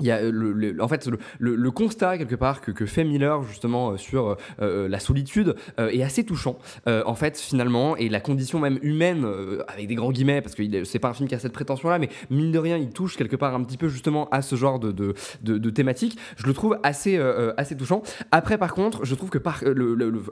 il 0.00 0.06
y 0.06 0.10
a 0.10 0.16
euh, 0.16 0.30
le, 0.32 0.82
en 0.82 0.88
fait 0.88 1.08
le, 1.38 1.70
constat 1.70 2.18
quelque 2.18 2.34
part 2.34 2.60
que, 2.60 2.70
que, 2.70 2.86
fait 2.86 3.04
Miller 3.04 3.42
justement 3.44 3.90
euh, 3.90 3.96
sur 3.96 4.36
euh, 4.60 4.88
la 4.88 4.98
solitude 4.98 5.54
est 5.78 6.02
assez 6.02 6.24
touchant. 6.24 6.58
En 6.86 7.14
fait 7.14 7.38
finalement 7.38 7.96
et 7.96 8.08
la 8.08 8.20
condition 8.20 8.58
même 8.58 8.78
humaine 8.82 9.26
avec 9.68 9.86
des 9.86 9.94
grands 9.94 10.10
guillemets 10.10 10.40
parce 10.40 10.54
que 10.54 10.84
c'est 10.84 10.98
pas 10.98 11.08
un 11.08 11.14
film 11.14 11.28
qui 11.28 11.34
a 11.34 11.38
cette 11.38 11.52
prétention 11.52 11.88
là 11.88 11.98
mais 11.98 12.08
mine 12.30 12.52
de 12.52 12.58
rien 12.58 12.76
il 12.76 12.90
touche 12.90 13.16
quelque 13.16 13.36
part 13.36 13.54
un 13.54 13.62
petit 13.62 13.76
peu 13.76 13.88
justement 13.88 14.28
à 14.30 14.42
ce 14.42 14.56
genre 14.56 14.78
de, 14.78 14.92
de, 14.92 15.14
de, 15.42 15.70
thématique. 15.70 16.18
Je 16.36 16.46
le 16.46 16.54
trouve 16.54 16.78
assez, 16.82 17.18
assez 17.56 17.76
touchant. 17.76 18.02
Après 18.30 18.58
par 18.58 18.74
contre 18.74 19.04
je 19.04 19.14
trouve 19.14 19.30
que 19.30 19.38
par 19.38 19.62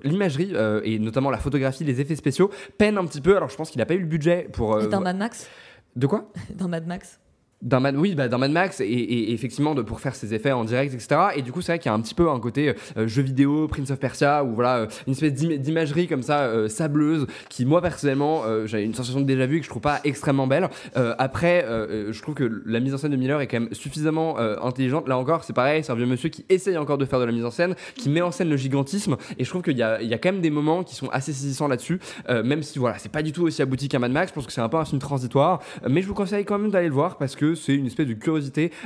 l'imagerie 0.04 0.52
et 0.84 0.98
notamment 0.98 1.30
la 1.30 1.38
photographie 1.38 1.84
les 1.84 2.00
effets 2.00 2.16
spéciaux 2.16 2.50
peinent 2.78 2.98
un 2.98 3.06
petit 3.06 3.20
peu. 3.20 3.36
Alors 3.36 3.48
je 3.48 3.56
pense 3.56 3.70
qu'il 3.70 3.78
n'a 3.78 3.86
pas 3.86 3.94
eu 3.94 4.00
le 4.00 4.06
budget 4.06 4.48
pour 4.52 4.80
dans 4.88 5.00
Mad 5.00 5.16
Max? 5.16 5.48
De 5.96 6.06
quoi? 6.06 6.30
Dans 6.54 6.68
Mad 6.68 6.86
Max 6.86 7.20
dans 7.62 7.80
Mad, 7.80 7.96
oui, 7.96 8.14
bah, 8.14 8.28
dans 8.28 8.38
Mad 8.38 8.50
Max, 8.50 8.80
et, 8.80 9.32
effectivement, 9.32 9.74
pour 9.74 10.00
faire 10.00 10.14
ses 10.14 10.34
effets 10.34 10.52
en 10.52 10.64
direct, 10.64 10.94
etc. 10.94 11.20
Et 11.36 11.42
du 11.42 11.52
coup, 11.52 11.62
c'est 11.62 11.72
vrai 11.72 11.78
qu'il 11.78 11.90
y 11.90 11.92
a 11.92 11.94
un 11.94 12.00
petit 12.00 12.14
peu 12.14 12.28
un 12.28 12.40
côté 12.40 12.74
euh, 12.96 13.06
jeu 13.06 13.22
vidéo, 13.22 13.68
Prince 13.68 13.90
of 13.90 14.00
Persia, 14.00 14.44
ou 14.44 14.54
voilà, 14.54 14.78
euh, 14.78 14.86
une 15.06 15.12
espèce 15.12 15.32
d'imagerie 15.32 16.08
comme 16.08 16.22
ça, 16.22 16.40
euh, 16.40 16.68
sableuse, 16.68 17.26
qui, 17.48 17.64
moi, 17.64 17.80
personnellement, 17.80 18.42
j'ai 18.66 18.82
une 18.82 18.94
sensation 18.94 19.20
de 19.20 19.26
déjà 19.26 19.46
vu 19.46 19.58
que 19.58 19.64
je 19.64 19.70
trouve 19.70 19.82
pas 19.82 20.00
extrêmement 20.04 20.46
belle. 20.46 20.68
après, 20.94 21.64
je 22.10 22.22
trouve 22.22 22.34
que 22.34 22.62
la 22.66 22.80
mise 22.80 22.94
en 22.94 22.98
scène 22.98 23.12
de 23.12 23.16
Miller 23.16 23.40
est 23.40 23.46
quand 23.46 23.60
même 23.60 23.72
suffisamment 23.72 24.38
intelligente. 24.38 25.08
Là 25.08 25.16
encore, 25.18 25.44
c'est 25.44 25.52
pareil, 25.52 25.84
c'est 25.84 25.92
un 25.92 25.94
vieux 25.94 26.06
monsieur 26.06 26.28
qui 26.28 26.44
essaye 26.48 26.76
encore 26.76 26.98
de 26.98 27.04
faire 27.04 27.20
de 27.20 27.24
la 27.24 27.32
mise 27.32 27.44
en 27.44 27.50
scène, 27.50 27.74
qui 27.94 28.08
met 28.08 28.20
en 28.20 28.30
scène 28.30 28.48
le 28.48 28.56
gigantisme, 28.56 29.16
et 29.38 29.44
je 29.44 29.50
trouve 29.50 29.62
qu'il 29.62 29.74
y, 29.74 29.78
y 29.78 29.82
a, 29.82 30.18
quand 30.18 30.32
même 30.32 30.40
des 30.40 30.50
moments 30.50 30.82
qui 30.82 30.94
sont 30.94 31.08
assez 31.08 31.32
saisissants 31.32 31.68
là-dessus, 31.68 32.00
même 32.28 32.62
si, 32.62 32.78
voilà, 32.78 32.98
c'est 32.98 33.12
pas 33.12 33.22
du 33.22 33.32
tout 33.32 33.44
aussi 33.44 33.62
abouti 33.62 33.88
qu'un 33.88 33.98
Mad 33.98 34.12
Max, 34.12 34.30
je 34.30 34.34
pense 34.34 34.46
que 34.46 34.52
c'est 34.52 34.60
un 34.60 34.68
peu 34.68 34.78
un 34.78 34.84
film 34.84 35.00
transitoire, 35.00 35.60
mais 35.88 36.02
je 36.02 36.08
vous 36.08 36.14
conseille 36.14 36.44
quand 36.44 36.58
même 36.58 36.70
d'aller 36.70 36.88
le 36.88 36.94
voir 36.94 37.18
parce 37.18 37.36
que 37.36 37.51
c'est 37.54 37.74
une 37.74 37.86
espèce 37.86 38.06
de 38.06 38.16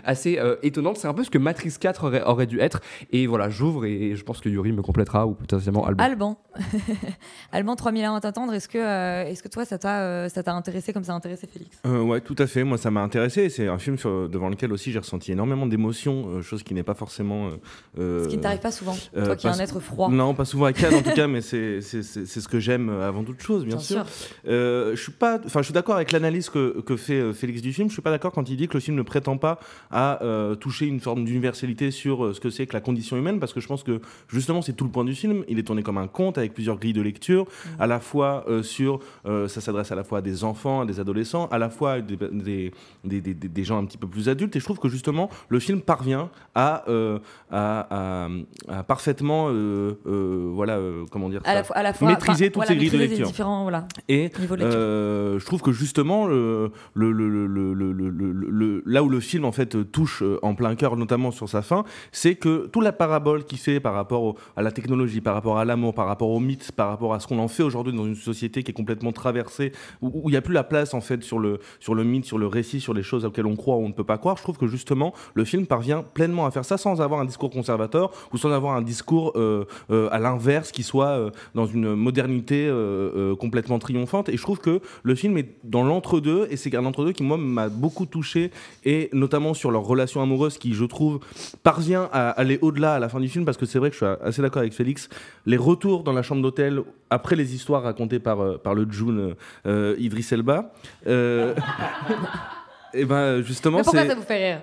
assez 0.05 0.39
euh, 0.39 0.57
étonnante. 0.63 0.99
C'est 0.99 1.09
un 1.09 1.15
peu 1.15 1.25
ce 1.25 1.31
que 1.31 1.39
Matrix 1.39 1.75
4 1.79 2.05
aurait, 2.05 2.23
aurait 2.23 2.47
dû 2.47 2.61
être. 2.61 2.81
Et 3.13 3.27
voilà, 3.27 3.49
j'ouvre 3.51 3.85
et 3.85 4.15
je 4.15 4.25
pense 4.25 4.41
que 4.41 4.49
Yuri 4.49 4.73
me 4.73 4.83
complétera 4.83 5.27
ou 5.27 5.35
potentiellement 5.35 5.87
Alban. 5.87 6.05
Alban. 6.05 6.39
Alban 7.53 7.77
3000 7.77 8.07
ans 8.07 8.15
à 8.15 8.21
t'attendre. 8.21 8.53
Est-ce 8.55 8.69
que, 8.69 8.79
euh, 8.79 9.29
est-ce 9.29 9.43
que 9.43 9.49
toi, 9.49 9.65
ça 9.65 9.79
t'a, 9.79 10.01
euh, 10.01 10.29
ça 10.29 10.43
t'a 10.43 10.55
intéressé 10.55 10.93
comme 10.93 11.05
ça 11.05 11.13
a 11.13 11.17
intéressé 11.17 11.47
Félix? 11.47 11.79
Ouais, 11.85 12.21
tout 12.21 12.37
à 12.39 12.47
fait. 12.47 12.65
Moi, 12.65 12.79
ça 12.79 12.91
m'a 12.91 13.03
intéressé. 13.03 13.49
C'est 13.49 13.69
un 13.69 13.79
film 13.79 13.99
sur, 13.99 14.29
devant 14.29 14.49
lequel 14.49 14.73
aussi 14.73 14.93
j'ai 14.93 14.99
ressenti 14.99 15.33
énormément 15.33 15.67
d'émotions, 15.67 16.43
chose 16.43 16.63
qui 16.63 16.75
n'est 16.75 16.83
pas 16.83 16.95
forcément. 16.95 17.51
ce 17.97 18.29
qui 18.29 18.37
ne 18.37 18.43
t'arrive 18.43 18.61
pas 18.61 18.73
souvent. 18.73 18.97
toi 19.15 19.37
qui 19.37 19.47
es 19.47 19.51
un 19.51 19.59
être 19.59 19.81
froid. 19.81 20.09
Non, 20.11 20.35
pas 20.35 20.45
souvent 20.45 20.67
à 20.67 20.73
Cannes 20.73 20.95
en 20.95 21.03
tout 21.03 21.11
cas, 21.15 21.27
mais 21.27 21.41
c'est, 21.41 21.81
c'est, 21.81 22.03
c'est, 22.03 22.27
ce 22.27 22.49
que 22.49 22.61
j'aime 22.61 22.89
avant 22.89 23.25
toute 23.25 23.41
chose, 23.41 23.65
bien, 23.65 23.79
sûr. 23.79 24.05
je 24.45 24.95
suis 24.97 25.13
pas, 25.13 25.41
enfin, 25.45 25.61
je 25.61 25.67
suis 25.67 25.75
d'accord 25.75 25.97
avec 25.97 26.13
l'analyse 26.13 26.49
que, 26.49 26.81
que 26.81 26.97
fait 26.97 27.33
Félix 27.33 27.63
du 27.63 27.73
film. 27.73 27.89
Je 27.89 27.93
suis 27.93 28.03
pas 28.03 28.11
d'accord 28.11 28.33
quand 28.33 28.49
il 28.49 28.56
dit 28.57 28.69
que 28.69 28.75
le 28.75 28.81
film 28.81 28.97
ne 28.97 29.03
prétend 29.03 29.37
pas 29.37 29.59
à 29.91 30.23
euh, 30.23 30.55
toucher 30.55 30.87
une 30.87 31.01
forme 31.01 31.25
d'universalité 31.25 31.91
sur 31.91 32.25
euh, 32.25 32.35
ce 32.35 32.41
que 32.41 32.51
c'est 32.51 32.67
que 32.67 32.73
la 32.73 32.81
condition 32.81 33.17
humaine, 33.17 33.39
parce 33.41 33.53
que 33.53 33.61
je 33.61 33.67
pense 33.67 33.83
que 33.83 34.01
justement 34.29 34.63
c'est 34.63 34.73
tout 34.73 34.85
le 34.85 34.91
point 34.91 35.05
du 35.05 35.15
film. 35.15 35.45
Il 35.49 35.59
est 35.59 35.63
tourné 35.63 35.83
comme 35.83 35.99
un 35.99 36.07
conte 36.07 36.39
avec 36.39 36.55
plusieurs 36.55 36.79
grilles 36.79 36.93
de 36.93 37.03
lecture, 37.03 37.45
mmh. 37.45 37.69
à 37.81 37.87
la 37.87 38.01
fois 38.01 38.45
euh, 38.49 38.63
sur, 38.63 39.01
ça 39.25 39.61
s'adresse 39.61 39.93
à 39.93 39.95
la 39.95 40.05
fois 40.05 40.19
à 40.19 40.23
des 40.23 40.45
enfants, 40.45 40.81
à 40.83 40.87
des 40.87 41.01
adolescents, 41.01 41.47
à 41.49 41.59
la 41.59 41.71
fois 41.71 41.93
à 41.93 42.01
des, 42.01 42.17
des, 42.33 42.73
des, 43.05 43.21
des, 43.21 43.65
gens 43.65 43.79
un 43.79 43.85
petit 43.85 43.99
peu 43.99 44.07
plus 44.07 44.29
adultes. 44.29 44.55
Et 44.57 44.61
je 44.61 44.65
trouve 44.65 44.79
que 44.79 44.89
justement 44.89 45.31
le 45.49 45.61
film 45.61 45.81
parvient 45.81 46.31
à, 46.55 46.85
à, 47.51 48.29
à, 48.69 48.83
parfaitement, 48.85 49.51
voilà, 50.05 50.79
comment 51.11 51.29
dire, 51.29 51.41
à 51.45 51.63
ça, 51.63 51.83
la, 51.83 51.93
fois, 51.93 52.09
maîtriser 52.09 52.51
toutes 52.51 52.67
ces 52.67 52.77
grilles 52.77 52.91
de 52.91 52.99
lecture. 52.99 53.31
Voilà, 53.63 53.87
et 54.09 54.31
je 54.39 55.45
trouve 55.45 55.63
que 55.63 55.73
justement 55.73 56.27
le, 56.27 56.73
le, 56.95 57.13
le, 57.13 57.47
le, 57.47 58.46
là 58.49 59.03
où 59.03 59.09
le 59.09 59.21
film 59.21 59.45
en 59.45 59.53
fait 59.53 59.91
touche 59.91 60.23
en 60.43 60.55
plein 60.55 60.75
cœur, 60.75 60.97
notamment 60.97 61.31
sur 61.31 61.49
sa 61.49 61.63
fin, 61.63 61.85
c'est 62.13 62.35
que 62.35 62.67
toute 62.67 62.83
la 62.83 62.93
parabole 62.93 63.45
qu'il 63.45 63.59
fait 63.59 63.81
par 63.81 63.95
rapport 63.95 64.35
à 64.57 64.63
la 64.63 64.73
technologie, 64.73 65.21
par 65.21 65.35
rapport 65.35 65.59
à 65.59 65.65
l'amour, 65.65 65.95
par 65.95 66.07
rapport 66.07 66.31
au 66.31 66.41
mythe, 66.41 66.73
par 66.73 66.89
rapport 66.89 67.15
à 67.15 67.21
ce 67.21 67.27
qu'on 67.27 67.39
en 67.39 67.49
fait 67.49 67.63
aujourd'hui 67.63 67.93
dans 67.93 68.07
une 68.07 68.15
société 68.15 68.63
qui 68.63 68.71
est 68.71 68.75
complètement 68.75 69.13
traversée, 69.13 69.73
où 70.03 70.23
il 70.29 70.31
n'y 70.31 70.37
a 70.37 70.43
plus 70.43 70.55
la 70.55 70.65
place 70.65 70.95
en 70.95 71.01
fait 71.01 71.23
sur 71.23 71.39
le, 71.39 71.61
sur 71.81 71.95
le 71.95 72.05
mythe, 72.05 72.25
sur 72.25 72.39
le 72.39 72.47
récit, 72.47 72.81
sur 72.81 72.95
les 72.95 73.03
choses 73.03 73.25
auxquelles 73.25 73.47
on 73.47 73.57
croit 73.57 73.77
ou 73.77 73.85
on 73.85 73.89
ne 73.89 73.95
peut 73.95 74.05
pas 74.05 74.19
croire. 74.19 74.37
Je 74.37 74.43
trouve 74.43 74.59
que 74.59 74.67
justement 74.67 75.13
le 75.35 75.45
film 75.45 75.67
parvient 75.67 76.03
pleinement 76.03 76.47
à 76.47 76.51
faire 76.51 76.65
ça 76.65 76.77
sans 76.77 77.01
avoir 77.01 77.21
un 77.21 77.25
discours 77.25 77.51
conservateur 77.51 78.11
ou 78.33 78.37
sans 78.37 78.51
avoir 78.51 78.77
un 78.77 78.83
discours 78.83 79.33
à 79.91 80.19
l'inverse 80.19 80.73
qui 80.73 80.83
soit 80.83 81.31
dans 81.55 81.67
une 81.67 81.95
modernité 81.95 82.73
complètement 83.39 83.79
triomphante. 83.79 84.29
Et 84.29 84.37
je 84.37 84.43
trouve 84.43 84.59
que 84.59 84.81
le 85.03 85.15
film 85.15 85.39
est 85.39 85.57
dans 85.65 85.85
l'entre-deux, 85.85 86.47
et 86.51 86.57
c'est 86.57 86.75
un 86.75 86.85
entre-deux 86.85 87.13
qui, 87.13 87.23
moi, 87.23 87.37
m'a 87.37 87.69
beaucoup 87.69 88.07
touché, 88.07 88.36
et 88.85 89.09
notamment 89.13 89.55
sur 89.55 89.71
leur 89.71 89.83
relation 89.83 90.23
amoureuse 90.23 90.59
qui, 90.59 90.75
je 90.75 90.85
trouve, 90.85 91.21
parvient 91.63 92.09
à 92.13 92.31
aller 92.31 92.59
au-delà 92.63 92.95
à 92.95 92.99
la 92.99 93.09
fin 93.09 93.21
du 93.21 93.29
film, 93.29 93.45
parce 93.45 93.57
que 93.57 93.67
c'est 93.67 93.79
vrai 93.79 93.91
que 93.91 93.97
je 93.97 94.05
suis 94.05 94.15
assez 94.23 94.43
d'accord 94.43 94.61
avec 94.61 94.73
Félix. 94.73 95.09
Les 95.45 95.57
retours 95.57 96.03
dans 96.03 96.13
la 96.13 96.23
chambre 96.23 96.43
d'hôtel, 96.43 96.83
après 97.11 97.37
les 97.37 97.55
histoires 97.55 97.83
racontées 97.83 98.19
par, 98.19 98.41
euh, 98.41 98.59
par 98.59 98.75
le 98.75 98.87
June 98.91 99.35
euh, 99.67 99.97
Idriss 99.99 100.33
Elba, 100.33 100.73
euh, 101.07 101.55
et 102.95 103.05
ben 103.05 103.43
justement, 103.43 103.79
c'est. 103.79 103.85
Pourquoi 103.85 104.07
ça 104.07 104.15
vous 104.15 104.23
fait 104.23 104.55
rire? 104.55 104.61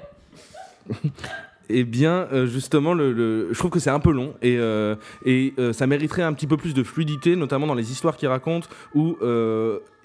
Eh 1.70 1.84
bien, 1.84 2.28
justement, 2.46 2.94
le, 2.94 3.48
je 3.52 3.58
trouve 3.58 3.72
que 3.72 3.80
c'est 3.80 3.90
un 3.90 4.00
peu 4.00 4.12
long 4.12 4.34
et, 4.42 4.60
et 5.26 5.54
ça 5.72 5.88
mériterait 5.88 6.24
un 6.24 6.34
petit 6.34 6.48
peu 6.48 6.58
plus 6.58 6.74
de 6.74 6.84
fluidité, 6.84 7.36
notamment 7.36 7.68
dans 7.68 7.76
les 7.76 7.92
histoires 7.92 8.18
qu'il 8.18 8.28
raconte, 8.28 8.70
où 8.94 9.18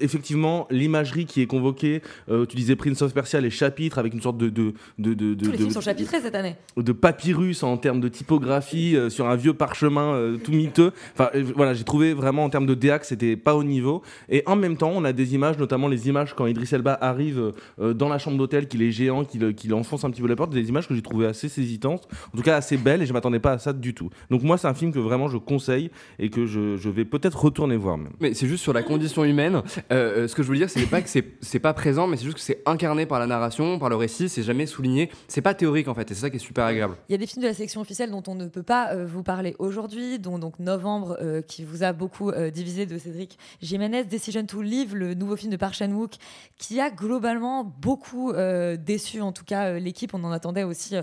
effectivement, 0.01 0.67
l'imagerie 0.71 1.27
qui 1.27 1.43
est 1.43 1.47
convoquée, 1.47 2.03
euh, 2.29 2.47
tu 2.47 2.57
disais 2.57 2.77
Prince 2.77 3.03
of 3.03 3.13
Persia, 3.15 3.41
les 3.41 3.51
chapitres 3.51 3.99
avec 3.99 4.15
une 4.15 4.23
sorte 4.23 4.39
de. 4.39 4.49
de, 4.49 4.73
de, 4.99 5.15
de 5.15 5.45
Tous 5.45 5.51
les 5.51 5.59
films 5.59 5.71
sont 5.71 5.81
chapitrés 5.81 6.21
cette 6.21 6.35
année. 6.35 6.57
De 6.77 6.93
papyrus 6.93 7.63
en 7.63 7.77
termes 7.77 8.01
de 8.01 8.09
typographie 8.09 8.97
euh, 8.97 9.11
sur 9.11 9.27
un 9.27 9.37
vieux 9.37 9.55
parchemin 9.55 10.15
euh, 10.15 10.37
tout 10.37 10.53
miteux. 10.53 10.93
Enfin, 11.15 11.31
voilà, 11.55 11.75
j'ai 11.75 11.85
trouvé 11.85 12.15
vraiment 12.15 12.45
en 12.45 12.51
termes 12.51 12.67
de 12.67 12.75
DA 12.75 12.99
que 12.99 13.07
c'était 13.07 13.37
pas 13.37 13.55
au 13.55 13.65
niveau. 13.65 14.03
Et 14.29 14.43
en 14.47 14.57
même 14.57 14.77
temps, 14.77 14.93
on 14.95 15.05
a 15.05 15.13
des 15.13 15.35
images, 15.35 15.59
notamment 15.59 15.89
les 15.89 16.09
images 16.09 16.35
quand 16.35 16.47
Idris 16.47 16.69
Elba 16.73 16.97
arrive 17.01 17.53
dans 17.79 18.09
la 18.09 18.19
chambre 18.19 18.37
d'hôtel, 18.37 18.69
qu'il 18.69 18.83
est 18.83 18.91
géant, 18.91 19.25
qu'il 19.25 19.75
enfonce 19.75 20.05
un 20.05 20.11
petit 20.11 20.23
peu 20.23 20.29
la 20.29 20.37
porte, 20.37 20.51
des 20.51 20.69
images 20.69 20.89
que 20.89 20.95
j'ai 20.95 21.03
trouvées 21.03 21.27
assez 21.27 21.48
saisisantes, 21.49 22.09
en 22.33 22.37
tout 22.37 22.43
cas 22.43 22.57
assez 22.57 22.77
belles, 22.77 23.03
et 23.03 23.07
je 23.07 23.13
m'attendais 23.13 23.41
pas 23.41 23.53
à 23.53 23.59
ça 23.59 23.73
du 23.73 23.95
tout. 23.95 24.11
Donc, 24.31 24.43
moi, 24.43 24.59
c'est 24.59 24.69
un 24.69 24.75
film 24.75 24.93
que 24.93 24.99
vraiment 24.99 25.29
je 25.29 25.39
conseille 25.39 25.91
et 26.19 26.31
que 26.31 26.47
je, 26.47 26.77
je 26.77 26.89
vais 26.89 27.05
peut-être 27.05 27.39
retourner 27.39 27.77
voir 27.77 27.99
même. 27.99 28.13
Mais 28.21 28.35
c'est 28.35 28.47
juste 28.47 28.63
sur 28.63 28.73
la 28.73 28.83
condition 28.83 29.25
humaine. 29.25 29.63
Euh, 29.93 30.25
euh, 30.25 30.29
ce 30.29 30.35
que 30.35 30.43
je 30.43 30.49
veux 30.49 30.57
dire, 30.57 30.71
c'est 30.71 30.87
pas 30.87 31.01
que 31.01 31.09
c'est 31.09 31.59
pas 31.59 31.75
présent, 31.75 32.07
mais 32.07 32.17
c'est 32.17 32.25
juste 32.25 32.37
que 32.37 32.43
c'est 32.43 32.63
incarné 32.67 33.07
par 33.07 33.19
la 33.19 33.27
narration, 33.27 33.79
par 33.79 33.89
le 33.89 33.97
récit, 33.97 34.29
c'est 34.29 34.43
jamais 34.43 34.67
souligné. 34.67 35.11
C'est 35.29 35.43
pas 35.43 35.55
théorique 35.55 35.89
en 35.89 35.95
fait, 35.95 36.11
et 36.11 36.15
c'est 36.15 36.21
ça 36.21 36.31
qui 36.31 36.37
est 36.37 36.41
super 36.41 36.65
agréable. 36.65 36.97
Il 37.09 37.13
y 37.13 37.15
a 37.15 37.19
des 37.19 37.27
films 37.27 37.43
de 37.43 37.49
la 37.49 37.55
section 37.55 37.81
officielle 37.81 38.11
dont 38.11 38.23
on 38.27 38.35
ne 38.35 38.47
peut 38.47 38.63
pas 38.63 38.93
euh, 38.93 39.07
vous 39.07 39.23
parler 39.23 39.57
aujourd'hui, 39.59 40.19
dont 40.19 40.39
donc 40.39 40.59
Novembre, 40.59 41.19
qui 41.47 41.65
vous 41.65 41.83
a 41.83 41.93
beaucoup 41.93 42.33
divisé 42.53 42.87
de 42.87 42.99
Cédric 42.99 43.39
Jiménez, 43.61 44.05
Decision 44.05 44.45
to 44.45 44.63
Live, 44.63 44.95
le 44.95 45.15
nouveau 45.15 45.37
film 45.37 45.53
de 45.53 45.57
Park 45.57 45.75
Chan-wook, 45.75 46.13
qui 46.59 46.81
a 46.81 46.91
globalement 46.91 47.65
beaucoup 47.65 48.33
déçu, 48.79 49.21
en 49.21 49.33
tout 49.33 49.45
cas 49.45 49.79
l'équipe, 49.79 50.15
on 50.15 50.25
en 50.25 50.33
attendait 50.33 50.65
aussi 50.65 50.95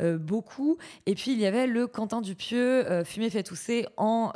beaucoup. 0.00 0.76
Et 1.06 1.14
puis 1.14 1.32
il 1.32 1.38
y 1.38 1.46
avait 1.46 1.66
le 1.66 1.86
Quentin 1.86 2.20
Dupieux, 2.20 3.04
Fumé 3.04 3.30
fait 3.30 3.42
tousser 3.42 3.86
en, 3.96 4.32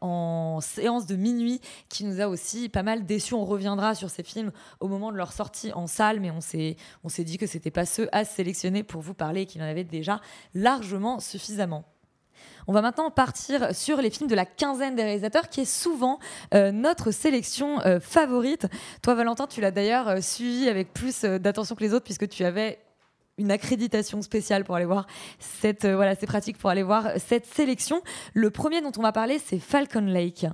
en 0.00 0.60
séance 0.60 1.06
de 1.06 1.16
minuit, 1.16 1.60
qui 1.88 2.04
nous 2.04 2.20
a 2.20 2.28
aussi 2.28 2.68
pas 2.68 2.82
mal 2.82 3.06
déçus. 3.06 3.34
On 3.34 3.44
reviendra 3.44 3.94
sur 3.94 4.10
ces 4.10 4.22
films 4.22 4.52
au 4.80 4.88
moment 4.88 5.12
de 5.12 5.16
leur 5.16 5.32
sortie 5.32 5.72
en 5.72 5.86
salle, 5.86 6.20
mais 6.20 6.30
on 6.30 6.40
s'est, 6.40 6.76
dit 7.24 7.38
que 7.38 7.46
c'était 7.46 7.70
pas 7.70 7.86
ceux 7.86 8.08
à 8.12 8.24
sélectionner 8.24 8.82
pour 8.82 9.02
vous 9.02 9.14
parler 9.14 9.46
qu'il 9.46 9.62
en 9.62 9.66
avait 9.66 9.84
déjà 9.84 10.20
largement 10.54 11.20
suffisamment. 11.20 11.84
On 12.66 12.72
va 12.72 12.82
maintenant 12.82 13.10
partir 13.10 13.74
sur 13.74 14.02
les 14.02 14.10
films 14.10 14.28
de 14.28 14.34
la 14.34 14.44
quinzaine 14.44 14.94
des 14.94 15.02
réalisateurs, 15.02 15.48
qui 15.48 15.62
est 15.62 15.64
souvent 15.64 16.18
euh, 16.54 16.70
notre 16.70 17.10
sélection 17.10 17.80
euh, 17.80 17.98
favorite. 17.98 18.66
Toi, 19.02 19.14
Valentin, 19.14 19.46
tu 19.46 19.60
l'as 19.60 19.70
d'ailleurs 19.70 20.08
euh, 20.08 20.20
suivi 20.20 20.68
avec 20.68 20.92
plus 20.92 21.22
d'attention 21.22 21.74
que 21.74 21.82
les 21.82 21.94
autres, 21.94 22.04
puisque 22.04 22.28
tu 22.28 22.44
avais 22.44 22.78
une 23.38 23.50
accréditation 23.50 24.22
spéciale 24.22 24.64
pour 24.64 24.76
aller 24.76 24.84
voir 24.84 25.06
cette 25.38 25.86
voilà, 25.86 26.14
c'est 26.14 26.26
pratique 26.26 26.58
pour 26.58 26.70
aller 26.70 26.82
voir 26.82 27.12
cette 27.16 27.46
sélection. 27.46 28.02
Le 28.34 28.50
premier 28.50 28.80
dont 28.80 28.92
on 28.98 29.02
va 29.02 29.12
parler, 29.12 29.38
c'est 29.38 29.58
Falcon 29.58 30.06
Lake. 30.06 30.46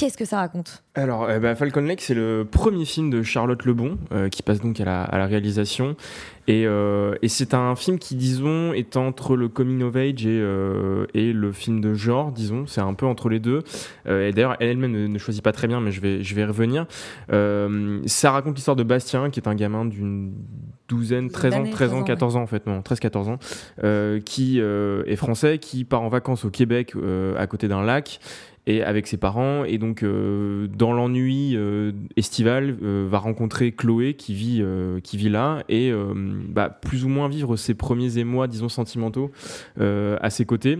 Qu'est-ce 0.00 0.16
que 0.16 0.24
ça 0.24 0.38
raconte 0.38 0.82
Alors, 0.94 1.24
euh, 1.24 1.40
bah, 1.40 1.54
Falcon 1.54 1.82
Lake, 1.82 2.00
c'est 2.00 2.14
le 2.14 2.48
premier 2.50 2.86
film 2.86 3.10
de 3.10 3.22
Charlotte 3.22 3.62
Lebon, 3.66 3.98
euh, 4.12 4.30
qui 4.30 4.42
passe 4.42 4.62
donc 4.62 4.80
à 4.80 4.86
la, 4.86 5.26
réalisation. 5.26 5.94
Euh, 6.48 7.16
et, 7.20 7.28
c'est 7.28 7.52
un 7.52 7.76
film 7.76 7.98
qui, 7.98 8.16
disons, 8.16 8.72
est 8.72 8.96
entre 8.96 9.36
le 9.36 9.48
coming 9.48 9.82
of 9.82 9.96
age 9.96 10.24
et, 10.24 11.32
le 11.34 11.52
film 11.52 11.82
de 11.82 11.92
genre, 11.92 12.32
disons. 12.32 12.66
C'est 12.66 12.80
un 12.80 12.94
peu 12.94 13.04
entre 13.04 13.28
les 13.28 13.40
deux. 13.40 13.62
et 14.06 14.32
d'ailleurs, 14.32 14.56
elle-même 14.58 14.90
ne, 14.90 15.18
choisit 15.18 15.44
pas 15.44 15.52
très 15.52 15.68
bien, 15.68 15.82
mais 15.82 15.92
je 15.92 16.00
vais, 16.00 16.24
je 16.24 16.34
vais 16.34 16.46
revenir. 16.46 16.86
ça 17.28 18.30
raconte 18.30 18.56
l'histoire 18.56 18.76
de 18.76 18.82
Bastien, 18.82 19.28
qui 19.28 19.38
est 19.38 19.48
un 19.48 19.54
gamin 19.54 19.84
d'une 19.84 20.32
douzaine, 20.88 21.30
13 21.30 21.54
ans, 21.54 21.64
13 21.70 21.92
ans, 21.92 22.02
14 22.02 22.36
ans 22.36 22.42
en 22.42 22.46
fait, 22.48 22.66
non, 22.66 22.80
13-14 22.80 23.28
ans, 23.28 24.20
qui 24.24 24.58
est 24.58 25.16
français, 25.16 25.58
qui 25.58 25.84
part 25.84 26.02
en 26.02 26.08
vacances 26.08 26.46
au 26.46 26.50
Québec 26.50 26.94
à 27.36 27.46
côté 27.46 27.68
d'un 27.68 27.82
lac 27.82 28.18
et 28.66 28.82
avec 28.82 29.06
ses 29.06 29.16
parents. 29.16 29.64
Et 29.64 29.78
donc, 29.78 30.02
euh, 30.02 30.66
dans 30.68 30.92
l'ennui 30.92 31.56
euh, 31.56 31.92
estival, 32.16 32.76
euh, 32.82 33.06
va 33.08 33.18
rencontrer 33.18 33.72
Chloé 33.72 34.14
qui 34.14 34.34
vit, 34.34 34.62
qui 35.02 35.16
vit 35.16 35.28
là 35.28 35.62
et 35.68 35.92
bah, 36.48 36.68
plus 36.68 37.04
ou 37.04 37.08
moins 37.08 37.28
vivre 37.28 37.56
ses 37.56 37.74
premiers 37.74 38.18
émois, 38.18 38.46
disons, 38.46 38.68
sentimentaux 38.68 39.30
à 39.78 40.30
ses 40.30 40.44
côtés. 40.44 40.78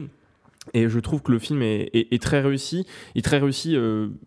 Et 0.75 0.89
je 0.89 1.01
trouve 1.01 1.23
que 1.23 1.33
le 1.33 1.39
film 1.39 1.63
est, 1.63 1.91
est, 1.95 2.23
très 2.23 2.41
réussi. 2.41 2.87
Il 3.15 3.21
est 3.21 3.23
très 3.23 3.39
réussi 3.39 3.77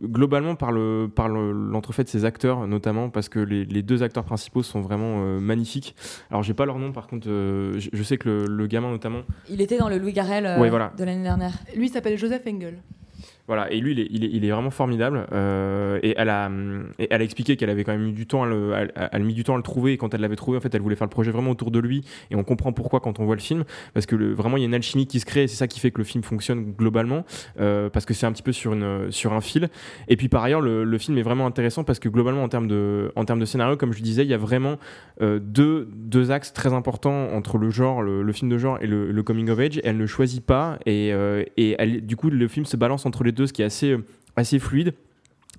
globalement 0.02 0.56
par 0.56 0.72
le 0.72 1.08
par 1.14 1.30
l'entrefait 1.30 2.04
de 2.04 2.10
ses 2.10 2.26
acteurs, 2.26 2.68
notamment 2.68 3.10
parce 3.10 3.30
que 3.30 3.40
les, 3.40 3.66
les 3.66 3.82
deux 3.84 4.04
acteurs 4.04 4.24
principaux 4.24 4.64
sont 4.64 4.82
vraiment 4.82 5.40
magnifiques. 5.40 5.96
Alors 6.32 6.44
j'ai 6.44 6.54
pas 6.54 6.66
leur 6.66 6.80
nom, 6.80 6.92
par 6.92 7.08
contre, 7.08 7.28
je, 7.28 8.04
sais 8.04 8.18
que 8.18 8.28
le, 8.28 8.46
le, 8.46 8.68
gamin 8.68 8.90
notamment. 8.90 9.22
Il 9.50 9.62
était 9.62 9.78
dans 9.78 9.90
le 9.90 9.98
Louis 9.98 10.14
Garrel 10.14 10.44
de 10.44 11.04
l'année 11.04 11.24
dernière. 11.24 11.54
Lui 11.76 11.90
s'appelle 11.90 12.18
Joseph 12.18 12.42
Engel. 12.48 12.80
Voilà, 13.48 13.70
et 13.74 13.80
lui, 13.82 13.92
il 14.10 14.46
est, 14.46 14.52
vraiment 14.52 14.70
formidable. 14.70 15.28
Euh, 15.34 16.00
et, 16.02 16.16
elle 16.18 16.30
a, 16.30 16.50
expliqué 17.22 17.58
qu'elle 17.58 17.70
avait 17.70 17.84
quand 17.84 17.92
même 17.92 18.04
mis 18.04 18.14
du 18.14 18.26
temps 18.26 18.44
à 18.44 18.46
le, 18.46 18.72
elle, 19.12 19.24
mis 19.24 19.34
du 19.34 19.44
temps 19.44 19.56
à 19.56 19.58
le 19.58 19.64
trouver. 19.64 19.94
Et 19.94 19.98
quand 19.98 20.14
elle 20.14 20.22
l'avait 20.22 20.38
trouvé, 20.38 20.58
en 20.58 20.62
fait, 20.62 20.74
elle 20.74 20.82
voulait 20.82 20.96
faire 20.96 21.08
le 21.08 21.12
projet 21.12 21.32
vraiment 21.32 21.52
autour 21.52 21.70
de 21.70 21.80
lui. 21.80 22.06
Et 22.32 22.36
on 22.36 22.44
comprend 22.46 22.72
pourquoi 22.72 23.02
quand 23.02 23.20
on 23.20 23.26
voit 23.26 23.36
le 23.36 23.42
film, 23.42 23.66
parce 23.94 24.06
que 24.06 24.16
vraiment, 24.16 24.56
il 24.56 24.62
y 24.62 24.64
a 24.64 24.68
une 24.68 24.74
alchimie 24.74 25.08
qui 25.08 25.20
se 25.20 25.26
crée. 25.26 25.44
Et 25.44 25.48
c'est 25.48 25.58
ça 25.58 25.68
qui 25.68 25.82
fait 25.82 25.92
que 25.92 25.98
le 25.98 26.06
film 26.06 26.24
fonctionne 26.24 26.72
globalement, 26.72 27.26
euh, 27.60 27.90
parce 27.90 28.06
que 28.06 28.14
c'est 28.14 28.26
un 28.26 28.32
petit 28.32 28.44
peu 28.44 28.54
sur, 28.54 28.72
un 28.72 29.42
fil. 29.42 29.70
Et 30.08 30.16
puis 30.16 30.30
par 30.30 30.44
ailleurs, 30.44 30.62
le, 30.62 30.98
film 30.98 31.18
est 31.18 31.24
vraiment 31.24 31.46
intéressant 31.46 31.84
parce 31.84 32.00
que 32.00 32.08
globalement, 32.08 32.44
en 32.44 32.50
termes 32.50 32.68
de, 32.68 33.12
scénario, 33.46 33.76
comme 33.76 33.92
je 33.92 34.02
disais, 34.02 34.24
il 34.24 34.30
y 34.30 34.34
a 34.34 34.38
vraiment 34.38 34.78
euh, 35.22 35.40
deux, 35.42 36.32
axes 36.32 36.54
très 36.54 36.72
importants 36.72 37.34
entre 37.34 37.58
le 37.58 37.70
genre, 37.72 38.02
le, 38.02 38.32
film 38.32 38.50
de 38.50 38.58
genre 38.58 38.78
et 38.80 38.88
le, 38.88 39.24
coming 39.24 39.50
of 39.50 39.60
age. 39.60 39.82
Elle 39.84 39.98
ne 39.98 40.06
choisit 40.06 40.46
pas, 40.46 40.80
et, 40.86 41.14
du 42.02 42.16
coup, 42.16 42.30
le 42.30 42.48
film 42.48 42.66
se 42.66 42.78
balance 42.78 43.06
entre 43.06 43.26
les 43.26 43.33
deux, 43.34 43.48
ce 43.48 43.54
qui 43.54 43.62
est 43.62 43.66
assez, 43.66 43.98
assez 44.36 44.60
fluide. 44.60 44.94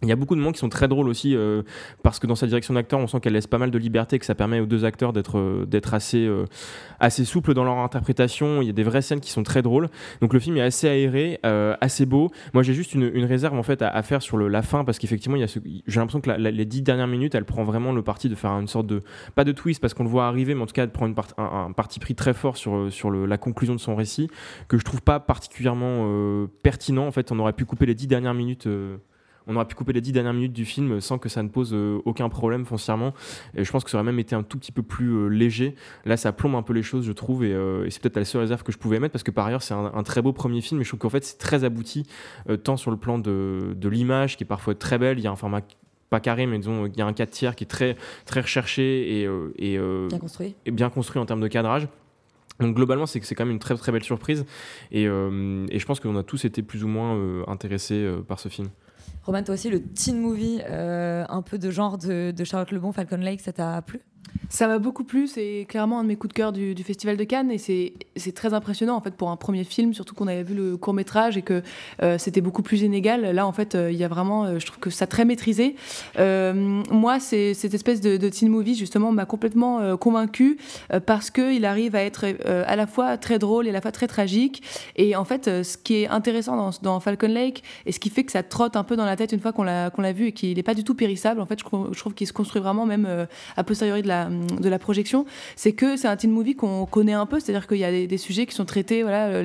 Il 0.02 0.08
y 0.08 0.12
a 0.12 0.16
beaucoup 0.16 0.34
de 0.34 0.40
moments 0.40 0.52
qui 0.52 0.58
sont 0.58 0.68
très 0.68 0.88
drôles 0.88 1.08
aussi 1.08 1.36
euh, 1.36 1.62
parce 2.02 2.18
que 2.18 2.26
dans 2.26 2.34
sa 2.34 2.46
direction 2.46 2.74
d'acteur, 2.74 2.98
on 2.98 3.06
sent 3.06 3.20
qu'elle 3.20 3.32
laisse 3.32 3.46
pas 3.46 3.58
mal 3.58 3.70
de 3.70 3.78
liberté, 3.78 4.18
que 4.18 4.26
ça 4.26 4.34
permet 4.34 4.58
aux 4.58 4.66
deux 4.66 4.84
acteurs 4.84 5.12
d'être 5.12 5.38
euh, 5.38 5.66
assez 5.92 6.26
euh, 6.26 6.46
assez 6.98 7.24
souples 7.24 7.54
dans 7.54 7.64
leur 7.64 7.78
interprétation. 7.78 8.60
Il 8.60 8.66
y 8.66 8.70
a 8.70 8.72
des 8.72 8.82
vraies 8.82 9.02
scènes 9.02 9.20
qui 9.20 9.30
sont 9.30 9.44
très 9.44 9.62
drôles. 9.62 9.88
Donc 10.20 10.34
le 10.34 10.40
film 10.40 10.56
est 10.56 10.62
assez 10.62 10.88
aéré, 10.88 11.38
assez 11.80 12.06
beau. 12.06 12.30
Moi, 12.52 12.62
j'ai 12.62 12.74
juste 12.74 12.94
une, 12.94 13.24
réserve 13.24 13.56
en 13.56 13.62
fait 13.62 13.82
à, 13.82 14.02
faire 14.02 14.20
sur 14.20 14.38
la 14.38 14.62
fin 14.62 14.84
parce 14.84 14.98
qu'effectivement, 14.98 15.38
j'ai 15.38 16.00
l'impression 16.00 16.20
que 16.20 16.30
les 16.30 16.64
dix 16.64 16.82
dernières 16.82 17.06
minutes, 17.06 17.34
elle 17.34 17.44
prend 17.44 17.64
vraiment 17.64 17.92
le 17.92 18.02
parti 18.02 18.28
de 18.28 18.34
faire 18.34 18.50
une 18.52 18.68
sorte 18.68 18.86
de 18.86 19.02
pas 19.34 19.44
de 19.44 19.52
twist 19.52 19.80
parce 19.80 19.94
qu'on 19.94 20.04
le 20.04 20.10
voit 20.10 20.26
arriver, 20.26 20.54
mais 20.54 20.62
en 20.62 20.66
tout 20.66 20.72
cas 20.72 20.86
de 20.86 20.90
prendre 20.90 21.14
une 21.14 21.44
un, 21.44 21.72
parti 21.72 22.00
pris 22.00 22.14
très 22.14 22.34
fort 22.34 22.56
sur 22.56 22.92
sur 22.92 23.10
la 23.10 23.38
conclusion 23.38 23.74
de 23.74 23.80
son 23.80 23.94
récit 23.96 24.28
que 24.68 24.78
je 24.78 24.84
trouve 24.84 25.02
pas 25.02 25.20
particulièrement 25.20 26.46
pertinent. 26.62 27.06
En 27.06 27.12
fait, 27.12 27.32
on 27.32 27.38
aurait 27.38 27.52
pu 27.52 27.64
couper 27.64 27.86
les 27.86 27.94
dix 27.94 28.06
dernières 28.06 28.34
minutes 28.34 28.68
on 29.46 29.56
aurait 29.56 29.66
pu 29.66 29.74
couper 29.74 29.92
les 29.92 30.00
dix 30.00 30.12
dernières 30.12 30.32
minutes 30.32 30.52
du 30.52 30.64
film 30.64 31.00
sans 31.00 31.18
que 31.18 31.28
ça 31.28 31.42
ne 31.42 31.48
pose 31.48 31.72
euh, 31.72 32.00
aucun 32.04 32.28
problème 32.28 32.64
foncièrement. 32.64 33.14
Et 33.54 33.64
je 33.64 33.70
pense 33.70 33.84
que 33.84 33.90
ça 33.90 33.98
aurait 33.98 34.04
même 34.04 34.18
été 34.18 34.34
un 34.34 34.42
tout 34.42 34.58
petit 34.58 34.72
peu 34.72 34.82
plus 34.82 35.10
euh, 35.10 35.28
léger. 35.28 35.74
Là, 36.04 36.16
ça 36.16 36.32
plombe 36.32 36.54
un 36.54 36.62
peu 36.62 36.72
les 36.72 36.82
choses, 36.82 37.04
je 37.04 37.12
trouve, 37.12 37.44
et, 37.44 37.52
euh, 37.52 37.88
c'est 37.90 38.00
peut-être 38.00 38.16
la 38.16 38.24
seule 38.24 38.42
réserve 38.42 38.62
que 38.62 38.72
je 38.72 38.78
pouvais 38.78 38.98
mettre 38.98 39.12
parce 39.12 39.22
que 39.22 39.30
par 39.30 39.46
ailleurs, 39.46 39.62
c'est 39.62 39.74
un, 39.74 40.02
très 40.02 40.22
beau 40.22 40.32
premier 40.32 40.60
film, 40.60 40.80
et 40.80 40.84
je 40.84 40.88
trouve 40.88 41.00
qu'en 41.00 41.10
fait, 41.10 41.24
c'est 41.24 41.38
très 41.38 41.64
abouti, 41.64 42.06
tant 42.62 42.76
sur 42.76 42.90
le 42.90 42.96
plan 42.96 43.18
de, 43.18 43.76
l'image 43.84 44.36
qui 44.36 44.44
est 44.44 44.46
parfois 44.46 44.74
très 44.74 44.98
belle. 44.98 45.18
Il 45.18 45.24
y 45.24 45.26
a 45.26 45.30
un 45.30 45.36
format 45.36 45.60
pas 46.10 46.20
carré, 46.20 46.46
mais 46.46 46.58
disons, 46.58 46.86
il 46.86 46.96
y 46.96 47.02
a 47.02 47.06
un 47.06 47.12
4 47.12 47.30
tiers 47.30 47.56
qui 47.56 47.64
est 47.64 47.68
très, 47.68 47.96
très 48.26 48.40
recherché 48.40 49.22
et, 49.22 49.28
et, 49.58 49.78
bien 50.08 50.18
construit. 50.18 50.54
et 50.66 50.70
bien 50.70 50.90
construit 50.90 51.20
en 51.20 51.26
termes 51.26 51.40
de 51.40 51.48
cadrage. 51.48 51.88
Donc 52.60 52.76
globalement, 52.76 53.06
c'est 53.06 53.22
c'est 53.24 53.34
quand 53.34 53.44
même 53.44 53.52
une 53.52 53.58
très 53.58 53.74
très 53.74 53.90
belle 53.92 54.04
surprise 54.04 54.46
et, 54.92 55.04
et 55.04 55.78
je 55.78 55.86
pense 55.86 56.00
qu'on 56.00 56.16
a 56.16 56.22
tous 56.22 56.44
été 56.44 56.62
plus 56.62 56.84
ou 56.84 56.88
moins 56.88 57.46
intéressés 57.46 58.08
par 58.26 58.38
ce 58.40 58.48
film. 58.48 58.68
Roman, 59.24 59.42
toi 59.42 59.54
aussi, 59.54 59.70
le 59.70 59.82
teen 59.82 60.20
movie, 60.20 60.60
euh, 60.68 61.24
un 61.28 61.40
peu 61.40 61.58
de 61.58 61.70
genre 61.70 61.96
de, 61.96 62.32
Charlotte 62.44 62.70
Lebon, 62.70 62.92
Falcon 62.92 63.16
Lake, 63.16 63.40
ça 63.40 63.52
t'a 63.52 63.80
plu? 63.80 64.00
Ça 64.54 64.68
m'a 64.68 64.78
beaucoup 64.78 65.02
plu, 65.02 65.26
c'est 65.26 65.66
clairement 65.68 65.98
un 65.98 66.02
de 66.04 66.08
mes 66.08 66.16
coups 66.16 66.32
de 66.32 66.36
cœur 66.36 66.52
du, 66.52 66.76
Festival 66.84 67.16
de 67.16 67.24
Cannes 67.24 67.50
et 67.50 67.58
c'est 67.58 68.32
très 68.34 68.54
impressionnant 68.54 68.94
en 68.94 69.00
fait 69.00 69.14
pour 69.14 69.30
un 69.30 69.36
premier 69.36 69.64
film, 69.64 69.94
surtout 69.94 70.14
qu'on 70.14 70.28
avait 70.28 70.42
vu 70.42 70.54
le 70.54 70.76
court 70.76 70.94
métrage 70.94 71.36
et 71.36 71.42
que 71.42 71.62
euh, 72.02 72.18
c'était 72.18 72.40
beaucoup 72.40 72.62
plus 72.62 72.82
inégal. 72.82 73.22
Là 73.22 73.46
en 73.46 73.52
fait, 73.52 73.74
euh, 73.74 73.90
il 73.90 73.98
y 73.98 74.04
a 74.04 74.08
vraiment, 74.08 74.44
euh, 74.44 74.58
je 74.58 74.66
trouve 74.66 74.78
que 74.78 74.90
ça 74.90 75.06
très 75.06 75.24
maîtrisé. 75.24 75.76
moi, 76.16 77.18
cette 77.20 77.74
espèce 77.74 78.00
de, 78.00 78.28
teen 78.28 78.48
movie 78.48 78.74
justement 78.74 79.12
m'a 79.12 79.24
complètement 79.24 79.96
convaincu 79.96 80.58
parce 81.06 81.30
qu'il 81.30 81.64
arrive 81.64 81.96
à 81.96 82.02
être 82.02 82.24
à 82.46 82.76
la 82.76 82.86
fois 82.86 83.16
très 83.16 83.38
drôle 83.38 83.66
et 83.66 83.70
à 83.70 83.72
la 83.72 83.80
fois 83.80 83.92
très 83.92 84.06
tragique. 84.06 84.62
Et 84.96 85.16
en 85.16 85.24
fait, 85.24 85.64
ce 85.64 85.76
qui 85.76 86.02
est 86.02 86.08
intéressant 86.08 86.70
dans, 86.82 87.00
Falcon 87.00 87.28
Lake 87.28 87.62
et 87.86 87.92
ce 87.92 87.98
qui 87.98 88.10
fait 88.10 88.24
que 88.24 88.32
ça 88.32 88.42
trotte 88.42 88.76
un 88.76 88.84
peu 88.84 88.96
dans 88.96 89.04
la 89.04 89.16
tête 89.16 89.32
une 89.32 89.40
fois 89.40 89.52
qu'on 89.52 89.64
l'a 89.64 89.90
qu'on 89.90 90.02
l'a 90.02 90.12
vu 90.12 90.28
et 90.28 90.32
qu'il 90.32 90.56
n'est 90.56 90.62
pas 90.62 90.74
du 90.74 90.84
tout 90.84 90.94
périssable, 90.94 91.40
en 91.40 91.46
fait, 91.46 91.58
je, 91.58 91.64
je 91.92 91.98
trouve 91.98 92.14
qu'il 92.14 92.26
se 92.26 92.32
construit 92.32 92.62
vraiment 92.62 92.86
même 92.86 93.26
a 93.56 93.64
posteriori 93.64 94.02
de 94.02 94.08
la 94.08 94.23
de 94.30 94.68
la 94.68 94.78
projection, 94.78 95.24
c'est 95.56 95.72
que 95.72 95.96
c'est 95.96 96.08
un 96.08 96.16
teen 96.16 96.30
movie 96.30 96.54
qu'on 96.54 96.86
connaît 96.86 97.12
un 97.12 97.26
peu, 97.26 97.40
c'est-à-dire 97.40 97.66
qu'il 97.66 97.78
y 97.78 97.84
a 97.84 98.06
des, 98.06 98.18
sujets 98.18 98.46
qui 98.46 98.54
sont 98.54 98.64
traités, 98.64 99.02
voilà, 99.02 99.42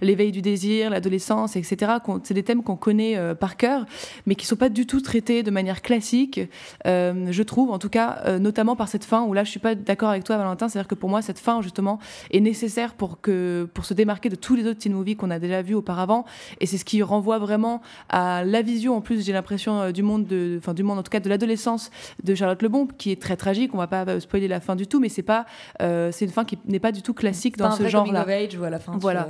l'éveil 0.00 0.32
du 0.32 0.42
désir, 0.42 0.90
l'adolescence, 0.90 1.56
etc. 1.56 1.92
C'est 2.24 2.34
des 2.34 2.42
thèmes 2.42 2.62
qu'on 2.62 2.76
connaît 2.76 3.16
euh, 3.16 3.34
par 3.34 3.56
cœur, 3.56 3.86
mais 4.26 4.34
qui 4.34 4.46
sont 4.46 4.56
pas 4.56 4.68
du 4.68 4.86
tout 4.86 5.00
traités 5.00 5.42
de 5.42 5.50
manière 5.50 5.82
classique, 5.82 6.40
euh, 6.86 7.28
je 7.30 7.42
trouve, 7.42 7.70
en 7.70 7.78
tout 7.78 7.88
cas, 7.88 8.22
euh, 8.26 8.38
notamment 8.38 8.76
par 8.76 8.88
cette 8.88 9.04
fin 9.04 9.22
où 9.22 9.32
là, 9.32 9.44
je 9.44 9.50
suis 9.50 9.60
pas 9.60 9.74
d'accord 9.74 10.10
avec 10.10 10.24
toi, 10.24 10.36
Valentin, 10.36 10.68
c'est-à-dire 10.68 10.88
que 10.88 10.94
pour 10.94 11.08
moi, 11.08 11.22
cette 11.22 11.38
fin 11.38 11.62
justement 11.62 11.98
est 12.30 12.40
nécessaire 12.40 12.94
pour 12.94 13.20
que 13.20 13.68
pour 13.74 13.84
se 13.84 13.94
démarquer 13.94 14.28
de 14.28 14.36
tous 14.36 14.54
les 14.54 14.66
autres 14.66 14.78
teen 14.78 14.92
movies 14.92 15.16
qu'on 15.16 15.30
a 15.30 15.38
déjà 15.38 15.62
vus 15.62 15.74
auparavant, 15.74 16.24
et 16.60 16.66
c'est 16.66 16.78
ce 16.78 16.84
qui 16.84 17.02
renvoie 17.02 17.38
vraiment 17.38 17.80
à 18.08 18.44
la 18.44 18.62
vision, 18.62 18.96
en 18.96 19.00
plus, 19.00 19.24
j'ai 19.24 19.32
l'impression 19.32 19.90
du 19.90 20.02
monde 20.02 20.26
de, 20.26 20.56
enfin 20.58 20.74
du 20.74 20.82
monde 20.82 20.98
en 20.98 21.02
tout 21.02 21.10
cas 21.10 21.20
de 21.20 21.28
l'adolescence 21.28 21.90
de 22.22 22.34
Charlotte 22.34 22.62
Lebon, 22.62 22.86
qui 22.86 23.10
est 23.10 23.20
très 23.20 23.36
tragique. 23.36 23.74
On 23.74 23.78
va 23.78 23.86
pas 23.86 24.17
spoiler 24.20 24.48
la 24.48 24.60
fin 24.60 24.76
du 24.76 24.86
tout, 24.86 25.00
mais 25.00 25.08
c'est 25.08 25.22
pas, 25.22 25.46
euh, 25.82 26.10
c'est 26.12 26.24
une 26.24 26.30
fin 26.30 26.44
qui 26.44 26.58
n'est 26.66 26.78
pas 26.78 26.92
du 26.92 27.02
tout 27.02 27.14
classique 27.14 27.56
dans 27.56 27.72
ce 27.72 27.86
genre-là. 27.88 28.20
à 28.20 28.70
la 28.70 28.78
fin. 28.78 28.96
Voilà. 28.98 29.28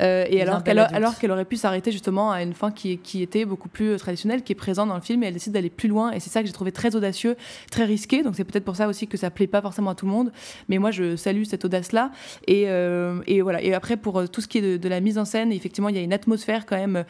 Euh, 0.00 0.24
et 0.28 0.40
alors 0.42 0.62
qu'elle, 0.62 0.78
alors 0.78 1.18
qu'elle 1.18 1.30
aurait 1.30 1.44
pu 1.44 1.56
s'arrêter 1.56 1.92
justement 1.92 2.32
à 2.32 2.42
une 2.42 2.54
fin 2.54 2.70
qui, 2.70 2.98
qui 2.98 3.22
était 3.22 3.44
beaucoup 3.44 3.68
plus 3.68 3.96
traditionnelle, 3.96 4.42
qui 4.42 4.52
est 4.52 4.56
présente 4.56 4.88
dans 4.88 4.94
le 4.94 5.00
film, 5.00 5.22
et 5.22 5.26
elle 5.26 5.34
décide 5.34 5.52
d'aller 5.52 5.70
plus 5.70 5.88
loin. 5.88 6.12
Et 6.12 6.20
c'est 6.20 6.30
ça 6.30 6.40
que 6.40 6.46
j'ai 6.46 6.52
trouvé 6.52 6.72
très 6.72 6.94
audacieux, 6.96 7.36
très 7.70 7.84
risqué. 7.84 8.22
Donc 8.22 8.36
c'est 8.36 8.44
peut-être 8.44 8.64
pour 8.64 8.76
ça 8.76 8.88
aussi 8.88 9.06
que 9.06 9.16
ça 9.16 9.30
plaît 9.30 9.46
pas 9.46 9.62
forcément 9.62 9.90
à 9.90 9.94
tout 9.94 10.06
le 10.06 10.12
monde. 10.12 10.32
Mais 10.68 10.78
moi, 10.78 10.90
je 10.90 11.16
salue 11.16 11.44
cette 11.44 11.64
audace-là. 11.64 12.10
Et, 12.46 12.64
euh, 12.68 13.20
et 13.26 13.42
voilà. 13.42 13.62
Et 13.62 13.74
après, 13.74 13.96
pour 13.96 14.28
tout 14.28 14.40
ce 14.40 14.48
qui 14.48 14.58
est 14.58 14.78
de, 14.78 14.88
la 14.88 15.00
mise 15.00 15.18
en 15.18 15.24
scène, 15.24 15.52
effectivement, 15.52 15.88
il 15.88 15.96
y 15.96 15.98
a 15.98 16.02
une 16.02 16.12
atmosphère 16.12 16.66
quand 16.66 16.76
même 16.76 17.04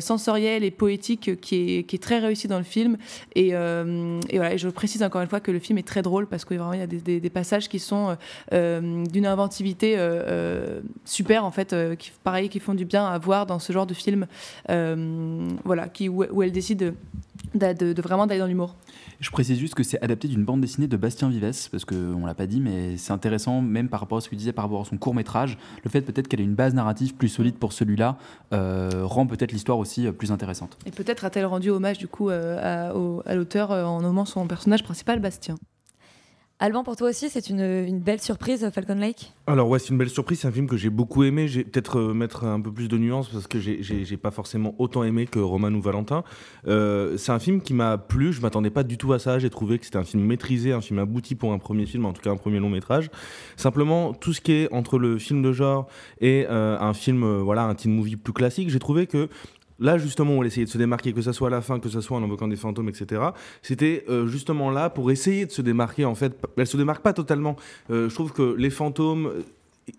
sensorielle 0.00 0.64
et 0.64 0.70
poétique 0.70 1.40
qui 1.40 1.78
est, 1.78 1.82
qui 1.84 1.96
est 1.96 2.02
très 2.02 2.18
réussie 2.18 2.48
dans 2.48 2.58
le 2.58 2.64
film. 2.64 2.96
Et, 3.34 3.48
et 3.48 4.36
voilà. 4.36 4.54
Et 4.54 4.58
je 4.58 4.68
précise 4.68 5.02
encore 5.02 5.20
une 5.20 5.28
fois 5.28 5.40
que 5.40 5.50
le 5.50 5.58
film 5.58 5.78
est 5.78 5.86
très 5.86 6.02
drôle 6.02 6.26
parce 6.26 6.44
que 6.44 6.54
vraiment 6.58 6.74
il 6.74 6.80
y 6.80 6.82
a 6.82 6.86
des, 6.86 7.20
des, 7.20 7.30
passages 7.30 7.68
qui 7.68 7.78
sont 7.78 8.10
euh, 8.10 8.14
euh, 8.52 9.04
d'une 9.06 9.26
inventivité 9.26 9.94
euh, 9.96 10.80
super, 11.04 11.44
en 11.44 11.50
fait, 11.50 11.74
qui, 11.98 12.12
pareil, 12.24 12.48
qui 12.48 12.60
font 12.60 12.74
du 12.74 12.84
bien 12.84 13.06
à 13.06 13.18
voir 13.18 13.46
dans 13.46 13.58
ce 13.58 13.72
genre 13.72 13.86
de 13.86 13.94
film, 13.94 14.26
voilà, 14.68 15.88
qui, 15.88 16.08
où, 16.08 16.42
elle 16.42 16.52
décide 16.52 16.94
de, 17.54 18.00
vraiment 18.00 18.26
d'aller 18.26 18.40
dans 18.40 18.46
l'humour. 18.46 18.76
Je 19.20 19.30
précise 19.30 19.58
juste 19.58 19.74
que 19.74 19.82
c'est 19.82 20.00
adapté 20.02 20.28
d'une 20.28 20.44
bande 20.44 20.60
dessinée 20.60 20.86
de 20.86 20.96
Bastien 20.96 21.28
Vives, 21.28 21.70
parce 21.70 21.84
qu'on 21.84 21.94
ne 21.96 22.26
l'a 22.26 22.34
pas 22.34 22.46
dit, 22.46 22.60
mais 22.60 22.96
c'est 22.96 23.12
intéressant, 23.12 23.60
même 23.60 23.88
par 23.88 24.00
rapport 24.00 24.18
à 24.18 24.20
ce 24.20 24.28
qu'il 24.28 24.38
disait 24.38 24.52
par 24.52 24.64
rapport 24.64 24.82
à 24.82 24.84
son 24.84 24.96
court 24.96 25.14
métrage. 25.14 25.58
Le 25.82 25.90
fait 25.90 26.02
peut-être 26.02 26.28
qu'elle 26.28 26.40
ait 26.40 26.44
une 26.44 26.54
base 26.54 26.74
narrative 26.74 27.14
plus 27.14 27.28
solide 27.28 27.56
pour 27.56 27.72
celui-là 27.72 28.16
rend 28.52 29.26
peut-être 29.26 29.52
l'histoire 29.52 29.78
aussi 29.78 30.10
plus 30.12 30.32
intéressante. 30.32 30.78
Et 30.86 30.90
peut-être 30.90 31.24
a-t-elle 31.24 31.46
rendu 31.46 31.70
hommage 31.70 31.98
du 31.98 32.08
coup 32.08 32.28
à 32.28 33.34
l'auteur 33.34 33.70
en 33.70 34.02
nommant 34.02 34.24
son 34.24 34.46
personnage 34.46 34.84
principal 34.84 35.20
Bastien. 35.20 35.56
Alban, 36.60 36.82
pour 36.82 36.96
toi 36.96 37.10
aussi, 37.10 37.30
c'est 37.30 37.50
une, 37.50 38.00
belle 38.00 38.20
surprise, 38.20 38.68
Falcon 38.74 38.96
Lake? 38.96 39.32
Alors 39.46 39.68
ouais, 39.68 39.78
c'est 39.78 39.90
une 39.90 39.98
belle 39.98 40.10
surprise, 40.10 40.40
c'est 40.40 40.48
un 40.48 40.52
film 40.52 40.66
que 40.66 40.76
j'ai 40.76 40.90
beaucoup 40.90 41.22
aimé, 41.22 41.46
j'ai 41.46 41.62
peut-être 41.62 42.00
euh, 42.00 42.14
mettre 42.14 42.42
un 42.42 42.60
peu 42.60 42.72
plus 42.72 42.88
de 42.88 42.98
nuances 42.98 43.28
parce 43.28 43.46
que 43.46 43.60
j'ai 43.60 44.16
pas 44.16 44.32
forcément 44.32 44.74
autant 44.78 45.04
aimé 45.04 45.26
que 45.26 45.38
Roman 45.38 45.68
ou 45.68 45.80
Valentin. 45.80 46.24
Euh, 46.66 47.16
c'est 47.16 47.30
un 47.30 47.38
film 47.38 47.60
qui 47.60 47.74
m'a 47.74 47.96
plu, 47.96 48.32
je 48.32 48.40
m'attendais 48.40 48.70
pas 48.70 48.82
du 48.82 48.98
tout 48.98 49.12
à 49.12 49.20
ça, 49.20 49.38
j'ai 49.38 49.50
trouvé 49.50 49.78
que 49.78 49.84
c'était 49.84 49.98
un 49.98 50.04
film 50.04 50.24
maîtrisé, 50.24 50.72
un 50.72 50.80
film 50.80 50.98
abouti 50.98 51.36
pour 51.36 51.52
un 51.52 51.58
premier 51.58 51.86
film, 51.86 52.04
en 52.06 52.12
tout 52.12 52.22
cas 52.22 52.30
un 52.30 52.36
premier 52.36 52.58
long 52.58 52.70
métrage. 52.70 53.08
Simplement, 53.56 54.12
tout 54.12 54.32
ce 54.32 54.40
qui 54.40 54.50
est 54.50 54.72
entre 54.72 54.98
le 54.98 55.18
film 55.18 55.42
de 55.42 55.52
genre 55.52 55.86
et 56.20 56.44
euh, 56.50 56.76
un 56.80 56.92
film, 56.92 57.38
voilà, 57.38 57.66
un 57.66 57.76
teen 57.76 57.94
movie 57.94 58.16
plus 58.16 58.32
classique, 58.32 58.68
j'ai 58.68 58.80
trouvé 58.80 59.06
que 59.06 59.28
Là, 59.80 59.96
justement, 59.96 60.32
on 60.32 60.42
essayait 60.42 60.66
de 60.66 60.70
se 60.70 60.78
démarquer, 60.78 61.12
que 61.12 61.22
ce 61.22 61.32
soit 61.32 61.48
à 61.48 61.50
la 61.50 61.60
fin, 61.60 61.78
que 61.78 61.88
ce 61.88 62.00
soit 62.00 62.16
en 62.16 62.22
invoquant 62.22 62.48
des 62.48 62.56
fantômes, 62.56 62.88
etc. 62.88 63.22
C'était 63.62 64.04
euh, 64.08 64.26
justement 64.26 64.70
là 64.70 64.90
pour 64.90 65.10
essayer 65.10 65.46
de 65.46 65.52
se 65.52 65.62
démarquer. 65.62 66.04
En 66.04 66.14
fait, 66.14 66.36
elle 66.56 66.66
se 66.66 66.76
démarque 66.76 67.02
pas 67.02 67.12
totalement. 67.12 67.54
Euh, 67.90 68.08
je 68.08 68.14
trouve 68.14 68.32
que 68.32 68.54
les 68.56 68.70
fantômes, 68.70 69.30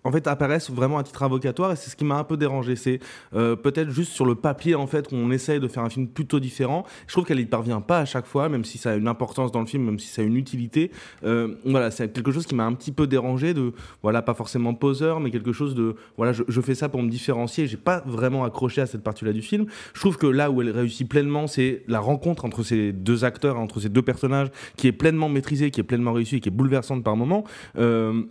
en 0.04 0.12
fait 0.12 0.26
apparaissent 0.26 0.70
vraiment 0.70 0.98
à 0.98 1.02
titre 1.02 1.22
avocatoire 1.22 1.72
et 1.72 1.76
c'est 1.76 1.90
ce 1.90 1.96
qui 1.96 2.04
m'a 2.04 2.16
un 2.16 2.24
peu 2.24 2.36
dérangé. 2.36 2.76
C'est 2.76 3.00
euh, 3.34 3.56
peut-être 3.56 3.90
juste 3.90 4.12
sur 4.12 4.24
le 4.24 4.34
papier 4.34 4.74
en 4.74 4.86
fait 4.86 5.08
qu'on 5.08 5.30
essaye 5.30 5.60
de 5.60 5.68
faire 5.68 5.82
un 5.82 5.90
film 5.90 6.08
plutôt 6.08 6.40
différent. 6.40 6.84
Je 7.06 7.12
trouve 7.12 7.24
qu'elle 7.24 7.38
n'y 7.38 7.44
parvient 7.44 7.80
pas 7.80 7.98
à 7.98 8.04
chaque 8.04 8.26
fois 8.26 8.48
même 8.48 8.64
si 8.64 8.78
ça 8.78 8.92
a 8.92 8.96
une 8.96 9.08
importance 9.08 9.52
dans 9.52 9.60
le 9.60 9.66
film 9.66 9.84
même 9.84 9.98
si 9.98 10.08
ça 10.08 10.22
a 10.22 10.24
une 10.24 10.36
utilité. 10.36 10.90
Euh, 11.24 11.54
voilà 11.64 11.90
c'est 11.90 12.12
quelque 12.12 12.32
chose 12.32 12.46
qui 12.46 12.54
m'a 12.54 12.64
un 12.64 12.72
petit 12.74 12.92
peu 12.92 13.06
dérangé 13.06 13.54
de 13.54 13.72
voilà 14.02 14.22
pas 14.22 14.34
forcément 14.34 14.74
poseur 14.74 15.20
mais 15.20 15.30
quelque 15.30 15.52
chose 15.52 15.74
de 15.74 15.96
voilà 16.16 16.32
je, 16.32 16.60
fais 16.60 16.74
ça 16.74 16.88
pour 16.88 17.02
me 17.02 17.08
différencier. 17.08 17.66
J'ai 17.66 17.76
pas 17.76 18.02
vraiment 18.06 18.44
accroché 18.44 18.80
à 18.80 18.86
cette 18.86 19.02
partie 19.02 19.24
là 19.24 19.32
du 19.32 19.42
film. 19.42 19.66
Je 19.94 20.00
trouve 20.00 20.16
que 20.16 20.26
là 20.26 20.50
où 20.50 20.62
elle 20.62 20.70
réussit 20.70 21.08
pleinement 21.08 21.46
c'est 21.46 21.82
la 21.88 22.00
rencontre 22.00 22.44
entre 22.44 22.62
ces 22.62 22.92
deux 22.92 23.24
acteurs 23.24 23.58
entre 23.58 23.80
ces 23.80 23.88
deux 23.88 24.02
personnages 24.02 24.48
qui 24.76 24.86
est 24.86 24.92
pleinement 24.92 25.28
maîtrisée 25.28 25.70
qui 25.70 25.80
est 25.80 25.84
pleinement 25.84 26.12
réussie 26.12 26.40
qui 26.40 26.48
est 26.48 26.52
bouleversante 26.52 27.02
par 27.04 27.16
moments. 27.16 27.44
Euh, 27.78 28.22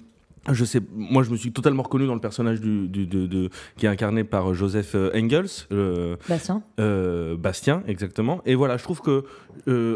je 0.53 0.65
sais, 0.65 0.79
moi 0.93 1.23
je 1.23 1.29
me 1.29 1.37
suis 1.37 1.51
totalement 1.51 1.83
reconnu 1.83 2.07
dans 2.07 2.13
le 2.13 2.21
personnage 2.21 2.61
du, 2.61 2.87
de, 2.87 3.49
qui 3.77 3.85
est 3.85 3.89
incarné 3.89 4.23
par 4.23 4.53
Joseph 4.53 4.95
euh, 4.95 5.11
Engels. 5.15 5.67
Euh, 5.71 6.15
Bastien. 6.27 6.63
Euh, 6.79 7.35
Bastien, 7.35 7.83
exactement. 7.87 8.41
Et 8.45 8.55
voilà, 8.55 8.77
je 8.77 8.83
trouve 8.83 9.01
que 9.01 9.25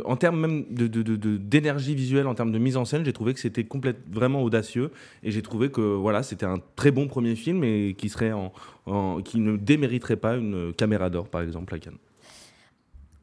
en 0.05 0.15
termes 0.15 0.39
même 0.39 0.65
d'énergie 0.69 1.95
visuelle, 1.95 2.27
en 2.27 2.35
termes 2.35 2.51
de 2.51 2.59
mise 2.59 2.77
en 2.77 2.85
scène, 2.85 3.05
j'ai 3.05 3.13
trouvé 3.13 3.33
que 3.33 3.39
c'était 3.39 3.63
complètement 3.63 4.03
vraiment 4.13 4.43
audacieux. 4.43 4.91
Et 5.23 5.31
j'ai 5.31 5.41
trouvé 5.41 5.69
que 5.69 5.81
voilà, 5.81 6.23
c'était 6.23 6.45
un 6.45 6.59
très 6.75 6.91
bon 6.91 7.07
premier 7.07 7.35
film 7.35 7.63
et 7.63 7.95
qui 7.97 8.09
serait 8.09 8.31
en, 8.31 9.21
qui 9.21 9.39
ne 9.39 9.57
démériterait 9.57 10.17
pas 10.17 10.35
une 10.35 10.73
caméra 10.73 11.09
d'or, 11.09 11.27
par 11.29 11.41
exemple, 11.41 11.73
à 11.73 11.79
Cannes. 11.79 11.97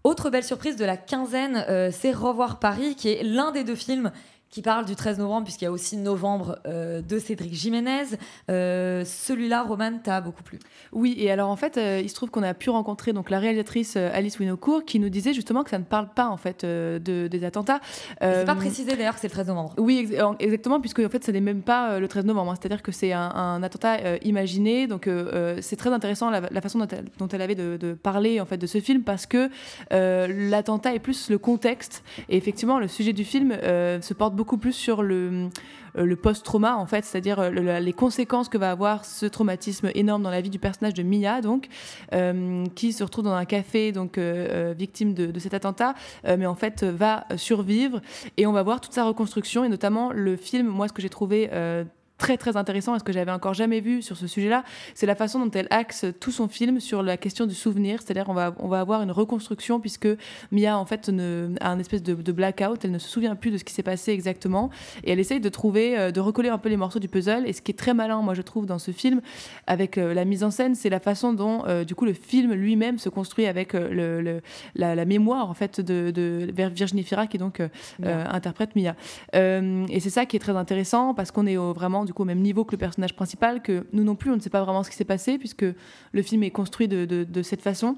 Autre 0.03 0.31
belle 0.31 0.45
surprise 0.45 0.76
de 0.76 0.85
la 0.85 0.97
quinzaine, 0.97 1.91
c'est 1.93 2.12
Revoir 2.12 2.59
Paris, 2.59 2.95
qui 2.97 3.09
est 3.09 3.22
l'un 3.22 3.53
des 3.53 3.64
deux 3.64 3.74
films 3.74 4.11
qui 4.51 4.62
parle 4.62 4.84
du 4.84 4.96
13 4.96 5.18
novembre, 5.18 5.44
puisqu'il 5.44 5.66
y 5.66 5.68
a 5.68 5.72
aussi 5.72 5.96
Novembre 5.96 6.59
euh, 6.66 7.03
de 7.03 7.18
Cédric 7.20 7.55
Jiménez. 7.55 8.05
Euh, 8.51 9.05
celui-là, 9.05 9.62
Roman, 9.62 10.01
t'as 10.03 10.20
beaucoup 10.20 10.42
plu? 10.42 10.59
Oui, 10.92 11.14
et 11.18 11.30
alors 11.30 11.51
en 11.51 11.57
fait, 11.57 11.76
euh, 11.76 12.01
il 12.03 12.09
se 12.09 12.14
trouve 12.16 12.30
qu'on 12.30 12.42
a 12.42 12.53
pu 12.53 12.68
rencontrer 12.68 13.12
donc 13.12 13.30
la 13.30 13.38
réalisatrice 13.38 13.96
Alice 13.96 14.40
Winocourt 14.40 14.84
qui 14.84 14.98
nous 14.98 15.09
disait 15.09 15.34
justement 15.34 15.62
que 15.62 15.70
ça 15.70 15.78
ne 15.78 15.84
parle 15.84 16.09
pas 16.12 16.26
en 16.26 16.36
fait 16.36 16.64
de, 16.64 16.98
des 17.28 17.44
attentats. 17.44 17.80
c'est 18.20 18.44
pas 18.44 18.57
précisé 18.57 18.96
d'ailleurs 18.96 19.14
que 19.14 19.20
c'est 19.20 19.28
le 19.28 19.32
13 19.32 19.48
novembre. 19.48 19.74
Oui, 19.78 20.11
exactement, 20.40 20.80
puisque 20.80 20.98
en 20.98 21.09
fait, 21.09 21.24
ce 21.24 21.30
n'est 21.30 21.40
même 21.40 21.62
pas 21.62 22.01
le 22.01 22.09
13 22.09 22.24
novembre. 22.24 22.51
Hein. 22.51 22.55
C'est-à-dire 22.61 22.82
que 22.82 22.90
c'est 22.90 23.12
un, 23.12 23.62
attentat 23.62 24.16
imaginé. 24.22 24.88
Donc 24.88 25.09
c'est 25.61 25.76
très 25.76 25.90
intéressant 25.90 26.30
la, 26.30 26.61
façon 26.61 26.84
dont 27.18 27.28
elle, 27.28 27.42
avait 27.42 27.55
de, 27.55 27.76
de, 27.76 27.94
parler 27.94 28.40
en 28.40 28.46
fait 28.46 28.59
de 28.59 28.66
ce 28.66 28.80
film 28.80 29.03
parce 29.03 29.26
que 29.26 29.48
l'attentat 29.90 30.94
est 30.94 30.98
plus 30.98 31.30
le 31.30 31.38
contexte. 31.38 32.03
Et 32.28 32.36
effectivement, 32.36 32.80
le 32.80 32.88
sujet 32.88 33.12
du 33.12 33.24
film 33.24 33.53
se 33.53 34.14
porte 34.14 34.34
beaucoup 34.41 34.57
plus 34.57 34.72
sur 34.72 35.03
le, 35.03 35.51
euh, 35.99 36.07
le 36.07 36.16
post-trauma, 36.16 36.74
en 36.76 36.86
fait, 36.86 37.05
c'est-à-dire 37.05 37.38
euh, 37.41 37.51
les 37.51 37.93
conséquences 37.93 38.49
que 38.49 38.57
va 38.57 38.70
avoir 38.70 39.05
ce 39.05 39.26
traumatisme 39.26 39.91
énorme 39.95 40.22
dans 40.22 40.30
la 40.30 40.41
vie 40.41 40.49
du 40.49 40.59
personnage 40.59 40.95
de 40.95 41.03
Mia, 41.03 41.43
donc, 41.43 41.68
euh, 42.14 42.64
qui 42.74 42.95
se 42.95 43.05
retrouve 43.05 43.24
dans 43.24 43.34
un 43.34 43.45
café, 43.45 43.93
donc, 43.93 44.18
victime 44.18 45.12
de, 45.12 45.38
cet 45.38 45.53
attentat, 45.53 45.95
mais 46.24 46.47
en 46.47 46.55
fait 46.55 46.84
va 46.84 47.26
survivre. 47.36 48.01
Et 48.38 48.47
on 48.47 48.53
va 48.53 48.62
voir 48.62 48.80
toute 48.80 48.95
sa 48.95 49.05
reconstruction, 49.05 49.62
et 49.62 49.68
notamment 49.68 50.11
le 50.11 50.36
film, 50.36 50.68
moi, 50.68 50.88
ce 50.88 50.95
que 50.95 51.03
j'ai 51.03 51.11
trouvé 51.11 51.51
très 52.21 52.37
très 52.37 52.57
intéressant 52.59 52.95
et 52.95 52.99
ce 52.99 53.05
que 53.05 53.12
j'avais 53.12 53.33
encore 53.33 53.55
jamais 53.55 53.81
vu 53.81 54.03
sur 54.03 54.16
ce 54.16 54.27
sujet-là, 54.27 54.62
c'est 54.95 55.07
la 55.07 55.14
façon 55.14 55.45
dont 55.45 55.51
elle 55.53 55.66
axe 55.71 56.05
tout 56.21 56.31
son 56.31 56.49
film 56.49 56.79
sur 56.79 57.03
la 57.03 57.16
question 57.16 57.47
du 57.47 57.55
souvenir, 57.55 58.03
c'est-à-dire 58.03 58.27
on 58.29 58.35
va 58.35 58.55
on 58.59 58.68
va 58.68 58.81
avoir 58.81 59.01
une 59.03 59.11
reconstruction 59.11 59.81
puisque 59.81 60.07
Mia 60.53 60.77
en 60.77 60.85
fait 60.85 61.09
ne, 61.09 61.55
a 61.61 61.71
un 61.71 61.79
espèce 61.79 62.03
de, 62.03 62.33
blackout, 62.33 62.85
elle 62.85 62.91
ne 62.91 62.99
se 62.99 63.09
souvient 63.09 63.35
plus 63.35 63.51
de 63.51 63.57
ce 63.57 63.64
qui 63.64 63.73
s'est 63.73 63.83
passé 63.83 64.12
exactement 64.12 64.68
et 65.03 65.12
elle 65.12 65.18
essaye 65.18 65.41
de 65.41 65.49
trouver, 65.49 65.99
euh, 65.99 66.11
de 66.11 66.21
recoller 66.21 66.51
un 66.51 66.59
peu 66.59 66.68
les 66.68 66.77
morceaux 66.77 66.99
du 66.99 67.09
puzzle. 67.09 67.45
Et 67.47 67.55
ce 67.55 67.62
qui 67.62 67.73
est 67.73 67.79
très 67.79 67.95
malin 67.95 68.21
moi 68.21 68.35
je 68.35 68.43
trouve 68.43 68.66
dans 68.66 68.79
ce 68.79 68.91
film 68.91 69.23
avec 69.66 69.97
euh, 69.97 70.12
la 70.12 70.27
mise 70.27 70.45
en 70.45 70.51
scène, 70.51 70.75
c'est 70.75 70.91
la 70.91 71.01
façon 71.01 71.33
dont 71.33 71.64
euh, 71.66 71.85
du 71.85 71.95
coup 71.95 72.05
le 72.05 72.12
film 72.12 72.53
lui-même 72.53 72.99
se 72.99 73.09
construit 73.09 73.47
avec 73.47 73.73
le, 73.73 74.43
la, 74.75 75.05
mémoire 75.07 75.49
en 75.49 75.55
fait 75.55 75.81
de, 75.81 76.11
de 76.11 76.51
Virginie 76.71 77.03
Fira 77.03 77.27
qui 77.27 77.39
donc 77.39 77.62
interprète 78.03 78.77
Mia. 78.77 78.95
Et 79.33 80.01
c'est 80.01 80.11
ça 80.11 80.27
qui 80.27 80.37
est 80.37 80.41
très 80.41 80.57
intéressant 80.57 81.14
parce 81.14 81.31
qu'on 81.31 81.47
est 81.47 81.57
vraiment 81.57 82.05
du 82.11 82.15
coup 82.15 82.23
au 82.23 82.27
même 82.27 82.41
niveau 82.41 82.65
que 82.65 82.73
le 82.73 82.79
personnage 82.79 83.15
principal, 83.15 83.63
que 83.63 83.87
nous 83.93 84.03
non 84.03 84.17
plus, 84.17 84.33
on 84.33 84.35
ne 84.35 84.41
sait 84.41 84.51
pas 84.51 84.65
vraiment 84.65 84.83
ce 84.83 84.91
qui 84.91 84.97
s'est 84.97 85.05
passé, 85.05 85.39
puisque 85.39 85.65
le 85.65 86.23
film 86.23 86.43
est 86.43 86.51
construit 86.51 86.89
de, 86.89 87.05
de 87.05 87.43
cette 87.43 87.63
façon. 87.63 87.97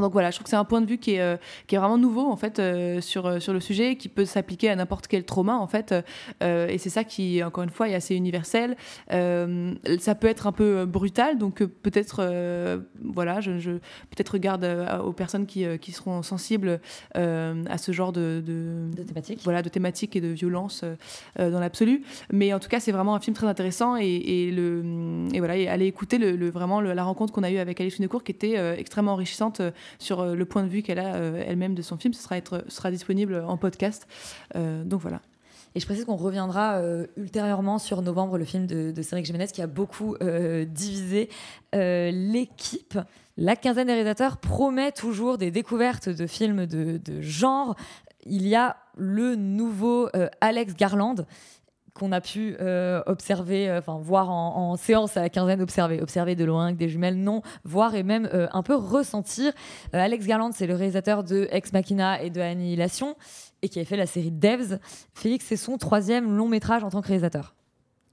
Donc 0.00 0.12
voilà, 0.12 0.30
je 0.30 0.36
trouve 0.36 0.44
que 0.44 0.50
c'est 0.50 0.56
un 0.56 0.64
point 0.64 0.82
de 0.82 0.86
vue 0.86 0.98
qui 0.98 1.14
est, 1.14 1.20
euh, 1.20 1.36
qui 1.66 1.74
est 1.74 1.78
vraiment 1.78 1.96
nouveau 1.96 2.30
en 2.30 2.36
fait 2.36 2.58
euh, 2.58 3.00
sur, 3.00 3.26
euh, 3.26 3.40
sur 3.40 3.52
le 3.52 3.60
sujet, 3.60 3.96
qui 3.96 4.08
peut 4.08 4.26
s'appliquer 4.26 4.68
à 4.68 4.76
n'importe 4.76 5.06
quel 5.06 5.24
trauma 5.24 5.56
en 5.56 5.66
fait. 5.66 5.94
et 6.42 6.78
c'est 6.78 6.90
ça 6.90 7.04
qui, 7.04 7.42
encore 7.42 7.64
une 7.64 7.70
fois, 7.70 7.88
est 7.88 7.94
assez 7.94 8.14
universel. 8.14 8.76
ça 9.08 10.14
peut 10.14 10.26
être 10.26 10.46
un 10.46 10.52
peu 10.52 10.84
brutal, 10.84 11.38
donc 11.38 11.62
peut-être, 11.64 12.80
voilà, 13.02 13.40
je, 13.40 13.58
je 13.58 13.70
peut-être 13.70 14.30
regarde 14.30 14.66
aux 15.04 15.12
personnes 15.12 15.46
qui, 15.46 15.64
qui 15.78 15.92
seront 15.92 16.22
sensibles 16.22 16.80
à 17.14 17.78
ce 17.78 17.92
genre 17.92 18.12
de, 18.12 18.42
de, 18.44 19.02
thématiques. 19.02 19.40
Voilà, 19.44 19.62
de 19.62 19.68
thématiques 19.68 20.16
et 20.16 20.20
de 20.20 20.28
violence 20.28 20.84
dans 21.38 21.60
l'absolu. 21.60 22.02
Mais 22.32 22.52
en 22.52 22.58
tout 22.58 22.68
cas, 22.68 22.80
c'est 22.80 22.92
vraiment 22.92 23.14
un 23.14 23.20
film 23.20 23.34
très 23.34 23.46
intéressant 23.46 23.96
et, 23.96 24.06
et 24.06 24.50
le, 24.50 25.26
et 25.32 25.38
voilà, 25.38 25.56
et 25.56 25.68
aller 25.68 25.86
écouter 25.86 26.18
le, 26.18 26.50
vraiment 26.50 26.80
la 26.80 27.04
rencontre 27.04 27.32
qu'on 27.32 27.42
a 27.42 27.50
eue 27.50 27.58
avec 27.58 27.80
Alice 27.80 27.94
Finecourt 27.94 28.24
qui 28.24 28.32
était 28.32 28.56
extrêmement 28.78 29.12
enrichissante 29.12 29.62
sur 29.98 30.20
euh, 30.20 30.34
le 30.34 30.44
point 30.44 30.62
de 30.62 30.68
vue 30.68 30.82
qu'elle 30.82 30.98
a 30.98 31.16
euh, 31.16 31.42
elle-même 31.46 31.74
de 31.74 31.82
son 31.82 31.96
film. 31.96 32.14
Ce 32.14 32.22
sera, 32.22 32.36
être, 32.36 32.64
sera 32.68 32.90
disponible 32.90 33.42
en 33.46 33.56
podcast. 33.56 34.06
Euh, 34.54 34.84
donc 34.84 35.00
voilà. 35.00 35.20
Et 35.74 35.80
je 35.80 35.84
précise 35.84 36.06
qu'on 36.06 36.16
reviendra 36.16 36.80
ultérieurement 37.18 37.78
sur 37.78 38.00
Novembre, 38.00 38.38
le 38.38 38.46
film 38.46 38.66
de, 38.66 38.92
de 38.92 39.02
Cédric 39.02 39.26
Jiménez, 39.26 39.48
qui 39.48 39.60
a 39.60 39.66
beaucoup 39.66 40.16
divisé 40.70 41.28
l'équipe. 41.74 42.98
La 43.36 43.56
quinzaine 43.56 43.88
des 43.88 43.92
réalisateurs 43.92 44.38
promet 44.38 44.90
toujours 44.90 45.36
des 45.36 45.50
découvertes 45.50 46.08
de 46.08 46.26
films 46.26 46.64
de, 46.64 46.96
de 46.96 47.20
genre. 47.20 47.76
Il 48.24 48.48
y 48.48 48.54
a 48.54 48.78
le 48.96 49.34
nouveau 49.34 50.08
Alex 50.40 50.74
Garland 50.76 51.26
qu'on 51.96 52.12
a 52.12 52.20
pu 52.20 52.56
euh, 52.60 53.02
observer, 53.06 53.68
euh, 53.68 53.78
enfin 53.78 53.98
voir 54.00 54.30
en, 54.30 54.76
séance 54.76 55.16
à 55.16 55.22
la 55.22 55.28
quinzaine, 55.28 55.60
observer, 55.60 56.00
observer 56.00 56.36
de 56.36 56.44
loin 56.44 56.66
avec 56.66 56.76
des 56.76 56.88
jumelles, 56.88 57.16
non, 57.16 57.42
voir 57.64 57.94
et 57.94 58.02
même 58.02 58.28
euh, 58.32 58.46
un 58.52 58.62
peu 58.62 58.74
ressentir. 58.74 59.52
Alex 59.92 60.26
Garland, 60.26 60.50
c'est 60.52 60.66
le 60.66 60.74
réalisateur 60.74 61.24
de 61.24 61.48
Ex 61.50 61.72
Machina 61.72 62.22
et 62.22 62.30
de 62.30 62.40
Annihilation 62.40 63.16
et 63.62 63.68
qui 63.68 63.80
a 63.80 63.84
fait 63.84 63.96
la 63.96 64.06
série 64.06 64.30
Devs. 64.30 64.78
Félix, 65.14 65.46
c'est 65.46 65.56
son 65.56 65.78
troisième 65.78 66.36
long 66.36 66.48
métrage 66.48 66.84
en 66.84 66.90
tant 66.90 67.00
que 67.00 67.08
réalisateur. 67.08 67.55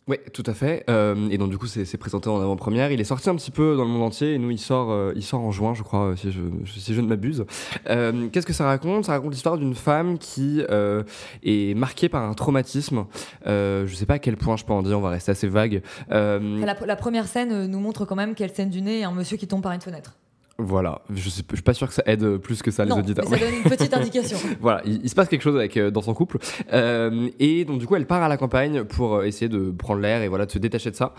Oui, 0.07 0.17
tout 0.33 0.43
à 0.45 0.53
fait. 0.53 0.83
Euh, 0.89 1.29
et 1.29 1.37
donc 1.37 1.49
du 1.49 1.57
coup, 1.57 1.67
c'est 1.67 1.97
présenté 1.97 2.27
en 2.29 2.41
avant-première. 2.41 2.91
Il 2.91 2.99
est 2.99 3.05
sorti 3.05 3.29
un 3.29 3.35
petit 3.35 3.51
peu 3.51 3.77
dans 3.77 3.83
le 3.83 3.89
monde 3.89 4.03
entier 4.03 4.33
et 4.33 4.37
nous, 4.37 4.51
il 4.51 4.59
sort, 4.59 4.91
euh, 4.91 5.13
il 5.15 5.23
sort 5.23 5.39
en 5.39 5.51
juin, 5.51 5.73
je 5.73 5.83
crois, 5.83 6.07
euh, 6.07 6.15
si 6.17 6.31
je, 6.31 7.01
ne 7.01 7.07
m'abuse. 7.07 7.45
Qu'est-ce 7.85 8.45
que 8.45 8.53
ça 8.53 8.65
raconte? 8.65 9.05
Ça 9.05 9.13
raconte 9.13 9.31
l'histoire 9.31 9.57
d'une 9.57 9.75
femme 9.75 10.17
qui 10.17 10.61
est 10.61 11.77
marquée 11.77 12.09
par 12.09 12.23
un 12.23 12.33
traumatisme. 12.33 13.05
je 13.45 13.83
ne 13.83 13.95
sais 13.95 14.05
pas 14.05 14.15
à 14.15 14.19
quel 14.19 14.35
point 14.35 14.57
je 14.57 14.65
peux 14.65 14.73
en 14.73 14.83
dire, 14.83 14.97
on 14.97 15.01
va 15.01 15.09
rester 15.09 15.31
assez 15.31 15.47
vague. 15.47 15.81
La, 16.09 16.39
la, 16.85 16.95
première 16.95 17.27
scène 17.27 17.67
nous 17.67 17.79
montre 17.79 18.05
quand 18.05 18.15
même 18.15 18.35
qu'elle 18.35 18.53
scène 18.53 18.69
du 18.69 18.81
nez 18.81 18.99
et 18.99 19.03
un 19.03 19.11
monsieur 19.11 19.37
qui 19.37 19.47
tombe 19.47 19.61
par 19.61 19.71
une 19.71 19.81
fenêtre. 19.81 20.17
Voilà, 20.65 21.01
je, 21.13 21.29
suis, 21.29 21.43
suis 21.53 21.61
pas 21.61 21.73
sûr 21.73 21.87
que 21.87 21.93
ça 21.93 22.03
aide 22.05 22.37
plus 22.37 22.61
que 22.61 22.71
ça 22.71 22.85
les 22.85 22.91
auditeurs. 22.91 23.25
Mais 23.29 23.37
ça 23.37 23.45
donne 23.45 23.55
une 23.55 23.69
petite 23.69 23.93
indication. 23.93 24.37
voilà, 24.61 24.81
il, 24.85 25.09
se 25.09 25.15
passe 25.15 25.27
quelque 25.27 25.41
chose 25.41 25.55
avec, 25.55 25.75
euh, 25.77 25.91
dans 25.91 26.01
son 26.01 26.13
couple. 26.13 26.37
Euh, 26.71 27.29
et 27.39 27.65
donc, 27.65 27.79
du 27.79 27.85
coup, 27.85 27.95
elle 27.95 28.07
part 28.07 28.23
à 28.23 28.29
la 28.29 28.37
campagne 28.37 28.83
pour 28.85 29.15
euh, 29.15 29.23
essayer 29.23 29.49
de 29.49 29.71
prendre 29.71 30.01
l'air 30.01 30.21
et 30.21 30.29
voilà, 30.29 30.45
de 30.45 30.51
se 30.51 30.59
détacher 30.59 30.91
de 30.91 30.95
ça. 30.95 31.13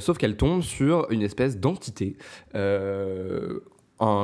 sauf 0.00 0.18
qu'elle 0.18 0.36
tombe 0.36 0.62
sur 0.62 1.06
une 1.10 1.22
espèce 1.22 1.58
d'entité 1.58 2.16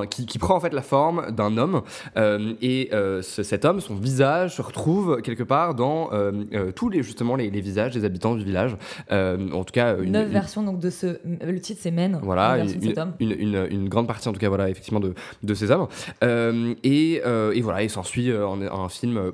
qui, 0.09 0.39
prend 0.39 0.57
en 0.57 0.61
fait 0.61 0.73
la 0.73 0.83
forme 0.83 1.31
d'un 1.31 1.57
homme 1.57 1.83
euh, 2.17 2.55
et 2.63 2.91
euh, 2.93 3.23
cet 3.23 3.65
homme, 3.65 3.81
son 3.81 3.95
visage 3.95 4.57
se 4.57 4.63
retrouve 4.63 5.21
quelque 5.23 5.43
part 5.43 5.75
dans 5.75 6.11
euh, 6.13 6.73
tous 6.73 6.89
les 6.89 7.03
justement 7.03 7.37
les, 7.37 7.51
visages 7.51 7.93
des 7.93 8.05
habitants 8.05 8.35
du 8.35 8.45
village. 8.45 8.77
en 9.11 9.65
tout 9.65 9.73
cas, 9.73 9.97
une, 9.99 10.23
version 10.25 10.63
donc 10.63 10.79
de 10.79 10.91
ce 10.91 11.19
le 11.25 11.61
titre 11.61 11.81
c'est 11.83 11.91
Men. 11.91 12.21
Voilà, 12.23 12.59
une, 12.59 13.31
une, 13.31 13.67
une, 13.71 13.89
grande 13.89 14.07
partie 14.07 14.29
en 14.29 14.33
tout 14.33 14.39
cas 14.39 14.49
voilà 14.49 14.71
effectivement 14.71 15.01
de, 15.01 15.15
de 15.43 15.55
ces 15.55 15.71
hommes 15.71 15.89
et, 16.23 17.15
et, 17.15 17.61
voilà 17.61 17.83
il 17.83 17.91
s'ensuit 17.91 18.31
un, 18.31 18.63
un 18.63 18.89
film 18.89 19.33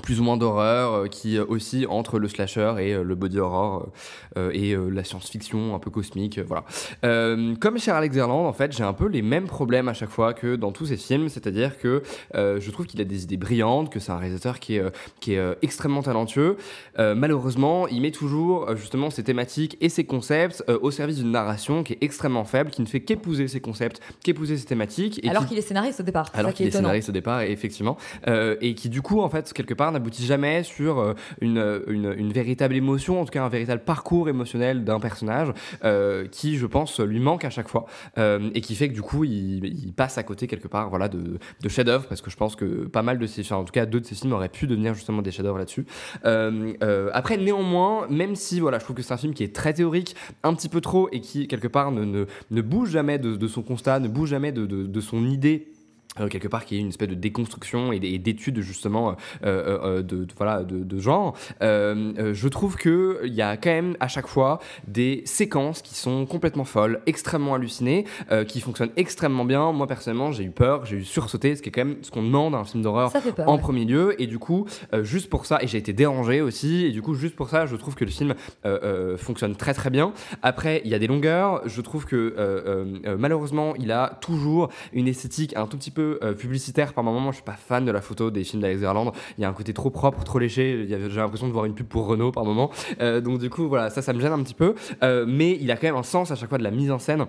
plus 0.00 0.20
ou 0.20 0.24
moins 0.24 0.36
d'horreur, 0.36 0.92
euh, 0.94 1.06
qui 1.06 1.38
euh, 1.38 1.44
aussi 1.48 1.86
entre 1.88 2.18
le 2.18 2.28
slasher 2.28 2.74
et 2.78 2.94
euh, 2.94 3.02
le 3.02 3.14
body 3.14 3.38
horror 3.38 3.88
et 4.52 4.76
la 4.76 5.02
science-fiction 5.02 5.74
un 5.74 5.78
peu 5.80 5.90
cosmique, 5.90 6.38
voilà. 6.38 6.64
comme 7.60 7.78
chez 7.78 7.90
Alex 7.90 8.14
Garland, 8.14 8.46
en 8.46 8.52
fait, 8.52 8.72
j'ai 8.72 8.84
un 8.84 8.92
peu 8.92 9.08
les 9.08 9.22
mêmes 9.22 9.46
problèmes 9.46 9.88
à 9.88 9.92
chaque 9.92 10.08
fois 10.08 10.34
que 10.34 10.54
dans 10.54 10.70
tous 10.70 10.86
ses 10.86 10.96
films, 10.96 11.28
c'est-à-dire 11.28 11.78
que 11.78 12.02
je 12.34 12.70
trouve 12.70 12.86
qu'il 12.86 13.00
a 13.00 13.04
des 13.04 13.24
idées 13.24 13.36
brillantes, 13.36 13.90
que 13.90 13.98
c'est 13.98 14.12
un 14.12 14.18
réalisateur 14.18 14.60
qui 14.60 14.76
est, 14.76 14.84
qui 15.20 15.34
est 15.34 15.56
extrêmement 15.62 16.02
talentueux. 16.02 16.56
malheureusement, 16.96 17.88
il 17.88 18.00
met 18.02 18.12
toujours 18.12 18.76
justement 18.76 19.10
ses 19.10 19.24
thématiques 19.24 19.76
et 19.80 19.88
ses 19.88 20.04
concepts 20.04 20.64
au 20.80 20.92
service 20.92 21.16
d'une 21.16 21.32
narration 21.32 21.82
qui 21.82 21.94
est 21.94 22.02
extrêmement 22.02 22.44
faible, 22.44 22.70
qui 22.70 22.82
ne 22.82 22.86
fait 22.86 23.00
qu'épouser 23.00 23.48
ses 23.48 23.60
concepts, 23.60 24.00
qu'épouser 24.22 24.58
ses 24.58 24.66
thématiques. 24.66 25.20
alors 25.28 25.46
qu'il 25.46 25.58
est 25.58 25.62
scénariste 25.62 26.00
au 26.00 26.04
départ. 26.04 26.30
Alors 26.34 26.54
qu'il 26.54 26.68
est 26.68 26.70
scénariste 26.70 27.08
au 27.08 27.12
départ, 27.12 27.42
effectivement, 27.42 27.96
et 28.26 28.74
qui 28.74 28.88
du 28.88 29.02
coup, 29.02 29.20
en 29.20 29.28
fait, 29.28 29.52
quelque 29.52 29.74
part 29.74 29.89
n'aboutit 29.92 30.24
jamais 30.24 30.62
sur 30.62 30.98
euh, 30.98 31.14
une, 31.40 31.84
une, 31.88 32.32
véritable 32.32 32.74
émotion, 32.74 33.20
en 33.20 33.24
tout 33.24 33.30
cas 33.30 33.42
un 33.42 33.48
véritable 33.48 33.82
parcours 33.82 34.28
émotionnel 34.28 34.84
d'un 34.84 35.00
personnage 35.00 35.52
euh, 35.84 36.26
qui, 36.26 36.56
je 36.56 36.66
pense, 36.66 37.00
lui 37.00 37.20
manque 37.20 37.44
à 37.44 37.50
chaque 37.50 37.68
fois 37.68 37.86
euh, 38.18 38.50
et 38.54 38.60
qui 38.60 38.74
fait 38.74 38.88
que 38.88 38.94
du 38.94 39.02
coup, 39.02 39.24
il, 39.24 39.92
passe 39.96 40.18
à 40.18 40.22
côté 40.22 40.46
quelque 40.46 40.68
part 40.68 40.88
voilà, 40.88 41.08
de, 41.08 41.38
de 41.60 41.68
chefs-d'œuvre 41.68 42.06
parce 42.06 42.20
que 42.20 42.30
je 42.30 42.36
pense 42.36 42.56
que 42.56 42.86
pas 42.86 43.02
mal 43.02 43.18
de 43.18 43.26
ces, 43.26 43.52
en 43.52 43.64
tout 43.64 43.72
cas 43.72 43.86
deux 43.86 44.00
de 44.00 44.06
ces 44.06 44.14
films 44.14 44.32
auraient 44.32 44.48
pu 44.48 44.66
devenir 44.66 44.94
justement 44.94 45.20
des 45.20 45.30
chefs-d'œuvre 45.30 45.58
là-dessus. 45.58 45.84
après, 47.12 47.36
néanmoins, 47.36 48.06
même 48.08 48.36
si 48.36 48.60
voilà, 48.60 48.78
je 48.78 48.84
trouve 48.84 48.96
que 48.96 49.02
c'est 49.02 49.12
un 49.12 49.18
film 49.18 49.34
qui 49.34 49.42
est 49.42 49.54
très 49.54 49.74
théorique, 49.74 50.14
un 50.42 50.54
petit 50.54 50.68
peu 50.68 50.80
trop 50.80 51.08
et 51.12 51.20
qui 51.20 51.48
quelque 51.48 51.68
part 51.68 51.90
ne, 51.90 52.04
ne, 52.04 52.26
ne 52.50 52.62
bouge 52.62 52.90
jamais 52.90 53.18
de, 53.18 53.36
de, 53.36 53.48
son 53.48 53.62
constat, 53.62 54.00
ne 54.00 54.08
bouge 54.08 54.30
jamais 54.30 54.52
de, 54.52 54.66
de 54.66 55.00
son 55.00 55.26
idée 55.26 55.68
euh, 56.18 56.26
quelque 56.26 56.48
part 56.48 56.64
qui 56.64 56.76
est 56.76 56.80
une 56.80 56.88
espèce 56.88 57.08
de 57.08 57.14
déconstruction 57.14 57.92
et 57.92 58.00
d'études 58.18 58.60
justement 58.62 59.10
euh, 59.10 59.14
euh, 59.44 60.02
de, 60.02 60.26
voilà 60.36 60.64
de, 60.64 60.98
genre. 60.98 61.36
Je 61.60 62.48
trouve 62.48 62.76
que 62.76 63.20
il 63.24 63.32
y 63.32 63.42
a 63.42 63.56
quand 63.56 63.70
même 63.70 63.96
à 64.00 64.08
chaque 64.08 64.26
fois 64.26 64.58
des 64.88 65.22
séquences 65.24 65.82
qui 65.82 65.94
sont 65.94 66.26
complètement 66.26 66.64
folles 66.64 67.00
extrêmement 67.06 67.54
hallucinées 67.54 68.06
qui 68.48 68.60
fonctionnent 68.60 68.90
extrêmement 68.96 69.44
bien. 69.44 69.70
Moi 69.72 69.86
personnellement 69.86 70.32
j'ai 70.32 70.44
eu 70.44 70.50
peur 70.50 70.84
j'ai 70.84 70.96
eu 70.96 71.04
sursauté 71.04 71.54
ce 71.54 71.62
qui 71.62 71.68
est 71.68 71.72
quand 71.72 71.84
même 71.84 71.98
ce 72.02 72.10
qu'on 72.10 72.22
demande 72.22 72.54
à 72.54 72.58
un 72.58 72.64
film 72.64 72.82
d'horreur 72.82 73.12
en 73.46 73.58
premier 73.58 73.84
lieu. 73.84 74.20
Et 74.20 74.26
du 74.26 74.38
coup 74.38 74.66
juste 75.02 75.30
pour 75.30 75.46
ça 75.46 75.62
et 75.62 75.68
j'ai 75.68 75.78
été 75.78 75.92
dérangé 75.92 76.40
aussi 76.40 76.86
et 76.86 76.90
du 76.90 77.02
coup 77.02 77.14
juste 77.14 77.36
pour 77.36 77.48
ça 77.48 77.66
je 77.66 77.76
trouve 77.76 77.94
que 77.94 78.04
le 78.04 78.10
film 78.10 78.34
fonctionne 79.16 79.54
très 79.54 79.74
très 79.74 79.90
bien. 79.90 80.12
Après 80.42 80.82
il 80.84 80.90
y 80.90 80.94
a 80.94 80.98
des 80.98 81.06
longueurs. 81.06 81.62
Je 81.66 81.80
trouve 81.80 82.04
que 82.04 82.34
malheureusement 83.16 83.74
il 83.78 83.92
a 83.92 84.18
toujours 84.20 84.70
une 84.92 85.06
esthétique 85.06 85.56
un 85.56 85.66
tout 85.66 85.76
petit 85.76 85.92
peu 85.92 85.99
euh, 86.00 86.34
publicitaire 86.34 86.92
par 86.92 87.04
moment. 87.04 87.20
Moi, 87.20 87.32
je 87.32 87.36
suis 87.36 87.44
pas 87.44 87.52
fan 87.52 87.84
de 87.84 87.92
la 87.92 88.00
photo 88.00 88.30
des 88.30 88.44
films 88.44 88.62
d'Alex 88.62 88.80
Garland. 88.80 89.12
Il 89.38 89.42
y 89.42 89.44
a 89.44 89.48
un 89.48 89.52
côté 89.52 89.72
trop 89.72 89.90
propre, 89.90 90.24
trop 90.24 90.38
léché. 90.38 90.86
J'ai 90.88 91.20
l'impression 91.20 91.46
de 91.46 91.52
voir 91.52 91.64
une 91.64 91.74
pub 91.74 91.86
pour 91.86 92.06
Renault 92.06 92.32
par 92.32 92.44
moment. 92.44 92.70
Euh, 93.00 93.20
donc, 93.20 93.38
du 93.38 93.50
coup, 93.50 93.68
voilà, 93.68 93.90
ça, 93.90 94.02
ça 94.02 94.12
me 94.12 94.20
gêne 94.20 94.32
un 94.32 94.42
petit 94.42 94.54
peu. 94.54 94.74
Euh, 95.02 95.24
mais 95.28 95.56
il 95.60 95.70
a 95.70 95.76
quand 95.76 95.86
même 95.86 95.96
un 95.96 96.02
sens 96.02 96.30
à 96.30 96.34
chaque 96.34 96.48
fois 96.48 96.58
de 96.58 96.64
la 96.64 96.70
mise 96.70 96.90
en 96.90 96.98
scène 96.98 97.26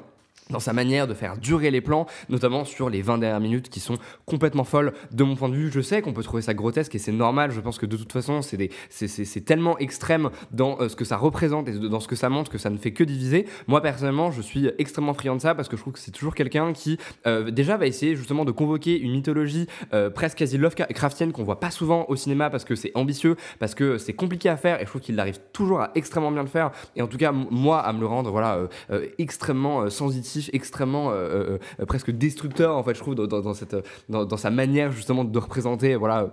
dans 0.52 0.60
sa 0.60 0.74
manière 0.74 1.08
de 1.08 1.14
faire 1.14 1.38
durer 1.38 1.72
les 1.72 1.82
plans, 1.82 2.06
notamment 2.30 2.66
sur 2.66 2.90
les 2.90 3.02
20 3.02 3.20
dernières 3.20 3.40
minutes 3.40 3.70
qui 3.70 3.80
sont 3.80 3.98
complètement 4.26 4.64
folles 4.64 4.94
de 5.12 5.24
mon 5.24 5.36
point 5.36 5.50
de 5.50 5.56
vue. 5.56 5.72
Je 5.72 5.82
sais 5.82 6.02
qu'on 6.02 6.14
peut 6.14 6.24
trouver 6.24 6.42
ça 6.42 6.54
grotesque 6.54 6.94
et 6.96 7.00
c'est 7.00 7.12
normal, 7.12 7.52
je 7.52 7.62
pense 7.62 7.78
que 7.78 7.86
de 7.86 7.98
toute 7.98 8.12
façon 8.12 8.42
c'est 8.42 9.46
tellement 9.46 9.78
extrême 9.80 10.30
dans 10.52 10.80
euh, 10.80 10.90
ce 10.90 10.96
que 10.96 11.06
ça 11.06 11.18
représente 11.18 11.68
et 11.68 11.74
dans 11.74 12.00
ce 12.00 12.08
que 12.08 12.16
ça 12.16 12.30
montre 12.30 12.52
que 12.52 12.58
ça 12.58 12.70
ne 12.70 12.78
fait 12.78 12.92
que 12.92 13.04
diviser. 13.04 13.48
Moi 13.68 13.82
personnellement 13.82 14.32
je 14.32 14.42
suis 14.42 14.70
extrêmement 14.78 15.14
friand 15.14 15.36
de 15.36 15.42
ça 15.42 15.56
parce 15.56 15.70
que 15.70 15.78
je 15.78 15.82
trouve 15.82 15.94
que 15.94 16.00
c'est 16.00 16.12
toujours 16.12 16.36
quelqu'un 16.36 16.74
qui 16.74 16.98
euh, 17.28 17.52
déjà 17.52 17.78
va 17.78 17.88
essayer 17.88 18.16
justement 18.16 18.46
de 18.46 18.52
convoquer 18.52 19.00
une 19.00 19.12
mythologie 19.12 19.68
euh, 19.94 20.10
presque 20.10 20.38
quasi 20.38 20.58
Lovecraftienne 20.58 21.32
qu'on 21.32 21.44
voit 21.44 21.60
pas 21.60 21.72
souvent 21.72 22.06
au 22.10 22.16
cinéma 22.16 22.50
parce 22.50 22.66
que 22.66 22.76
c'est 22.76 22.92
ambitieux, 22.96 23.36
parce 23.60 23.76
que 23.76 23.98
c'est 23.98 24.14
compliqué 24.14 24.50
à 24.50 24.58
faire 24.58 24.82
et 24.82 24.86
je 24.86 24.90
trouve 24.90 25.02
qu'il 25.02 25.20
arrive 25.20 25.40
toujours 25.54 25.82
à 25.82 25.92
extrêmement 25.96 26.32
bien 26.32 26.42
le 26.42 26.50
faire 26.50 26.72
et 26.96 27.02
en 27.02 27.08
tout 27.08 27.18
cas 27.18 27.32
moi 27.32 27.80
à 27.80 27.94
me 27.94 28.00
le 28.00 28.08
rendre 28.08 28.32
voilà 28.32 28.60
extrêmement 29.18 29.90
sensitif 29.90 30.31
extrêmement 30.54 31.12
euh, 31.12 31.58
euh, 31.80 31.86
presque 31.86 32.12
destructeur 32.12 32.76
en 32.76 32.84
fait 32.84 32.96
je 32.96 33.00
trouve 33.00 33.16
dans, 33.16 33.54
cette 33.54 33.76
dans, 34.10 34.26
dans, 34.26 34.38
sa 34.38 34.50
manière 34.50 34.92
justement 34.92 35.24
de 35.24 35.40
représenter 35.40 35.96
voilà 35.96 36.30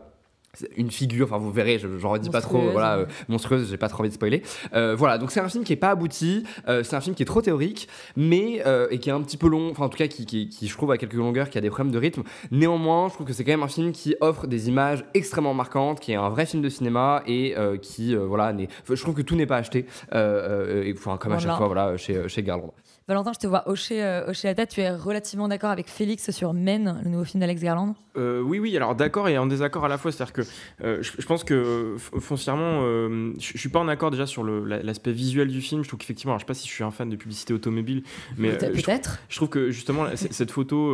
une 0.76 0.90
figure, 0.90 1.26
enfin 1.26 1.38
vous 1.38 1.52
verrez, 1.52 1.78
j'en 1.78 2.10
redis 2.10 2.30
pas 2.30 2.40
trop, 2.40 2.70
voilà, 2.70 2.96
euh, 2.96 3.06
monstrueuse, 3.28 3.68
j'ai 3.70 3.76
pas 3.76 3.88
trop 3.88 4.00
envie 4.00 4.08
de 4.08 4.14
spoiler. 4.14 4.42
Euh, 4.74 4.96
voilà, 4.96 5.18
donc 5.18 5.30
c'est 5.30 5.40
un 5.40 5.48
film 5.48 5.62
qui 5.62 5.72
est 5.72 5.76
pas 5.76 5.90
abouti, 5.90 6.44
euh, 6.68 6.82
c'est 6.82 6.96
un 6.96 7.00
film 7.00 7.14
qui 7.14 7.22
est 7.22 7.26
trop 7.26 7.42
théorique, 7.42 7.88
mais 8.16 8.62
et 8.90 8.98
qui 8.98 9.08
est 9.08 9.12
un 9.12 9.20
petit 9.20 9.36
peu 9.36 9.48
long, 9.48 9.70
enfin 9.70 9.84
en 9.84 9.88
tout 9.88 9.98
cas 9.98 10.08
qui, 10.08 10.26
qui, 10.26 10.48
qui, 10.48 10.66
je 10.66 10.76
trouve 10.76 10.90
à 10.90 10.98
quelques 10.98 11.14
longueurs, 11.14 11.50
qui 11.50 11.58
a 11.58 11.60
des 11.60 11.70
problèmes 11.70 11.92
de 11.92 11.98
rythme. 11.98 12.22
Néanmoins, 12.50 13.08
je 13.08 13.14
trouve 13.14 13.26
que 13.26 13.32
c'est 13.32 13.44
quand 13.44 13.52
même 13.52 13.62
un 13.62 13.68
film 13.68 13.92
qui 13.92 14.16
offre 14.20 14.46
des 14.46 14.68
images 14.68 15.04
extrêmement 15.14 15.54
marquantes, 15.54 16.00
qui 16.00 16.12
est 16.12 16.16
un 16.16 16.28
vrai 16.28 16.46
film 16.46 16.62
de 16.62 16.68
cinéma 16.68 17.22
et 17.26 17.54
qui, 17.82 18.14
voilà, 18.14 18.54
je 18.88 19.00
trouve 19.00 19.14
que 19.14 19.22
tout 19.22 19.36
n'est 19.36 19.46
pas 19.46 19.58
acheté, 19.58 19.86
et, 20.12 20.94
enfin, 20.96 21.16
comme 21.18 21.32
à 21.32 21.38
chaque 21.38 21.56
fois, 21.56 21.66
voilà, 21.66 21.96
chez, 21.96 22.28
chez 22.28 22.42
Garland. 22.42 22.72
Valentin, 23.08 23.32
je 23.32 23.38
te 23.38 23.46
vois 23.46 23.66
hocher, 23.66 24.04
euh, 24.04 24.28
hocher 24.28 24.48
la 24.48 24.54
tête. 24.54 24.68
Tu 24.68 24.82
es 24.82 24.90
relativement 24.90 25.48
d'accord 25.48 25.70
avec 25.70 25.88
Félix 25.88 26.30
sur 26.30 26.52
Men, 26.52 27.00
le 27.02 27.08
nouveau 27.08 27.24
film 27.24 27.40
d'Alex 27.40 27.62
Garland? 27.62 27.94
Euh, 28.18 28.42
Oui, 28.42 28.58
oui, 28.58 28.76
alors 28.76 28.94
d'accord 28.94 29.30
et 29.30 29.38
en 29.38 29.46
désaccord 29.46 29.86
à 29.86 29.88
la 29.88 29.96
fois. 29.96 30.12
C'est-à-dire 30.12 30.34
que 30.34 30.42
euh, 30.84 30.98
je, 31.00 31.24
pense 31.24 31.42
que 31.42 31.96
foncièrement, 32.20 32.82
je, 32.82 33.30
je 33.38 33.58
suis 33.58 33.70
pas 33.70 33.78
en 33.78 33.88
accord 33.88 34.10
déjà 34.10 34.26
sur 34.26 34.44
l'aspect 34.44 35.12
visuel 35.12 35.48
du 35.48 35.62
film. 35.62 35.84
Je 35.84 35.88
trouve 35.88 36.00
qu'effectivement, 36.00 36.36
je 36.36 36.40
sais 36.40 36.46
pas 36.46 36.52
si 36.52 36.68
je 36.68 36.72
suis 36.74 36.84
un 36.84 36.90
fan 36.90 37.08
de 37.08 37.16
publicité 37.16 37.54
automobile, 37.54 38.02
mais 38.36 38.50
peut-être. 38.58 39.20
Je, 39.30 39.36
trouve 39.36 39.48
que 39.48 39.70
justement, 39.70 40.04
cette 40.14 40.50
photo, 40.50 40.92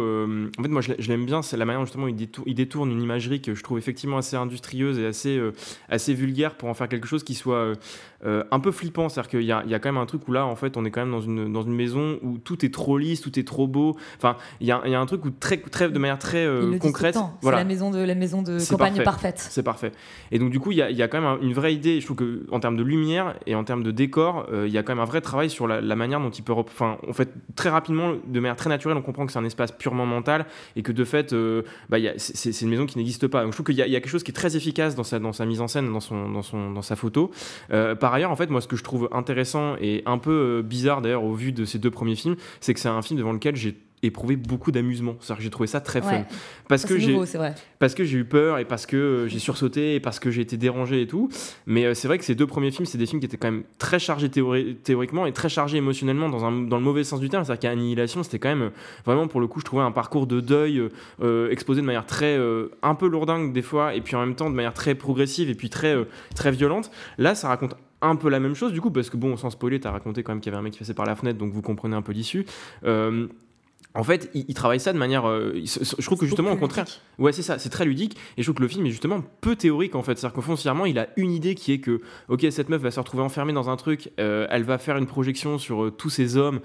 en 0.57 0.63
fait, 0.63 0.69
moi 0.69 0.83
je 0.83 1.09
l'aime 1.09 1.27
bien, 1.27 1.43
c'est 1.43 1.57
la 1.57 1.65
manière 1.65 1.85
justement 1.85 2.07
il 2.07 2.15
détourne, 2.15 2.49
il 2.49 2.55
détourne, 2.55 2.93
une 2.93 3.03
imagerie 3.03 3.43
que 3.43 3.57
je 3.57 3.63
trouve 3.65 3.79
effectivement 3.79 4.19
assez 4.19 4.37
industrieuse 4.37 5.01
et 5.01 5.07
assez, 5.07 5.41
assez 5.89 6.15
vulgaire 6.15 6.55
pour 6.55 6.69
en 6.69 6.75
faire 6.75 6.89
quelque 6.89 7.09
chose 7.09 7.25
qui 7.25 7.35
soit 7.35 7.73
un 8.23 8.61
peu 8.61 8.71
flippant. 8.71 9.09
C'est-à-dire 9.09 9.31
qu'il 9.31 9.43
y, 9.43 9.47
y 9.47 9.53
a, 9.53 9.79
quand 9.81 9.89
même 9.89 10.01
un 10.01 10.07
truc 10.07 10.29
où 10.29 10.33
là, 10.33 10.47
en 10.47 10.55
fait, 10.55 10.77
on 10.77 10.85
est 10.85 10.93
quand 10.93 11.01
même 11.01 11.11
dans 11.11 11.21
une, 11.21 11.53
dans 11.53 11.63
une 11.63 11.75
maison 11.75 12.04
où 12.23 12.39
tout 12.39 12.65
est 12.65 12.73
trop 12.73 12.99
lisse, 12.99 13.21
tout 13.21 13.39
est 13.39 13.47
trop 13.47 13.67
beau. 13.67 13.97
Enfin, 14.17 14.37
il 14.61 14.67
y 14.67 14.73
a, 14.73 14.87
y 14.87 14.95
a, 14.95 15.01
un 15.01 15.07
truc 15.07 15.25
où 15.25 15.31
très, 15.31 15.59
très, 15.59 15.89
de 15.89 15.99
manière 15.99 16.19
très 16.19 16.45
euh, 16.45 16.79
concrète. 16.79 17.17
Voilà. 17.41 17.59
C'est 17.59 17.65
la 17.65 17.69
maison 17.69 17.91
de, 17.91 17.99
la 17.99 18.15
maison 18.15 18.43
de 18.43 18.59
campagne 18.69 19.03
parfaite. 19.03 19.39
C'est 19.39 19.63
parfait. 19.63 19.93
Et 20.33 20.39
donc, 20.39 20.51
du 20.51 20.61
coup, 20.61 20.73
il 20.73 20.79
y 20.79 20.83
a, 20.83 20.91
y 20.91 21.03
a, 21.03 21.09
quand 21.09 21.21
même 21.21 21.39
une 21.43 21.53
vraie 21.53 21.75
idée. 21.75 22.01
Je 22.01 22.07
trouve 22.07 22.17
qu'en 22.49 22.61
termes 22.61 22.77
de 22.77 22.83
lumière 22.83 23.35
et 23.47 23.55
en 23.55 23.65
termes 23.65 23.83
de 23.83 23.91
décor, 23.91 24.47
euh, 24.53 24.67
il 24.67 24.73
y 24.73 24.79
a 24.79 24.83
quand 24.83 24.93
même 24.93 25.03
un 25.03 25.07
vrai 25.07 25.21
travail 25.21 25.51
sur 25.51 25.67
la, 25.67 25.81
manière 25.97 26.21
dont 26.21 26.31
il 26.31 26.43
peut. 26.43 26.53
Enfin, 26.53 26.99
en 27.09 27.13
fait, 27.13 27.31
très 27.57 27.69
rapidement, 27.69 28.13
de 28.27 28.41
manière 28.41 28.57
très 28.57 28.71
naturelle, 28.71 28.97
on 28.97 29.03
comprend 29.03 29.27
que 29.27 29.33
c'est 29.33 29.39
un 29.39 29.45
espace 29.45 29.73
purement 29.73 30.07
mental 30.07 30.47
et 30.77 30.83
que 30.83 30.93
de 30.93 31.05
fait, 31.05 31.33
euh, 31.33 31.63
bah, 31.89 31.99
c'est 32.17 32.61
une 32.61 32.71
maison 32.71 32.87
qui 32.87 32.99
n'existe 32.99 33.27
pas. 33.27 33.43
Donc, 33.43 33.53
je 33.53 33.57
trouve 33.57 33.67
qu'il 33.67 33.77
y, 33.77 33.91
y, 33.91 33.97
a 33.97 34.01
quelque 34.01 34.09
chose 34.09 34.25
qui 34.25 34.31
est 34.31 34.35
très 34.35 34.57
efficace 34.57 34.95
dans 34.95 35.05
sa, 35.05 35.19
dans 35.19 35.33
sa 35.33 35.47
mise 35.47 35.61
en 35.61 35.69
scène, 35.69 35.93
dans, 35.93 36.01
son, 36.01 36.31
dans, 36.31 36.43
son, 36.43 36.71
dans 36.71 36.83
sa 36.83 36.97
photo. 36.97 37.31
par 37.69 38.15
ailleurs, 38.15 38.31
en 38.31 38.37
fait, 38.37 38.51
moi, 38.51 38.61
ce 38.61 38.69
que 38.69 38.77
je 38.77 38.85
trouve 38.85 39.09
intéressant 39.13 39.77
et 39.81 40.03
un 40.07 40.19
peu 40.19 40.63
bizarre 40.63 41.03
d'ailleurs 41.03 41.25
au 41.25 41.35
vu 41.35 41.53
de 41.53 41.65
ces 41.65 41.79
deux 41.79 41.91
premiers 41.95 42.17
films, 42.17 42.37
c'est 42.61 42.75
que 42.75 42.81
c'est 42.81 42.89
un 42.89 43.03
film 43.03 43.19
devant 43.19 43.33
lequel 43.33 43.57
j'ai 43.57 43.77
éprouvé 44.07 44.37
beaucoup 44.37 44.71
d'amusement. 44.71 45.17
C'est-à-dire 45.21 45.39
que 45.39 45.45
j'ai 45.45 45.51
trouvé 45.51 45.67
ça 45.67 45.81
très 45.81 46.01
fun. 46.01 46.25
Parce 46.69 46.85
que 46.85 46.99
j'ai 46.99 47.17
parce 47.79 47.95
que 47.95 48.05
j'ai 48.05 48.19
eu 48.19 48.25
peur 48.25 48.59
et 48.59 48.65
parce 48.65 48.87
que 48.87 48.97
euh, 48.97 49.29
j'ai 49.29 49.39
sursauté 49.39 49.95
et 49.95 50.01
parce 50.01 50.19
que 50.19 50.31
j'ai 50.31 50.43
été 50.43 50.57
dérangé 50.57 51.03
et 51.03 51.07
tout. 51.07 51.29
Mais 51.67 51.85
euh, 51.85 51.95
c'est 51.95 52.09
vrai 52.09 52.19
que 52.19 52.25
ces 52.25 52.35
deux 52.35 52.47
premiers 52.47 52.71
films, 52.71 52.87
c'est 52.87 52.99
des 52.99 53.07
films 53.07 53.21
qui 53.21 53.27
étaient 53.27 53.37
quand 53.37 53.51
même 53.51 53.65
très 53.79 53.99
chargés 53.99 54.31
théoriquement 54.31 55.27
et 55.27 55.33
très 55.33 55.49
chargés 55.49 55.79
émotionnellement 55.79 56.29
dans, 56.29 56.45
un, 56.45 56.53
dans 56.53 56.77
le 56.77 56.83
mauvais 56.83 57.05
sens 57.05 57.21
du 57.21 57.29
terme. 57.29 57.45
C'est-à-dire 57.45 57.61
qu'à 57.61 57.71
Annihilation, 57.71 58.23
c'était 58.23 58.39
quand 58.39 58.49
même 58.49 58.63
euh, 58.63 58.71
vraiment 59.05 59.29
pour 59.29 59.41
le 59.41 59.47
coup, 59.47 59.61
je 59.61 59.65
trouvais 59.65 59.83
un 59.83 59.93
parcours 59.93 60.27
de 60.27 60.41
deuil 60.41 60.83
exposé 61.51 61.81
de 61.81 61.87
manière 61.87 62.07
très 62.07 62.39
un 62.83 62.95
peu 62.95 63.09
lourdingue 63.09 63.53
des 63.53 63.63
fois 63.63 63.95
et 63.95 64.01
puis 64.01 64.17
en 64.17 64.21
même 64.21 64.35
temps 64.35 64.51
de 64.51 64.55
manière 64.55 64.75
très 64.75 64.95
progressive 64.95 65.51
et 65.51 65.55
puis 65.55 65.71
très 65.71 65.97
très 66.35 66.51
violente. 66.51 66.91
Là, 67.19 67.35
ça 67.35 67.49
raconte 67.49 67.75
un 68.07 68.17
peu 68.17 68.29
la 68.29 68.41
même 68.41 68.55
chose 68.55 68.73
du 68.73 68.81
coup 68.81 68.91
parce 68.91 69.11
que 69.11 69.17
bon 69.17 69.37
sans 69.37 69.51
spoiler 69.51 69.81
t'as 69.81 69.91
raconté 69.91 70.23
quand 70.23 70.33
même 70.33 70.41
qu'il 70.41 70.53
y 70.53 70.55
avait 70.55 70.61
un 70.61 70.63
mec 70.63 70.73
qui 70.73 70.79
passait 70.79 70.95
par 70.95 71.07
la 71.07 71.17
fenêtre 71.17 71.39
donc 71.39 71.53
vous 71.53 71.63
comprenez 71.63 71.97
un 71.97 72.03
peu 72.03 72.13
l'issue. 72.13 72.47
Euh, 72.85 73.29
en 73.97 74.03
fait, 74.03 74.29
il, 74.35 74.53
travaille 74.55 74.81
ça 74.81 74.93
de 74.93 74.99
manière. 74.99 75.29
Euh, 75.29 75.53
je 75.65 76.05
trouve 76.05 76.19
que 76.19 76.27
justement, 76.27 76.51
au 76.51 76.57
contraire. 76.57 76.87
Ouais, 77.19 77.33
c'est 77.33 77.43
ça, 77.43 77.61
c'est 77.61 77.69
très 77.69 77.85
ludique. 77.85 78.17
Et 78.37 78.43
je 78.43 78.47
trouve 78.47 78.57
que 78.57 78.63
le 78.63 78.69
film 78.69 78.85
est 78.87 78.91
justement 78.91 79.23
peu 79.41 79.55
théorique 79.55 79.95
en 79.95 80.03
fait. 80.03 80.19
C'est-à-dire 80.19 80.35
que 80.35 80.41
foncièrement, 80.41 80.85
il 80.85 80.99
a 80.99 81.07
une 81.17 81.31
idée 81.31 81.55
qui 81.55 81.73
est 81.73 81.79
que, 81.79 82.01
ok, 82.29 82.45
cette 82.51 82.69
meuf 82.71 82.83
va 82.83 82.91
se 82.91 82.99
retrouver 82.99 83.23
enfermée 83.23 83.53
dans 83.53 83.71
un 83.71 83.77
truc, 83.77 84.11
euh, 84.19 84.49
elle 84.51 84.65
va 84.65 84.79
faire 84.79 84.97
une 84.97 85.07
projection 85.07 85.59
sur 85.59 85.93
tous 85.97 86.11
ces 86.11 86.37
hommes 86.37 86.61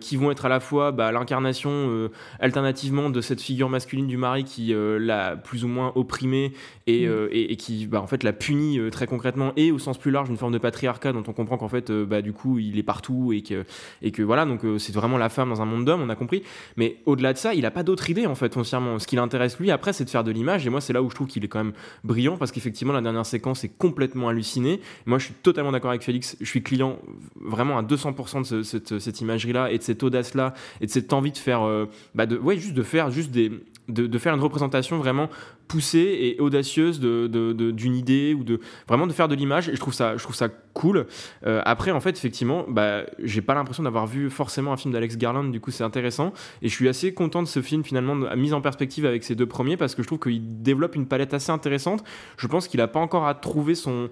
qui 0.00 0.16
vont 0.16 0.30
être 0.30 0.44
à 0.44 0.48
la 0.48 0.60
fois 0.60 0.92
bah, 0.92 1.12
l'incarnation 1.12 2.10
alternativement 2.40 3.08
de 3.08 3.20
cette 3.20 3.40
figure 3.40 3.68
masculine 3.70 4.06
du 4.06 4.18
mari 4.18 4.44
qui 4.44 4.74
l'a 4.74 5.36
plus 5.36 5.64
ou 5.64 5.68
moins 5.68 5.92
opprimée 5.94 6.52
et, 6.86 7.06
mm. 7.06 7.28
et, 7.32 7.56
qui, 7.56 7.86
bah, 7.86 8.02
en 8.02 8.06
fait, 8.06 8.22
la 8.22 8.32
punit 8.32 8.78
très 8.90 9.06
concrètement 9.06 9.52
et 9.56 9.72
au 9.72 9.78
sens 9.78 9.98
plus 9.98 10.10
large, 10.10 10.28
une 10.28 10.36
forme 10.36 10.52
de 10.52 10.58
patriarcat 10.58 11.12
dont 11.12 11.24
on 11.26 11.32
comprend 11.32 11.56
qu'en 11.56 11.68
fait, 11.68 11.90
bah, 11.90 12.20
du 12.20 12.32
coup, 12.32 12.58
il 12.58 12.78
est 12.78 12.82
partout 12.82 13.32
et 13.32 13.42
que, 13.42 13.64
et 14.02 14.12
que 14.12 14.22
voilà, 14.22 14.44
donc 14.44 14.60
c'est 14.78 14.94
vraiment 14.94 15.18
la 15.18 15.28
femme 15.28 15.48
dans 15.48 15.62
un 15.62 15.66
monde 15.66 15.84
d'hommes, 15.84 16.02
on 16.02 16.10
a 16.10 16.16
compris. 16.16 16.42
Mais 16.76 16.96
au-delà 17.06 17.32
de 17.32 17.38
ça, 17.38 17.54
il 17.54 17.62
n'a 17.62 17.70
pas 17.70 17.82
d'autre 17.82 18.08
idée 18.10 18.26
en 18.26 18.34
fait 18.34 18.52
foncièrement. 18.52 18.98
Ce 18.98 19.06
qui 19.06 19.16
l'intéresse 19.16 19.58
lui 19.58 19.70
après, 19.70 19.92
c'est 19.92 20.04
de 20.04 20.10
faire 20.10 20.24
de 20.24 20.30
l'image. 20.30 20.66
Et 20.66 20.70
moi, 20.70 20.80
c'est 20.80 20.92
là 20.92 21.02
où 21.02 21.10
je 21.10 21.14
trouve 21.14 21.26
qu'il 21.26 21.44
est 21.44 21.48
quand 21.48 21.62
même 21.62 21.72
brillant 22.04 22.36
parce 22.36 22.52
qu'effectivement, 22.52 22.92
la 22.92 23.00
dernière 23.00 23.26
séquence 23.26 23.64
est 23.64 23.76
complètement 23.76 24.28
hallucinée. 24.28 24.80
Moi, 25.06 25.18
je 25.18 25.26
suis 25.26 25.34
totalement 25.34 25.72
d'accord 25.72 25.90
avec 25.90 26.02
Félix. 26.02 26.36
Je 26.40 26.46
suis 26.46 26.62
client 26.62 26.98
vraiment 27.40 27.78
à 27.78 27.82
200% 27.82 28.50
de 28.50 28.62
cette, 28.62 29.20
imagerie-là 29.20 29.70
et 29.70 29.78
de 29.78 29.82
cette 29.82 30.02
audace-là 30.02 30.54
et 30.80 30.86
de 30.86 30.90
cette 30.90 31.12
envie 31.12 31.32
de 31.32 31.38
faire, 31.38 31.62
euh, 31.62 31.86
bah 32.14 32.26
de, 32.26 32.36
ouais, 32.36 32.56
juste 32.56 32.74
de 32.74 32.82
faire 32.82 33.10
juste 33.10 33.30
des, 33.30 33.50
de, 33.88 34.06
de, 34.06 34.18
faire 34.18 34.34
une 34.34 34.40
représentation 34.40 34.98
vraiment 34.98 35.28
poussée 35.68 36.16
et 36.20 36.40
audacieuse 36.40 37.00
d'une 37.00 37.96
idée 37.96 38.34
ou 38.34 38.44
de 38.44 38.60
vraiment 38.88 39.06
de 39.06 39.12
faire 39.12 39.28
de 39.28 39.34
l'image. 39.34 39.68
Et 39.68 39.74
je 39.74 39.80
trouve 39.80 39.94
ça 39.94 40.16
je 40.16 40.22
trouve 40.22 40.36
ça 40.36 40.48
cool. 40.48 41.06
Euh, 41.46 41.62
après 41.64 41.90
en 41.90 42.00
fait 42.00 42.16
effectivement 42.16 42.64
bah 42.68 43.04
j'ai 43.22 43.42
pas 43.42 43.54
l'impression 43.54 43.82
d'avoir 43.82 44.06
vu 44.06 44.30
forcément 44.30 44.72
un 44.72 44.76
film 44.76 44.92
d'Alex 44.92 45.16
Garland. 45.16 45.50
Du 45.50 45.60
coup 45.60 45.70
c'est 45.70 45.84
intéressant. 45.84 46.32
Et 46.62 46.68
je 46.68 46.74
suis 46.74 46.88
assez 46.88 47.14
content 47.14 47.42
de 47.42 47.48
ce 47.48 47.62
film 47.62 47.84
finalement 47.84 48.14
mise 48.36 48.52
en 48.52 48.60
perspective 48.60 49.06
avec 49.06 49.24
ces 49.24 49.34
deux 49.34 49.46
premiers 49.46 49.76
parce 49.76 49.94
que 49.94 50.02
je 50.02 50.06
trouve 50.06 50.20
qu'il 50.20 50.62
développe 50.62 50.94
une 50.94 51.06
palette 51.06 51.34
assez 51.34 51.50
intéressante. 51.50 52.04
Je 52.36 52.46
pense 52.46 52.68
qu'il 52.68 52.80
a 52.80 52.88
pas 52.88 53.00
encore 53.00 53.26
à 53.26 53.34
trouver 53.34 53.74
son 53.74 54.08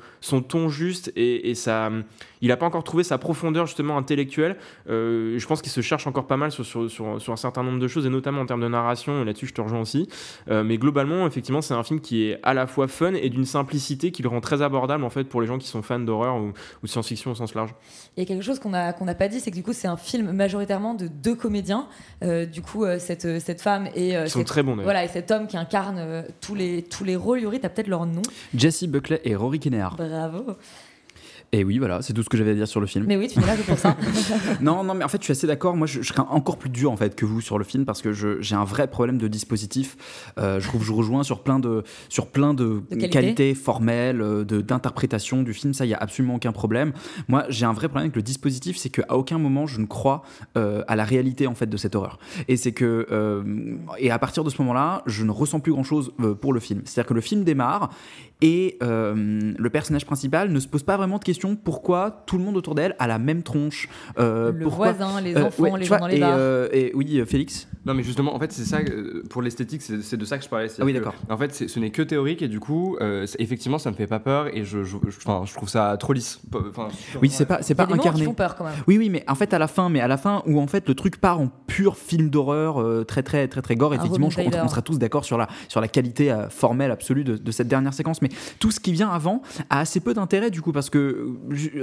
ton 0.49 0.69
juste 0.69 1.13
et, 1.17 1.51
et 1.51 1.55
ça 1.55 1.91
il 2.45 2.53
a 2.53 2.59
pas 2.59 2.67
encore 2.67 2.85
trouvé 2.85 3.05
sa 3.05 3.17
profondeur 3.17 3.67
justement 3.67 3.97
intellectuelle. 3.97 4.57
Euh, 4.91 5.39
je 5.39 5.47
pense 5.47 5.63
qu'il 5.63 5.73
se 5.73 5.81
cherche 5.81 6.07
encore 6.07 6.27
pas 6.27 6.37
mal 6.37 6.53
sur, 6.53 7.33
un 7.33 7.37
certain 7.37 7.63
nombre 7.63 7.79
de 7.79 7.89
choses 7.89 8.05
et 8.05 8.11
notamment 8.11 8.43
en 8.43 8.47
termes 8.47 8.61
de 8.61 8.69
narration. 8.69 9.23
Et 9.23 9.25
là-dessus 9.25 9.47
je 9.47 9.55
te 9.55 9.63
rejoins 9.63 9.81
aussi. 9.81 10.09
Euh, 10.51 10.63
mais 10.63 10.77
globalement 10.77 11.27
effectivement 11.27 11.44
effectivement, 11.45 11.61
c'est 11.61 11.75
un 11.75 11.83
film 11.83 12.01
qui 12.01 12.25
est 12.25 12.41
à 12.43 12.55
la 12.55 12.67
fois 12.67 12.89
fun 12.89 13.13
et 13.13 13.29
d'une 13.29 13.45
simplicité 13.45 14.11
qui 14.13 14.23
le 14.23 14.31
rend 14.31 14.41
très 14.41 14.63
abordable 14.63 15.05
en 15.05 15.11
fait 15.11 15.25
pour 15.25 15.43
les 15.43 15.47
gens 15.47 15.59
qui 15.59 15.69
sont 15.69 15.83
fans 15.83 16.01
d'horreur 16.01 16.37
ou, 16.37 16.53
de 16.83 16.89
science-fiction 16.89 17.33
au 17.33 17.35
sens 17.35 17.55
large. 17.55 17.75
Il 18.17 18.21
y 18.21 18.23
a 18.23 18.27
quelque 18.27 18.43
chose 18.43 18.59
qu'on 18.59 18.71
n'a 18.71 18.93
pas 18.93 19.29
dit, 19.29 19.41
c'est 19.41 19.51
que 19.51 19.57
du 19.57 19.63
coup, 19.63 19.75
c'est 19.75 19.87
un 19.87 19.99
film 19.99 20.33
majoritairement 20.33 20.95
de 20.95 21.07
deux 21.07 21.35
comédiens. 21.35 21.87
Euh, 22.23 22.47
du 22.47 22.63
coup, 22.63 22.85
euh, 22.85 22.99
cette, 22.99 23.27
euh, 23.27 23.41
cette 23.41 23.61
femme 23.61 23.89
et, 23.95 24.27
sont 24.27 24.43
très 24.43 24.63
bons, 24.63 24.77
voilà, 24.77 25.05
et 25.05 25.09
cet 25.09 25.31
homme 25.31 25.47
qui 25.47 25.59
incarne 25.59 26.25
tous, 26.41 26.55
les, 26.55 26.83
tous 26.83 27.05
les 27.05 27.17
rôles. 27.17 27.41
Yuri, 27.41 27.61
tu 27.61 27.67
as 27.67 27.69
peut-être 27.69 27.89
leur 27.89 28.07
nom? 28.07 28.23
Jesse 28.55 28.85
Buckley 28.85 29.21
et 29.25 29.37
Rory 29.37 29.61
Kinnear. 29.61 29.97
Bravo. 29.97 30.57
Et 31.55 31.63
oui, 31.63 31.79
voilà, 31.79 32.03
c'est 32.03 32.13
tout 32.13 32.25
ce 32.25 32.29
que 32.29 32.37
j'avais 32.37 32.51
à 32.51 32.55
dire 32.55 32.67
sur 32.67 32.81
le 32.81 32.87
film. 32.89 33.05
Mais 33.07 33.17
oui, 33.17 33.29
tu 33.29 33.39
es 33.39 33.47
là 33.47 33.55
pour 33.65 33.79
ça. 33.79 33.97
non, 34.61 34.83
non, 34.83 34.93
mais 34.95 35.05
en 35.05 35.09
fait, 35.09 35.19
je 35.19 35.25
suis 35.27 35.31
assez 35.31 35.47
d'accord. 35.47 35.77
Moi, 35.77 35.87
je, 35.87 36.03
serais 36.03 36.23
encore 36.29 36.59
plus 36.59 36.69
dur 36.69 36.91
en 36.91 36.97
fait 36.97 37.15
que 37.15 37.25
vous 37.25 37.41
sur 37.41 37.59
le 37.59 37.65
film 37.65 37.85
parce 37.85 38.03
que 38.03 38.13
j'ai 38.13 38.57
un 38.57 38.65
vrai 38.65 38.89
problème 38.89 39.19
de 39.19 39.29
dispositif. 39.29 40.33
Euh, 40.37 40.59
je 40.59 40.67
trouve 40.67 40.81
que 40.81 40.87
je 40.89 40.93
rejoins 40.93 41.23
sur 41.23 41.45
plein 41.45 41.61
de, 41.61 41.85
sur 42.09 42.27
plein 42.27 42.55
de, 42.55 42.83
qualités 43.09 43.55
formelles, 43.55 44.21
euh, 44.21 44.43
d'interprétation 44.43 45.45
du 45.45 45.55
film. 45.55 45.75
Ça, 45.75 45.87
il 45.87 45.91
y 45.91 45.95
a 45.95 45.99
absolument 45.99 46.35
aucun 46.35 46.51
problème. 46.51 46.93
Moi, 47.29 47.45
j'ai 47.51 47.67
un 47.67 47.73
vrai 47.73 47.87
problème 47.87 48.07
avec 48.07 48.17
le 48.17 48.23
dispositif, 48.23 48.77
c'est 48.77 48.91
qu'à 48.91 49.15
aucun 49.15 49.39
moment 49.39 49.69
je 49.69 49.79
ne 49.79 49.87
crois 49.87 50.23
euh, 50.57 50.83
à 50.89 50.97
la 50.97 51.05
réalité 51.05 51.47
en 51.47 51.55
fait 51.55 51.67
de 51.67 51.77
cette 51.77 51.95
horreur. 51.95 52.19
Et 52.49 52.57
c'est 52.57 52.73
que 52.73 53.07
et 53.99 54.11
à 54.11 54.19
partir 54.19 54.43
de 54.43 54.51
ce 54.51 54.61
moment-là, 54.61 55.05
je 55.07 55.23
ne 55.23 55.31
ressens 55.31 55.61
plus 55.61 55.71
grand-chose 55.71 56.13
pour 56.41 56.53
le 56.53 56.59
film. 56.59 56.83
C'est-à-dire 56.85 57.09
que 57.09 57.15
le 57.15 57.21
film 57.21 57.45
démarre 57.45 57.91
et 58.41 58.77
le 58.81 59.69
personnage 59.69 60.05
principal 60.05 60.51
ne 60.51 60.59
se 60.59 60.67
pose 60.67 60.83
pas 60.83 60.97
vraiment 60.97 61.19
de 61.19 61.25
questions 61.25 61.44
pourquoi 61.55 62.25
tout 62.27 62.39
le 62.39 62.45
monde 62.45 62.57
autour 62.57 62.75
d'elle 62.75 62.97
a 62.99 63.07
la 63.07 63.19
même 63.19 63.43
tronche? 63.43 63.89
Euh, 64.19 64.53
le 64.53 64.67
voisin, 64.67 65.21
les 65.21 65.37
euh, 65.37 65.47
enfants, 65.47 65.77
les 65.77 65.85
gens 65.85 65.99
dans 65.99 66.07
les 66.07 66.17
et, 66.17 66.21
bars. 66.21 66.37
Euh, 66.37 66.69
et 66.73 66.93
oui, 66.95 67.23
Félix? 67.27 67.69
Non, 67.87 67.95
mais 67.95 68.03
justement, 68.03 68.35
en 68.35 68.39
fait, 68.39 68.53
c'est 68.53 68.65
ça, 68.65 68.79
pour 69.31 69.43
l'esthétique, 69.43 69.83
c'est 69.83 70.17
de 70.17 70.25
ça 70.25 70.39
que 70.39 70.45
je 70.45 70.49
parlais. 70.49 70.69
Ah 70.79 70.85
oui, 70.85 70.93
d'accord. 70.93 71.15
En 71.29 71.37
fait, 71.37 71.53
ce 71.55 71.79
n'est 71.79 71.91
que 71.91 72.03
théorique 72.03 72.43
et 72.43 72.49
du 72.49 72.61
coup, 72.61 72.97
effectivement, 73.39 73.79
ça 73.79 73.91
me 73.91 73.97
fait 73.97 74.07
pas 74.07 74.21
peur 74.21 74.55
et 74.55 74.65
je, 74.65 74.85
je, 74.85 74.97
je 75.09 75.55
trouve 75.55 75.69
ça 75.69 75.97
trop 75.99 76.13
lisse. 76.13 76.41
oui, 77.21 77.31
c'est 77.31 77.47
pas, 77.47 77.63
c'est 77.63 77.75
pas 77.75 77.85
incarné. 77.85 78.21
Qui 78.21 78.25
font 78.25 78.35
peur 78.35 78.57
quand 78.57 78.65
même. 78.65 78.75
Oui, 78.87 78.99
oui, 78.99 79.11
mais 79.11 79.25
en 79.29 79.35
fait, 79.35 79.53
à 79.55 79.59
la 79.59 79.69
fin, 79.69 79.89
mais 79.89 80.01
à 80.01 80.09
la 80.09 80.17
fin 80.17 80.43
où 80.47 80.61
en 80.61 80.67
fait 80.67 80.89
le 80.89 80.95
truc 80.95 81.21
part 81.21 81.41
en 81.41 81.49
pur 81.67 81.97
film 81.97 82.31
d'horreur, 82.31 83.05
très, 83.07 83.23
très, 83.23 83.49
très, 83.49 83.63
très 83.63 83.77
gore, 83.77 83.95
effectivement, 83.95 84.31
je 84.31 84.43
pense 84.43 84.55
qu'on 84.55 84.69
sera 84.69 84.83
tous 84.83 84.99
d'accord 84.99 85.25
sur 85.25 85.39
la, 85.39 85.49
sur 85.69 85.81
la 85.81 85.89
qualité 85.89 86.35
formelle 86.51 86.91
absolue 86.91 87.25
de, 87.25 87.37
de, 87.37 87.51
cette 87.51 87.69
dernière 87.69 87.95
séquence. 87.95 88.23
Mais 88.23 88.31
tout 88.59 88.71
ce 88.71 88.81
qui 88.81 88.93
vient 88.93 89.11
avant 89.11 89.43
a 89.71 89.81
assez 89.81 90.01
peu 90.01 90.15
d'intérêt 90.15 90.51
du 90.51 90.63
coup 90.63 90.73
parce 90.73 90.91
que 90.91 91.29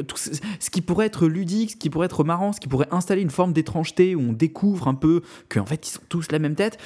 tout, 0.08 0.18
ce 0.18 0.70
qui 0.70 0.82
pourrait 0.82 1.06
être 1.06 1.28
ludique, 1.28 1.72
ce 1.72 1.76
qui 1.76 1.90
pourrait 1.90 2.06
être 2.06 2.24
marrant, 2.24 2.54
ce 2.54 2.60
qui 2.60 2.68
pourrait 2.68 2.88
installer 2.92 3.22
une 3.22 3.30
forme 3.30 3.54
d'étrangeté 3.54 4.16
où 4.16 4.22
on 4.22 4.34
découvre 4.34 4.88
un 4.88 4.94
peu 4.94 5.22
qu'en 5.50 5.66
fait 5.66 5.88
ils 5.88 5.91
sont 5.92 6.02
tous 6.10 6.32
la 6.32 6.40
même 6.40 6.56
tête 6.56 6.78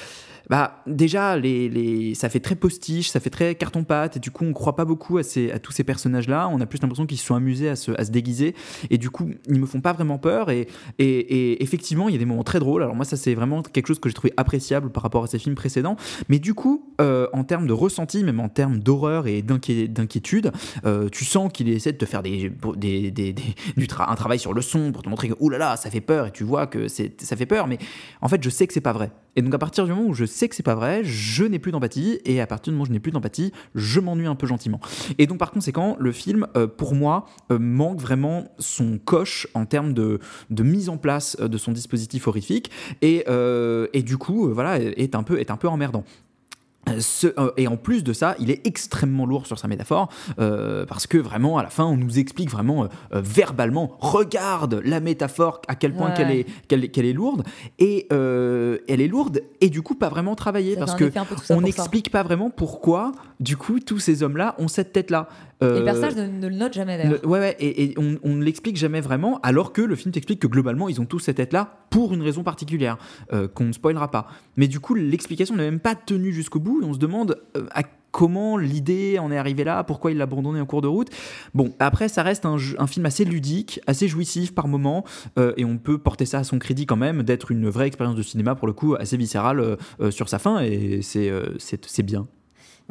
bah 0.48 0.82
déjà 0.86 1.36
les, 1.36 1.68
les, 1.68 2.14
ça 2.14 2.28
fait 2.28 2.40
très 2.40 2.54
postiche, 2.54 3.10
ça 3.10 3.20
fait 3.20 3.30
très 3.30 3.54
carton-pâte 3.54 4.16
et 4.16 4.20
du 4.20 4.30
coup 4.30 4.44
on 4.44 4.52
croit 4.52 4.76
pas 4.76 4.84
beaucoup 4.84 5.18
à, 5.18 5.22
ces, 5.22 5.50
à 5.50 5.58
tous 5.58 5.72
ces 5.72 5.84
personnages-là. 5.84 6.48
On 6.52 6.60
a 6.60 6.66
plus 6.66 6.80
l'impression 6.80 7.06
qu'ils 7.06 7.18
se 7.18 7.26
sont 7.26 7.34
amusés 7.34 7.68
à 7.68 7.76
se, 7.76 7.92
à 7.92 8.04
se, 8.04 8.10
déguiser 8.10 8.54
et 8.90 8.98
du 8.98 9.10
coup 9.10 9.30
ils 9.48 9.58
me 9.58 9.66
font 9.66 9.80
pas 9.80 9.92
vraiment 9.92 10.18
peur 10.18 10.50
et, 10.50 10.68
et, 10.98 11.04
et 11.04 11.62
effectivement 11.62 12.08
il 12.08 12.12
y 12.12 12.16
a 12.16 12.18
des 12.18 12.24
moments 12.24 12.44
très 12.44 12.60
drôles. 12.60 12.82
Alors 12.82 12.94
moi 12.94 13.04
ça 13.04 13.16
c'est 13.16 13.34
vraiment 13.34 13.62
quelque 13.62 13.86
chose 13.88 13.98
que 13.98 14.08
j'ai 14.08 14.14
trouvé 14.14 14.32
appréciable 14.36 14.90
par 14.90 15.02
rapport 15.02 15.24
à 15.24 15.26
ces 15.26 15.38
films 15.38 15.56
précédents. 15.56 15.96
Mais 16.28 16.38
du 16.38 16.54
coup 16.54 16.92
euh, 17.00 17.26
en 17.32 17.44
termes 17.44 17.66
de 17.66 17.72
ressenti, 17.72 18.22
même 18.22 18.40
en 18.40 18.48
termes 18.48 18.78
d'horreur 18.78 19.26
et 19.26 19.42
d'inquiétude, 19.42 20.52
euh, 20.84 21.08
tu 21.08 21.24
sens 21.24 21.50
qu'il 21.52 21.68
essaie 21.68 21.92
de 21.92 21.98
te 21.98 22.06
faire 22.06 22.22
des, 22.22 22.52
des, 22.76 23.10
des, 23.10 23.34
du 23.76 23.86
un 23.98 24.14
travail 24.14 24.38
sur 24.38 24.54
le 24.54 24.62
son 24.62 24.92
pour 24.92 25.02
te 25.02 25.08
montrer 25.08 25.28
que 25.28 25.34
oh 25.40 25.48
là 25.48 25.58
là, 25.58 25.76
ça 25.76 25.90
fait 25.90 26.00
peur 26.00 26.26
et 26.26 26.30
tu 26.30 26.44
vois 26.44 26.66
que 26.66 26.88
ça 26.88 27.36
fait 27.36 27.46
peur, 27.46 27.66
mais 27.66 27.78
en 28.20 28.28
fait, 28.28 28.42
je 28.42 28.50
sais 28.50 28.66
que 28.66 28.72
c'est 28.72 28.80
pas 28.80 28.92
vrai. 28.92 29.10
Et 29.36 29.42
donc, 29.42 29.54
à 29.54 29.58
partir 29.58 29.84
du 29.84 29.92
moment 29.92 30.08
où 30.08 30.14
je 30.14 30.24
sais 30.24 30.48
que 30.48 30.54
c'est 30.54 30.62
pas 30.62 30.74
vrai, 30.74 31.02
je 31.04 31.44
n'ai 31.44 31.58
plus 31.58 31.72
d'empathie 31.72 32.18
et 32.24 32.40
à 32.40 32.46
partir 32.46 32.72
du 32.72 32.76
moment 32.76 32.84
où 32.84 32.86
je 32.86 32.92
n'ai 32.92 33.00
plus 33.00 33.12
d'empathie, 33.12 33.52
je 33.74 34.00
m'ennuie 34.00 34.26
un 34.26 34.34
peu 34.34 34.46
gentiment. 34.46 34.80
Et 35.18 35.26
donc, 35.26 35.38
par 35.38 35.50
conséquent, 35.50 35.96
le 35.98 36.12
film, 36.12 36.46
euh, 36.56 36.66
pour 36.66 36.94
moi, 36.94 37.26
euh, 37.52 37.58
manque 37.58 38.00
vraiment 38.00 38.48
son 38.58 38.98
coche 38.98 39.46
en 39.54 39.66
termes 39.66 39.92
de, 39.92 40.20
mise 40.50 40.88
en 40.88 40.96
place 40.96 41.36
de 41.36 41.58
son 41.58 41.72
dispositif 41.72 42.26
horrifique 42.26 42.70
et, 43.02 43.24
du 44.02 44.18
coup, 44.18 44.52
voilà, 44.52 44.78
un 45.12 45.22
peu, 45.22 45.38
est 45.38 45.50
un 45.50 45.56
peu 45.56 45.68
emmerdant. 45.68 46.04
Euh, 46.88 47.50
et 47.56 47.66
en 47.66 47.76
plus 47.76 48.04
de 48.04 48.12
ça, 48.12 48.36
il 48.38 48.50
est 48.50 48.66
extrêmement 48.66 49.26
lourd 49.26 49.46
sur 49.46 49.58
sa 49.58 49.68
métaphore, 49.68 50.08
euh, 50.38 50.86
parce 50.86 51.06
que 51.06 51.18
vraiment, 51.18 51.58
à 51.58 51.62
la 51.62 51.70
fin, 51.70 51.84
on 51.84 51.96
nous 51.96 52.18
explique 52.18 52.50
vraiment 52.50 52.84
euh, 52.84 52.88
verbalement, 53.12 53.96
regarde 54.00 54.80
la 54.84 55.00
métaphore, 55.00 55.60
à 55.68 55.74
quel 55.74 55.94
point 55.94 56.10
qu'elle 56.12 56.30
est, 56.30 56.46
qu'elle, 56.68 57.06
est 57.06 57.12
lourde, 57.12 57.44
et 57.78 58.06
elle 58.10 59.00
est 59.00 59.08
lourde, 59.08 59.42
et 59.60 59.68
du 59.68 59.82
coup, 59.82 59.94
pas 59.94 60.08
vraiment 60.08 60.34
travaillée, 60.34 60.76
parce 60.76 60.94
que 60.94 61.10
on 61.50 61.60
n'explique 61.60 62.10
pas 62.10 62.22
vraiment 62.22 62.50
pourquoi, 62.50 63.12
du 63.40 63.56
coup, 63.56 63.80
tous 63.80 63.98
ces 63.98 64.22
hommes-là 64.22 64.54
ont 64.58 64.68
cette 64.68 64.92
tête-là. 64.92 65.28
et 65.60 65.66
le 65.66 65.84
personnage 65.84 66.16
ne, 66.16 66.48
le 66.48 66.54
note 66.54 66.72
jamais 66.72 66.98
d'ailleurs. 66.98 67.24
ouais, 67.24 67.38
ouais, 67.38 67.56
et, 67.58 67.94
on, 67.98 68.16
on 68.22 68.34
ne 68.34 68.44
l'explique 68.44 68.76
jamais 68.76 69.00
vraiment, 69.00 69.40
alors 69.42 69.72
que 69.72 69.82
le 69.82 69.96
film 69.96 70.12
t'explique 70.12 70.40
que 70.40 70.46
globalement, 70.46 70.88
ils 70.88 71.00
ont 71.00 71.06
tous 71.06 71.20
cette 71.20 71.36
tête-là 71.36 71.78
pour 71.90 72.14
une 72.14 72.22
raison 72.22 72.42
particulière, 72.42 72.98
qu'on 73.54 73.64
ne 73.64 73.72
spoilera 73.72 74.10
pas. 74.10 74.28
Mais 74.56 74.68
du 74.68 74.80
coup, 74.80 74.94
l'explication 74.94 75.56
n'est 75.56 75.64
même 75.64 75.80
pas 75.80 75.94
tenue 75.94 76.32
jusqu'au 76.32 76.60
bout, 76.60 76.80
on 76.82 76.94
se 76.94 76.98
demande 76.98 77.38
euh, 77.56 77.66
à 77.72 77.82
comment 78.12 78.56
l'idée 78.56 79.18
en 79.18 79.30
est 79.30 79.36
arrivée 79.36 79.64
là, 79.64 79.84
pourquoi 79.84 80.10
il 80.10 80.16
l'a 80.16 80.24
abandonné 80.24 80.58
en 80.58 80.64
cours 80.64 80.80
de 80.80 80.88
route. 80.88 81.08
Bon, 81.52 81.74
après, 81.78 82.08
ça 82.08 82.22
reste 82.22 82.46
un, 82.46 82.56
film 82.86 83.04
assez 83.04 83.26
ludique, 83.26 83.78
assez 83.86 84.08
jouissif 84.08 84.54
par 84.54 84.68
moment, 84.68 85.04
euh, 85.38 85.52
et 85.58 85.66
on 85.66 85.76
peut 85.76 85.98
porter 85.98 86.24
ça 86.24 86.38
à 86.38 86.44
son 86.44 86.58
crédit 86.58 86.86
quand 86.86 86.96
même, 86.96 87.22
d'être 87.22 87.50
une 87.50 87.68
vraie 87.68 87.86
expérience 87.86 88.16
de 88.16 88.22
cinéma, 88.22 88.54
pour 88.54 88.66
le 88.66 88.72
coup, 88.72 88.94
assez 88.94 89.18
viscérale 89.18 89.60
euh, 90.00 90.10
sur 90.10 90.30
sa 90.30 90.38
fin, 90.38 90.60
et 90.60 91.00
c'est 91.02 92.02
bien. 92.02 92.26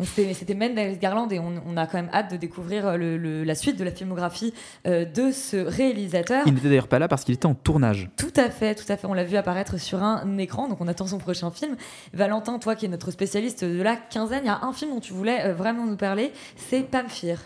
C'était 0.03 0.55
Mendes 0.55 0.99
Garland 0.99 1.29
et 1.31 1.39
on, 1.39 1.77
a 1.77 1.87
quand 1.87 1.97
même 1.97 2.09
hâte 2.13 2.31
de 2.31 2.37
découvrir 2.37 2.85
euh, 2.85 3.45
la 3.45 3.55
suite 3.55 3.77
de 3.77 3.83
la 3.85 3.91
filmographie 3.91 4.53
euh, 4.87 5.05
de 5.05 5.31
ce 5.31 5.55
réalisateur. 5.57 6.43
Il 6.45 6.53
n'était 6.53 6.67
d'ailleurs 6.67 6.89
pas 6.89 6.99
là 6.99 7.07
parce 7.07 7.23
qu'il 7.23 7.33
était 7.33 7.45
en 7.45 7.53
tournage. 7.53 8.09
Tout 8.17 8.33
à 8.35 8.49
fait, 8.49 8.75
tout 8.75 8.91
à 8.91 8.97
fait. 8.97 9.07
On 9.07 9.13
l'a 9.13 9.23
vu 9.23 9.37
apparaître 9.37 9.79
sur 9.79 10.03
un 10.03 10.37
écran, 10.37 10.67
donc 10.67 10.81
on 10.81 10.87
attend 10.87 11.07
son 11.07 11.17
prochain 11.17 11.49
film. 11.49 11.77
Valentin, 12.13 12.59
toi 12.59 12.75
qui 12.75 12.85
es 12.85 12.89
notre 12.89 13.11
spécialiste 13.11 13.63
de 13.63 13.81
la 13.81 13.95
quinzaine, 13.95 14.41
il 14.43 14.47
y 14.47 14.49
a 14.49 14.59
un 14.63 14.73
film 14.73 14.91
dont 14.91 14.99
tu 14.99 15.13
voulais 15.13 15.45
euh, 15.45 15.53
vraiment 15.53 15.85
nous 15.85 15.97
parler, 15.97 16.33
c'est 16.57 16.81
Pamphire. 16.81 17.39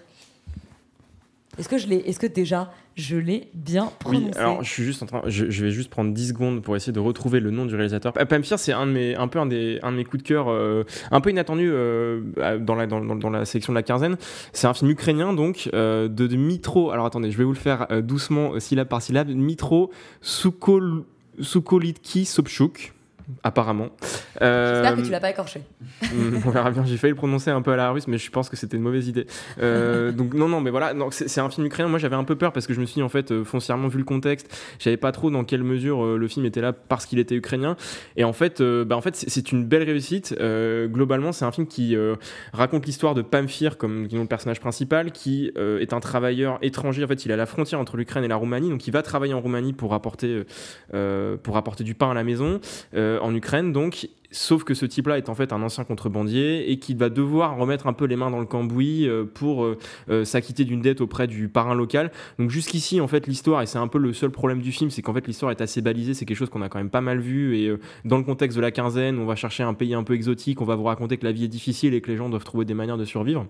Est-ce 1.59 1.67
que, 1.67 1.77
je 1.77 1.87
est-ce 1.91 2.19
que 2.19 2.27
déjà 2.27 2.71
je 2.95 3.17
l'ai 3.17 3.49
bien 3.53 3.91
prononcé 3.99 4.25
Oui, 4.27 4.31
alors 4.37 4.63
je 4.63 4.69
suis 4.69 4.83
juste 4.83 5.03
en 5.03 5.05
train, 5.05 5.21
je, 5.27 5.45
vais 5.45 5.71
juste 5.71 5.89
prendre 5.89 6.13
10 6.13 6.29
secondes 6.29 6.61
pour 6.61 6.75
essayer 6.77 6.93
de 6.93 6.99
retrouver 6.99 7.41
le 7.41 7.51
nom 7.51 7.65
du 7.65 7.75
réalisateur. 7.75 8.13
Pamphire, 8.13 8.57
c'est 8.57 8.71
un 8.71 8.87
de 8.87 8.91
mes, 8.91 9.15
un 9.15 9.27
peu 9.27 9.39
un, 9.39 9.45
des, 9.45 9.79
un 9.83 9.91
de 9.91 9.97
mes 9.97 10.05
coups 10.05 10.23
de 10.23 10.27
cœur, 10.27 10.49
euh, 10.49 10.85
un 11.11 11.19
peu 11.19 11.29
inattendu 11.29 11.69
euh, 11.69 12.21
dans, 12.59 12.75
la, 12.75 12.87
dans, 12.87 13.01
dans, 13.01 13.29
la 13.29 13.43
sélection 13.43 13.73
de 13.73 13.77
la 13.77 13.83
quinzaine. 13.83 14.15
C'est 14.53 14.67
un 14.67 14.73
film 14.73 14.89
ukrainien 14.91 15.33
donc 15.33 15.69
euh, 15.73 16.07
de, 16.07 16.27
de, 16.27 16.35
Mitro. 16.37 16.91
Alors 16.91 17.05
attendez, 17.05 17.29
je 17.29 17.37
vais 17.37 17.43
vous 17.43 17.53
le 17.53 17.57
faire 17.57 17.87
doucement, 18.01 18.57
syllabe 18.59 18.87
par 18.87 19.01
syllabe. 19.01 19.27
Mitro 19.27 19.91
Sukol, 20.21 21.03
Sukolitki 21.41 22.23
Sobchuk 22.23 22.93
apparemment. 23.43 23.89
J'espère 24.39 24.95
que 24.95 25.01
tu 25.01 25.11
l'as 25.11 25.19
pas 25.19 25.29
écorché. 25.29 25.61
On 26.45 26.49
verra 26.49 26.71
bien. 26.71 26.85
J'ai 26.85 26.97
failli 26.97 27.11
le 27.11 27.17
prononcer 27.17 27.51
un 27.51 27.61
peu 27.61 27.71
à 27.71 27.75
la 27.75 27.91
russe, 27.91 28.07
mais 28.07 28.17
je 28.17 28.29
pense 28.31 28.49
que 28.49 28.55
c'était 28.55 28.77
une 28.77 28.83
mauvaise 28.83 29.07
idée. 29.07 29.27
Euh, 29.61 30.11
donc 30.11 30.33
non, 30.33 30.47
non, 30.47 30.61
mais 30.61 30.69
voilà. 30.69 30.93
C'est 31.11 31.41
un 31.41 31.49
film 31.49 31.67
ukrainien. 31.67 31.89
Moi, 31.89 31.99
j'avais 31.99 32.15
un 32.15 32.23
peu 32.23 32.35
peur 32.35 32.51
parce 32.51 32.67
que 32.67 32.73
je 32.73 32.79
me 32.79 32.85
suis 32.85 32.95
dit 32.95 33.03
en 33.03 33.09
fait, 33.09 33.31
euh, 33.31 33.43
foncièrement 33.43 33.87
vu 33.87 33.97
le 33.97 34.03
contexte, 34.03 34.55
j'avais 34.79 34.97
pas 34.97 35.11
trop 35.11 35.29
dans 35.29 35.43
quelle 35.43 35.63
mesure 35.63 36.03
euh, 36.03 36.17
le 36.17 36.27
film 36.27 36.45
était 36.45 36.61
là 36.61 36.73
parce 36.73 37.05
qu'il 37.05 37.19
était 37.19 37.35
ukrainien. 37.35 37.75
Et 38.15 38.23
en 38.23 38.33
fait, 38.33 38.61
bah, 38.61 38.95
en 38.95 39.01
fait, 39.01 39.15
c'est 39.15 39.51
une 39.51 39.65
belle 39.65 39.83
réussite. 39.83 40.35
globalement, 40.37 41.31
c'est 41.31 41.45
un 41.45 41.51
film 41.51 41.67
qui 41.67 41.95
raconte 42.53 42.85
l'histoire 42.85 43.13
de 43.13 43.21
Pamphir 43.21 43.77
comme 43.77 44.07
le 44.11 44.25
personnage 44.25 44.59
principal, 44.59 45.11
qui 45.11 45.51
est 45.55 45.93
un 45.93 45.99
travailleur 45.99 46.59
étranger. 46.61 47.03
En 47.03 47.07
fait, 47.07 47.25
il 47.25 47.31
est 47.31 47.33
à 47.33 47.37
la 47.37 47.45
frontière 47.45 47.79
entre 47.79 47.97
l'Ukraine 47.97 48.23
et 48.23 48.27
la 48.27 48.35
Roumanie, 48.35 48.69
donc 48.69 48.87
il 48.87 48.91
va 48.91 49.01
travailler 49.01 49.33
en 49.33 49.41
Roumanie 49.41 49.73
pour 49.73 49.93
apporter 49.93 50.43
pour 51.43 51.57
apporter 51.57 51.83
du 51.83 51.95
pain 51.95 52.11
à 52.11 52.13
la 52.13 52.23
maison 52.23 52.59
en 53.21 53.33
Ukraine. 53.33 53.71
Donc 53.71 54.07
Sauf 54.31 54.63
que 54.63 54.75
ce 54.75 54.85
type-là 54.85 55.17
est 55.17 55.27
en 55.27 55.33
fait 55.33 55.53
un 55.53 55.61
ancien 55.63 55.83
contrebandier 55.83 56.71
et 56.71 56.77
qui 56.77 56.93
va 56.93 57.09
devoir 57.09 57.57
remettre 57.57 57.87
un 57.87 57.93
peu 57.93 58.05
les 58.05 58.15
mains 58.15 58.29
dans 58.29 58.39
le 58.39 58.45
cambouis 58.45 59.07
euh, 59.07 59.25
pour 59.25 59.63
euh, 59.63 59.77
euh, 60.11 60.23
s'acquitter 60.23 60.65
d'une 60.65 60.81
dette 60.81 61.01
auprès 61.01 61.25
du 61.25 61.49
parrain 61.49 61.73
local. 61.73 62.11
Donc 62.37 62.51
jusqu'ici, 62.51 63.01
en 63.01 63.07
fait, 63.07 63.25
l'histoire, 63.25 63.63
et 63.63 63.65
c'est 63.65 63.79
un 63.79 63.87
peu 63.87 63.97
le 63.97 64.13
seul 64.13 64.29
problème 64.29 64.61
du 64.61 64.71
film, 64.71 64.91
c'est 64.91 65.01
qu'en 65.01 65.15
fait 65.15 65.25
l'histoire 65.25 65.51
est 65.51 65.61
assez 65.61 65.81
balisée, 65.81 66.13
c'est 66.13 66.25
quelque 66.25 66.37
chose 66.37 66.51
qu'on 66.51 66.61
a 66.61 66.69
quand 66.69 66.77
même 66.77 66.91
pas 66.91 67.01
mal 67.01 67.19
vu, 67.19 67.57
et 67.57 67.75
dans 68.05 68.17
le 68.17 68.23
contexte 68.23 68.55
de 68.55 68.61
la 68.61 68.69
quinzaine, 68.69 69.17
on 69.17 69.25
va 69.25 69.35
chercher 69.35 69.63
un 69.63 69.73
pays 69.73 69.95
un 69.95 70.03
peu 70.03 70.13
exotique, 70.13 70.61
on 70.61 70.65
va 70.65 70.75
vous 70.75 70.83
raconter 70.83 71.17
que 71.17 71.25
la 71.25 71.31
vie 71.31 71.45
est 71.45 71.49
difficile 71.49 71.95
et 71.95 72.01
que 72.01 72.11
les 72.11 72.17
gens 72.17 72.29
doivent 72.29 72.43
trouver 72.43 72.65
des 72.65 72.75
manières 72.75 72.97
de 72.97 73.05
survivre. 73.05 73.47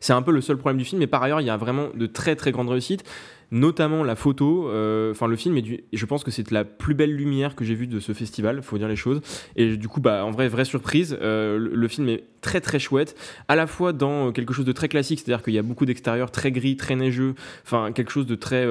c'est 0.00 0.12
un 0.12 0.22
peu 0.22 0.32
le 0.32 0.40
seul 0.40 0.56
problème 0.56 0.78
du 0.78 0.84
film, 0.84 1.00
mais 1.00 1.06
par 1.06 1.22
ailleurs, 1.22 1.42
il 1.42 1.46
y 1.46 1.50
a 1.50 1.56
vraiment 1.58 1.88
de 1.94 2.06
très 2.06 2.34
très 2.34 2.50
grandes 2.50 2.70
réussites 2.70 3.04
notamment 3.50 4.04
la 4.04 4.16
photo. 4.16 4.68
Euh, 4.68 5.10
enfin, 5.10 5.26
le 5.26 5.36
film 5.36 5.56
est 5.56 5.62
du, 5.62 5.80
je 5.92 6.06
pense 6.06 6.24
que 6.24 6.30
c'est 6.30 6.50
la 6.50 6.64
plus 6.64 6.94
belle 6.94 7.14
lumière 7.14 7.54
que 7.54 7.64
j'ai 7.64 7.74
vue 7.74 7.86
de 7.86 8.00
ce 8.00 8.12
festival, 8.12 8.62
faut 8.62 8.78
dire 8.78 8.88
les 8.88 8.96
choses. 8.96 9.20
Et 9.56 9.76
du 9.76 9.88
coup, 9.88 10.00
bah, 10.00 10.24
en 10.24 10.30
vrai, 10.30 10.48
vraie 10.48 10.64
surprise. 10.64 11.16
Euh, 11.20 11.58
le, 11.58 11.88
film 11.88 12.08
est 12.08 12.24
très 12.40 12.60
très 12.60 12.78
chouette, 12.78 13.16
à 13.48 13.56
la 13.56 13.66
fois 13.66 13.92
dans 13.92 14.32
quelque 14.32 14.52
chose 14.52 14.64
de 14.64 14.72
très 14.72 14.88
classique, 14.88 15.20
c'est-à-dire 15.20 15.42
qu'il 15.42 15.54
y 15.54 15.58
a 15.58 15.62
beaucoup 15.62 15.86
d'extérieur 15.86 16.30
très 16.30 16.52
gris, 16.52 16.76
très 16.76 16.94
neigeux, 16.94 17.34
enfin 17.64 17.90
quelque 17.92 18.12
chose 18.12 18.26
de 18.26 18.36
très 18.36 18.64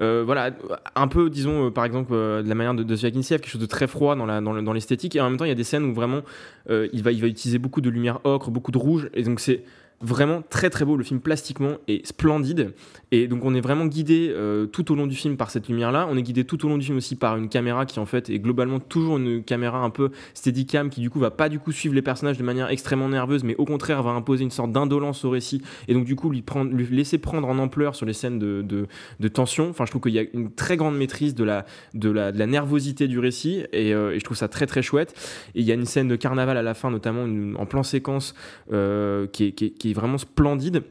euh, 0.00 0.24
voilà, 0.26 0.50
un 0.96 1.06
peu, 1.06 1.30
disons, 1.30 1.70
par 1.70 1.84
exemple, 1.84 2.12
de 2.12 2.44
la 2.44 2.54
manière 2.56 2.74
de, 2.74 2.82
de 2.82 2.96
quelque 2.96 3.46
chose 3.46 3.60
de 3.60 3.66
très 3.66 3.86
froid 3.86 4.16
dans, 4.16 4.26
la, 4.26 4.40
dans, 4.40 4.72
l'esthétique, 4.72 5.14
et 5.14 5.20
en 5.20 5.30
même 5.30 5.38
temps, 5.38 5.44
il 5.44 5.48
y 5.48 5.52
a 5.52 5.56
des 5.56 5.62
scènes 5.62 5.84
où 5.84 5.94
vraiment, 5.94 6.22
il, 6.68 7.02
va, 7.02 7.12
il 7.12 7.20
va 7.20 7.28
utiliser 7.28 7.58
beaucoup 7.58 7.80
de 7.80 7.90
lumière 7.90 8.18
ocre, 8.24 8.50
beaucoup 8.50 8.72
de 8.72 8.78
rouge, 8.78 9.08
et 9.14 9.22
donc 9.22 9.38
c'est 9.38 9.62
vraiment 10.00 10.42
très 10.42 10.70
très 10.70 10.84
beau. 10.84 10.96
Le 10.96 11.04
film 11.04 11.20
plastiquement 11.20 11.76
est 11.88 12.06
splendide. 12.06 12.72
Et 13.10 13.28
donc 13.28 13.44
on 13.44 13.54
est 13.54 13.60
vraiment 13.60 13.86
guidé 13.86 14.32
euh, 14.34 14.66
tout 14.66 14.90
au 14.92 14.94
long 14.94 15.06
du 15.06 15.14
film 15.14 15.36
par 15.36 15.50
cette 15.50 15.68
lumière-là. 15.68 16.06
On 16.10 16.16
est 16.16 16.22
guidé 16.22 16.44
tout 16.44 16.64
au 16.66 16.68
long 16.68 16.78
du 16.78 16.84
film 16.84 16.98
aussi 16.98 17.16
par 17.16 17.36
une 17.36 17.48
caméra 17.48 17.86
qui 17.86 17.98
en 18.00 18.06
fait 18.06 18.28
est 18.30 18.38
globalement 18.38 18.80
toujours 18.80 19.18
une 19.18 19.42
caméra 19.42 19.78
un 19.78 19.90
peu 19.90 20.10
steadicam 20.34 20.90
qui 20.90 21.00
du 21.00 21.10
coup 21.10 21.18
va 21.18 21.30
pas 21.30 21.48
du 21.48 21.58
coup 21.58 21.72
suivre 21.72 21.94
les 21.94 22.02
personnages 22.02 22.38
de 22.38 22.42
manière 22.42 22.70
extrêmement 22.70 23.08
nerveuse, 23.08 23.44
mais 23.44 23.54
au 23.56 23.64
contraire 23.64 24.02
va 24.02 24.10
imposer 24.10 24.44
une 24.44 24.50
sorte 24.50 24.72
d'indolence 24.72 25.24
au 25.24 25.30
récit. 25.30 25.62
Et 25.88 25.94
donc 25.94 26.04
du 26.04 26.16
coup 26.16 26.30
lui, 26.30 26.42
prendre, 26.42 26.72
lui 26.72 26.86
laisser 26.86 27.18
prendre 27.18 27.48
en 27.48 27.58
ampleur 27.58 27.94
sur 27.94 28.06
les 28.06 28.12
scènes 28.12 28.38
de, 28.38 28.62
de, 28.62 29.28
tension. 29.28 29.70
Enfin 29.70 29.84
je 29.84 29.90
trouve 29.90 30.02
qu'il 30.02 30.12
y 30.12 30.18
a 30.18 30.24
une 30.32 30.52
très 30.52 30.76
grande 30.76 30.96
maîtrise 30.96 31.34
de 31.34 31.44
la, 31.44 31.64
de 31.94 32.10
la, 32.10 32.32
de 32.32 32.38
la 32.38 32.46
nervosité 32.46 33.08
du 33.08 33.18
récit. 33.18 33.64
Et, 33.72 33.94
euh, 33.94 34.18
je 34.18 34.24
trouve 34.24 34.36
ça 34.36 34.48
très 34.48 34.66
très 34.66 34.82
chouette. 34.82 35.14
Et 35.54 35.60
il 35.60 35.66
y 35.66 35.72
a 35.72 35.74
une 35.74 35.86
scène 35.86 36.08
de 36.08 36.16
carnaval 36.16 36.56
à 36.56 36.62
la 36.62 36.74
fin 36.74 36.90
notamment 36.90 37.26
en 37.58 37.66
plan 37.66 37.82
séquence 37.82 38.34
euh, 38.72 39.26
qui, 39.28 39.44
est, 39.44 39.54
qui 39.84 39.90
est 39.90 39.92
vraiment 39.92 40.16
splendide. 40.16 40.82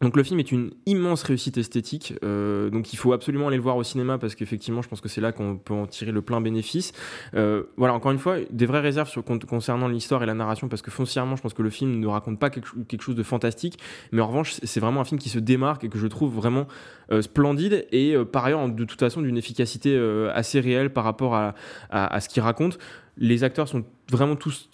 Donc 0.00 0.16
le 0.16 0.22
film 0.22 0.38
est 0.38 0.52
une 0.52 0.70
immense 0.86 1.24
réussite 1.24 1.58
esthétique, 1.58 2.14
euh, 2.22 2.70
donc 2.70 2.92
il 2.92 2.96
faut 2.96 3.12
absolument 3.12 3.48
aller 3.48 3.56
le 3.56 3.64
voir 3.64 3.76
au 3.76 3.82
cinéma 3.82 4.16
parce 4.16 4.36
qu'effectivement 4.36 4.80
je 4.80 4.88
pense 4.88 5.00
que 5.00 5.08
c'est 5.08 5.20
là 5.20 5.32
qu'on 5.32 5.56
peut 5.56 5.74
en 5.74 5.88
tirer 5.88 6.12
le 6.12 6.22
plein 6.22 6.40
bénéfice. 6.40 6.92
Euh, 7.34 7.64
voilà, 7.76 7.94
encore 7.94 8.12
une 8.12 8.20
fois, 8.20 8.36
des 8.48 8.64
vraies 8.64 8.78
réserves 8.78 9.08
sur, 9.08 9.24
concernant 9.24 9.88
l'histoire 9.88 10.22
et 10.22 10.26
la 10.26 10.34
narration 10.34 10.68
parce 10.68 10.82
que 10.82 10.92
foncièrement 10.92 11.34
je 11.34 11.42
pense 11.42 11.52
que 11.52 11.62
le 11.62 11.70
film 11.70 11.98
ne 11.98 12.06
raconte 12.06 12.38
pas 12.38 12.48
quelque, 12.48 13.02
chose 13.02 13.16
de 13.16 13.24
fantastique, 13.24 13.80
mais 14.12 14.22
en 14.22 14.28
revanche 14.28 14.60
c'est 14.62 14.78
vraiment 14.78 15.00
un 15.00 15.04
film 15.04 15.18
qui 15.18 15.30
se 15.30 15.40
démarque 15.40 15.82
et 15.82 15.88
que 15.88 15.98
je 15.98 16.06
trouve 16.06 16.32
vraiment 16.32 16.68
euh, 17.10 17.20
splendide 17.20 17.88
et 17.90 18.14
par 18.30 18.44
ailleurs 18.44 18.68
de 18.68 18.84
toute 18.84 19.00
façon 19.00 19.20
d'une 19.20 19.36
efficacité 19.36 19.98
assez 20.32 20.60
réelle 20.60 20.92
par 20.92 21.02
rapport 21.02 21.34
à, 21.34 21.54
à 21.90 22.20
ce 22.20 22.28
qu'il 22.28 22.42
raconte. 22.42 22.78
Les 23.20 23.42
acteurs 23.42 23.68
sont 23.68 23.84
vraiment 24.10 24.36
tous, 24.36 24.70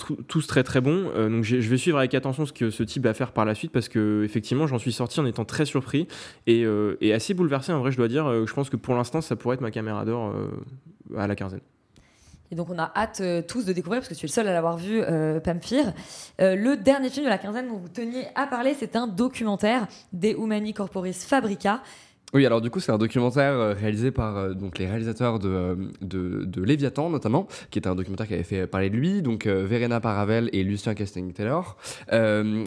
très 0.47 0.63
très 0.63 0.81
bons. 0.81 1.11
Euh, 1.15 1.31
donc 1.31 1.45
je 1.45 1.57
vais 1.57 1.77
suivre 1.79 1.99
avec 1.99 2.15
attention 2.15 2.45
ce 2.45 2.53
que 2.53 2.71
ce 2.71 2.83
type 2.83 3.05
va 3.05 3.15
faire 3.15 3.33
par 3.33 3.45
la 3.45 3.55
suite 3.55 3.73
parce 3.73 3.89
que 3.89 4.23
effectivement 4.25 4.67
j'en 4.67 4.79
suis 4.79 4.93
sorti 4.93 5.19
en 5.19 5.27
étant 5.27 5.45
très 5.45 5.65
surpris 5.65 6.07
et, 6.47 6.65
euh, 6.65 6.97
assez 7.15 7.33
bouleversé 7.35 7.73
en 7.73 7.81
vrai 7.81 7.91
je 7.91 7.97
dois 7.97 8.09
dire. 8.09 8.27
Euh, 8.27 8.47
je 8.47 8.53
pense 8.53 8.69
que 8.69 8.77
pour 8.77 8.95
l'instant 8.95 9.21
ça 9.21 9.35
pourrait 9.37 9.55
être 9.55 9.63
ma 9.63 9.71
caméra 9.71 10.05
d'or 10.05 10.35
à 11.17 11.27
la 11.27 11.35
quinzaine. 11.35 11.61
Et 12.51 12.55
donc 12.55 12.69
on 12.69 12.79
a 12.79 12.93
hâte 12.95 13.23
tous 13.49 13.65
de 13.65 13.73
découvrir, 13.73 14.01
parce 14.01 14.09
que 14.09 14.15
tu 14.15 14.27
es 14.27 14.29
le 14.29 14.33
seul 14.33 14.47
à 14.47 14.53
l'avoir 14.53 14.77
vu, 14.77 15.03
Pamphir. 15.43 15.93
le 16.39 16.77
dernier 16.77 17.09
film 17.09 17.25
de 17.25 17.31
la 17.31 17.39
quinzaine 17.39 17.69
dont 17.69 17.79
vous 17.79 17.89
teniez 17.89 18.27
à 18.35 18.47
parler, 18.47 18.77
c'est 18.79 18.95
un 18.97 19.07
documentaire 19.07 19.89
des 20.13 20.33
Humani 20.33 20.75
Corporis 20.75 21.25
Fabrica, 21.25 21.83
Oui, 22.35 22.45
alors 22.45 22.61
du 22.61 22.69
coup, 22.69 22.81
c'est 22.81 22.91
un 22.91 22.99
documentaire 22.99 23.53
euh, 23.53 23.75
réalisé 23.75 24.11
par 24.11 24.37
euh, 24.37 24.55
donc, 24.55 24.81
les 24.81 24.89
réalisateurs 24.89 25.39
de, 25.39 25.49
euh, 25.49 25.75
de, 26.01 26.45
de, 26.45 26.63
Léviathan, 26.63 27.09
notamment, 27.09 27.47
qui 27.71 27.79
était 27.79 27.87
un 27.87 27.95
documentaire 27.95 28.27
qui 28.27 28.35
avait 28.35 28.43
fait 28.43 28.67
parler 28.67 28.91
de 28.91 28.97
lui, 28.97 29.23
donc 29.23 29.47
Verena 29.47 30.01
Paravel 30.01 30.51
et 30.53 30.65
Lucien 30.65 30.95
Casting-Taylor. 30.95 31.77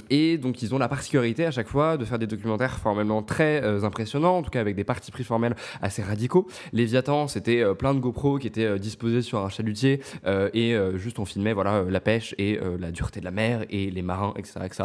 et 0.09 0.37
donc, 0.37 0.61
ils 0.61 0.73
ont 0.73 0.77
la 0.77 0.87
particularité 0.87 1.45
à 1.45 1.51
chaque 1.51 1.67
fois 1.67 1.97
de 1.97 2.05
faire 2.05 2.17
des 2.17 2.27
documentaires 2.27 2.77
formellement 2.77 3.23
très 3.23 3.61
impressionnants, 3.83 4.37
en 4.37 4.41
tout 4.41 4.51
cas 4.51 4.61
avec 4.61 4.75
des 4.75 4.85
parties 4.85 5.11
pris 5.11 5.25
formels 5.25 5.55
assez 5.81 6.01
radicaux. 6.01 6.47
Léviathan, 6.71 7.27
c'était 7.27 7.63
plein 7.75 7.93
de 7.93 7.99
GoPro 7.99 8.37
qui 8.37 8.47
étaient 8.47 8.79
disposés 8.79 9.21
sur 9.21 9.43
un 9.43 9.49
chalutier 9.49 10.01
et 10.53 10.77
juste 10.95 11.19
on 11.19 11.25
filmait 11.25 11.53
voilà, 11.53 11.83
la 11.83 11.99
pêche 11.99 12.35
et 12.37 12.59
la 12.79 12.91
dureté 12.91 13.19
de 13.19 13.25
la 13.25 13.31
mer 13.31 13.65
et 13.69 13.89
les 13.89 14.01
marins, 14.01 14.33
etc., 14.37 14.59
etc. 14.63 14.83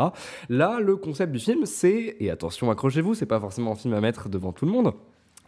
Là, 0.48 0.80
le 0.80 0.96
concept 0.96 1.32
du 1.32 1.38
film, 1.38 1.66
c'est, 1.66 2.16
et 2.18 2.30
attention, 2.30 2.70
accrochez-vous, 2.70 3.14
c'est 3.14 3.26
pas 3.26 3.40
forcément 3.40 3.72
un 3.72 3.76
film 3.76 3.94
à 3.94 4.00
mettre 4.00 4.28
devant 4.28 4.52
tout 4.52 4.64
le 4.64 4.70
monde. 4.70 4.71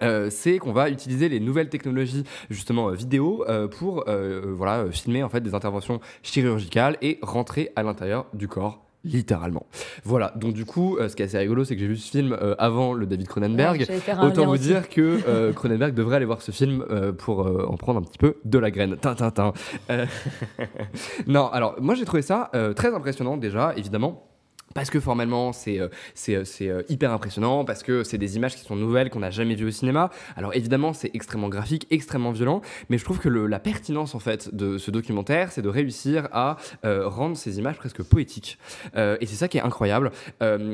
Euh, 0.03 0.29
c'est 0.29 0.59
qu'on 0.59 0.73
va 0.73 0.91
utiliser 0.91 1.29
les 1.29 1.39
nouvelles 1.39 1.69
technologies 1.69 2.25
justement 2.51 2.89
euh, 2.89 2.95
vidéo 2.95 3.45
euh, 3.49 3.69
pour 3.69 4.05
voilà 4.07 4.87
filmer 4.91 5.23
en 5.23 5.29
fait 5.29 5.41
des 5.41 5.55
interventions 5.55 6.01
chirurgicales 6.23 6.97
et 7.01 7.19
rentrer 7.23 7.71
à 7.77 7.83
l'intérieur 7.83 8.27
du 8.35 8.49
corps 8.49 8.81
littéralement. 9.05 9.67
Voilà, 10.03 10.33
donc 10.35 10.55
du 10.55 10.65
coup, 10.65 10.97
ce 10.99 11.15
qui 11.15 11.21
est 11.21 11.27
assez 11.27 11.37
rigolo, 11.37 11.65
c'est 11.65 11.75
que 11.75 11.81
j'ai 11.81 11.87
vu 11.87 11.99
ce 11.99 12.11
film 12.11 12.35
avant 12.57 12.95
le 12.95 13.05
David 13.05 13.29
Cronenberg. 13.29 13.87
Autant 14.23 14.47
vous 14.47 14.57
dire 14.57 14.89
que 14.89 15.53
Cronenberg 15.55 15.93
devrait 15.93 16.17
aller 16.17 16.25
voir 16.25 16.41
ce 16.41 16.53
film 16.53 16.83
pour 17.19 17.41
en 17.41 17.77
prendre 17.77 18.01
un 18.01 18.03
petit 18.03 18.17
peu 18.17 18.37
de 18.47 18.59
la 18.59 18.71
graine. 18.71 18.97
Tintin. 18.97 19.53
non, 21.27 21.49
alors 21.49 21.77
moi 21.83 21.95
j'ai 21.95 22.07
trouvé 22.07 22.23
ça 22.23 22.51
très 22.75 22.95
impressionnant 22.95 23.37
déjà, 23.37 23.75
évidemment 23.77 24.34
parce 24.75 24.91
que 24.91 25.01
formellement 25.01 25.53
c'est 25.53 25.79
euh, 25.81 25.89
euh, 26.29 26.45
euh, 26.63 26.83
hyper 26.89 27.13
impressionnant, 27.13 27.65
parce 27.65 27.83
que 27.83 28.05
c'est 28.05 28.19
des 28.19 28.37
images 28.37 28.57
qui 28.57 28.63
sont 28.63 28.77
nouvelles 28.77 29.11
qu'on 29.11 29.21
n'a 29.21 29.31
jamais 29.31 29.55
vues 29.55 29.69
au 29.69 29.71
cinéma. 29.71 30.11
Alors 30.37 30.55
évidemment 30.55 30.93
c'est 30.93 31.11
extrêmement 31.15 31.49
graphique, 31.49 31.87
extrêmement 31.91 32.33
violent, 32.33 32.61
mais 32.91 32.99
je 32.99 33.05
trouve 33.05 33.19
que 33.19 33.29
la 33.29 33.61
pertinence 33.61 34.15
en 34.15 34.19
fait 34.19 34.55
de 34.55 34.79
ce 34.79 34.91
documentaire, 34.91 35.53
c'est 35.53 35.63
de 35.63 35.69
réussir 35.69 36.29
à 36.33 36.57
rendre 36.83 37.37
ces 37.37 37.59
images 37.59 37.77
presque 37.77 38.03
poétiques. 38.03 38.59
et 38.97 39.27
c'est 39.27 39.37
ça 39.37 39.49
qui 39.49 39.59
est 39.59 39.63
incroyable, 39.63 40.11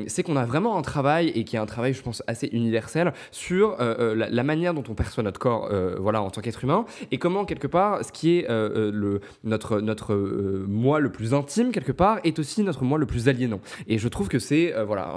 c'est 0.07 0.23
qu'on 0.23 0.35
a 0.35 0.45
vraiment 0.45 0.77
un 0.77 0.81
travail 0.81 1.29
et 1.29 1.43
qui 1.43 1.55
est 1.55 1.59
un 1.59 1.65
travail 1.65 1.93
je 1.93 2.01
pense 2.01 2.23
assez 2.27 2.47
universel 2.47 3.13
sur 3.29 3.77
la, 3.79 4.43
manière 4.43 4.73
dont 4.73 4.83
on 4.89 4.95
perçoit 4.95 5.23
notre 5.23 5.39
corps, 5.39 5.69
voilà 5.99 6.21
en 6.21 6.31
tant 6.31 6.41
qu'être 6.41 6.63
humain, 6.63 6.85
et 7.11 7.19
comment 7.19 7.45
quelque 7.45 7.67
part 7.67 8.03
ce 8.03 8.11
qui 8.11 8.39
est 8.39 8.47
notre 9.43 9.79
notre 9.79 10.15
moi 10.67 10.99
le 10.99 11.11
plus 11.11 11.33
intime 11.33 11.71
quelque 11.71 11.91
part 11.91 12.19
est 12.23 12.39
aussi 12.39 12.63
notre 12.63 12.83
moi 12.83 12.97
le 12.97 13.05
plus 13.05 13.27
aliénant. 13.27 13.59
Je 13.97 14.07
trouve 14.07 14.27
que 14.27 14.39
c'est 14.39 14.73
euh, 14.73 14.85
voilà 14.85 15.07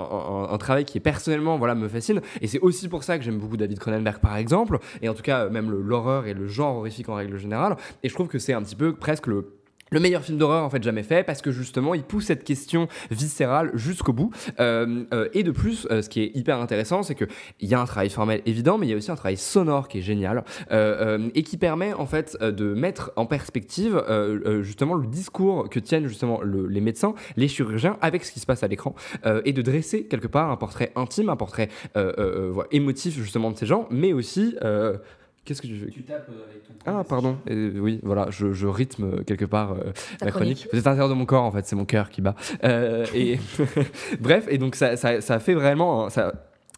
un, 0.51 0.59
travail 0.59 0.85
qui 0.85 1.01
personnellement 1.01 1.59
voilà 1.59 1.75
me 1.75 1.89
fascine. 1.89 2.21
Et 2.41 2.47
c'est 2.47 2.61
aussi 2.61 2.89
pour 2.89 3.05
ça 3.05 3.19
que 3.19 3.25
j'aime 3.25 3.39
beaucoup 3.39 3.57
David 3.57 3.79
Cronenberg 3.79 4.21
par 4.21 4.37
exemple. 4.37 4.79
Et 5.03 5.09
en 5.09 5.15
tout 5.15 5.23
cas 5.23 5.49
même 5.49 5.71
l'horreur 5.71 6.27
et 6.27 6.35
le 6.35 6.49
genre 6.49 6.77
horrifique 6.77 7.09
en 7.09 7.15
règle 7.15 7.39
générale. 7.39 7.77
Et 8.03 8.09
je 8.09 8.15
trouve 8.15 8.29
que 8.29 8.39
c'est 8.39 8.53
un 8.53 8.63
petit 8.63 8.77
peu 8.77 8.95
presque 8.95 9.27
le 9.27 9.47
le 9.91 10.01
meilleur 10.01 10.23
film 10.23 10.39
d'horreur 10.39 10.65
en 10.65 10.71
fait 10.71 10.83
jamais 10.83 11.03
fait 11.03 11.25
parce 11.25 11.43
que 11.43 11.51
justement 11.51 11.95
il 11.95 12.03
pousse 12.03 12.25
cette 12.27 12.45
question 12.45 12.89
viscérale 13.11 13.71
jusqu'au 13.75 14.13
bout. 14.13 14.31
Euh, 14.61 15.05
euh, 15.13 15.29
et 15.33 15.43
de 15.43 15.51
plus 15.51 15.87
euh, 15.91 16.03
ce 16.03 16.09
qui 16.09 16.23
est 16.23 16.33
hyper 16.35 16.59
intéressant 16.61 17.03
c'est 17.03 17.15
que 17.15 17.27
il 17.61 17.69
y 17.69 17.75
a 17.75 17.81
un 17.81 17.85
travail 17.85 18.11
formel 18.11 18.43
évident 18.47 18.79
mais 18.79 18.87
il 18.87 18.91
y 18.91 18.93
a 18.93 18.97
aussi 18.97 19.11
un 19.11 19.17
travail 19.17 19.37
sonore 19.37 19.89
qui 19.89 19.99
est 19.99 20.03
génial 20.03 20.45
et 20.71 21.43
qui 21.43 21.57
permet 21.57 21.93
en 21.93 22.07
fait 22.07 22.37
de 22.41 22.75
mettre 22.75 23.13
en 23.17 23.27
perspective 23.27 24.03
justement 24.63 24.95
le 24.95 25.07
discours 25.07 25.69
que 25.69 25.79
tiennent 25.79 26.07
justement 26.07 26.41
les 26.43 26.81
médecins 26.81 27.15
les 27.37 27.49
chirurgiens 27.49 27.97
avec 28.01 28.25
ce 28.25 28.33
qui 28.33 28.41
se 28.41 28.47
passe 28.47 28.63
à 28.63 28.69
l'écran 28.69 28.95
et 29.45 29.53
de 29.53 29.63
dresser 29.63 30.05
quelque 30.07 30.27
part 30.27 30.51
un 30.51 30.57
portrait 30.57 30.93
intime 30.97 31.29
un 31.29 31.37
portrait 31.37 31.69
émotif 32.71 33.15
justement 33.15 33.51
de 33.51 33.57
ces 33.57 33.67
gens 33.67 33.87
mais 33.91 34.13
aussi 34.13 34.57
Qu'est-ce 35.45 35.61
que 35.61 35.67
tu 35.67 35.77
fais 35.77 35.91
Tu 35.91 36.03
tapes 36.03 36.29
euh, 36.31 36.45
avec 36.51 36.65
ton 36.65 36.73
Ah, 36.87 37.05
pardon. 37.05 37.37
oui, 37.49 38.01
voilà, 38.03 38.29
je, 38.31 38.53
je, 38.53 38.67
rythme 38.67 39.23
quelque 39.25 39.45
part 39.45 39.73
euh, 39.73 39.93
la 40.23 40.31
chronique. 40.31 40.69
Vous 40.73 40.79
êtes 40.79 40.87
à 40.87 40.91
l'intérieur 40.91 41.11
de 41.11 41.15
mon 41.15 41.27
corps, 41.27 41.45
en 41.45 41.53
fait, 41.53 41.67
c'est 41.67 41.77
mon 41.77 41.85
cœur 41.85 42.09
qui 42.09 42.23
bat. 42.23 42.35
Euh, 42.65 43.05
et 43.15 43.39
bref, 44.21 44.47
et 44.49 44.57
donc 44.57 44.75
ça, 44.75 44.97
ça, 44.97 45.21
ça 45.21 45.39
fait 45.41 45.55
vraiment. 45.55 46.09
Ça, 46.09 46.33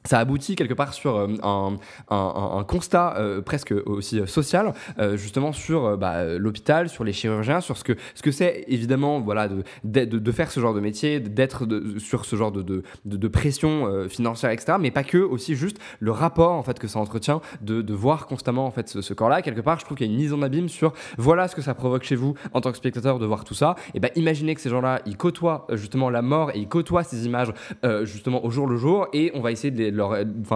ça 0.07 0.19
aboutit 0.19 0.57
quelque 0.57 0.75
part 0.75 0.95
sur 0.95 1.17
euh, 1.17 1.29
un, 1.43 1.77
un, 2.11 2.65
constat 2.65 3.17
euh, 3.19 3.43
presque 3.43 3.75
aussi 3.87 4.21
euh, 4.21 4.27
social, 4.27 4.73
justement 5.15 5.53
sur 5.53 5.97
bah, 5.97 6.25
l'hôpital, 6.25 6.89
sur 6.89 7.05
les 7.05 7.13
chirurgiens, 7.13 7.61
sur 7.61 7.77
ce 7.77 7.85
que 7.85 7.95
ce 8.15 8.23
que 8.23 8.31
c'est 8.31 8.65
évidemment 8.69 9.21
voilà 9.21 9.49
de, 9.49 9.63
de, 9.85 10.05
de, 10.05 10.33
faire 10.33 10.51
ce 10.51 10.61
genre 10.61 10.75
de 10.75 10.81
métier, 10.81 11.21
d'être 11.21 11.67
sur 11.99 12.25
ce 12.25 12.37
genre 12.37 12.53
de, 12.53 12.63
de, 12.63 12.83
de 13.05 13.29
pression 13.29 14.09
financière 14.09 14.51
etc. 14.51 14.79
Mais 14.81 14.91
pas 14.91 15.05
que, 15.05 15.19
aussi 15.19 15.55
juste 15.55 15.79
le 16.01 16.11
rapport 16.11 16.53
en 16.53 16.63
fait 16.63 16.79
que 16.79 16.89
ça 16.89 16.99
entretient 16.99 17.41
de, 17.61 17.83
de 17.83 17.95
voir 17.95 18.27
constamment 18.27 18.67
en 18.67 18.71
fait 18.71 18.89
ce, 18.89 19.15
corps-là. 19.15 19.43
Quelque 19.43 19.61
part, 19.61 19.79
je 19.79 19.85
trouve 19.85 19.97
qu'il 19.97 20.07
y 20.07 20.11
a 20.11 20.13
une 20.13 20.19
mise 20.19 20.33
en 20.33 20.43
abîme 20.43 20.69
sur 20.69 20.93
voilà 21.19 21.49
ce 21.49 21.57
que 21.57 21.63
ça 21.63 21.75
provoque 21.75 22.05
chez 22.05 22.17
vous 22.17 22.35
en 22.53 22.61
tant 22.61 22.71
que 22.71 22.77
spectateur 22.77 23.19
de 23.19 23.27
voir 23.27 23.45
tout 23.45 23.55
ça. 23.55 23.75
Et 23.95 24.01
ben 24.01 24.11
imaginez 24.17 24.55
que 24.55 24.61
ces 24.61 24.71
gens-là, 24.71 25.01
ils 25.07 25.17
côtoient 25.17 25.67
justement 25.73 26.11
la 26.11 26.23
mort 26.23 26.51
et 26.55 26.59
ils 26.59 26.69
côtoient 26.69 27.05
ces 27.05 27.27
images 27.27 27.53
justement 28.03 28.45
au 28.45 28.51
jour 28.51 28.67
le 28.67 28.77
jour 28.77 29.09
et 29.13 29.31
on 29.35 29.41
va 29.41 29.53
essayer 29.53 29.71
de 29.71 29.79
les 29.79 29.91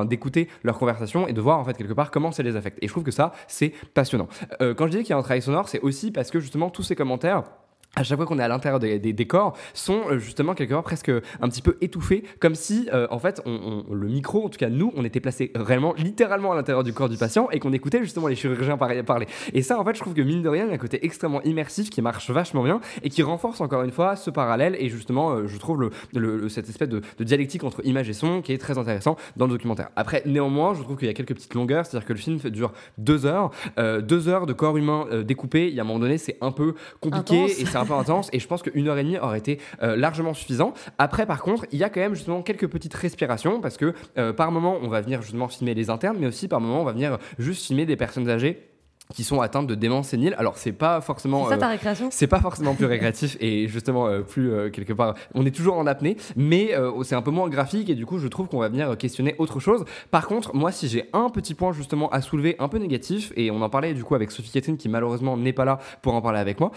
d'écouter 0.07 0.49
leur 0.63 0.79
conversation 0.79 1.27
et 1.27 1.33
de 1.33 1.41
voir 1.41 1.59
en 1.59 1.65
fait 1.65 1.77
quelque 1.77 1.93
part 1.93 2.11
comment 2.11 2.33
ça 2.33 2.43
les 2.43 2.57
affecte. 2.57 2.79
Et 2.83 2.87
je 2.87 2.93
trouve 2.93 3.05
que 3.05 3.11
ça, 3.11 3.33
c'est 3.49 3.73
passionnant. 3.95 4.29
Euh, 4.61 4.75
quand 4.75 4.87
je 4.87 4.93
dis 4.93 4.99
qu'il 4.99 5.11
y 5.11 5.13
a 5.13 5.19
un 5.19 5.23
travail 5.23 5.43
sonore, 5.43 5.69
c'est 5.69 5.81
aussi 5.81 6.11
parce 6.11 6.31
que 6.31 6.41
justement 6.41 6.71
tous 6.71 6.83
ces 6.83 6.95
commentaires 6.95 7.45
à 7.97 8.05
chaque 8.05 8.17
fois 8.17 8.27
qu'on 8.27 8.39
est 8.39 8.43
à 8.43 8.49
l'intérieur 8.49 8.79
des, 8.79 8.99
décors, 8.99 9.57
sont 9.75 10.03
euh, 10.11 10.19
justement 10.19 10.55
quelque 10.55 10.73
part 10.73 10.85
presque 10.85 11.11
un 11.11 11.49
petit 11.49 11.61
peu 11.61 11.77
étouffés, 11.81 12.23
comme 12.39 12.55
si 12.55 12.89
euh, 12.93 13.09
en 13.11 13.19
fait 13.19 13.43
on, 13.47 13.85
le 13.91 14.07
micro, 14.07 14.45
en 14.45 14.49
tout 14.49 14.59
cas 14.59 14.69
nous, 14.69 14.93
on 14.97 15.05
était 15.05 15.19
placé 15.19 15.51
réellement, 15.57 15.95
littéralement 15.97 16.53
à 16.53 16.55
l'intérieur 16.55 16.85
du 16.85 16.93
corps 16.93 17.09
du 17.09 17.17
patient 17.17 17.49
et 17.51 17.59
qu'on 17.59 17.73
écoutait 17.73 18.01
justement 18.03 18.29
les 18.29 18.37
chirurgiens 18.37 18.77
parler, 18.77 19.03
parler. 19.03 19.27
Et 19.55 19.63
ça, 19.63 19.79
en 19.79 19.85
fait, 19.85 19.95
je 19.95 20.01
trouve 20.01 20.15
que 20.15 20.23
mine 20.23 20.43
de 20.43 20.49
rien, 20.49 20.65
il 20.67 20.69
y 20.69 20.71
a 20.71 20.75
un 20.75 20.79
côté 20.79 21.05
extrêmement 21.05 21.43
immersif 21.43 21.91
qui 21.91 22.01
marche 22.01 22.31
vachement 22.31 22.63
bien 22.63 22.81
et 23.03 23.11
qui 23.11 23.23
renforce 23.25 23.61
encore 23.61 23.83
une 23.83 23.91
fois 23.91 24.15
ce 24.15 24.31
parallèle. 24.31 24.77
Et 24.79 24.89
justement, 24.89 25.33
euh, 25.33 25.49
je 25.49 25.59
trouve 25.59 25.91
le, 26.15 26.49
cette 26.49 26.69
espèce 26.69 26.89
de, 26.89 27.03
dialectique 27.19 27.65
entre 27.65 27.85
image 27.85 28.09
et 28.09 28.13
son 28.13 28.41
qui 28.41 28.53
est 28.53 28.59
très 28.59 28.79
intéressant 28.79 29.17
dans 29.37 29.47
le 29.47 29.53
documentaire. 29.53 29.89
Après, 29.97 30.23
néanmoins, 30.27 30.75
je 30.75 30.83
trouve 30.83 30.97
qu'il 30.97 31.09
y 31.09 31.11
a 31.11 31.15
quelques 31.15 31.35
petites 31.35 31.55
longueurs, 31.55 31.85
c'est-à-dire 31.85 32.07
que 32.07 32.13
le 32.13 32.19
film 32.19 32.39
dure 32.39 32.73
deux 32.99 33.27
heures, 33.27 33.51
deux 33.77 34.29
heures 34.29 34.47
de 34.47 34.53
corps 34.53 34.77
humain 34.77 35.07
découpé. 35.25 35.69
Il 35.69 35.75
y 35.75 35.81
a 35.81 35.83
un 35.83 35.87
moment 35.87 35.99
donné, 35.99 36.19
c'est 36.19 36.39
un 36.41 36.53
peu 36.53 36.75
compliqué 37.01 37.45
et 37.45 37.67
c'est 37.67 37.80
un 37.81 37.87
peu 37.87 37.95
intense 37.95 38.29
et 38.33 38.39
je 38.39 38.47
pense 38.47 38.63
qu'une 38.63 38.89
heure 38.89 38.99
et 38.99 39.05
demie 39.05 39.19
aurait 39.19 39.39
été 39.39 39.59
euh, 39.83 39.97
largement 39.97 40.35
suffisant. 40.35 40.75
Après, 40.99 41.27
par 41.27 41.43
contre, 41.43 41.67
il 41.73 41.79
y 41.79 41.85
a 41.85 41.91
quand 41.91 42.01
même 42.01 42.15
justement 42.15 42.43
quelques 42.43 42.69
petites 42.69 42.95
respirations 42.95 43.61
parce 43.61 43.77
que 43.77 43.95
euh, 44.19 44.33
par 44.33 44.53
moment, 44.53 44.79
on 44.83 44.89
va 44.89 45.01
venir 45.01 45.23
justement 45.23 45.49
filmer 45.49 45.75
les 45.75 45.91
internes, 45.91 46.17
mais 46.19 46.27
aussi 46.27 46.49
par 46.49 46.61
moment, 46.61 46.81
on 46.81 46.85
va 46.85 46.93
venir 46.93 47.19
juste 47.39 47.67
filmer 47.67 47.87
des 47.87 47.97
personnes 47.97 48.29
âgées 48.29 48.70
qui 49.15 49.25
sont 49.25 49.41
atteintes 49.41 49.67
de 49.67 49.75
démence 49.75 50.09
sénile. 50.09 50.35
Alors 50.39 50.57
c'est 50.57 50.73
pas 50.73 51.01
forcément 51.01 51.45
c'est 51.45 51.51
ça 51.51 51.59
ta 51.59 51.67
euh, 51.67 51.71
récréation? 51.71 52.09
C'est 52.11 52.27
pas 52.27 52.41
forcément 52.41 52.75
plus 52.75 52.87
récréatif 52.87 53.37
et 53.41 53.69
justement 53.69 54.07
euh, 54.07 54.21
plus 54.21 54.53
euh, 54.53 54.71
quelque 54.71 54.93
part 54.93 55.15
on 55.35 55.45
est 55.47 55.51
toujours 55.51 55.77
en 55.77 55.87
apnée 55.87 56.17
mais 56.37 56.75
c'est 57.03 57.15
un 57.15 57.23
peu 57.23 57.31
moins 57.31 57.49
graphique 57.49 57.91
et 57.91 57.95
du 57.95 58.07
coup 58.07 58.19
je 58.19 58.29
trouve 58.29 58.49
qu'on 58.49 58.59
va 58.59 58.69
venir 58.69 58.97
questionner 58.97 59.35
autre 59.39 59.61
chose. 59.61 59.85
Par 60.11 60.27
contre, 60.27 60.55
moi 60.55 60.73
si 60.73 60.89
j'ai 60.89 61.09
un 61.13 61.31
petit 61.31 61.55
point 61.55 61.73
justement 61.73 62.09
à 62.11 62.21
soulever 62.21 62.57
un 62.59 62.69
peu 62.69 62.79
négatif 62.79 63.33
et 63.37 63.51
on 63.51 63.63
en 63.63 63.69
parlait 63.69 63.95
du 63.95 64.05
coup 64.05 64.15
avec 64.15 64.31
Sophie 64.31 64.51
Catherine 64.51 64.77
qui 64.77 64.89
malheureusement 64.89 65.37
n'est 65.37 65.53
pas 65.53 65.65
là 65.65 65.79
pour 66.03 66.15
en 66.15 66.23
parler 66.23 66.39
avec 66.39 66.61
moi, 66.61 66.71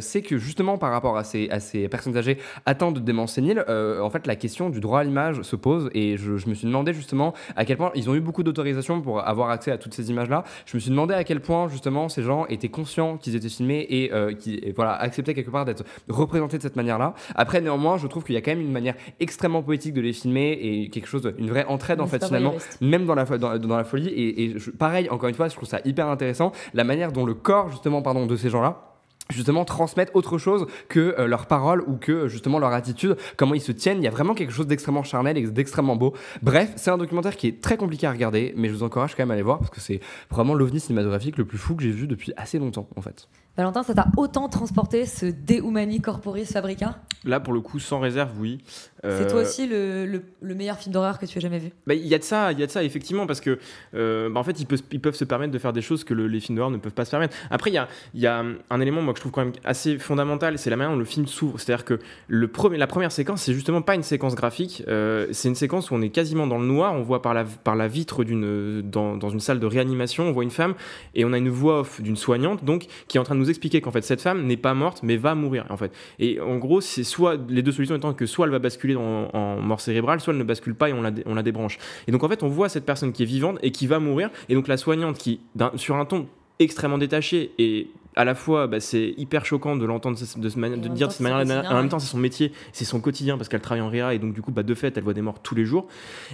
c'est 0.00 0.22
que 0.22 0.38
justement 0.38 0.78
par 0.78 0.90
rapport 0.90 1.16
à 1.16 1.24
ces, 1.24 1.48
à 1.50 1.60
ces 1.60 1.88
personnes 1.88 2.16
âgées 2.16 2.38
atteintes 2.66 2.94
de 2.94 3.00
démence 3.00 3.32
sénile, 3.34 3.64
en 3.68 4.10
fait 4.10 4.26
la 4.26 4.36
question 4.36 4.70
du 4.70 4.80
droit 4.80 5.00
à 5.00 5.04
l'image 5.04 5.42
se 5.42 5.56
pose 5.56 5.90
et 5.94 6.16
je, 6.16 6.36
je, 6.36 6.48
me 6.48 6.54
suis 6.54 6.66
demandé 6.66 6.92
justement 6.92 7.34
à 7.56 7.64
quel 7.64 7.76
point 7.76 7.90
ils 7.94 8.08
ont 8.10 8.14
eu 8.14 8.20
beaucoup 8.20 8.42
d'autorisation 8.42 9.00
pour 9.00 9.26
avoir 9.26 9.50
accès 9.50 9.70
à 9.70 9.78
toutes 9.78 9.94
ces 9.94 10.10
images 10.10 10.28
là. 10.28 10.44
Je 10.66 10.76
me 10.76 10.80
suis 10.80 10.90
demandé 10.90 11.14
à 11.14 11.24
quel 11.24 11.40
point 11.40 11.45
point 11.46 11.68
justement 11.68 12.08
ces 12.08 12.22
gens 12.22 12.46
étaient 12.46 12.68
conscients 12.68 13.16
qu'ils 13.16 13.36
étaient 13.36 13.48
filmés 13.48 13.86
et 13.88 14.12
euh, 14.12 14.34
qui 14.34 14.60
voilà 14.74 14.94
acceptaient 14.94 15.34
quelque 15.34 15.50
part 15.50 15.64
d'être 15.64 15.84
représentés 16.08 16.58
de 16.58 16.62
cette 16.62 16.76
manière-là. 16.76 17.14
Après 17.34 17.60
néanmoins, 17.60 17.96
je 17.98 18.06
trouve 18.06 18.24
qu'il 18.24 18.34
y 18.34 18.38
a 18.38 18.40
quand 18.40 18.50
même 18.50 18.60
une 18.60 18.72
manière 18.72 18.96
extrêmement 19.20 19.62
poétique 19.62 19.94
de 19.94 20.00
les 20.00 20.12
filmer 20.12 20.50
et 20.60 20.90
quelque 20.90 21.08
chose, 21.08 21.32
une 21.38 21.48
vraie 21.48 21.64
entraide 21.66 22.00
en 22.00 22.06
fait 22.06 22.24
finalement, 22.24 22.54
même 22.80 23.06
dans 23.06 23.14
la 23.14 23.24
dans, 23.24 23.58
dans 23.58 23.76
la 23.76 23.84
folie. 23.84 24.08
Et, 24.08 24.44
et 24.44 24.56
pareil, 24.78 25.08
encore 25.10 25.28
une 25.28 25.34
fois, 25.34 25.48
je 25.48 25.54
trouve 25.54 25.68
ça 25.68 25.80
hyper 25.84 26.08
intéressant 26.08 26.52
la 26.74 26.84
manière 26.84 27.12
dont 27.12 27.24
le 27.24 27.34
corps 27.34 27.70
justement 27.70 28.02
pardon 28.02 28.26
de 28.26 28.36
ces 28.36 28.50
gens-là 28.50 28.85
justement 29.30 29.64
transmettre 29.64 30.14
autre 30.14 30.38
chose 30.38 30.66
que 30.88 31.14
euh, 31.18 31.26
leurs 31.26 31.46
paroles 31.46 31.82
ou 31.86 31.96
que 31.96 32.28
justement 32.28 32.58
leur 32.58 32.72
attitude, 32.72 33.16
comment 33.36 33.54
ils 33.54 33.60
se 33.60 33.72
tiennent. 33.72 33.98
Il 33.98 34.04
y 34.04 34.08
a 34.08 34.10
vraiment 34.10 34.34
quelque 34.34 34.52
chose 34.52 34.66
d'extrêmement 34.66 35.02
charnel 35.02 35.36
et 35.36 35.46
d'extrêmement 35.46 35.96
beau. 35.96 36.14
Bref, 36.42 36.72
c'est 36.76 36.90
un 36.90 36.98
documentaire 36.98 37.36
qui 37.36 37.48
est 37.48 37.60
très 37.60 37.76
compliqué 37.76 38.06
à 38.06 38.12
regarder, 38.12 38.54
mais 38.56 38.68
je 38.68 38.74
vous 38.74 38.82
encourage 38.82 39.14
quand 39.14 39.22
même 39.22 39.30
à 39.30 39.34
aller 39.34 39.42
voir 39.42 39.58
parce 39.58 39.70
que 39.70 39.80
c'est 39.80 40.00
vraiment 40.30 40.54
l'ovni 40.54 40.80
cinématographique 40.80 41.38
le 41.38 41.44
plus 41.44 41.58
fou 41.58 41.74
que 41.74 41.82
j'ai 41.82 41.90
vu 41.90 42.06
depuis 42.06 42.32
assez 42.36 42.58
longtemps 42.58 42.88
en 42.96 43.02
fait. 43.02 43.28
Valentin, 43.56 43.82
ça 43.82 43.94
t'a 43.94 44.08
autant 44.18 44.48
transporté 44.50 45.06
ce 45.06 45.24
De 45.24 45.54
Humani 45.54 46.02
Corporis 46.02 46.52
Fabrica? 46.52 46.98
Là, 47.24 47.40
pour 47.40 47.54
le 47.54 47.60
coup, 47.60 47.78
sans 47.78 48.00
réserve, 48.00 48.30
oui. 48.38 48.58
C'est 49.02 49.28
toi 49.28 49.38
euh, 49.40 49.42
aussi 49.42 49.66
le, 49.66 50.22
le, 50.40 50.54
meilleur 50.54 50.78
film 50.78 50.92
d'horreur 50.92 51.18
que 51.18 51.26
tu 51.26 51.38
aies 51.38 51.40
jamais 51.40 51.58
vu? 51.58 51.70
Bah, 51.86 51.94
Il 51.94 52.06
y 52.06 52.14
a 52.14 52.18
de 52.18 52.24
ça, 52.24 52.52
y 52.52 52.62
a 52.62 52.66
de 52.66 52.70
ça 52.70 52.82
effectivement, 52.82 53.26
parce 53.26 53.40
que 53.40 53.58
euh, 53.94 54.28
bah, 54.30 54.40
en 54.40 54.44
fait, 54.44 54.58
ils 54.60 54.66
peuvent, 54.66 54.82
ils 54.90 55.00
peuvent 55.00 55.14
se 55.14 55.24
permettre 55.24 55.52
de 55.52 55.58
faire 55.58 55.72
des 55.72 55.82
choses 55.82 56.04
que 56.04 56.14
les 56.14 56.40
films 56.40 56.56
d'horreur 56.56 56.70
ne 56.70 56.76
peuvent 56.76 56.94
pas 56.94 57.04
se 57.04 57.10
permettre. 57.10 57.36
Après, 57.50 57.70
il 57.70 57.74
y 57.74 57.78
a, 57.78 57.88
y 58.14 58.26
a 58.26 58.44
un 58.70 58.80
élément 58.80 59.02
moi 59.02 59.12
que 59.12 59.18
je 59.18 59.22
trouve 59.22 59.32
quand 59.32 59.44
même 59.44 59.54
assez 59.64 59.98
fondamental, 59.98 60.58
c'est 60.58 60.70
la 60.70 60.76
manière 60.76 60.92
dont 60.92 60.98
le 60.98 61.04
film 61.04 61.26
s'ouvre. 61.26 61.60
C'est-à-dire 61.60 61.84
que 61.84 61.98
le 62.28 62.48
premier, 62.48 62.78
la 62.78 62.86
première 62.86 63.12
séquence, 63.12 63.42
c'est 63.42 63.54
justement 63.54 63.82
pas 63.82 63.94
une 63.94 64.02
séquence 64.02 64.34
graphique, 64.34 64.82
euh, 64.88 65.26
c'est 65.32 65.48
une 65.48 65.54
séquence 65.54 65.90
où 65.90 65.94
on 65.94 66.02
est 66.02 66.10
quasiment 66.10 66.46
dans 66.46 66.58
le 66.58 66.66
noir. 66.66 66.94
On 66.94 67.02
voit 67.02 67.22
par 67.22 67.34
la, 67.34 67.44
par 67.44 67.76
la 67.76 67.88
vitre 67.88 68.24
d'une 68.24 68.82
dans, 68.82 69.16
dans, 69.16 69.30
une 69.30 69.40
salle 69.40 69.60
de 69.60 69.66
réanimation, 69.66 70.24
on 70.24 70.32
voit 70.32 70.44
une 70.44 70.50
femme 70.50 70.74
et 71.14 71.24
on 71.24 71.32
a 71.32 71.38
une 71.38 71.48
voix 71.48 71.80
off 71.80 72.00
d'une 72.00 72.16
soignante, 72.16 72.64
donc 72.64 72.86
qui 73.08 73.16
est 73.16 73.20
en 73.20 73.24
train 73.24 73.34
de 73.34 73.40
nous 73.40 73.45
expliquer 73.50 73.80
qu'en 73.80 73.90
fait 73.90 74.02
cette 74.02 74.20
femme 74.20 74.46
n'est 74.46 74.56
pas 74.56 74.74
morte, 74.74 75.00
mais 75.02 75.16
va 75.16 75.34
mourir 75.34 75.66
en 75.70 75.76
fait. 75.76 75.92
Et 76.18 76.40
en 76.40 76.56
gros, 76.56 76.80
c'est 76.80 77.04
soit 77.04 77.38
les 77.48 77.62
deux 77.62 77.72
solutions 77.72 77.96
étant 77.96 78.14
que 78.14 78.26
soit 78.26 78.46
elle 78.46 78.52
va 78.52 78.58
basculer 78.58 78.96
en, 78.96 79.60
mort 79.60 79.80
cérébrale, 79.80 80.20
soit 80.20 80.32
elle 80.32 80.38
ne 80.38 80.44
bascule 80.44 80.74
pas 80.74 80.90
et 80.90 80.92
on 80.92 81.02
la 81.34 81.42
débranche. 81.42 81.78
Et 82.06 82.12
donc 82.12 82.24
en 82.24 82.28
fait, 82.28 82.42
on 82.42 82.48
voit 82.48 82.68
cette 82.68 82.84
personne 82.84 83.12
qui 83.12 83.22
est 83.22 83.26
vivante 83.26 83.58
et 83.62 83.70
qui 83.70 83.86
va 83.86 83.98
mourir, 83.98 84.30
et 84.48 84.54
donc 84.54 84.68
la 84.68 84.76
soignante 84.76 85.18
qui, 85.18 85.40
sur 85.76 85.96
un 85.96 86.04
ton 86.04 86.26
extrêmement 86.58 86.98
détaché 86.98 87.52
et 87.58 87.88
à 88.16 88.24
la 88.24 88.34
fois, 88.34 88.66
bah, 88.66 88.80
c'est 88.80 89.14
hyper 89.18 89.44
choquant 89.44 89.76
de 89.76 89.84
l'entendre 89.84 90.18
de, 90.18 90.40
de, 90.40 90.76
de 90.76 90.88
dire 90.88 91.08
de 91.08 91.12
cette 91.12 91.20
manière. 91.20 91.70
En 91.70 91.74
même 91.74 91.90
temps, 91.90 91.98
c'est 91.98 92.08
son 92.08 92.18
métier, 92.18 92.50
c'est 92.72 92.86
son 92.86 92.98
quotidien 92.98 93.36
parce 93.36 93.50
qu'elle 93.50 93.60
travaille 93.60 93.82
en 93.82 93.90
réa 93.90 94.14
et 94.14 94.18
donc 94.18 94.32
du 94.32 94.40
coup, 94.40 94.50
bah, 94.50 94.62
de 94.62 94.74
fait, 94.74 94.96
elle 94.96 95.04
voit 95.04 95.12
des 95.12 95.20
morts 95.20 95.40
tous 95.42 95.54
les 95.54 95.66
jours. 95.66 95.86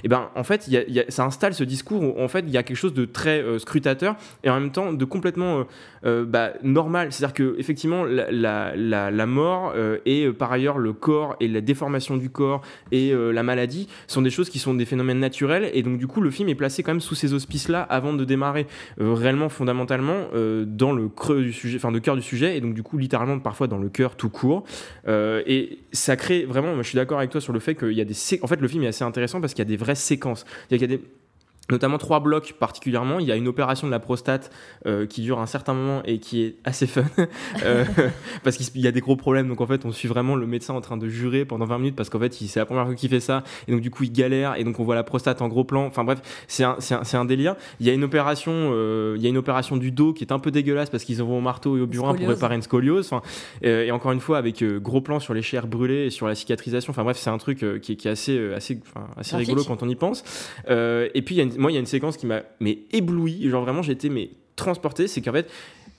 Et 0.04 0.08
ben, 0.08 0.30
en 0.36 0.44
fait, 0.44 0.68
y 0.68 0.76
y 0.88 1.00
a, 1.00 1.04
ça 1.08 1.24
installe 1.24 1.54
ce 1.54 1.64
discours 1.64 2.02
où 2.02 2.22
en 2.22 2.28
fait, 2.28 2.44
il 2.46 2.50
y 2.50 2.56
a 2.56 2.62
quelque 2.62 2.76
chose 2.76 2.94
de 2.94 3.04
très 3.04 3.42
euh, 3.42 3.58
scrutateur 3.58 4.14
et 4.44 4.50
en 4.50 4.60
même 4.60 4.70
temps 4.70 4.92
de 4.92 5.04
complètement 5.04 5.58
euh, 5.58 5.64
euh, 6.06 6.24
bah, 6.24 6.52
normal. 6.62 7.12
C'est-à-dire 7.12 7.34
que 7.34 7.56
effectivement, 7.58 8.04
la, 8.04 8.30
la, 8.76 9.10
la, 9.10 9.26
mort 9.26 9.72
et 10.04 10.28
par 10.30 10.52
ailleurs 10.52 10.78
le 10.78 10.92
corps 10.92 11.36
et 11.40 11.48
la 11.48 11.60
déformation 11.60 12.16
du 12.16 12.28
corps 12.28 12.60
et 12.90 13.12
la 13.14 13.42
maladie 13.42 13.88
sont 14.08 14.20
des 14.20 14.30
choses 14.30 14.50
qui 14.50 14.58
sont 14.58 14.74
des 14.74 14.84
phénomènes 14.84 15.20
naturels 15.20 15.70
et 15.72 15.82
donc 15.82 15.98
du 15.98 16.06
coup, 16.06 16.20
le 16.20 16.30
film 16.30 16.48
est 16.48 16.54
placé 16.54 16.82
quand 16.82 16.90
même 16.90 17.00
sous 17.00 17.14
ces 17.14 17.32
auspices-là 17.32 17.82
avant 17.82 18.12
de 18.12 18.24
démarrer 18.24 18.66
réellement 18.98 19.48
fondamentalement 19.48 20.26
dans 20.66 20.92
le 20.92 21.08
creux 21.08 21.42
du 21.42 21.52
sujet 21.52 21.71
enfin 21.76 21.92
de 21.92 21.98
cœur 21.98 22.16
du 22.16 22.22
sujet, 22.22 22.56
et 22.56 22.60
donc 22.60 22.74
du 22.74 22.82
coup 22.82 22.98
littéralement 22.98 23.38
parfois 23.38 23.66
dans 23.66 23.78
le 23.78 23.88
cœur 23.88 24.16
tout 24.16 24.30
court. 24.30 24.64
Euh, 25.08 25.42
et 25.46 25.78
ça 25.92 26.16
crée 26.16 26.44
vraiment, 26.44 26.76
je 26.76 26.88
suis 26.88 26.96
d'accord 26.96 27.18
avec 27.18 27.30
toi 27.30 27.40
sur 27.40 27.52
le 27.52 27.60
fait 27.60 27.74
qu'il 27.74 27.92
y 27.92 28.00
a 28.00 28.04
des, 28.04 28.14
en 28.42 28.46
fait 28.46 28.60
le 28.60 28.68
film 28.68 28.82
est 28.84 28.88
assez 28.88 29.04
intéressant 29.04 29.40
parce 29.40 29.54
qu'il 29.54 29.64
y 29.64 29.66
a 29.66 29.70
des 29.70 29.76
vraies 29.76 29.94
séquences. 29.94 30.44
Il 30.70 30.80
y 30.80 30.84
a 30.84 30.86
des 30.86 31.00
notamment 31.72 31.98
trois 31.98 32.20
blocs 32.20 32.54
particulièrement. 32.58 33.18
Il 33.18 33.26
y 33.26 33.32
a 33.32 33.36
une 33.36 33.48
opération 33.48 33.86
de 33.86 33.92
la 33.92 33.98
prostate 33.98 34.50
euh, 34.86 35.06
qui 35.06 35.22
dure 35.22 35.40
un 35.40 35.46
certain 35.46 35.74
moment 35.74 36.02
et 36.04 36.18
qui 36.18 36.42
est 36.42 36.56
assez 36.64 36.86
fun 36.86 37.04
euh, 37.64 37.84
parce 38.44 38.56
qu'il 38.56 38.80
y 38.80 38.86
a 38.86 38.92
des 38.92 39.00
gros 39.00 39.16
problèmes. 39.16 39.48
Donc 39.48 39.60
en 39.60 39.66
fait, 39.66 39.84
on 39.84 39.92
suit 39.92 40.08
vraiment 40.08 40.36
le 40.36 40.46
médecin 40.46 40.74
en 40.74 40.80
train 40.80 40.96
de 40.96 41.08
jurer 41.08 41.44
pendant 41.44 41.64
20 41.64 41.78
minutes 41.78 41.96
parce 41.96 42.10
qu'en 42.10 42.20
fait, 42.20 42.32
c'est 42.32 42.60
la 42.60 42.66
première 42.66 42.84
fois 42.84 42.94
qu'il 42.94 43.08
fait 43.08 43.20
ça 43.20 43.42
et 43.66 43.72
donc 43.72 43.80
du 43.80 43.90
coup, 43.90 44.04
il 44.04 44.12
galère 44.12 44.54
et 44.56 44.64
donc 44.64 44.78
on 44.78 44.84
voit 44.84 44.94
la 44.94 45.02
prostate 45.02 45.42
en 45.42 45.48
gros 45.48 45.64
plan. 45.64 45.86
Enfin 45.86 46.04
bref, 46.04 46.20
c'est 46.46 46.64
un, 46.64 46.76
un, 46.90 47.18
un, 47.18 47.24
délire. 47.24 47.56
Il 47.80 47.86
y 47.86 47.90
a 47.90 47.92
une 47.94 48.04
opération, 48.04 48.52
euh, 48.52 49.14
il 49.16 49.22
y 49.22 49.26
a 49.26 49.30
une 49.30 49.38
opération 49.38 49.76
du 49.76 49.90
dos 49.90 50.12
qui 50.12 50.24
est 50.24 50.32
un 50.32 50.38
peu 50.38 50.50
dégueulasse 50.50 50.90
parce 50.90 51.04
qu'ils 51.04 51.16
vont 51.22 51.38
au 51.38 51.40
marteau 51.40 51.76
et 51.78 51.80
au 51.80 51.86
burin 51.86 52.14
pour 52.14 52.28
réparer 52.28 52.54
une 52.54 52.62
scoliose. 52.62 53.06
Enfin, 53.06 53.22
et 53.62 53.90
encore 53.90 54.12
une 54.12 54.20
fois, 54.20 54.38
avec 54.38 54.62
gros 54.62 55.00
plan 55.00 55.20
sur 55.20 55.34
les 55.34 55.42
chairs 55.42 55.66
brûlées 55.66 56.06
et 56.06 56.10
sur 56.10 56.28
la 56.28 56.34
cicatrisation. 56.34 56.90
Enfin 56.90 57.04
bref, 57.04 57.16
c'est 57.16 57.30
un 57.30 57.38
truc 57.38 57.64
qui, 57.80 57.96
qui, 57.96 58.08
est 58.08 58.10
assez, 58.10 58.52
assez, 58.54 58.80
assez 59.16 59.36
rigolo 59.36 59.64
quand 59.64 59.82
on 59.82 59.88
y 59.88 59.94
pense. 59.94 60.22
et 60.68 61.22
puis 61.24 61.36
il 61.36 61.38
y 61.38 61.40
a 61.40 61.44
une, 61.44 61.61
moi, 61.62 61.70
il 61.70 61.74
y 61.74 61.76
a 61.78 61.80
une 61.80 61.86
séquence 61.86 62.16
qui 62.16 62.26
m'a 62.26 62.42
mais 62.60 62.80
ébloui. 62.92 63.48
Genre 63.48 63.64
vraiment, 63.64 63.82
j'étais 63.82 64.08
mais 64.08 64.30
transporté. 64.56 65.06
C'est 65.08 65.22
qu'en 65.22 65.32
fait, 65.32 65.50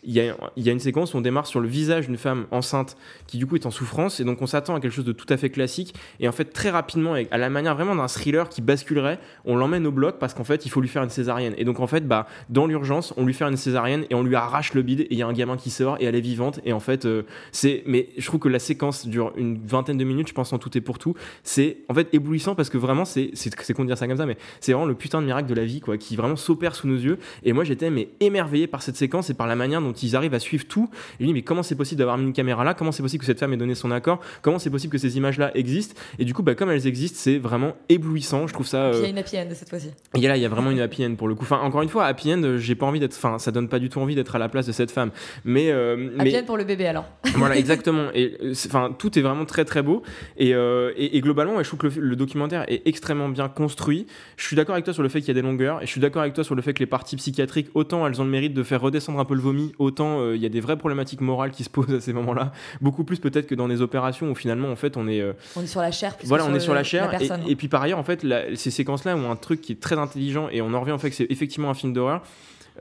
il 0.06 0.14
y, 0.14 0.70
a, 0.70 0.72
une 0.72 0.80
séquence 0.80 1.14
où 1.14 1.18
on 1.18 1.22
démarre 1.22 1.48
sur 1.48 1.60
le 1.60 1.68
visage 1.68 2.08
d'une 2.08 2.18
femme 2.18 2.46
enceinte 2.52 2.98
qui 3.28 3.38
du 3.38 3.46
coup 3.46 3.56
est 3.56 3.66
en 3.66 3.72
souffrance 3.72 4.20
et 4.20 4.26
donc 4.26 4.42
on 4.42 4.48
s'attend 4.48 4.76
à 4.76 4.80
quelque 4.80 4.92
chose 4.92 5.06
de 5.06 5.12
tout 5.14 5.26
à 5.30 5.38
fait 5.38 5.50
classique 5.50 5.94
et 6.20 6.28
en 6.28 6.32
fait 6.32 6.46
très 6.46 6.70
rapidement 6.70 7.16
à 7.32 7.38
la 7.38 7.50
manière 7.50 7.76
vraiment 7.76 7.96
d'un 7.96 8.08
thriller 8.08 8.50
qui 8.50 8.62
basculerait 8.62 9.20
on 9.46 9.56
l'emmène 9.56 9.88
au 9.88 9.92
bloc 9.92 10.18
parce 10.20 10.34
qu'en 10.34 10.44
fait 10.44 10.66
il 10.66 10.70
faut 10.70 10.82
lui 10.82 10.90
faire 10.90 11.04
une 11.04 11.10
césarienne. 11.10 11.54
Et 11.58 11.64
donc 11.64 11.80
en 11.80 11.88
fait 11.88 12.08
bah 12.08 12.28
dans 12.50 12.68
l'urgence 12.68 13.14
on 13.18 13.26
lui 13.26 13.34
fait 13.34 13.46
une 13.46 13.58
césarienne 13.58 14.06
et 14.10 14.16
on 14.16 14.24
lui 14.24 14.36
arrache 14.36 14.74
le 14.74 14.82
bide 14.82 15.02
et 15.02 15.08
il 15.12 15.18
y 15.18 15.22
a 15.22 15.28
un 15.28 15.34
gamin 15.34 15.58
qui 15.58 15.70
sort 15.70 15.98
et 16.00 16.06
elle 16.06 16.16
est 16.16 16.22
vivante 16.22 16.60
et 16.66 16.74
en 16.74 16.80
fait 16.80 17.06
euh, 17.06 17.24
c'est 17.52 17.84
mais 17.86 18.10
je 18.18 18.26
trouve 18.26 18.42
que 18.42 18.50
la 18.50 18.60
séquence 18.60 19.08
dure 19.08 19.32
une 19.38 19.58
vingtaine 19.66 19.98
de 19.98 20.04
minutes 20.04 20.28
je 20.28 20.34
pense 20.34 20.52
en 20.52 20.58
tout 20.58 20.78
et 20.78 20.82
pour 20.82 21.00
tout. 21.00 21.16
C'est 21.44 21.78
en 21.88 21.94
fait 21.94 22.14
éblouissant 22.14 22.56
parce 22.56 22.70
que 22.70 22.78
vraiment 22.78 23.06
c'est 23.06 23.32
c'est 23.34 23.74
con 23.74 23.84
de 23.84 23.88
dire 23.88 23.98
ça 23.98 24.08
comme 24.08 24.18
ça 24.18 24.26
mais 24.26 24.38
c'est 24.60 24.74
vraiment 24.74 24.88
le 24.88 24.96
putain 24.96 25.22
de 25.22 25.26
miracle 25.26 25.48
de 25.48 25.56
la 25.56 25.66
vie 25.66 25.80
quoi 25.80 25.98
qui 25.98 26.16
vraiment 26.16 26.36
s'opère 26.36 26.76
sous 26.76 26.88
nos 26.88 26.98
yeux. 26.98 27.20
Et 27.44 27.54
moi 27.54 27.64
j'étais 27.64 27.90
mais 27.90 28.10
émerveillé 28.20 28.68
par 28.68 28.82
cette 28.82 28.98
séquence 28.98 29.30
et 29.30 29.34
par 29.34 29.48
la 29.48 29.56
manière 29.56 29.82
dont 29.82 29.93
ils 30.02 30.16
arrivent 30.16 30.34
à 30.34 30.40
suivre 30.40 30.66
tout. 30.68 30.90
Et 31.20 31.24
lui, 31.24 31.34
mais 31.34 31.42
comment 31.42 31.64
c'est 31.64 31.76
possible 31.76 32.00
d'avoir 32.00 32.18
mis 32.18 32.26
une 32.26 32.34
caméra 32.34 32.64
là? 32.64 32.74
Comment 32.74 32.92
c'est 32.92 33.04
possible 33.04 33.22
que 33.22 33.26
cette 33.26 33.40
femme 33.40 33.54
ait 33.54 33.58
donné 33.58 33.76
son 33.76 33.92
accord? 33.92 34.20
Comment 34.42 34.60
c'est 34.60 34.70
possible 34.70 34.92
que 34.92 34.98
ces 34.98 35.18
images-là 35.18 35.52
existent? 35.56 35.96
Et 36.20 36.26
du 36.26 36.34
coup, 36.34 36.44
bah, 36.44 36.56
comme 36.56 36.70
elles 36.70 36.88
existent, 36.88 37.18
c'est 37.20 37.38
vraiment 37.38 37.74
éblouissant. 37.90 38.48
Je 38.48 38.54
trouve 38.54 38.68
ça. 38.68 38.92
Il 38.94 39.00
y 39.00 39.02
a 39.02 39.06
euh, 39.06 39.10
une 39.10 39.18
happy 39.18 39.38
end 39.38 39.48
cette 39.54 39.70
fois-ci. 39.70 39.92
Et 40.16 40.28
là, 40.28 40.38
il 40.38 40.42
y 40.42 40.46
a 40.46 40.50
vraiment 40.50 40.72
une 40.72 40.80
happy 40.80 41.06
end 41.06 41.16
pour 41.16 41.28
le 41.28 41.36
coup. 41.36 41.44
Enfin, 41.44 41.60
encore 41.60 41.82
une 41.82 41.90
fois, 41.90 42.06
happy 42.06 42.34
end, 42.34 42.58
j'ai 42.58 42.76
pas 42.76 42.86
envie 42.86 43.00
d'être. 43.00 43.16
Enfin, 43.16 43.40
ça 43.40 43.52
donne 43.52 43.70
pas 43.70 43.80
du 43.80 43.90
tout 43.90 44.00
envie 44.00 44.16
d'être 44.16 44.36
à 44.36 44.40
la 44.40 44.50
place 44.50 44.66
de 44.66 44.72
cette 44.72 44.92
femme. 44.92 45.12
Mais. 45.46 45.72
Euh, 45.72 46.18
happy 46.20 46.38
end 46.38 46.44
pour 46.46 46.58
le 46.58 46.64
bébé 46.64 46.88
alors. 46.88 47.06
voilà, 47.36 47.58
exactement. 47.64 48.08
Et 48.14 48.38
euh, 48.42 48.54
enfin, 48.68 48.96
tout 48.98 49.18
est 49.18 49.22
vraiment 49.22 49.46
très 49.46 49.66
très 49.66 49.82
beau. 49.82 50.04
Et, 50.38 50.54
et, 50.98 51.22
globalement, 51.22 51.62
je 51.62 51.68
trouve 51.68 51.80
que 51.80 52.00
le, 52.00 52.16
documentaire 52.16 52.66
est 52.68 52.88
extrêmement 52.88 53.30
bien 53.30 53.50
construit. 53.50 54.08
Je 54.38 54.46
suis 54.46 54.56
d'accord 54.56 54.74
avec 54.74 54.86
toi 54.86 54.94
sur 54.94 55.04
le 55.04 55.10
fait 55.10 55.20
qu'il 55.20 55.30
y 55.30 55.32
a 55.32 55.36
des 55.36 55.42
longueurs. 55.42 55.82
Et 55.82 55.86
je 55.86 55.92
suis 55.92 56.02
d'accord 56.02 56.22
avec 56.22 56.34
toi 56.34 56.44
sur 56.44 56.56
le 56.56 56.62
fait 56.62 56.74
que 56.74 56.80
les 56.80 56.86
parties 56.86 57.16
psychiatriques, 57.16 57.70
autant 57.74 58.06
elles 58.08 58.22
ont 58.22 58.24
le 58.24 58.30
mérite 58.30 58.54
de 58.54 58.64
faire 58.64 58.82
redescendre 58.82 59.20
un 59.20 59.26
peu 59.26 59.36
le 59.36 59.42
vomi, 59.42 59.74
autant 59.84 60.32
il 60.32 60.42
y 60.42 60.46
a 60.46 60.50
des 60.50 60.62
vraies 60.62 60.78
problématiques 60.78 61.22
morales 61.22 61.52
qui 61.52 61.64
se 61.64 61.70
posent 61.70 61.94
à 61.94 62.02
ces 62.02 62.14
moments-là, 62.14 62.52
beaucoup 62.82 63.04
plus 63.04 63.20
peut-être 63.20 63.48
que 63.48 63.56
dans 63.56 63.68
les 63.68 63.82
opérations 63.82 64.30
où 64.30 64.36
finalement 64.36 64.70
en 64.70 64.76
fait 64.76 64.98
on 64.98 65.08
est 65.08 65.22
euh, 65.22 65.34
on 65.56 65.62
est 65.62 65.68
sur 65.68 65.82
la 65.82 65.92
chair. 65.92 66.16
Voilà, 66.26 66.46
on 66.46 66.54
est 66.54 66.60
sur 66.60 66.74
la 66.74 66.84
chair. 66.84 67.12
et, 67.48 67.56
puis 67.56 67.68
par 67.68 67.82
ailleurs 67.82 68.00
en 68.00 68.04
fait 68.04 68.26
ces 68.56 68.72
séquences-là 68.72 69.16
ont 69.16 69.32
un 69.32 69.36
truc 69.36 69.62
qui 69.62 69.74
est 69.74 69.82
très 69.82 69.98
intelligent 69.98 70.48
et 70.52 70.62
on 70.62 70.74
en 70.74 70.80
revient 70.80 70.92
en 70.92 70.98
fait 70.98 71.10
que 71.10 71.16
c'est 71.16 71.28
effectivement 71.30 71.70
un 71.70 71.74
film 71.74 71.94
d'horreur 71.94 72.22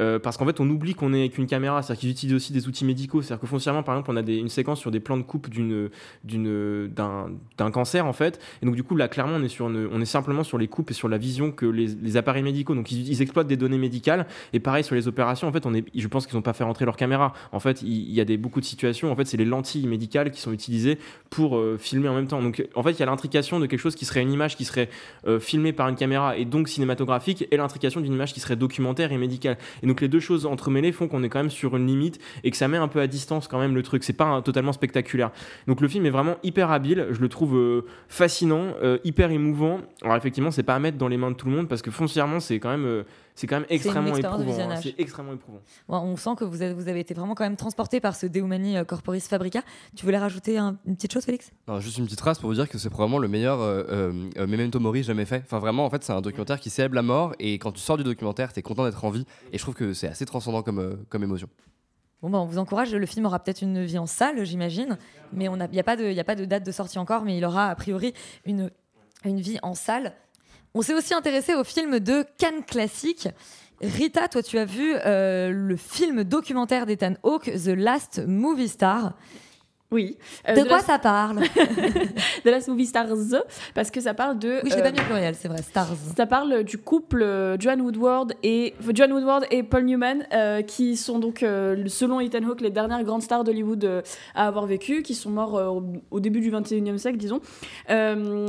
euh, 0.01 0.19
parce 0.19 0.36
qu'en 0.36 0.47
fait, 0.47 0.60
on 0.60 0.69
oublie 0.69 0.94
qu'on 0.94 1.12
est 1.12 1.20
avec 1.20 1.39
une 1.39 1.47
caméra, 1.47 1.82
c'est-à-dire 1.82 2.01
qu'ils 2.01 2.10
utilisent 2.10 2.35
aussi 2.35 2.52
des 2.52 2.69
outils 2.69 2.85
médicaux. 2.85 3.23
C'est-à-dire 3.23 3.40
que 3.40 3.47
foncièrement, 3.47 3.82
par 3.82 3.94
exemple, 3.94 4.10
on 4.10 4.16
a 4.16 4.23
des, 4.23 4.36
une 4.36 4.48
séquence 4.48 4.81
sur 4.81 4.90
des 4.90 5.01
plans 5.01 5.16
de 5.16 5.23
coupe 5.23 5.48
d'un, 6.24 7.31
d'un 7.59 7.70
cancer, 7.70 8.06
en 8.06 8.12
fait. 8.12 8.40
Et 8.62 8.66
donc, 8.66 8.74
du 8.74 8.82
coup, 8.82 8.97
là, 8.97 9.09
clairement, 9.09 9.36
on 9.36 9.43
est, 9.43 9.48
sur 9.48 9.66
on 9.66 10.01
est 10.01 10.05
simplement 10.06 10.44
sur 10.44 10.59
les 10.59 10.69
coupes 10.69 10.90
et 10.90 10.94
sur 10.94 11.09
la 11.09 11.19
vision 11.19 11.52
que 11.52 11.66
les, 11.66 11.86
les 11.86 12.16
appareils 12.16 12.43
médicaux. 12.43 12.74
Donc, 12.74 12.90
ils, 12.93 13.23
exploitent 13.23 13.47
des 13.47 13.56
données 13.56 13.78
médicales. 13.78 14.27
Et 14.52 14.60
pareil, 14.60 14.85
sur 14.85 14.94
les 14.94 15.09
opérations, 15.09 15.48
en 15.48 15.52
fait, 15.52 15.66
on 15.66 15.74
est, 15.74 15.85
je 15.94 16.09
pense 16.09 16.27
qu'ils 16.27 16.36
n'ont 16.36 16.43
pas 16.43 16.52
fait 16.52 16.64
rentrer 16.64 16.85
leur 16.85 16.97
caméra. 16.97 17.32
En 17.52 17.60
fait, 17.60 17.82
il, 17.82 18.12
y 18.12 18.20
a 18.20 18.24
des, 18.24 18.36
beaucoup 18.36 18.60
de 18.60 18.64
situations, 18.64 19.12
en 19.12 19.16
fait, 19.16 19.27
c'est 19.27 19.36
les 19.36 19.44
lentilles 19.44 19.86
médicales 19.86 20.31
qui 20.31 20.40
sont 20.40 20.52
utilisées 20.52 20.98
pour 21.31 21.56
euh, 21.56 21.77
filmer 21.78 22.09
en 22.09 22.14
même 22.14 22.27
temps. 22.27 22.43
Donc, 22.43 22.66
en 22.74 22.82
fait, 22.82 22.93
il 22.93 23.01
y 23.01 23.02
a 23.02 23.06
l'intrication 23.06 23.60
de 23.60 23.66
quelque 23.66 23.81
chose 23.81 23.94
qui 23.94 24.05
serait 24.05 24.23
une 24.23 24.32
image 24.32 24.56
qui 24.56 24.64
serait 24.64 24.89
euh, 25.27 25.39
filmée 25.39 25.73
par 25.73 25.89
une 25.89 25.97
caméra 25.97 26.36
et 26.36 26.44
donc 26.44 26.69
cinématographique, 26.69 27.47
et 27.51 27.56
l'intrication 27.56 28.01
d'une 28.01 28.12
image 28.12 28.32
qui 28.32 28.40
serait 28.40 28.56
documentaire 28.56 29.12
et 29.12 29.19
médicale. 29.19 29.56
Et 29.82 29.86
donc, 29.86 30.00
les 30.00 30.09
deux 30.09 30.20
choses 30.20 30.46
entre 30.46 30.62
entremêlés 30.62 30.92
font 30.92 31.09
qu'on 31.09 31.24
est 31.24 31.28
quand 31.28 31.40
même 31.40 31.50
sur 31.50 31.76
une 31.76 31.88
limite 31.88 32.20
et 32.44 32.50
que 32.52 32.56
ça 32.56 32.68
met 32.68 32.76
un 32.76 32.86
peu 32.86 33.00
à 33.00 33.09
distance 33.09 33.48
quand 33.48 33.59
même 33.59 33.74
le 33.74 33.82
truc. 33.82 34.04
C'est 34.04 34.12
pas 34.12 34.40
totalement 34.42 34.72
spectaculaire. 34.72 35.30
Donc 35.66 35.80
le 35.80 35.88
film 35.88 36.06
est 36.06 36.10
vraiment 36.10 36.36
hyper 36.44 36.70
habile. 36.70 37.09
Je 37.10 37.20
le 37.20 37.28
trouve 37.28 37.56
euh, 37.56 37.84
fascinant, 38.09 38.74
euh, 38.82 38.98
hyper 39.02 39.32
émouvant. 39.32 39.80
Alors 40.02 40.16
effectivement, 40.16 40.52
c'est 40.52 40.62
pas 40.62 40.76
à 40.76 40.78
mettre 40.78 40.98
dans 40.98 41.09
les 41.09 41.16
mains 41.16 41.32
de 41.32 41.36
tout 41.36 41.46
le 41.46 41.56
monde 41.56 41.68
parce 41.68 41.82
que 41.82 41.90
foncièrement, 41.90 42.38
c'est 42.38 42.60
quand 42.60 42.70
même 42.70 42.86
euh, 42.86 43.02
c'est 43.34 43.46
quand 43.46 43.56
même 43.56 43.66
extrêmement 43.70 44.16
éprouvant. 44.16 44.70
Hein. 44.70 44.76
C'est 44.82 44.94
extrêmement 44.98 45.32
éprouvant. 45.32 45.60
on 45.88 46.16
sent 46.16 46.30
que 46.36 46.44
vous 46.44 46.62
avez, 46.62 46.74
vous 46.74 46.88
avez 46.88 47.00
été 47.00 47.14
vraiment 47.14 47.34
quand 47.34 47.44
même 47.44 47.56
transporté 47.56 48.00
par 48.00 48.14
ce 48.14 48.26
Deumani 48.26 48.76
Corporis 48.86 49.26
Fabrica. 49.28 49.62
Tu 49.96 50.04
voulais 50.04 50.18
rajouter 50.18 50.59
une 50.59 50.76
petite 50.94 51.12
chose, 51.12 51.24
Félix? 51.24 51.50
Juste 51.78 51.98
une 51.98 52.04
petite 52.04 52.20
phrase 52.20 52.38
pour 52.38 52.48
vous 52.48 52.54
dire 52.56 52.68
que 52.68 52.78
c'est 52.78 52.90
probablement 52.90 53.18
le 53.18 53.28
meilleur 53.28 53.59
Memento 54.36 54.80
Mori 54.80 55.02
jamais 55.02 55.24
fait. 55.24 55.42
Enfin, 55.44 55.59
vraiment, 55.59 55.84
en 55.84 55.90
fait, 55.90 56.04
c'est 56.04 56.12
un 56.12 56.20
documentaire 56.20 56.60
qui 56.60 56.70
célèbre 56.70 56.94
la 56.94 57.02
mort 57.02 57.34
et 57.38 57.54
quand 57.59 57.72
tu 57.72 57.80
sors 57.80 57.96
du 57.96 58.04
documentaire, 58.04 58.52
tu 58.52 58.59
es 58.59 58.62
content 58.62 58.84
d'être 58.84 59.04
en 59.04 59.10
vie. 59.10 59.26
Et 59.52 59.59
je 59.59 59.62
trouve 59.62 59.74
que 59.74 59.92
c'est 59.92 60.09
assez 60.09 60.26
transcendant 60.26 60.62
comme, 60.62 60.78
euh, 60.78 60.94
comme 61.09 61.22
émotion. 61.22 61.48
Bon, 62.22 62.30
bah, 62.30 62.38
on 62.38 62.44
vous 62.44 62.59
encourage. 62.59 62.94
Le 62.94 63.06
film 63.06 63.26
aura 63.26 63.40
peut-être 63.40 63.62
une 63.62 63.84
vie 63.84 63.98
en 63.98 64.06
salle, 64.06 64.44
j'imagine. 64.44 64.96
Mais 65.32 65.46
il 65.46 65.68
n'y 65.72 65.80
a, 65.80 65.82
pas 65.82 65.96
de, 65.96 66.18
a 66.18 66.24
pas 66.24 66.36
de 66.36 66.44
date 66.44 66.64
de 66.64 66.72
sortie 66.72 66.98
encore, 66.98 67.24
mais 67.24 67.36
il 67.36 67.44
aura 67.44 67.68
a 67.68 67.74
priori 67.74 68.14
une, 68.44 68.70
une 69.24 69.40
vie 69.40 69.59
en 69.62 69.74
salle. 69.74 70.12
On 70.74 70.80
s'est 70.80 70.94
aussi 70.94 71.12
intéressé 71.12 71.54
au 71.54 71.64
film 71.64 72.00
de 72.00 72.24
Cannes 72.38 72.64
Classique. 72.64 73.28
Rita, 73.82 74.28
toi, 74.28 74.42
tu 74.42 74.58
as 74.58 74.64
vu 74.64 74.94
euh, 74.94 75.50
le 75.50 75.76
film 75.76 76.24
documentaire 76.24 76.86
d'Ethan 76.86 77.12
Hawke, 77.22 77.50
The 77.52 77.74
Last 77.76 78.22
Movie 78.26 78.68
Star. 78.68 79.12
Oui. 79.93 80.16
Euh, 80.48 80.55
de, 80.55 80.66
quoi 80.66 80.81
ça 80.81 80.98
parle 80.98 81.40
De 82.44 82.51
la 82.51 82.59
movie 82.66 82.86
Stars, 82.86 83.09
parce 83.74 83.90
que 83.90 84.01
ça 84.01 84.14
parle 84.14 84.39
de. 84.39 84.60
Oui, 84.64 84.70
je 84.70 84.77
l'ai 84.77 84.82
pas 84.82 84.90
mis 84.90 84.98
au 84.98 85.05
pluriel, 85.05 85.35
c'est 85.35 85.48
vrai, 85.48 85.60
Stars. 85.62 85.89
Ça 86.16 86.27
parle 86.27 86.64
du 86.64 86.78
couple 86.78 87.24
Joan 87.59 87.81
Woodward 87.82 88.32
et 88.43 88.74
Joan 88.94 89.12
Woodward 89.12 89.47
et 89.51 89.62
Paul 89.62 89.85
Newman, 89.85 90.24
qui 90.66 90.97
sont 90.97 91.19
donc, 91.19 91.40
selon 91.40 92.20
Ethan 92.20 92.43
Hawke, 92.48 92.62
les 92.62 92.70
dernières 92.70 93.05
grandes 93.05 93.23
stars 93.23 93.44
d'Hollywood 93.44 94.02
à 94.35 94.47
avoir 94.47 94.66
vécu, 94.66 95.02
qui 95.02 95.14
sont 95.14 95.31
morts 95.31 95.82
au 96.10 96.20
début 96.20 96.40
du 96.40 96.51
21e 96.51 96.97
siècle, 96.97 97.19
disons, 97.19 97.40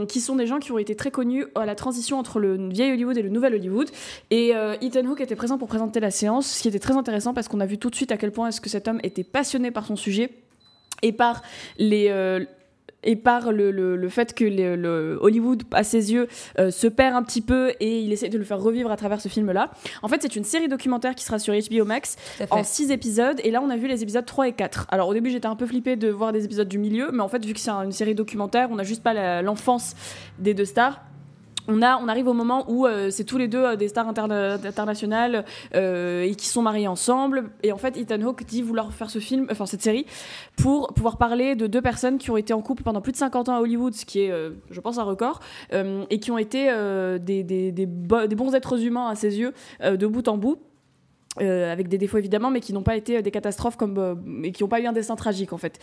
qui 0.07 0.22
sont 0.22 0.36
des 0.38 0.48
gens 0.48 0.60
qui 0.60 0.72
ont 0.72 0.78
été 0.78 0.95
très 0.95 1.11
connus 1.11 1.45
à 1.56 1.65
la 1.65 1.76
transition 1.76 2.18
entre 2.18 2.40
le 2.40 2.70
vieil 2.70 2.94
Hollywood 2.94 3.18
et 3.18 3.22
le 3.22 3.30
nouvel 3.30 3.56
Hollywood. 3.56 3.90
Et 4.32 4.53
Ethan 4.82 5.06
Hawke 5.06 5.22
était 5.22 5.36
présent 5.36 5.57
pour 5.57 5.68
présenter 5.68 5.99
la 5.99 6.11
séance, 6.11 6.48
ce 6.48 6.61
qui 6.61 6.70
était 6.70 6.80
très 6.80 6.95
intéressant 6.95 7.34
parce 7.34 7.49
qu'on 7.49 7.60
a 7.60 7.65
vu 7.65 7.78
tout 7.78 7.90
de 7.90 7.95
suite 7.95 8.14
à 8.14 8.18
quel 8.18 8.32
point 8.32 8.48
est-ce 8.48 8.61
que 8.61 8.70
cet 8.70 8.88
homme 8.88 8.99
était 9.03 9.26
passionné 9.26 9.72
par 9.72 9.86
son 9.86 9.98
sujet 9.98 10.30
et 11.03 11.11
par 11.11 11.43
les 11.77 12.07
euh, 12.09 12.43
et 13.05 13.17
par 13.17 13.51
le, 13.51 13.69
le, 13.71 14.09
fait 14.09 14.34
que 14.34 14.45
le, 14.45 15.17
Hollywood, 15.21 15.63
à 15.73 15.84
ses 15.84 16.13
yeux, 16.13 16.30
euh, 16.57 16.71
se 16.71 16.88
perd 16.88 17.15
un 17.15 17.23
petit 17.23 17.41
peu 17.41 17.73
et 17.81 17.99
il 17.99 18.13
essaie 18.13 18.30
de 18.30 18.38
le 18.38 18.45
faire 18.45 18.61
revivre 18.61 18.91
à 18.91 18.95
travers 18.95 19.19
ce 19.19 19.27
film-là. 19.27 19.71
En 20.01 20.07
fait, 20.07 20.21
c'est 20.21 20.38
une 20.38 20.45
série 20.45 20.69
documentaire 20.69 21.13
qui 21.13 21.25
sera 21.25 21.38
sur 21.38 21.53
HBO 21.53 21.84
Max 21.84 22.15
en 22.49 22.63
6 22.63 22.91
épisodes 22.91 23.41
et 23.43 23.51
là, 23.51 23.61
on 23.61 23.69
a 23.69 23.75
vu 23.75 23.89
les 23.89 24.03
épisodes 24.03 24.25
3 24.25 24.47
et 24.47 24.53
4. 24.53 24.88
Alors, 24.89 25.09
au 25.09 25.13
début, 25.13 25.31
j'étais 25.31 25.47
un 25.47 25.57
peu 25.57 25.65
flippée 25.65 25.97
de 25.97 26.09
voir 26.09 26.31
des 26.31 26.45
épisodes 26.45 26.69
du 26.69 26.77
milieu, 26.77 27.11
mais 27.11 27.21
en 27.21 27.27
fait, 27.27 27.43
vu 27.45 27.53
que 27.53 27.59
c'est 27.59 27.71
une 27.71 27.91
série 27.91 28.15
documentaire, 28.15 28.69
on 28.71 28.75
n'a 28.75 28.84
juste 28.84 29.03
pas 29.03 29.41
l'enfance 29.41 29.95
des 30.39 30.53
deux 30.53 30.63
stars 30.63 31.01
on, 31.68 31.81
a, 31.81 31.98
on 31.98 32.07
arrive 32.07 32.27
au 32.27 32.34
moment 32.34 32.65
où 32.68 32.85
euh, 32.85 33.10
c'est 33.10 33.23
tous 33.23 33.38
les 33.38 33.48
deux 33.48 33.64
euh, 33.64 33.76
des 33.76 33.88
stars 33.88 34.07
internationales 34.07 35.45
euh, 35.76 36.23
et 36.23 36.35
qui 36.35 36.48
sont 36.48 36.61
mariés 36.61 36.88
ensemble. 36.88 37.52
Et 37.64 37.72
en 37.72 37.77
fait, 37.77 37.98
Ethan 37.98 38.22
Hawke 38.22 38.44
dit 38.45 38.61
vouloir 38.61 38.94
faire 38.94 39.10
ce 39.10 39.19
film, 39.19 39.48
enfin 39.52 39.65
cette 39.65 39.81
série, 39.81 40.06
pour 40.57 40.94
pouvoir 40.94 41.18
parler 41.18 41.56
de 41.56 41.68
deux 41.68 41.81
personnes 41.81 42.18
qui 42.18 42.31
ont 42.31 42.38
été 42.38 42.53
en 42.53 42.61
couple 42.61 42.84
pendant 42.84 43.02
plus 43.02 43.11
de 43.11 43.18
50 43.18 43.49
ans 43.49 43.56
à 43.56 43.61
Hollywood, 43.61 43.94
ce 43.94 44.06
qui 44.06 44.22
est, 44.22 44.31
je 44.69 44.80
pense, 44.80 44.98
un 44.98 45.03
record, 45.03 45.40
et 45.72 46.19
qui 46.19 46.31
ont 46.31 46.38
été 46.38 46.65
des, 47.22 47.44
des, 47.44 47.72
des, 47.72 47.85
bons 47.85 48.53
êtres 48.56 48.84
humains 48.84 49.07
à 49.07 49.15
ses 49.15 49.40
yeux, 49.40 49.53
de 49.81 50.07
bout 50.07 50.27
en 50.27 50.38
bout. 50.38 50.60
Euh, 51.41 51.72
avec 51.72 51.88
des 51.88 51.97
défauts 51.97 52.19
évidemment, 52.19 52.51
mais 52.51 52.60
qui 52.60 52.73
n'ont 52.73 52.84
pas 52.84 52.95
été 52.95 53.18
euh, 53.18 53.22
des 53.23 53.31
catastrophes 53.31 53.76
comme, 53.76 53.97
euh, 53.97 54.14
et 54.43 54.51
qui 54.51 54.61
n'ont 54.61 54.69
pas 54.69 54.80
eu 54.80 54.85
un 54.85 54.93
destin 54.93 55.15
tragique 55.15 55.51
en 55.51 55.57
fait. 55.57 55.80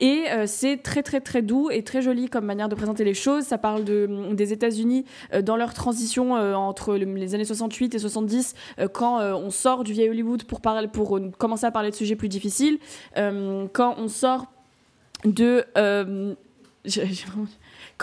Et 0.00 0.24
c'est 0.46 0.78
très 0.82 1.02
très 1.02 1.20
très 1.20 1.42
doux 1.42 1.70
et 1.70 1.82
très 1.82 2.00
joli 2.00 2.28
comme 2.28 2.46
manière 2.46 2.70
de 2.70 2.74
présenter 2.74 3.04
les 3.04 3.12
choses. 3.12 3.44
Ça 3.44 3.58
parle 3.58 3.84
de, 3.84 4.32
des 4.32 4.52
États-Unis 4.52 5.04
dans 5.42 5.56
leur 5.56 5.74
transition 5.74 6.32
entre 6.32 6.96
les 6.96 7.34
années 7.34 7.44
68 7.44 7.94
et 7.94 7.98
70, 7.98 8.54
quand 8.92 9.20
on 9.20 9.50
sort 9.50 9.84
du 9.84 9.92
vieil 9.92 10.08
Hollywood 10.08 10.44
pour, 10.44 10.60
parler, 10.60 10.88
pour 10.88 11.20
commencer 11.38 11.66
à 11.66 11.70
parler 11.70 11.90
de 11.90 11.94
sujets 11.94 12.16
plus 12.16 12.28
difficiles, 12.28 12.78
quand 13.14 13.94
on 13.98 14.08
sort 14.08 14.46
de 15.24 15.64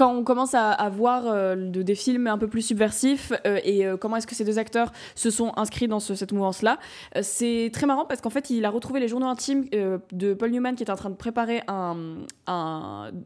quand 0.02 0.16
on 0.16 0.24
commence 0.24 0.56
à, 0.56 0.90
voir 0.90 1.26
euh, 1.28 1.56
de, 1.56 1.84
des 1.84 1.94
films 1.94 2.26
un 2.26 2.40
peu 2.40 2.48
plus 2.48 2.64
subversifs 2.64 3.34
euh, 3.46 3.60
et 3.64 3.86
euh, 3.86 3.98
comment 3.98 4.18
est-ce 4.18 4.26
que 4.26 4.34
ces 4.34 4.44
deux 4.44 4.58
acteurs 4.58 4.92
se 5.14 5.30
sont 5.30 5.52
inscrits 5.58 5.88
dans 5.88 6.00
cette 6.00 6.32
mouvance-là, 6.32 6.80
c'est 7.22 7.70
très 7.72 7.86
marrant 7.86 8.06
parce 8.06 8.20
qu'en 8.20 8.32
fait, 8.32 8.50
il 8.50 8.66
a 8.66 8.72
retrouvé 8.72 9.00
les 9.00 9.08
journaux 9.08 9.28
intimes 9.28 9.66
de 10.12 10.34
Paul 10.34 10.50
Newman 10.50 10.74
qui 10.74 10.82
était 10.82 10.92
en 10.92 10.96
train 10.96 11.12
de 11.12 11.16
préparer 11.16 11.62
un, 11.68 12.16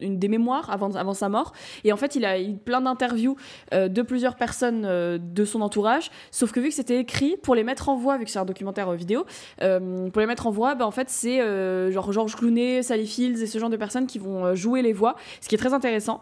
une 0.02 0.18
des 0.18 0.28
mémoires 0.28 0.68
avant, 0.70 1.14
sa 1.14 1.28
mort. 1.30 1.52
Et 1.84 1.94
en 1.94 1.96
fait, 1.96 2.14
il 2.14 2.26
a 2.26 2.38
eu 2.38 2.56
plein 2.56 2.82
d'interviews 2.82 3.36
de 3.72 4.02
plusieurs 4.02 4.36
personnes 4.36 4.82
de 5.18 5.44
son 5.46 5.62
entourage, 5.62 6.10
sauf 6.30 6.52
que 6.52 6.60
vu 6.60 6.68
que 6.68 6.74
c'était 6.74 6.98
écrit, 6.98 7.36
pour 7.42 7.54
les 7.54 7.64
mettre 7.64 7.88
en 7.88 7.96
voix, 7.96 8.18
vu 8.18 8.26
que 8.26 8.30
c'est 8.30 8.38
un 8.38 8.44
documentaire 8.44 8.92
vidéo, 8.92 9.24
pour 9.58 10.20
les 10.20 10.26
mettre 10.26 10.46
en 10.46 10.50
voix, 10.50 10.74
bah, 10.74 10.86
en 10.86 10.90
fait, 10.90 11.08
c'est 11.08 11.38
genre 11.90 12.12
George 12.12 12.36
Clooney, 12.36 12.82
Sally 12.82 13.06
Fields 13.06 13.42
et 13.42 13.46
ce 13.46 13.58
genre 13.58 13.70
de 13.70 13.78
personnes 13.78 14.06
qui 14.06 14.18
vont 14.18 14.54
jouer 14.54 14.82
les 14.82 14.92
voix, 14.92 15.16
ce 15.40 15.48
qui 15.48 15.54
est 15.54 15.58
très 15.58 15.72
intéressant. 15.72 16.20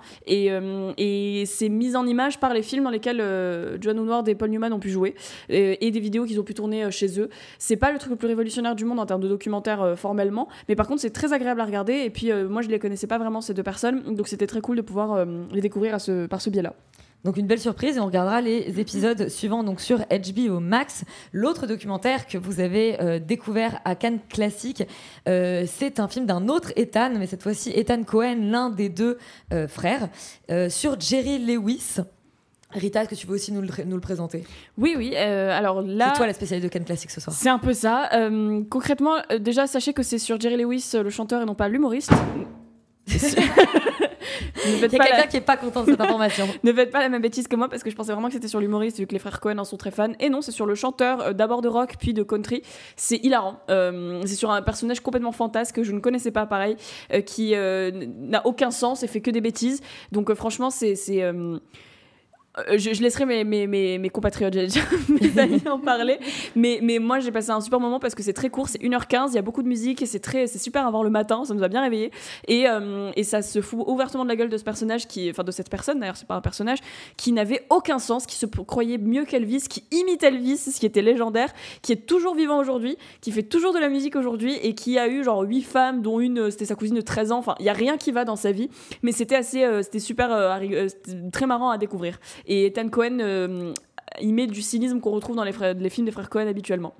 Euh, 0.51 0.93
et, 0.97 1.45
c'est 1.47 1.69
mis 1.69 1.97
en 1.97 2.07
image 2.07 2.41
par 2.41 2.55
les 2.55 2.63
films 2.63 2.85
dans 2.85 2.91
lesquels 2.91 3.21
euh, 3.21 3.77
John 3.81 3.99
et 4.27 4.35
Paul 4.35 4.51
Newman 4.51 4.73
ont 4.73 4.79
pu 4.79 4.91
jouer 4.91 5.15
et, 5.49 5.91
des 5.91 6.01
vidéos 6.01 6.25
qu'ils 6.25 6.41
ont 6.41 6.45
pu 6.45 6.55
tourner 6.55 6.85
euh, 6.85 6.91
chez 6.91 7.21
eux. 7.21 7.29
C'est 7.59 7.77
pas 7.77 7.93
le 7.93 7.99
truc 7.99 8.11
le 8.11 8.17
plus 8.17 8.29
révolutionnaire 8.29 8.75
du 8.75 8.85
monde 8.85 8.99
en 9.01 9.07
termes 9.07 9.21
de 9.21 9.29
documentaire 9.29 9.95
formellement, 9.97 10.49
mais 10.69 10.77
par 10.77 10.87
contre 10.87 11.01
c'est 11.01 11.11
très 11.11 11.33
agréable 11.33 11.61
à 11.61 11.65
regarder. 11.65 11.95
Et 11.95 12.11
puis 12.11 12.31
moi 12.49 12.63
je 12.63 12.69
les 12.69 12.79
connaissais 12.79 13.07
pas 13.07 13.19
vraiment 13.19 13.41
ces 13.41 13.55
deux 13.55 13.63
personnes, 13.63 14.15
donc 14.15 14.29
c'était 14.29 14.47
très 14.47 14.61
cool 14.61 14.77
de 14.77 14.83
pouvoir 14.83 15.27
les 15.53 15.61
découvrir 15.61 15.97
par 16.29 16.41
ce 16.41 16.51
biais-là. 16.51 16.75
Donc 17.25 17.39
une 17.39 17.47
belle 17.47 17.61
surprise 17.61 17.97
et 17.97 18.01
on 18.01 18.07
regardera 18.07 18.43
les 18.43 18.79
épisodes 18.79 19.29
suivants 19.29 19.65
donc 19.65 19.81
sur 19.81 20.01
HBO 20.01 20.61
Max. 20.61 21.05
L'autre 21.33 21.67
documentaire 21.67 22.27
que 22.27 22.37
vous 22.37 22.61
avez 22.61 23.01
euh, 23.01 23.19
découvert 23.19 23.81
à 23.87 23.95
Cannes 23.95 24.21
Classique, 24.29 24.83
euh, 25.27 25.65
c'est 25.67 26.01
un 26.01 26.09
film 26.09 26.27
d'un 26.27 26.49
autre 26.49 26.73
Ethan, 26.77 27.13
mais 27.19 27.27
cette 27.27 27.43
fois-ci 27.43 27.73
Ethan 27.75 28.03
Cohen, 28.05 28.37
l'un 28.43 28.69
des 28.69 28.91
deux 28.91 29.19
euh, 29.53 29.67
frères, 29.67 30.09
sur 30.69 31.01
Jerry 31.01 31.39
Lewis. 31.39 31.97
Rita, 32.71 33.03
est-ce 33.03 33.11
que 33.11 33.15
tu 33.15 33.27
veux 33.27 33.35
aussi 33.35 33.53
nous 33.53 33.63
le, 33.63 34.01
présenter? 34.01 34.45
Oui, 34.77 34.95
oui. 34.97 35.17
alors 35.17 35.81
là, 35.81 36.11
c'est 36.11 36.17
toi 36.17 36.27
la 36.27 36.35
spécialité 36.35 36.69
de 36.69 36.73
Cannes 36.73 36.85
Classique 36.85 37.11
ce 37.11 37.21
soir. 37.21 37.35
C'est 37.35 37.49
un 37.49 37.59
peu 37.59 37.73
ça. 37.73 38.11
concrètement, 38.69 39.15
déjà 39.41 39.67
sachez 39.67 39.93
que 39.93 40.03
c'est 40.03 40.19
sur 40.19 40.39
Jerry 40.41 40.57
Lewis, 40.57 40.91
le 40.95 41.11
chanteur, 41.11 41.41
et 41.43 41.47
non 41.47 41.55
pas 41.55 41.69
l'humoriste. 41.69 42.13
Il 44.67 44.79
y 44.81 44.85
a 44.85 44.89
quelqu'un 44.89 45.27
qui 45.27 45.37
est 45.37 45.41
pas 45.41 45.57
content 45.57 45.85
de 45.85 45.91
cette 45.91 46.01
information. 46.01 46.49
ne 46.63 46.73
faites 46.73 46.91
pas 46.91 47.01
la 47.01 47.09
même 47.09 47.23
bêtise 47.23 47.49
que 47.49 47.57
moi 47.57 47.69
parce 47.69 47.83
que 47.83 47.91
je 47.91 47.97
pensais 47.97 48.13
vraiment 48.13 48.29
que 48.29 48.35
c'était 48.35 48.49
sur 48.49 48.61
l'humoriste 48.61 48.99
vu 48.99 49.07
que 49.07 49.13
les 49.13 49.19
frères 49.19 49.41
Cohen 49.41 49.59
en 49.59 49.65
sont 49.65 49.77
très 49.77 49.91
fans. 49.91 50.13
Et 50.21 50.29
non, 50.29 50.41
c'est 50.43 50.53
sur 50.53 50.67
le 50.67 50.75
chanteur 50.75 51.21
euh, 51.21 51.33
d'abord 51.33 51.63
de 51.63 51.69
rock 51.69 51.95
puis 51.99 52.15
de 52.15 52.23
country. 52.23 52.63
C'est 52.97 53.17
hilarant. 53.17 53.61
Euh, 53.71 54.23
c'est 54.27 54.35
sur 54.35 54.51
un 54.51 54.63
personnage 54.63 55.01
complètement 55.01 55.33
fantasque 55.33 55.77
que 55.77 55.83
je 55.83 55.93
ne 55.93 56.01
connaissais 56.01 56.31
pas 56.31 56.47
pareil, 56.47 56.77
euh, 57.13 57.21
qui 57.21 57.55
n'a 57.55 58.47
aucun 58.47 58.71
sens 58.71 59.03
et 59.03 59.07
fait 59.07 59.21
que 59.21 59.31
des 59.31 59.41
bêtises. 59.41 59.81
Donc 60.13 60.33
franchement, 60.35 60.71
c'est 60.71 60.95
euh, 62.59 62.79
je, 62.79 63.03
laisserai 63.03 63.27
mes, 63.27 63.43
mes, 63.43 63.67
mes, 63.67 63.99
mes 63.99 64.09
compatriotes, 64.11 64.55
mes 65.09 65.39
amis 65.39 65.63
en 65.69 65.79
parler. 65.79 66.19
Mais, 66.55 66.81
moi, 67.01 67.19
j'ai 67.19 67.33
passé 67.33 67.51
un 67.51 67.61
super 67.61 67.81
moment 67.81 67.99
parce 67.99 68.15
que 68.15 68.23
c'est 68.23 68.33
très 68.33 68.49
court, 68.49 68.69
c'est 68.69 68.81
1h15, 68.81 69.31
il 69.31 69.35
y 69.35 69.39
a 69.39 69.43
beaucoup 69.43 69.63
de 69.63 69.69
musique 69.69 70.03
et 70.03 70.07
c'est 70.07 70.59
super 70.59 70.87
à 70.87 70.91
voir 70.91 71.03
le 71.03 71.11
matin, 71.11 71.45
ça 71.45 71.55
nous 71.55 71.63
a 71.63 71.69
bien 71.69 71.83
réveillés. 71.83 72.13
Et, 72.47 72.69
euh, 72.69 73.11
et 73.17 73.25
ça 73.25 73.43
se 73.43 73.61
fout 73.61 73.85
ouvertement 73.87 74.25
de 74.25 74.29
la 74.29 74.37
gueule 74.37 74.49
de 74.49 74.57
ce 74.57 74.65
personnage, 74.65 75.07
enfin 75.31 75.43
de 75.43 75.51
cette 75.51 75.69
personne 75.69 75.99
d'ailleurs, 75.99 76.17
c'est 76.17 76.29
pas 76.29 76.37
un 76.37 76.41
personnage, 76.41 76.79
qui 77.17 77.33
n'avait 77.33 77.67
aucun 77.71 77.99
sens, 77.99 78.27
qui 78.27 78.37
se 78.37 78.47
croyait 78.47 78.99
mieux 78.99 79.25
qu'Elvis, 79.25 79.67
qui 79.69 79.85
imite 79.91 80.23
Elvis, 80.23 80.59
ce 80.59 80.79
qui 80.79 80.87
était 80.87 81.03
légendaire, 81.03 81.53
qui 81.83 81.93
est 81.93 82.07
toujours 82.07 82.35
vivant 82.35 82.59
aujourd'hui, 82.59 82.97
qui 83.21 83.33
fait 83.33 83.43
toujours 83.43 83.73
de 83.73 83.79
la 83.79 83.89
musique 83.89 84.15
aujourd'hui 84.15 84.55
et 84.63 84.75
qui 84.75 84.99
a 84.99 85.09
eu 85.09 85.25
genre 85.25 85.43
8 85.43 85.63
femmes, 85.63 86.03
dont 86.03 86.21
une, 86.21 86.39
euh, 86.39 86.51
c'était 86.51 86.67
sa 86.67 86.77
cousine 86.77 86.97
de 86.97 87.01
13 87.01 87.33
ans. 87.33 87.39
Enfin, 87.39 87.57
il 87.59 87.67
y 87.67 87.69
a 87.69 87.73
rien 87.73 87.97
qui 87.97 88.13
va 88.13 88.25
dans 88.25 88.37
sa 88.37 88.53
vie, 88.53 88.71
mais 89.03 89.11
c'était 89.11 89.35
assez, 89.35 89.65
c'était 89.83 89.99
super, 89.99 90.61
très 91.33 91.47
marrant 91.47 91.71
à 91.71 91.79
découvrir. 91.79 92.19
Et 92.47 92.67
Ethan 92.67 92.89
Cohen, 92.89 93.19
euh, 93.21 93.73
il 94.21 94.35
met 94.35 94.47
du 94.47 94.63
cynisme 94.63 95.01
qu'on 95.01 95.13
retrouve 95.13 95.37
dans 95.37 95.45
les, 95.45 95.53
films 95.53 96.07
des 96.07 96.13
frères 96.13 96.31
Cohen 96.31 96.47
habituellement. 96.47 96.95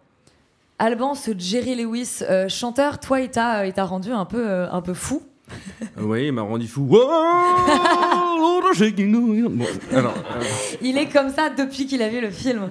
Alban, 0.79 1.15
ce 1.15 1.31
Jerry 1.37 1.77
Lewis, 1.77 2.21
euh, 2.23 2.49
chanteur, 2.49 2.99
toi, 2.99 3.21
il 3.21 3.31
t'a 3.31 3.85
rendu 3.85 4.11
un 4.11 4.25
peu, 4.25 4.49
euh, 4.49 4.71
un 4.71 4.83
peu 4.83 4.95
fou? 4.95 5.23
Oui, 5.99 6.27
il 6.27 6.33
m'a 6.33 6.43
rendu 6.43 6.67
fou. 6.67 6.89
Il 10.83 10.99
est 10.99 11.07
comme 11.13 11.31
ça 11.31 11.51
depuis 11.51 11.87
qu'il 11.87 12.03
a 12.03 12.09
vu 12.09 12.21
le 12.21 12.31
film. 12.31 12.71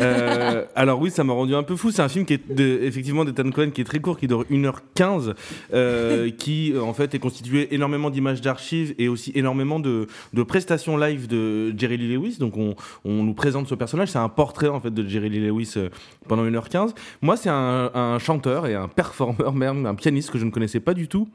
Euh, 0.00 0.64
alors 0.74 1.00
oui, 1.00 1.10
ça 1.10 1.24
m'a 1.24 1.32
rendu 1.32 1.54
un 1.54 1.62
peu 1.62 1.76
fou. 1.76 1.90
C'est 1.90 2.02
un 2.02 2.08
film 2.08 2.24
qui 2.24 2.34
est 2.34 2.52
de, 2.52 2.80
effectivement 2.82 3.24
d'Ethan 3.24 3.50
Cohen 3.50 3.70
qui 3.70 3.80
est 3.80 3.84
très 3.84 4.00
court, 4.00 4.18
qui 4.18 4.26
dure 4.26 4.44
1h15, 4.50 5.34
euh, 5.72 6.30
qui 6.38 6.74
en 6.80 6.94
fait 6.94 7.14
est 7.14 7.18
constitué 7.18 7.74
énormément 7.74 8.10
d'images 8.10 8.40
d'archives 8.40 8.94
et 8.98 9.08
aussi 9.08 9.32
énormément 9.34 9.80
de, 9.80 10.06
prestations 10.46 10.96
live 10.96 11.26
de 11.26 11.74
Jerry 11.76 11.98
Lee 11.98 12.14
Lewis. 12.14 12.36
Donc 12.38 12.56
on, 12.56 12.74
nous 13.04 13.34
présente 13.34 13.68
ce 13.68 13.74
personnage, 13.74 14.08
c'est 14.08 14.18
un 14.18 14.28
portrait 14.28 14.68
en 14.68 14.80
fait 14.80 14.92
de 14.92 15.06
Jerry 15.06 15.28
Lee 15.28 15.46
Lewis 15.46 15.74
euh, 15.76 15.88
pendant 16.26 16.44
1h15. 16.44 16.94
Moi, 17.22 17.36
c'est 17.36 17.50
un, 17.50 17.90
un 17.94 18.18
chanteur 18.18 18.66
et 18.66 18.74
un 18.74 18.88
performeur, 18.88 19.52
même 19.54 19.86
un 19.86 19.94
pianiste 19.94 20.30
que 20.30 20.38
je 20.38 20.44
ne 20.44 20.50
connaissais 20.50 20.80
pas 20.80 20.94
du 20.94 21.08
tout 21.08 21.28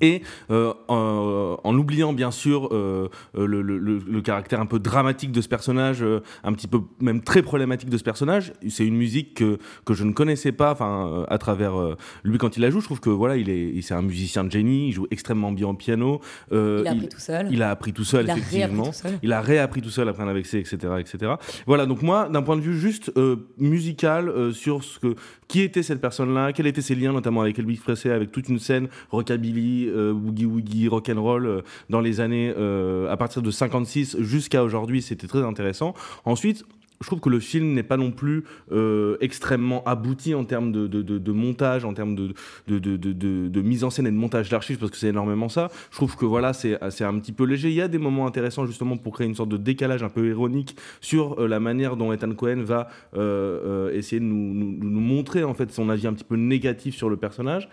et 0.00 0.22
euh, 0.50 0.72
en, 0.88 1.76
oubliant 1.76 2.12
bien 2.12 2.30
sûr 2.30 2.68
euh, 2.72 3.08
euh, 3.36 3.46
le, 3.46 4.20
caractère 4.22 4.60
un 4.60 4.66
peu 4.66 4.78
dramatique 4.78 5.32
de 5.32 5.40
ce 5.40 5.48
personnage, 5.48 6.04
un 6.44 6.52
petit 6.52 6.68
peu 6.68 6.80
même 7.00 7.22
très 7.22 7.42
problématique 7.42 7.90
de 7.90 7.98
ce 7.98 8.04
personnage, 8.04 8.52
c'est 8.68 8.86
une 8.86 8.96
musique 8.96 9.34
que, 9.34 9.58
que 9.84 9.94
je 9.94 10.04
ne 10.04 10.12
connaissais 10.12 10.52
pas, 10.52 10.70
enfin 10.70 11.24
à 11.28 11.38
travers 11.38 11.74
lui 12.22 12.38
quand 12.38 12.56
il 12.56 12.60
la 12.60 12.70
joue, 12.70 12.80
je 12.80 12.86
trouve 12.86 13.00
que 13.00 13.10
voilà, 13.10 13.36
il 13.36 13.50
est 13.50 13.80
c'est 13.82 13.94
un 13.94 14.02
musicien 14.02 14.44
de 14.44 14.52
génie, 14.52 14.88
il 14.88 14.92
joue 14.92 15.08
extrêmement 15.10 15.50
bien 15.50 15.68
au 15.68 15.74
piano. 15.74 16.20
il 16.52 16.86
a 16.86 16.90
appris 16.92 17.08
tout 17.08 17.18
seul. 17.18 17.48
Il 17.50 17.62
a 17.62 17.70
appris 17.70 17.92
tout 17.92 18.04
seul, 18.04 18.30
effectivement. 18.30 18.90
Il 19.22 19.32
a 19.32 19.40
réappris 19.40 19.82
tout 19.82 19.90
seul 19.90 20.08
après 20.08 20.22
un 20.22 20.28
AVC, 20.28 20.54
etc., 20.54 20.76
etc. 21.00 21.32
Voilà, 21.66 21.86
donc 21.86 22.02
moi, 22.02 22.28
d'un 22.28 22.42
point 22.42 22.56
de 22.56 22.62
vue 22.62 22.78
juste 22.78 23.12
musical 23.58 24.52
sur 24.52 24.84
ce 24.84 25.00
que 25.00 25.16
qui 25.52 25.60
était 25.60 25.82
cette 25.82 26.00
personne-là, 26.00 26.54
quels 26.54 26.66
étaient 26.66 26.80
ses 26.80 26.94
liens 26.94 27.12
notamment 27.12 27.42
avec 27.42 27.58
Elvis 27.58 27.76
Presley, 27.76 28.10
avec 28.10 28.32
toute 28.32 28.48
une 28.48 28.58
scène 28.58 28.88
rockabilly, 29.10 29.81
euh, 29.88 30.12
woogie, 30.12 30.88
rock 30.88 31.08
and 31.08 31.22
roll 31.22 31.46
euh, 31.46 31.62
dans 31.90 32.00
les 32.00 32.20
années 32.20 32.52
euh, 32.56 33.10
à 33.10 33.16
partir 33.16 33.42
de 33.42 33.50
56 33.50 34.16
jusqu'à 34.20 34.62
aujourd'hui, 34.62 35.02
c'était 35.02 35.26
très 35.26 35.42
intéressant. 35.42 35.94
Ensuite, 36.24 36.64
je 37.02 37.06
trouve 37.06 37.20
que 37.20 37.28
le 37.28 37.40
film 37.40 37.74
n'est 37.74 37.82
pas 37.82 37.96
non 37.96 38.10
plus 38.10 38.44
euh, 38.70 39.16
extrêmement 39.20 39.82
abouti 39.84 40.34
en 40.34 40.44
termes 40.44 40.72
de, 40.72 41.32
montage, 41.32 41.84
en 41.84 41.94
termes 41.94 42.14
de, 42.14 43.60
mise 43.60 43.84
en 43.84 43.90
scène 43.90 44.06
et 44.06 44.10
de 44.10 44.16
montage 44.16 44.48
d'archives, 44.48 44.78
parce 44.78 44.90
que 44.90 44.96
c'est 44.96 45.08
énormément 45.08 45.48
ça. 45.48 45.70
Je 45.90 45.96
trouve 45.96 46.16
que 46.16 46.24
voilà, 46.24 46.52
c'est 46.52 46.78
un 46.80 47.18
petit 47.18 47.32
peu 47.32 47.44
léger. 47.44 47.68
Il 47.68 47.74
y 47.74 47.82
a 47.82 47.88
des 47.88 47.98
moments 47.98 48.26
intéressants 48.26 48.66
justement 48.66 48.96
pour 48.96 49.14
créer 49.14 49.26
une 49.26 49.34
sorte 49.34 49.50
de 49.50 49.56
décalage 49.56 50.02
un 50.02 50.08
peu 50.08 50.28
ironique 50.28 50.76
sur 51.00 51.40
euh, 51.40 51.48
la 51.48 51.60
manière 51.60 51.96
dont 51.96 52.12
Ethan 52.12 52.32
Cohen 52.34 52.62
va 52.62 52.88
euh, 53.16 53.92
essayer 53.92 54.20
de 54.20 54.24
nous, 54.24 54.54
nous, 54.54 55.00
montrer 55.00 55.44
en 55.44 55.54
fait 55.54 55.70
son 55.72 55.88
avis 55.88 56.06
un 56.06 56.12
petit 56.12 56.24
peu 56.24 56.36
négatif 56.36 56.94
sur 56.94 57.10
le 57.10 57.16
personnage, 57.16 57.68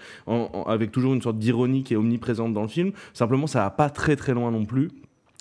avec 0.66 0.92
toujours 0.92 1.14
une 1.14 1.22
sorte 1.22 1.38
d'ironie 1.38 1.84
qui 1.84 1.94
est 1.94 1.98
omniprésente 1.98 2.54
dans 2.54 2.64
le 2.64 2.68
film. 2.68 2.92
Simplement, 3.14 3.48
ça 3.48 3.60
va 3.60 3.70
pas 3.70 3.90
très 3.90 4.16
très 4.16 4.34
loin 4.34 4.52
non 4.52 4.66
plus. 4.66 4.90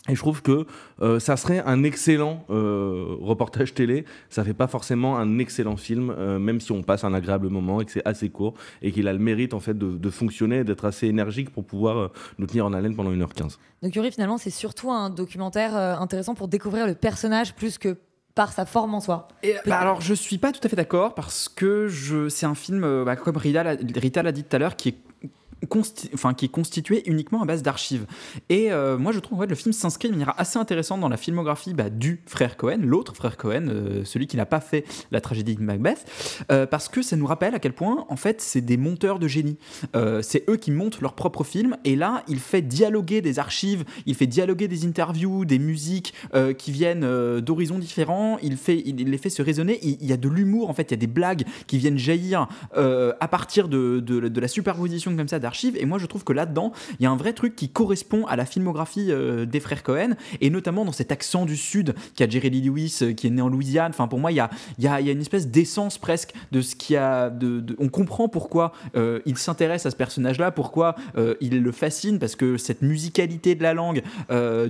Et 0.09 0.15
je 0.15 0.21
trouve 0.21 0.43
que 0.43 0.67
euh, 1.03 1.21
ça 1.21 1.37
serait 1.37 1.63
un 1.65 1.85
excellent 1.85 2.45
euh, 2.51 3.17
reportage 3.21 3.75
télé. 3.75 4.05
Ça 4.31 4.43
fait 4.43 4.55
pas 4.55 4.67
forcément 4.67 5.19
un 5.19 5.39
excellent 5.39 5.77
film, 5.77 6.15
euh, 6.17 6.39
même 6.39 6.61
si 6.61 6.73
on 6.73 6.83
passe 6.83 7.05
un 7.05 7.13
agréable 7.13 7.49
moment 7.49 7.81
et 7.81 7.85
que 7.85 7.93
c'est 7.93 8.07
assez 8.07 8.31
court 8.31 8.55
et 8.83 8.91
qu'il 8.91 9.07
a 9.07 9.13
le 9.13 9.19
mérite 9.19 9.55
en 9.55 9.61
fait 9.61 9.77
de, 9.77 9.97
de 9.97 10.11
fonctionner, 10.11 10.65
d'être 10.65 10.87
assez 10.87 11.07
énergique 11.07 11.51
pour 11.51 11.65
pouvoir 11.65 12.11
nous 12.39 12.47
tenir 12.47 12.65
en 12.65 12.73
haleine 12.73 12.97
pendant 12.97 13.13
1h15. 13.13 13.59
Donc 13.83 13.95
Yuri, 13.95 14.11
finalement, 14.11 14.39
c'est 14.39 14.51
surtout 14.51 14.91
un 14.91 15.11
documentaire 15.11 15.77
intéressant 15.77 16.35
pour 16.35 16.49
découvrir 16.49 16.87
le 16.87 16.95
personnage 16.95 17.55
plus 17.55 17.79
que 17.79 17.97
par 18.35 18.53
sa 18.53 18.65
forme 18.65 18.95
en 18.95 19.01
soi. 19.01 19.29
Et, 19.43 19.57
bah, 19.67 19.79
alors 19.79 20.01
je 20.01 20.15
suis 20.15 20.39
pas 20.39 20.53
tout 20.53 20.61
à 20.63 20.69
fait 20.69 20.77
d'accord 20.77 21.15
parce 21.15 21.49
que 21.49 21.89
je 21.89 22.29
c'est 22.29 22.47
un 22.47 22.55
film 22.55 23.05
bah, 23.05 23.17
comme 23.17 23.37
Rita 23.37 23.63
l'a 23.63 24.33
dit 24.33 24.45
tout 24.45 24.57
à 24.57 24.59
l'heure 24.59 24.77
qui 24.77 24.91
est 24.91 24.95
enfin, 26.15 26.35
qui 26.35 26.47
est 26.47 26.51
constitué 26.51 27.03
uniquement 27.07 27.43
à 27.43 27.45
base 27.45 27.63
d'archives. 27.63 28.07
Et 28.49 28.71
euh, 28.73 28.99
moi, 28.99 29.13
je 29.13 29.19
trouve 29.19 29.45
que 29.45 29.49
le 29.49 29.55
film 29.55 29.73
s'inscrit 29.73 30.09
de 30.09 30.15
manière 30.15 30.35
assez 30.39 30.59
intéressante 30.59 31.01
dans 31.01 31.09
la 31.09 31.17
filmographie 31.17 31.75
bah, 31.75 31.91
du 31.91 32.23
frère 32.27 32.57
Cohen, 32.57 32.79
l'autre 32.83 33.15
frère 33.15 33.37
Cohen, 33.37 33.69
euh, 33.69 34.05
celui 34.05 34.27
qui 34.27 34.37
n'a 34.37 34.47
pas 34.47 34.61
fait 34.61 34.85
la 35.11 35.21
tragédie 35.21 35.57
de 35.57 35.63
Macbeth, 35.63 36.05
euh, 36.51 36.67
parce 36.67 36.89
que 36.89 37.03
ça 37.03 37.17
nous 37.17 37.27
rappelle 37.27 37.55
à 37.55 37.59
quel 37.59 37.73
point, 37.73 38.07
en 38.09 38.17
fait, 38.17 38.41
c'est 38.41 38.61
des 38.61 38.77
monteurs 38.77 39.19
de 39.19 39.29
génie. 39.29 39.59
c'est 40.23 40.49
eux 40.49 40.57
qui 40.57 40.71
montent 40.71 41.01
leur 41.01 41.15
propre 41.15 41.45
film, 41.45 41.77
et 41.85 41.97
là, 41.97 42.23
il 42.29 42.39
fait 42.39 42.63
dialoguer 42.63 43.21
des 43.21 43.39
archives, 43.39 43.85
il 44.07 44.15
fait 44.15 44.27
dialoguer 44.27 44.69
des 44.69 44.87
interviews, 44.87 45.45
des 45.45 45.59
musiques 45.59 46.15
qui 46.57 46.73
viennent 46.73 47.41
d'horizons 47.41 47.79
différents, 47.79 48.39
il, 48.43 48.57
fait, 48.57 48.83
il, 48.85 48.97
les 48.97 49.19
fait 49.19 49.31
se 49.31 49.43
raisonner, 49.43 49.79
il, 49.83 50.05
y 50.05 50.13
a 50.13 50.17
de 50.17 50.29
l'humour, 50.29 50.71
en 50.71 50.75
fait, 50.75 50.91
il 50.91 50.93
y 50.93 50.95
a 50.95 50.99
des 50.99 51.07
blagues 51.07 51.45
qui 51.67 51.79
viennent 51.79 51.99
jaillir 51.99 52.49
à 52.75 53.29
partir 53.29 53.69
de, 53.69 54.01
de, 54.01 54.29
de 54.29 54.41
la 54.41 54.49
superposition 54.49 55.17
comme 55.17 55.29
ça 55.29 55.39
et 55.75 55.87
moi, 55.87 55.99
je 55.99 56.07
trouve 56.07 56.25
que 56.25 56.33
là-dedans, 56.33 56.73
il 56.99 57.05
y 57.05 57.07
a 57.07 57.11
un 57.11 57.17
vrai 57.17 57.33
truc 57.33 57.57
qui 57.57 57.69
correspond 57.69 58.27
à 58.27 58.37
la 58.37 58.45
filmographie 58.45 59.11
euh, 59.11 59.47
des 59.47 59.61
frères 59.61 59.83
Cohen, 59.83 60.11
et 60.41 60.51
notamment 60.51 60.85
dans 60.85 60.93
cet 60.93 61.13
accent 61.13 61.45
du 61.45 61.57
Sud 61.57 61.95
qu'a 62.17 62.29
Jerry 62.29 62.51
Lee 62.51 62.63
Lewis, 62.63 62.99
euh, 63.03 63.13
qui 63.13 63.27
est 63.27 63.31
né 63.31 63.43
en 63.43 63.49
Louisiane. 63.49 63.91
Enfin, 63.91 64.09
pour 64.09 64.19
moi, 64.19 64.33
il 64.33 64.37
y 64.37 64.41
a, 64.41 64.51
y, 64.79 64.87
a, 64.87 65.01
y 65.01 65.09
a, 65.09 65.13
une 65.13 65.21
espèce 65.21 65.49
d'essence 65.49 65.99
presque 65.99 66.35
de 66.53 66.61
ce 66.61 66.77
qu'il 66.77 66.95
y 66.95 66.97
a. 66.97 67.31
De, 67.31 67.65
on 67.79 67.89
comprend 67.89 68.29
pourquoi 68.29 68.73
euh, 68.97 69.21
il 69.27 69.37
s'intéresse 69.39 69.87
à 69.87 69.91
ce 69.91 69.97
personnage-là, 69.97 70.51
pourquoi 70.51 70.97
il 71.41 71.63
le 71.63 71.73
fascine, 71.73 72.19
parce 72.19 72.37
que 72.37 72.57
cette 72.57 72.83
musicalité 72.83 73.55
de 73.55 73.63
la 73.63 73.75
langue 73.75 74.03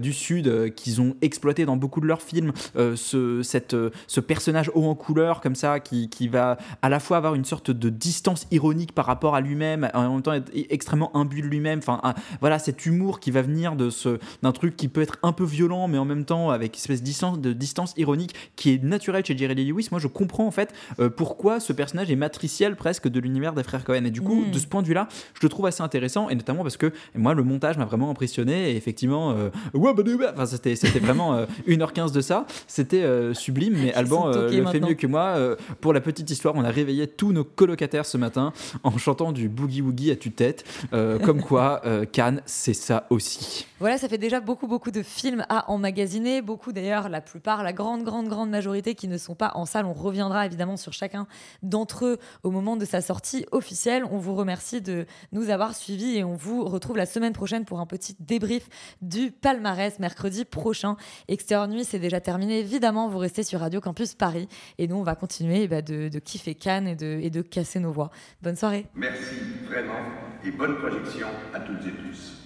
du 0.00 0.12
Sud 0.12 0.74
qu'ils 0.74 1.00
ont 1.00 1.14
exploité 1.22 1.64
dans 1.64 1.76
beaucoup 1.76 2.00
de 2.00 2.06
leurs 2.06 2.22
films, 2.22 2.52
ce, 2.74 3.42
cette, 3.42 3.76
ce 4.06 4.20
personnage 4.20 4.70
haut 4.74 4.84
en 4.84 4.94
couleur 4.94 5.40
comme 5.40 5.54
ça, 5.54 5.80
qui, 5.80 6.08
qui, 6.08 6.28
va 6.28 6.58
à 6.82 6.88
la 6.88 7.00
fois 7.00 7.16
avoir 7.16 7.34
une 7.34 7.44
sorte 7.44 7.70
de 7.70 7.88
distance 7.88 8.46
ironique 8.50 8.92
par 8.92 9.06
rapport 9.06 9.34
à 9.34 9.40
lui-même, 9.40 9.88
en 9.94 10.12
même 10.12 10.22
temps 10.22 10.32
être 10.32 10.50
extrêmement 10.70 11.14
imbu 11.16 11.42
de 11.42 11.46
lui-même. 11.46 11.78
Enfin, 11.78 12.00
voilà, 12.40 12.58
cet 12.58 12.86
humour 12.86 13.20
qui 13.20 13.30
va 13.30 13.42
venir 13.42 13.76
de 13.76 13.90
ce 13.90 14.18
d'un 14.42 14.52
truc 14.52 14.76
qui 14.76 14.88
peut 14.88 15.02
être 15.02 15.18
un 15.22 15.32
peu 15.32 15.44
violent, 15.44 15.88
mais 15.88 15.98
en 15.98 16.04
même 16.04 16.24
temps 16.24 16.50
avec 16.50 16.74
une 16.74 16.78
espèce 16.78 17.00
de 17.00 17.04
distance, 17.04 17.40
de 17.40 17.52
distance 17.52 17.94
ironique 17.96 18.34
qui 18.56 18.74
est 18.74 18.82
naturelle 18.82 19.24
chez 19.24 19.36
Jerry 19.36 19.54
Lee 19.54 19.66
Lewis. 19.66 19.88
Moi, 19.90 20.00
je 20.00 20.06
comprends 20.06 20.46
en 20.46 20.50
fait 20.50 20.72
euh, 20.98 21.08
pourquoi 21.10 21.60
ce 21.60 21.72
personnage 21.72 22.10
est 22.10 22.16
matriciel 22.16 22.76
presque 22.76 23.08
de 23.08 23.20
l'univers 23.20 23.54
des 23.54 23.62
frères 23.62 23.84
Cohen. 23.84 24.04
Et 24.04 24.10
du 24.10 24.20
coup, 24.20 24.44
mm. 24.46 24.50
de 24.50 24.58
ce 24.58 24.66
point 24.66 24.82
de 24.82 24.86
vue-là, 24.86 25.08
je 25.34 25.40
le 25.42 25.48
trouve 25.48 25.66
assez 25.66 25.82
intéressant, 25.82 26.28
et 26.28 26.34
notamment 26.34 26.62
parce 26.62 26.76
que 26.76 26.92
moi, 27.14 27.34
le 27.34 27.42
montage 27.42 27.78
m'a 27.78 27.84
vraiment 27.84 28.10
impressionné. 28.10 28.72
Et 28.72 28.76
effectivement, 28.76 29.32
euh, 29.32 29.50
enfin, 29.74 30.46
c'était 30.46 30.76
c'était 30.76 30.98
vraiment 30.98 31.40
1h15 31.66 32.08
euh, 32.08 32.10
de 32.10 32.20
ça. 32.20 32.46
C'était 32.66 33.04
sublime, 33.34 33.76
mais 33.76 33.92
Alban 33.98 34.28
le 34.28 34.66
fait 34.66 34.80
mieux 34.80 34.94
que 34.94 35.06
moi. 35.06 35.56
pour 35.80 35.92
la 35.92 36.00
petite 36.00 36.30
histoire, 36.30 36.54
on 36.56 36.64
a 36.64 36.70
réveillé 36.70 37.06
tous 37.06 37.32
nos 37.32 37.44
colocataires 37.44 38.06
ce 38.06 38.18
matin 38.18 38.52
en 38.82 38.96
chantant 38.98 39.32
du 39.32 39.48
boogie 39.48 39.82
woogie 39.82 40.10
à 40.10 40.16
tue-tête. 40.16 40.57
Euh, 40.92 41.18
comme 41.18 41.42
quoi, 41.42 41.80
euh, 41.84 42.04
Cannes, 42.04 42.42
c'est 42.46 42.74
ça 42.74 43.06
aussi. 43.10 43.66
Voilà, 43.80 43.98
ça 43.98 44.08
fait 44.08 44.18
déjà 44.18 44.40
beaucoup, 44.40 44.66
beaucoup 44.66 44.90
de 44.90 45.02
films 45.02 45.44
à 45.48 45.70
emmagasiner. 45.70 46.42
Beaucoup 46.42 46.72
d'ailleurs, 46.72 47.08
la 47.08 47.20
plupart, 47.20 47.62
la 47.62 47.72
grande, 47.72 48.02
grande, 48.02 48.28
grande 48.28 48.50
majorité 48.50 48.94
qui 48.94 49.06
ne 49.08 49.18
sont 49.18 49.34
pas 49.34 49.52
en 49.54 49.66
salle. 49.66 49.86
On 49.86 49.92
reviendra 49.92 50.46
évidemment 50.46 50.76
sur 50.76 50.92
chacun 50.92 51.26
d'entre 51.62 52.04
eux 52.04 52.18
au 52.42 52.50
moment 52.50 52.76
de 52.76 52.84
sa 52.84 53.00
sortie 53.00 53.46
officielle. 53.52 54.04
On 54.10 54.18
vous 54.18 54.34
remercie 54.34 54.80
de 54.80 55.06
nous 55.32 55.50
avoir 55.50 55.76
suivis 55.76 56.16
et 56.16 56.24
on 56.24 56.34
vous 56.34 56.64
retrouve 56.64 56.96
la 56.96 57.06
semaine 57.06 57.32
prochaine 57.32 57.64
pour 57.64 57.80
un 57.80 57.86
petit 57.86 58.16
débrief 58.18 58.68
du 59.00 59.30
palmarès 59.30 59.98
mercredi 59.98 60.44
prochain. 60.44 60.96
Extérieur 61.28 61.68
Nuit, 61.68 61.84
c'est 61.84 61.98
déjà 61.98 62.20
terminé. 62.20 62.58
Évidemment, 62.58 63.08
vous 63.08 63.18
restez 63.18 63.42
sur 63.42 63.60
Radio 63.60 63.80
Campus 63.80 64.14
Paris 64.14 64.48
et 64.78 64.88
nous, 64.88 64.96
on 64.96 65.04
va 65.04 65.14
continuer 65.14 65.62
eh 65.62 65.68
ben, 65.68 65.82
de, 65.82 66.08
de, 66.08 66.18
kiffer 66.18 66.54
Cannes 66.54 66.88
et 66.88 66.96
de, 66.96 67.18
et 67.22 67.30
de 67.30 67.42
casser 67.42 67.80
nos 67.80 67.92
voix. 67.92 68.10
Bonne 68.42 68.56
soirée. 68.56 68.86
Merci 68.94 69.36
vraiment 69.68 70.02
et 70.48 70.50
bonne 70.50 70.76
projection 70.76 71.28
à 71.52 71.60
toutes 71.60 71.86
et 71.86 71.90
tous. 71.90 72.37